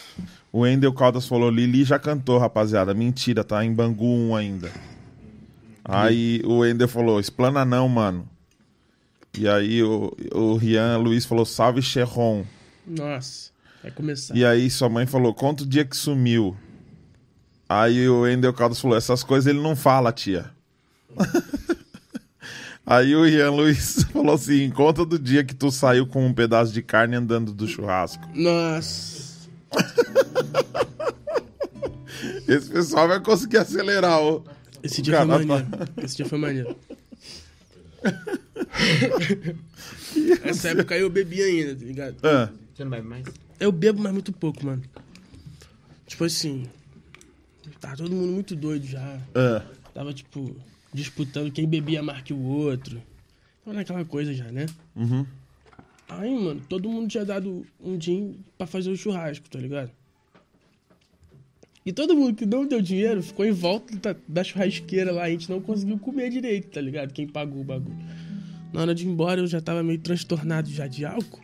O 0.51 0.65
Endel 0.65 0.93
Caldas 0.93 1.27
falou: 1.27 1.49
Lili 1.49 1.83
já 1.83 1.99
cantou, 1.99 2.37
rapaziada. 2.37 2.93
Mentira, 2.93 3.43
tá 3.43 3.63
em 3.63 3.73
Bangu 3.73 4.05
1 4.05 4.35
ainda. 4.35 4.71
Aí 5.83 6.41
o 6.45 6.65
Endel 6.65 6.87
falou: 6.87 7.19
Explana 7.19 7.65
não, 7.65 7.87
mano. 7.89 8.27
E 9.39 9.47
aí 9.47 9.81
o, 9.81 10.13
o 10.33 10.57
Rian 10.57 10.97
Luiz 10.97 11.23
falou: 11.23 11.45
Salve 11.45 11.81
Cherron. 11.81 12.43
Nossa. 12.85 13.51
Vai 13.81 13.89
começar. 13.89 14.35
E 14.35 14.43
aí 14.43 14.69
sua 14.69 14.89
mãe 14.89 15.05
falou: 15.05 15.33
Conta 15.33 15.63
o 15.63 15.65
dia 15.65 15.85
que 15.85 15.95
sumiu. 15.95 16.57
Aí 17.69 18.09
o 18.09 18.27
Endel 18.27 18.53
Caldas 18.53 18.81
falou: 18.81 18.97
Essas 18.97 19.23
coisas 19.23 19.47
ele 19.47 19.61
não 19.61 19.77
fala, 19.77 20.11
tia. 20.11 20.51
aí 22.85 23.15
o 23.15 23.23
Rian 23.23 23.51
Luiz 23.51 24.03
falou 24.11 24.35
assim: 24.35 24.69
Conta 24.71 25.05
do 25.05 25.17
dia 25.17 25.41
que 25.41 25.55
tu 25.55 25.71
saiu 25.71 26.05
com 26.05 26.25
um 26.25 26.33
pedaço 26.33 26.73
de 26.73 26.81
carne 26.81 27.15
andando 27.15 27.53
do 27.53 27.65
churrasco. 27.65 28.27
Nossa. 28.35 29.47
Esse 32.45 32.71
pessoal 32.71 33.07
vai 33.07 33.21
conseguir 33.21 33.59
acelerar 33.59 34.21
o. 34.21 34.43
Esse 34.83 35.01
dia 35.01 35.13
Cara, 35.13 35.37
foi 35.37 35.45
maneiro. 35.45 35.69
Esse 36.03 36.17
dia 36.17 36.25
foi 36.25 36.37
maneiro. 36.37 36.75
Essa 40.43 40.69
época 40.69 40.95
aí 40.95 41.01
eu 41.01 41.09
bebi 41.09 41.41
ainda, 41.41 41.75
tá 41.75 41.85
ligado? 41.85 42.15
Ah, 42.23 42.49
Você 42.73 42.83
não 42.83 42.91
bebe 42.91 43.07
mais? 43.07 43.25
Eu 43.59 43.71
bebo, 43.71 44.01
mas 44.01 44.13
muito 44.13 44.31
pouco, 44.31 44.65
mano. 44.65 44.81
Tipo 46.07 46.23
assim. 46.23 46.65
Tá 47.79 47.95
todo 47.95 48.13
mundo 48.13 48.31
muito 48.33 48.55
doido 48.55 48.85
já. 48.85 49.19
ah. 49.35 49.63
Tava, 49.93 50.13
tipo, 50.13 50.55
disputando 50.93 51.51
quem 51.51 51.67
bebia 51.67 52.01
mais 52.01 52.21
que 52.21 52.33
o 52.33 52.41
outro. 52.41 53.01
Tava 53.65 53.75
naquela 53.77 54.05
coisa 54.05 54.33
já, 54.33 54.45
né? 54.51 54.65
Uhum. 54.95 55.25
Aí, 56.07 56.33
mano, 56.33 56.61
todo 56.67 56.89
mundo 56.89 57.09
tinha 57.09 57.25
dado 57.25 57.65
um 57.79 57.99
gin 57.99 58.39
pra 58.57 58.65
fazer 58.65 58.89
o 58.89 58.97
churrasco, 58.97 59.49
tá 59.49 59.59
ligado? 59.59 59.91
E 61.89 61.91
todo 61.91 62.15
mundo 62.15 62.35
que 62.35 62.45
não 62.45 62.67
deu 62.67 62.83
dinheiro 62.83 63.23
ficou 63.23 63.43
em 63.43 63.51
volta 63.51 64.15
da, 64.27 64.43
churrasqueira 64.43 65.11
lá. 65.11 65.23
A 65.23 65.29
gente 65.31 65.49
não 65.49 65.59
conseguiu 65.59 65.97
comer 65.97 66.29
direito, 66.29 66.69
tá 66.69 66.79
ligado? 66.79 67.11
Quem 67.11 67.27
pagou 67.27 67.61
o 67.61 67.63
bagulho. 67.63 67.97
Na 68.71 68.81
hora 68.81 68.93
de 68.93 69.07
ir 69.07 69.09
embora, 69.09 69.41
eu 69.41 69.47
já 69.47 69.59
tava 69.59 69.81
meio 69.81 69.97
transtornado 69.97 70.69
já 70.69 70.85
de 70.85 71.03
álcool. 71.03 71.41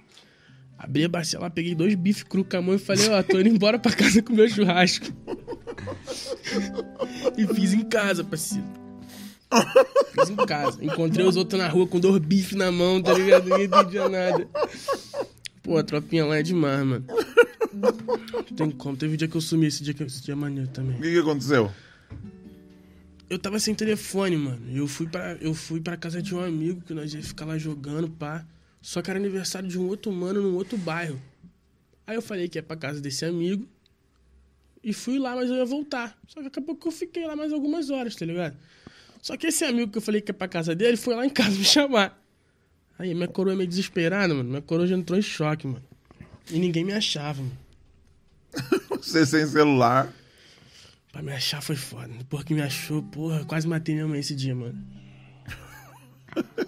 Abri 0.78 1.04
a 1.04 1.10
bacia 1.10 1.40
lá, 1.40 1.50
peguei 1.50 1.74
dois 1.74 1.96
bifes 1.96 2.22
cru 2.22 2.46
com 2.46 2.58
a 2.58 2.62
mão 2.62 2.76
e 2.76 2.78
falei, 2.78 3.10
ó, 3.10 3.24
tô 3.24 3.40
indo 3.40 3.50
embora 3.50 3.80
pra 3.80 3.92
casa 3.92 4.22
com 4.22 4.34
meu 4.34 4.48
churrasco. 4.48 5.08
e 7.36 7.48
fiz 7.56 7.74
em 7.74 7.82
casa, 7.82 8.24
parceiro. 8.24 8.68
Fiz 10.14 10.30
em 10.30 10.36
casa. 10.36 10.78
Encontrei 10.86 11.26
os 11.26 11.38
outros 11.38 11.60
na 11.60 11.68
rua 11.68 11.88
com 11.88 12.00
dois 12.00 12.20
bifes 12.20 12.56
na 12.56 12.72
mão, 12.72 13.02
tá 13.02 13.14
ligado? 13.14 13.50
Ninguém 13.50 13.66
entendia 13.66 14.08
nada. 14.08 14.48
Pô, 15.64 15.76
a 15.76 15.84
tropinha 15.84 16.24
lá 16.24 16.38
é 16.38 16.44
demais, 16.44 16.86
mano. 16.86 17.06
Não 17.76 18.44
tem 18.44 18.72
como. 18.72 18.96
Teve 18.98 19.14
um 19.14 19.18
dia 19.18 19.28
que 19.28 19.36
eu 19.36 19.42
sumi, 19.42 19.68
esse 19.68 19.84
dia, 19.84 19.94
que, 19.94 20.04
esse 20.04 20.22
dia 20.22 20.34
é 20.34 20.36
maneiro 20.36 20.70
também. 20.70 20.98
O 20.98 21.02
que, 21.02 21.12
que 21.12 21.20
aconteceu? 21.20 21.72
Eu 23.30 23.40
tava 23.40 23.60
sem 23.60 23.74
telefone, 23.74 24.38
mano. 24.38 24.62
Eu 24.72 24.88
fui 24.88 25.08
pra, 25.08 25.34
eu 25.42 25.54
fui 25.54 25.82
pra 25.82 25.98
casa 25.98 26.22
de 26.22 26.34
um 26.36 26.40
amigo 26.40 26.82
que 26.82 26.94
nós 26.94 27.14
ia 27.14 27.24
ficar 27.24 27.46
lá 27.46 27.58
jogando, 27.58 28.10
pá. 28.10 28.46
Só 28.82 29.02
que 29.02 29.10
era 29.10 29.20
aniversário 29.20 29.68
de 29.68 29.80
um 29.80 29.88
outro 29.88 30.12
mano 30.12 30.42
num 30.42 30.56
outro 30.56 30.78
bairro. 30.78 31.20
Aí 32.06 32.16
eu 32.16 32.22
falei 32.22 32.48
que 32.48 32.58
ia 32.58 32.64
pra 32.64 32.78
casa 32.78 33.02
desse 33.02 33.26
amigo. 33.26 33.68
E 34.84 34.94
fui 34.94 35.18
lá, 35.18 35.36
mas 35.36 35.50
eu 35.50 35.56
ia 35.56 35.66
voltar. 35.66 36.16
Só 36.28 36.40
que 36.42 36.48
acabou 36.48 36.76
que 36.76 36.88
eu 36.88 36.92
fiquei 36.92 37.26
lá 37.26 37.36
mais 37.36 37.52
algumas 37.52 37.90
horas, 37.90 38.16
tá 38.16 38.24
ligado? 38.26 38.56
Só 39.24 39.36
que 39.36 39.48
esse 39.48 39.66
amigo 39.66 39.92
que 39.92 39.98
eu 39.98 40.02
falei 40.02 40.22
que 40.22 40.30
ia 40.30 40.34
pra 40.36 40.48
casa 40.48 40.76
dele 40.76 40.96
foi 40.96 41.16
lá 41.16 41.26
em 41.26 41.30
casa 41.32 41.50
me 41.58 41.66
chamar. 41.66 42.22
Aí 42.98 43.14
minha 43.16 43.28
coroa 43.28 43.54
é 43.54 43.58
meio 43.58 43.68
desesperada, 43.68 44.36
mano. 44.36 44.48
Minha 44.48 44.62
coroa 44.62 44.86
já 44.86 44.96
entrou 44.96 45.18
em 45.18 45.24
choque, 45.24 45.66
mano. 45.66 45.84
E 46.52 46.60
ninguém 46.60 46.84
me 46.84 46.94
achava, 46.94 47.42
mano. 47.42 47.65
Você 49.02 49.26
sem 49.26 49.46
celular. 49.48 50.12
Pra 51.12 51.22
me 51.22 51.32
achar 51.32 51.62
foi 51.62 51.76
foda. 51.76 52.10
Depois 52.18 52.44
que 52.44 52.54
me 52.54 52.62
achou, 52.62 53.02
porra, 53.04 53.44
quase 53.46 53.68
matei 53.68 53.96
minha 53.96 54.08
mãe 54.08 54.20
esse 54.20 54.36
dia, 54.36 54.54
mano. 54.56 54.78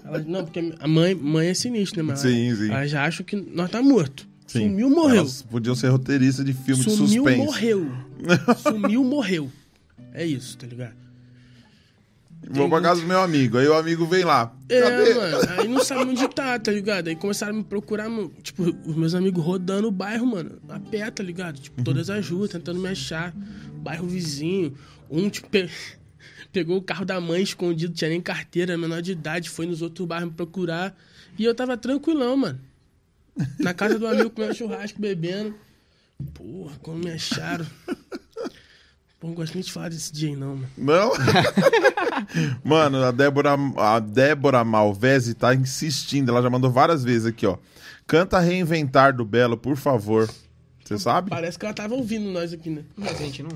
Ela- 0.06 0.20
não, 0.20 0.46
porque 0.46 0.74
a 0.80 0.88
mãe, 0.88 1.14
mãe 1.14 1.48
é 1.48 1.54
sinistra, 1.54 2.02
né, 2.02 2.08
mano? 2.08 2.18
Sim, 2.20 2.56
sim. 2.56 2.72
Ela 2.72 2.88
já 2.88 3.04
acha 3.06 3.24
que 3.24 3.36
nós 3.36 3.70
tá 3.70 3.82
morto. 3.82 4.28
Sim. 4.46 4.70
Sumiu, 4.70 4.90
morreu. 4.90 5.20
Elas 5.20 5.42
podiam 5.42 5.76
ser 5.76 5.90
roteiristas 5.90 6.46
de 6.46 6.54
filme 6.54 6.82
de 6.84 6.90
Sumiu, 6.90 7.24
suspense. 7.24 7.38
morreu. 7.38 7.92
Sumiu, 8.64 9.04
morreu. 9.04 9.52
É 10.14 10.26
isso, 10.26 10.58
tá 10.58 10.66
ligado? 10.66 10.96
Vou 12.50 12.70
pra 12.70 12.82
casa 12.82 13.02
do 13.02 13.08
meu 13.08 13.20
amigo. 13.20 13.58
Aí 13.58 13.68
o 13.68 13.74
amigo 13.74 14.06
vem 14.06 14.24
lá. 14.24 14.56
É, 14.70 14.82
Cadê? 14.82 15.14
mano. 15.16 15.38
Aí 15.60 15.68
não 15.68 15.84
sabe 15.84 16.10
onde 16.12 16.28
tá, 16.30 16.58
tá 16.60 16.72
ligado? 16.72 17.08
Aí 17.10 17.16
começaram 17.16 17.54
a 17.54 17.58
me 17.58 17.64
procurar, 17.64 18.08
mano, 18.10 18.32
tipo, 18.42 18.64
os 18.86 18.96
meus 18.96 19.14
amigos 19.16 19.44
rodando 19.44 19.88
o 19.88 19.92
bairro, 19.92 20.26
mano, 20.26 20.60
a 20.70 20.80
pé, 20.80 21.10
tá 21.12 21.22
ligado? 21.24 21.60
Tipo, 21.60 21.84
todas 21.84 22.10
as 22.10 22.30
ruas, 22.30 22.50
tentando 22.52 22.80
me 22.80 22.88
achar. 22.88 23.34
Bairro 23.82 24.08
vizinho. 24.08 24.74
Um, 25.10 25.30
tipo, 25.30 25.50
pe- 25.50 25.70
pegou 26.54 26.78
o 26.78 26.82
carro 26.82 27.04
da 27.06 27.20
mãe 27.20 27.42
escondido, 27.42 27.94
tinha 27.94 28.10
nem 28.10 28.22
carteira, 28.22 28.78
menor 28.78 29.02
de 29.02 29.12
idade, 29.12 29.50
foi 29.50 29.66
nos 29.66 29.82
outros 29.82 30.08
bairros 30.08 30.30
me 30.30 30.36
procurar. 30.36 30.96
E 31.38 31.44
eu 31.44 31.54
tava 31.54 31.76
tranquilão, 31.78 32.38
mano. 32.38 32.60
Na 33.60 33.74
casa 33.74 34.00
do 34.00 34.08
amigo 34.08 34.30
comendo 34.30 34.56
churrasco, 34.56 35.00
bebendo. 35.00 35.54
Porra, 36.34 36.76
como 36.82 36.98
me 37.00 37.12
acharam. 37.12 37.66
Pô, 39.20 39.28
não 39.28 39.34
gosto 39.34 39.56
nem 39.56 39.64
de 39.64 39.72
falar 39.72 39.90
desse 39.90 40.14
dia 40.14 40.30
aí, 40.30 40.36
não, 40.36 40.56
mano. 40.56 40.70
Não? 40.78 41.12
Mano, 42.64 43.04
a 43.04 43.12
Débora, 43.12 43.56
a 43.78 44.00
Débora 44.00 44.64
Malvese 44.64 45.34
tá 45.34 45.56
insistindo. 45.56 46.30
Ela 46.30 46.42
já 46.42 46.50
mandou 46.50 46.72
várias 46.72 47.04
vezes 47.04 47.26
aqui, 47.26 47.46
ó. 47.46 47.58
Canta 48.06 48.40
Reinventar 48.40 49.16
do 49.16 49.26
Belo, 49.26 49.58
por 49.58 49.76
favor. 49.76 50.30
Você 50.84 50.98
sabe? 50.98 51.30
Parece 51.30 51.58
que 51.58 51.66
ela 51.66 51.74
tava 51.74 51.96
ouvindo 51.96 52.30
nós 52.32 52.54
aqui, 52.54 52.70
né? 52.70 52.84
Mas 52.96 53.20
a 53.20 53.24
gente 53.24 53.44
não. 53.44 53.50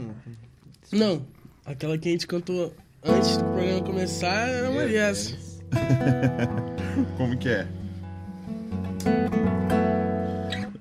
Não, 0.91 1.25
aquela 1.65 1.97
que 1.97 2.09
a 2.09 2.11
gente 2.11 2.27
cantou 2.27 2.75
antes 3.03 3.37
do 3.37 3.43
programa 3.45 3.81
começar 3.81 4.47
era 4.47 4.69
uma 4.69 4.85
dessas. 4.85 5.61
Como 7.17 7.37
que 7.37 7.49
é? 7.49 7.67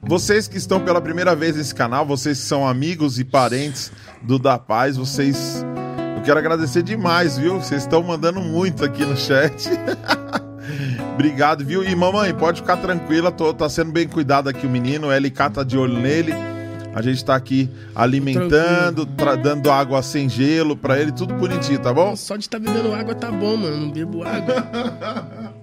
Vocês 0.03 0.49
que 0.49 0.57
estão 0.57 0.85
pela 0.85 1.01
primeira 1.01 1.37
vez 1.37 1.55
nesse 1.55 1.73
canal, 1.73 2.05
vocês 2.05 2.41
que 2.41 2.45
são 2.45 2.67
amigos 2.67 3.21
e 3.21 3.25
parentes 3.25 3.93
do 4.23 4.39
Da 4.39 4.59
Paz, 4.59 4.97
vocês. 4.97 5.65
Eu 6.17 6.23
quero 6.23 6.39
agradecer 6.39 6.83
demais, 6.83 7.39
viu? 7.39 7.55
Vocês 7.61 7.83
estão 7.83 8.03
mandando 8.03 8.41
muito 8.41 8.85
aqui 8.85 9.05
no 9.05 9.17
chat. 9.17 9.69
Obrigado, 11.15 11.65
viu? 11.65 11.83
E 11.85 11.95
mamãe, 11.95 12.33
pode 12.35 12.61
ficar 12.61 12.77
tranquila, 12.79 13.31
tô, 13.33 13.53
tá 13.53 13.69
sendo 13.69 13.93
bem 13.93 14.07
cuidado 14.09 14.49
aqui 14.49 14.67
o 14.67 14.71
menino, 14.71 15.09
o 15.09 15.13
LK 15.13 15.51
tá 15.53 15.63
de 15.65 15.77
olho 15.77 15.99
nele. 15.99 16.33
A 16.95 17.01
gente 17.03 17.25
tá 17.25 17.37
aqui 17.37 17.71
alimentando, 17.95 19.07
tra- 19.07 19.37
dando 19.37 19.71
água 19.71 20.03
sem 20.03 20.29
gelo 20.29 20.77
pra 20.77 20.99
ele, 20.99 21.13
tudo 21.13 21.35
bonitinho, 21.35 21.79
tá 21.79 21.93
bom? 21.93 22.17
Só 22.17 22.37
de 22.37 22.43
estar 22.45 22.59
bebendo 22.59 22.93
água 22.93 23.15
tá 23.15 23.31
bom, 23.31 23.57
mano. 23.57 23.77
Não 23.77 23.91
bebo 23.91 24.25
água. 24.25 24.67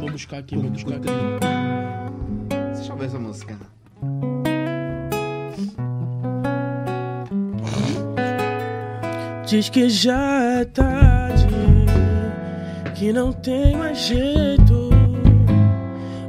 vou 0.00 0.10
buscar 0.10 0.38
aqui, 0.38 0.56
vou 0.56 0.70
buscar 0.70 0.94
aqui. 0.94 1.08
Deixa 2.76 2.92
eu 2.92 2.96
ver 2.96 3.06
essa 3.06 3.18
música. 3.18 3.56
Diz 9.54 9.68
que 9.68 9.88
já 9.88 10.42
é 10.42 10.64
tarde, 10.64 11.46
que 12.92 13.12
não 13.12 13.32
tem 13.32 13.76
mais 13.76 13.98
jeito. 13.98 14.90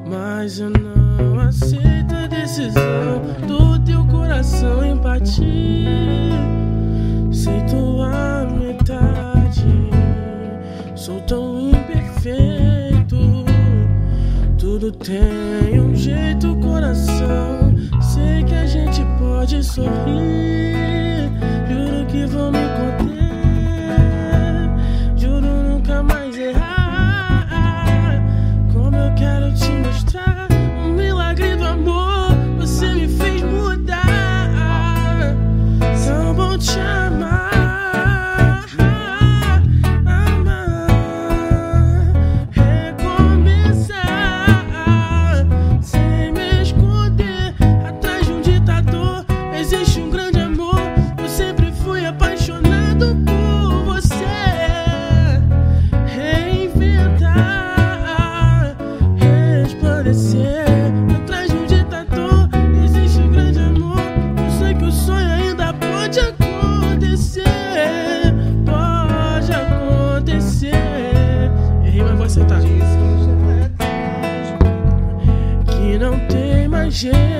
Mas 0.07 0.59
eu 0.59 0.69
não 0.69 1.39
aceito 1.39 2.13
a 2.13 2.27
decisão 2.27 3.23
do 3.47 3.79
teu 3.83 4.05
coração 4.05 4.85
em 4.85 4.95
partir. 4.99 6.29
Sei 7.31 7.59
tua 7.63 8.45
metade, 8.45 9.89
sou 10.93 11.19
tão 11.21 11.71
imperfeito. 11.71 13.43
Tudo 14.55 14.91
tem 14.91 15.79
um 15.79 15.95
jeito, 15.95 16.55
coração. 16.57 17.73
Sei 17.99 18.43
que 18.43 18.53
a 18.53 18.67
gente 18.67 19.01
pode 19.17 19.63
sorrir. 19.63 21.14
Tem 76.95 77.34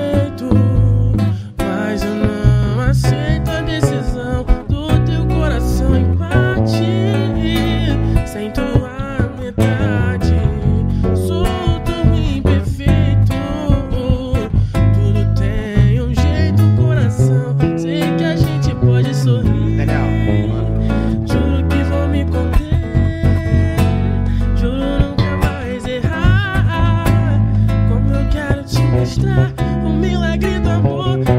mostrar 29.06 29.52
o 29.84 29.88
milagre 29.88 30.58
do 30.58 30.68
amor. 30.68 31.35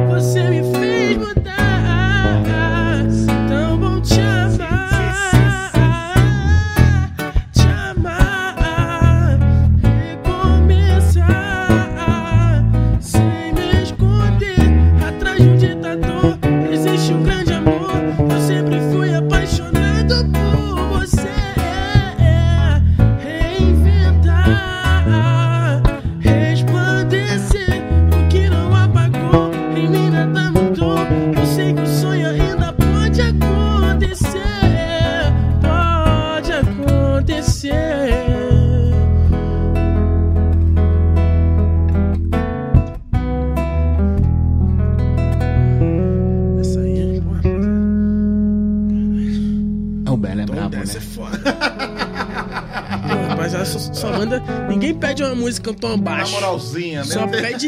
Moralzinha, 56.27 56.99
né? 56.99 57.05
Só 57.11 57.27
pede 57.27 57.67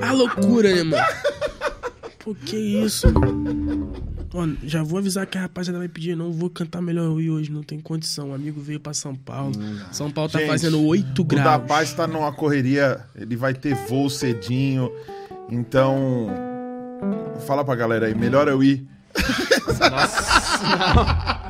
a 0.00 0.12
loucura, 0.12 0.74
né, 0.74 0.82
mano? 0.82 1.04
Pô, 2.18 2.34
que 2.34 2.56
isso? 2.56 3.08
Ó, 4.34 4.48
já 4.64 4.82
vou 4.82 4.98
avisar 4.98 5.26
que 5.26 5.36
a 5.36 5.42
rapaziada 5.42 5.78
vai 5.78 5.88
pedir, 5.88 6.16
não 6.16 6.32
vou 6.32 6.48
cantar 6.48 6.80
melhor 6.80 7.04
eu 7.04 7.20
ir 7.20 7.30
hoje, 7.30 7.52
não 7.52 7.62
tem 7.62 7.78
condição. 7.80 8.30
O 8.30 8.34
amigo 8.34 8.60
veio 8.60 8.80
pra 8.80 8.94
São 8.94 9.14
Paulo. 9.14 9.52
São 9.90 10.10
Paulo 10.10 10.30
tá 10.30 10.38
Gente, 10.38 10.48
fazendo 10.48 10.82
8 10.82 11.20
O 11.20 11.24
da 11.24 11.34
graus. 11.34 11.62
Paz 11.66 11.92
tá 11.92 12.06
numa 12.06 12.32
correria, 12.32 13.00
ele 13.14 13.36
vai 13.36 13.52
ter 13.52 13.74
voo 13.74 14.08
cedinho. 14.08 14.90
Então, 15.50 16.28
fala 17.46 17.64
pra 17.64 17.74
galera 17.74 18.06
aí, 18.06 18.14
melhor 18.14 18.48
eu 18.48 18.62
ir. 18.62 18.86
Não. 19.80 21.41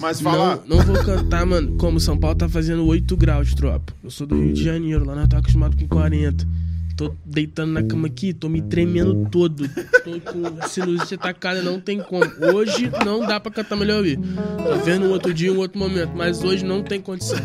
Mas 0.00 0.20
fala, 0.20 0.62
Não, 0.66 0.76
não 0.76 0.84
vou 0.84 1.02
cantar, 1.04 1.44
mano. 1.46 1.76
Como 1.76 1.98
São 2.00 2.16
Paulo 2.16 2.36
tá 2.36 2.48
fazendo 2.48 2.84
8 2.86 3.16
graus, 3.16 3.54
tropa. 3.54 3.92
Eu 4.02 4.10
sou 4.10 4.26
do 4.26 4.36
Rio 4.40 4.52
de 4.52 4.62
Janeiro, 4.64 5.04
lá 5.04 5.14
nós 5.14 5.28
tá 5.28 5.38
acostumado 5.38 5.76
com 5.76 5.86
40. 5.88 6.46
Tô 6.94 7.14
deitando 7.24 7.72
na 7.72 7.82
cama 7.82 8.06
aqui, 8.06 8.34
tô 8.34 8.48
me 8.50 8.60
tremendo 8.60 9.26
todo. 9.30 9.66
Tô 9.66 10.20
com 10.32 10.68
sinusite 10.68 11.14
atacada, 11.14 11.62
não 11.62 11.80
tem 11.80 11.98
como. 12.00 12.24
Hoje 12.54 12.90
não 13.04 13.20
dá 13.26 13.40
pra 13.40 13.50
cantar 13.50 13.76
melhor 13.76 13.96
ouvir. 13.98 14.18
Tô 14.18 14.76
vendo 14.84 15.06
um 15.06 15.10
outro 15.10 15.32
dia, 15.32 15.50
um 15.52 15.56
outro 15.58 15.78
momento, 15.78 16.12
mas 16.14 16.44
hoje 16.44 16.64
não 16.64 16.82
tem 16.82 17.00
condição. 17.00 17.38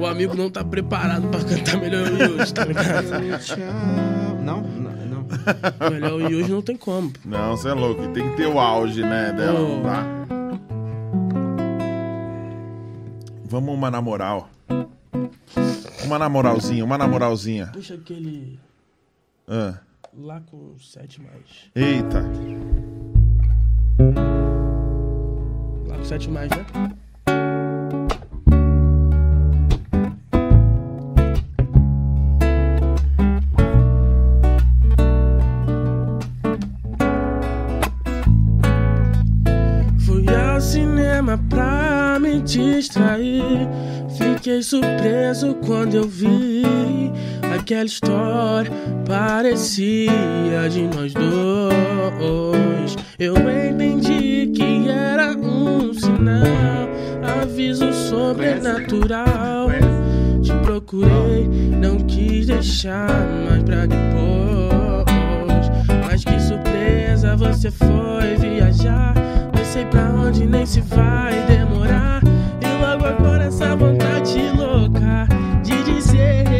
O 0.00 0.06
amigo 0.06 0.34
não 0.34 0.50
tá 0.50 0.64
preparado 0.64 1.28
pra 1.28 1.40
cantar 1.44 1.78
melhor 1.78 2.10
ouvir 2.10 2.30
hoje, 2.30 2.54
tá 2.54 2.64
ligado? 2.64 3.38
Tchau. 3.44 3.58
Não, 4.42 4.62
não, 4.62 4.92
não. 5.06 5.90
Melhor 5.90 6.12
ouvir 6.22 6.34
hoje 6.34 6.50
não 6.50 6.62
tem 6.62 6.76
como. 6.76 7.12
não, 7.24 7.56
você 7.56 7.68
é 7.68 7.74
louco, 7.74 8.08
tem 8.08 8.28
que 8.30 8.36
ter 8.38 8.46
o 8.46 8.58
auge, 8.58 9.02
né, 9.02 9.32
dela, 9.36 9.60
não 9.60 9.82
dá. 9.82 10.23
Vamos 13.54 13.72
uma 13.72 13.88
na 13.88 14.02
moral. 14.02 14.50
Uma 16.04 16.18
na 16.18 16.28
moralzinha, 16.28 16.84
uma 16.84 16.98
na 16.98 17.06
moralzinha. 17.06 17.68
Puxa 17.68 17.94
aquele 17.94 18.58
Ah, 19.46 19.78
lá 20.12 20.40
com 20.40 20.76
7 20.76 21.20
mais. 21.22 21.70
Eita. 21.72 22.24
Lá 25.86 25.96
com 25.98 26.04
7 26.04 26.28
mais, 26.32 26.50
né? 26.50 26.66
Distrair. 42.44 43.68
Fiquei 44.16 44.62
surpreso 44.62 45.54
quando 45.66 45.94
eu 45.94 46.08
vi 46.08 46.62
aquela 47.56 47.84
história. 47.84 48.70
Parecia 49.06 50.68
de 50.70 50.82
nós 50.82 51.12
dois. 51.12 52.96
Eu 53.18 53.34
entendi 53.36 54.52
que 54.54 54.88
era 54.88 55.36
um 55.36 55.92
sinal, 55.92 56.88
aviso 57.42 57.92
sobrenatural. 57.92 59.68
Te 60.42 60.52
procurei, 60.62 61.48
não 61.80 61.98
quis 61.98 62.46
deixar 62.46 63.08
mais 63.48 63.62
pra 63.62 63.86
depois. 63.86 65.70
Mas 66.06 66.24
que 66.24 66.38
surpresa, 66.38 67.34
você 67.36 67.70
foi 67.70 68.36
viajar. 68.38 69.14
Sei 69.74 69.84
pra 69.86 70.04
onde 70.04 70.46
nem 70.46 70.64
se 70.64 70.80
vai 70.82 71.34
demorar. 71.48 72.22
E 72.60 72.80
logo 72.80 73.06
agora 73.06 73.46
essa 73.46 73.74
vontade 73.74 74.38
louca 74.56 75.26
de 75.64 75.82
dizer 75.82 76.53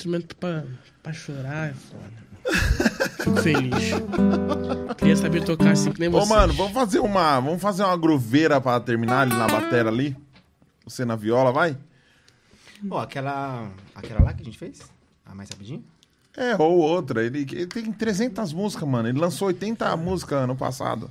instrumentos 0.00 0.36
pra, 0.38 0.64
pra 1.02 1.12
chorar, 1.12 1.70
é 1.70 1.74
foda. 1.74 2.30
Fico 3.22 3.36
feliz. 3.42 3.92
Queria 4.96 5.16
saber 5.16 5.44
tocar 5.44 5.72
assim 5.72 5.92
que 5.92 6.00
nem 6.00 6.08
Ô, 6.08 6.12
você. 6.12 6.28
mano, 6.28 6.52
vamos 6.54 6.72
fazer 6.72 7.00
uma, 7.00 7.38
vamos 7.40 7.60
fazer 7.60 7.84
uma 7.84 7.96
groveira 7.96 8.60
pra 8.60 8.80
terminar 8.80 9.20
ali 9.22 9.34
na 9.34 9.46
batera 9.46 9.88
ali? 9.90 10.16
Você 10.84 11.04
na 11.04 11.16
viola, 11.16 11.52
vai? 11.52 11.76
Ó, 12.90 12.98
aquela, 12.98 13.70
aquela 13.94 14.22
lá 14.22 14.32
que 14.32 14.40
a 14.40 14.44
gente 14.44 14.58
fez? 14.58 14.80
A 15.26 15.34
mais 15.34 15.50
rapidinho? 15.50 15.84
É, 16.36 16.56
ou 16.56 16.78
outra. 16.78 17.24
Ele, 17.24 17.40
ele 17.40 17.66
tem 17.66 17.92
300 17.92 18.52
músicas, 18.54 18.88
mano. 18.88 19.08
Ele 19.08 19.18
lançou 19.18 19.48
80 19.48 19.94
músicas 19.98 20.42
ano 20.42 20.56
passado. 20.56 21.10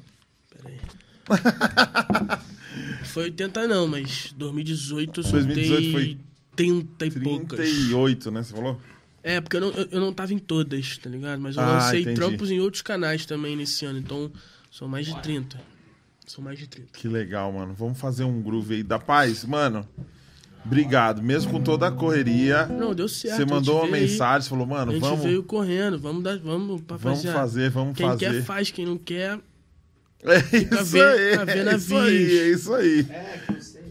Foi 3.03 3.23
80 3.25 3.67
não, 3.67 3.87
mas 3.87 4.33
2018 4.35 5.19
eu 5.19 5.23
2018 5.31 5.67
soltei 5.67 5.91
foi 5.91 6.17
30 6.63 7.05
e 7.05 7.11
poucas. 7.11 7.59
38, 7.59 8.31
né? 8.31 8.43
Você 8.43 8.53
falou? 8.53 8.79
É, 9.23 9.39
porque 9.41 9.57
eu 9.57 9.61
não, 9.61 9.69
eu, 9.71 9.87
eu 9.91 9.99
não 10.01 10.13
tava 10.13 10.33
em 10.33 10.37
todas, 10.39 10.97
tá 10.97 11.09
ligado? 11.09 11.39
Mas 11.41 11.55
eu 11.55 11.61
Ah, 11.63 11.73
lancei 11.73 12.01
entendi. 12.01 12.15
trampos 12.15 12.51
em 12.51 12.59
outros 12.59 12.81
canais 12.81 13.25
também 13.25 13.55
nesse 13.55 13.85
ano, 13.85 13.99
então 13.99 14.31
são 14.71 14.87
mais 14.87 15.05
de 15.05 15.21
30. 15.21 15.59
São 16.25 16.43
mais 16.43 16.59
de 16.59 16.67
30. 16.67 16.89
Que 16.93 17.07
legal, 17.07 17.51
mano. 17.51 17.73
Vamos 17.73 17.99
fazer 17.99 18.23
um 18.23 18.41
groove 18.41 18.75
aí 18.75 18.83
da 18.83 18.99
paz, 18.99 19.43
mano. 19.45 19.87
Obrigado. 20.65 21.21
Mesmo 21.23 21.51
com 21.51 21.61
toda 21.61 21.87
a 21.87 21.91
correria, 21.91 22.65
Não, 22.67 22.93
deu 22.93 23.07
certo. 23.07 23.37
você 23.37 23.45
mandou 23.45 23.75
uma 23.77 23.83
veio 23.85 23.95
aí, 23.95 24.01
mensagem, 24.09 24.41
você 24.43 24.49
falou, 24.49 24.65
A 24.65 24.67
mano, 24.67 24.91
gente 24.91 25.01
vamos, 25.01 25.23
veio 25.23 25.41
correndo, 25.43 25.97
vamos 25.97 26.21
dar, 26.23 26.37
vamos 26.37 26.81
pra 26.81 26.97
vamos 26.97 27.19
fazer. 27.23 27.33
fazer, 27.33 27.69
vamos 27.71 27.97
Quem 27.97 28.05
fazer. 28.07 28.19
quer 28.33 28.43
faz, 28.43 28.69
quem 28.71 28.85
não 28.85 28.97
quer. 28.97 29.39
É 30.21 30.37
isso 30.57 30.85
ver- 30.91 31.39
aí, 31.39 31.45
ver 31.45 31.67
é 31.67 31.75
isso 31.75 31.95
aí, 31.97 32.39
é 32.39 32.49
isso 32.51 32.73
aí. 32.73 33.07
É. 33.09 33.41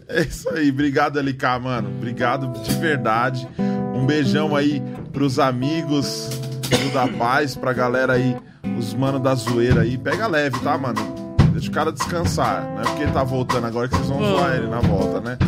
É 0.08 0.22
isso 0.22 0.48
aí, 0.50 0.70
obrigado 0.70 1.20
LK, 1.20 1.42
mano. 1.62 1.90
Obrigado 1.90 2.48
de 2.62 2.74
verdade. 2.76 3.46
Um 3.94 4.06
beijão 4.06 4.56
aí 4.56 4.82
pros 5.12 5.38
amigos 5.38 6.30
do 6.68 6.92
da 6.92 7.06
paz, 7.08 7.54
pra 7.54 7.72
galera 7.72 8.14
aí, 8.14 8.36
os 8.78 8.94
mano 8.94 9.18
da 9.18 9.34
zoeira 9.34 9.82
aí. 9.82 9.98
Pega 9.98 10.26
leve, 10.26 10.58
tá, 10.60 10.78
mano? 10.78 11.00
Deixa 11.52 11.68
o 11.68 11.72
cara 11.72 11.92
descansar. 11.92 12.64
Não 12.64 12.80
é 12.80 12.84
porque 12.84 13.02
ele 13.02 13.12
tá 13.12 13.22
voltando 13.22 13.66
agora 13.66 13.88
que 13.88 13.96
vocês 13.96 14.08
vão 14.08 14.20
zoar 14.20 14.56
ele 14.56 14.68
na 14.68 14.80
volta, 14.80 15.20
né? 15.20 15.36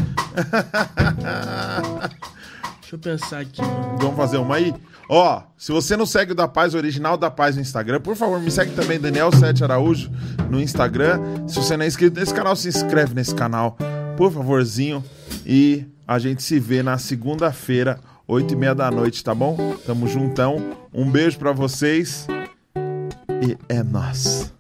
Deixa 2.80 2.96
eu 2.96 2.98
pensar 2.98 3.40
aqui, 3.40 3.62
mano. 3.62 3.96
Vamos 3.98 4.16
fazer 4.16 4.38
uma 4.38 4.56
aí? 4.56 4.74
Ó, 5.08 5.42
se 5.56 5.72
você 5.72 5.96
não 5.96 6.06
segue 6.06 6.32
o 6.32 6.34
da 6.34 6.48
Paz, 6.48 6.74
original 6.74 7.16
da 7.16 7.30
Paz 7.30 7.54
no 7.54 7.62
Instagram, 7.62 8.00
por 8.00 8.16
favor, 8.16 8.40
me 8.40 8.50
segue 8.50 8.72
também, 8.72 8.98
Daniel 8.98 9.30
Sete 9.32 9.62
Araújo, 9.62 10.10
no 10.48 10.60
Instagram. 10.60 11.20
Se 11.46 11.56
você 11.56 11.76
não 11.76 11.84
é 11.84 11.88
inscrito 11.88 12.18
nesse 12.18 12.34
canal, 12.34 12.56
se 12.56 12.68
inscreve 12.68 13.14
nesse 13.14 13.34
canal, 13.34 13.76
por 14.20 14.30
favorzinho. 14.30 15.02
E 15.47 15.86
a 16.06 16.18
gente 16.18 16.42
se 16.42 16.60
vê 16.60 16.82
na 16.82 16.98
segunda-feira, 16.98 17.98
oito 18.28 18.52
e 18.52 18.56
meia 18.56 18.74
da 18.74 18.90
noite, 18.90 19.24
tá 19.24 19.34
bom? 19.34 19.56
Tamo 19.86 20.06
juntão. 20.06 20.76
Um 20.92 21.10
beijo 21.10 21.38
pra 21.38 21.52
vocês. 21.52 22.26
E 23.42 23.56
é 23.66 23.82
nós. 23.82 24.52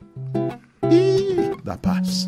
Ih, 0.90 1.62
da 1.62 1.76
paz. 1.76 2.26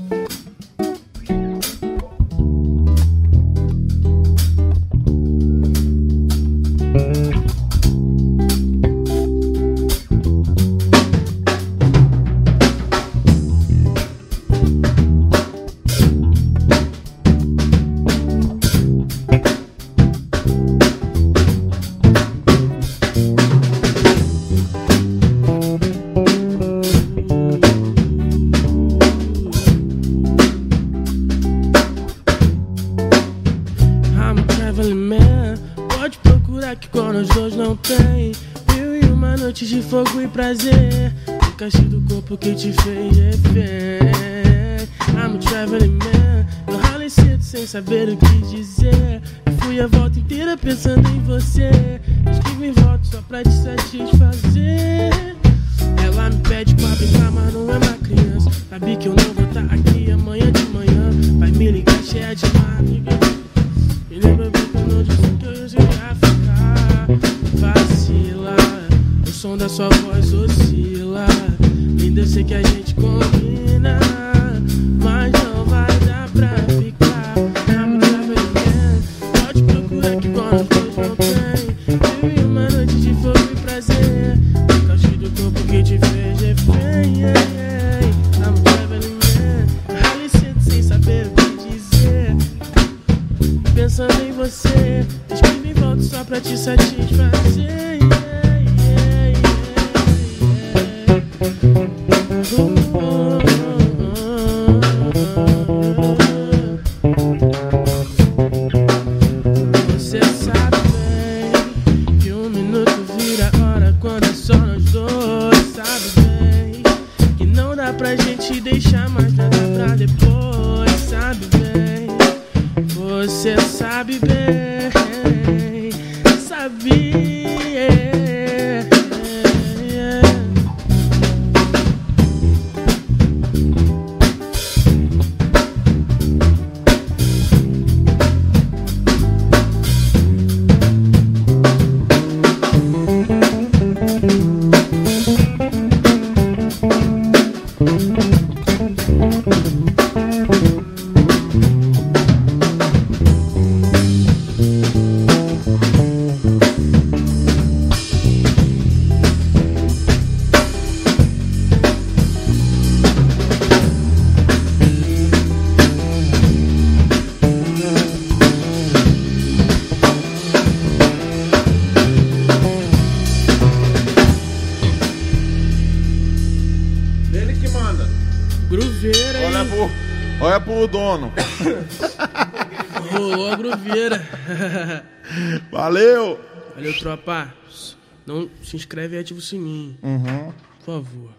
Se 188.73 188.77
inscreve 188.77 189.17
e 189.17 189.21
ativa 189.21 189.39
o 189.39 189.43
sininho. 189.43 189.99
Uhum. 190.03 190.53
Por 190.79 190.85
favor. 190.87 191.31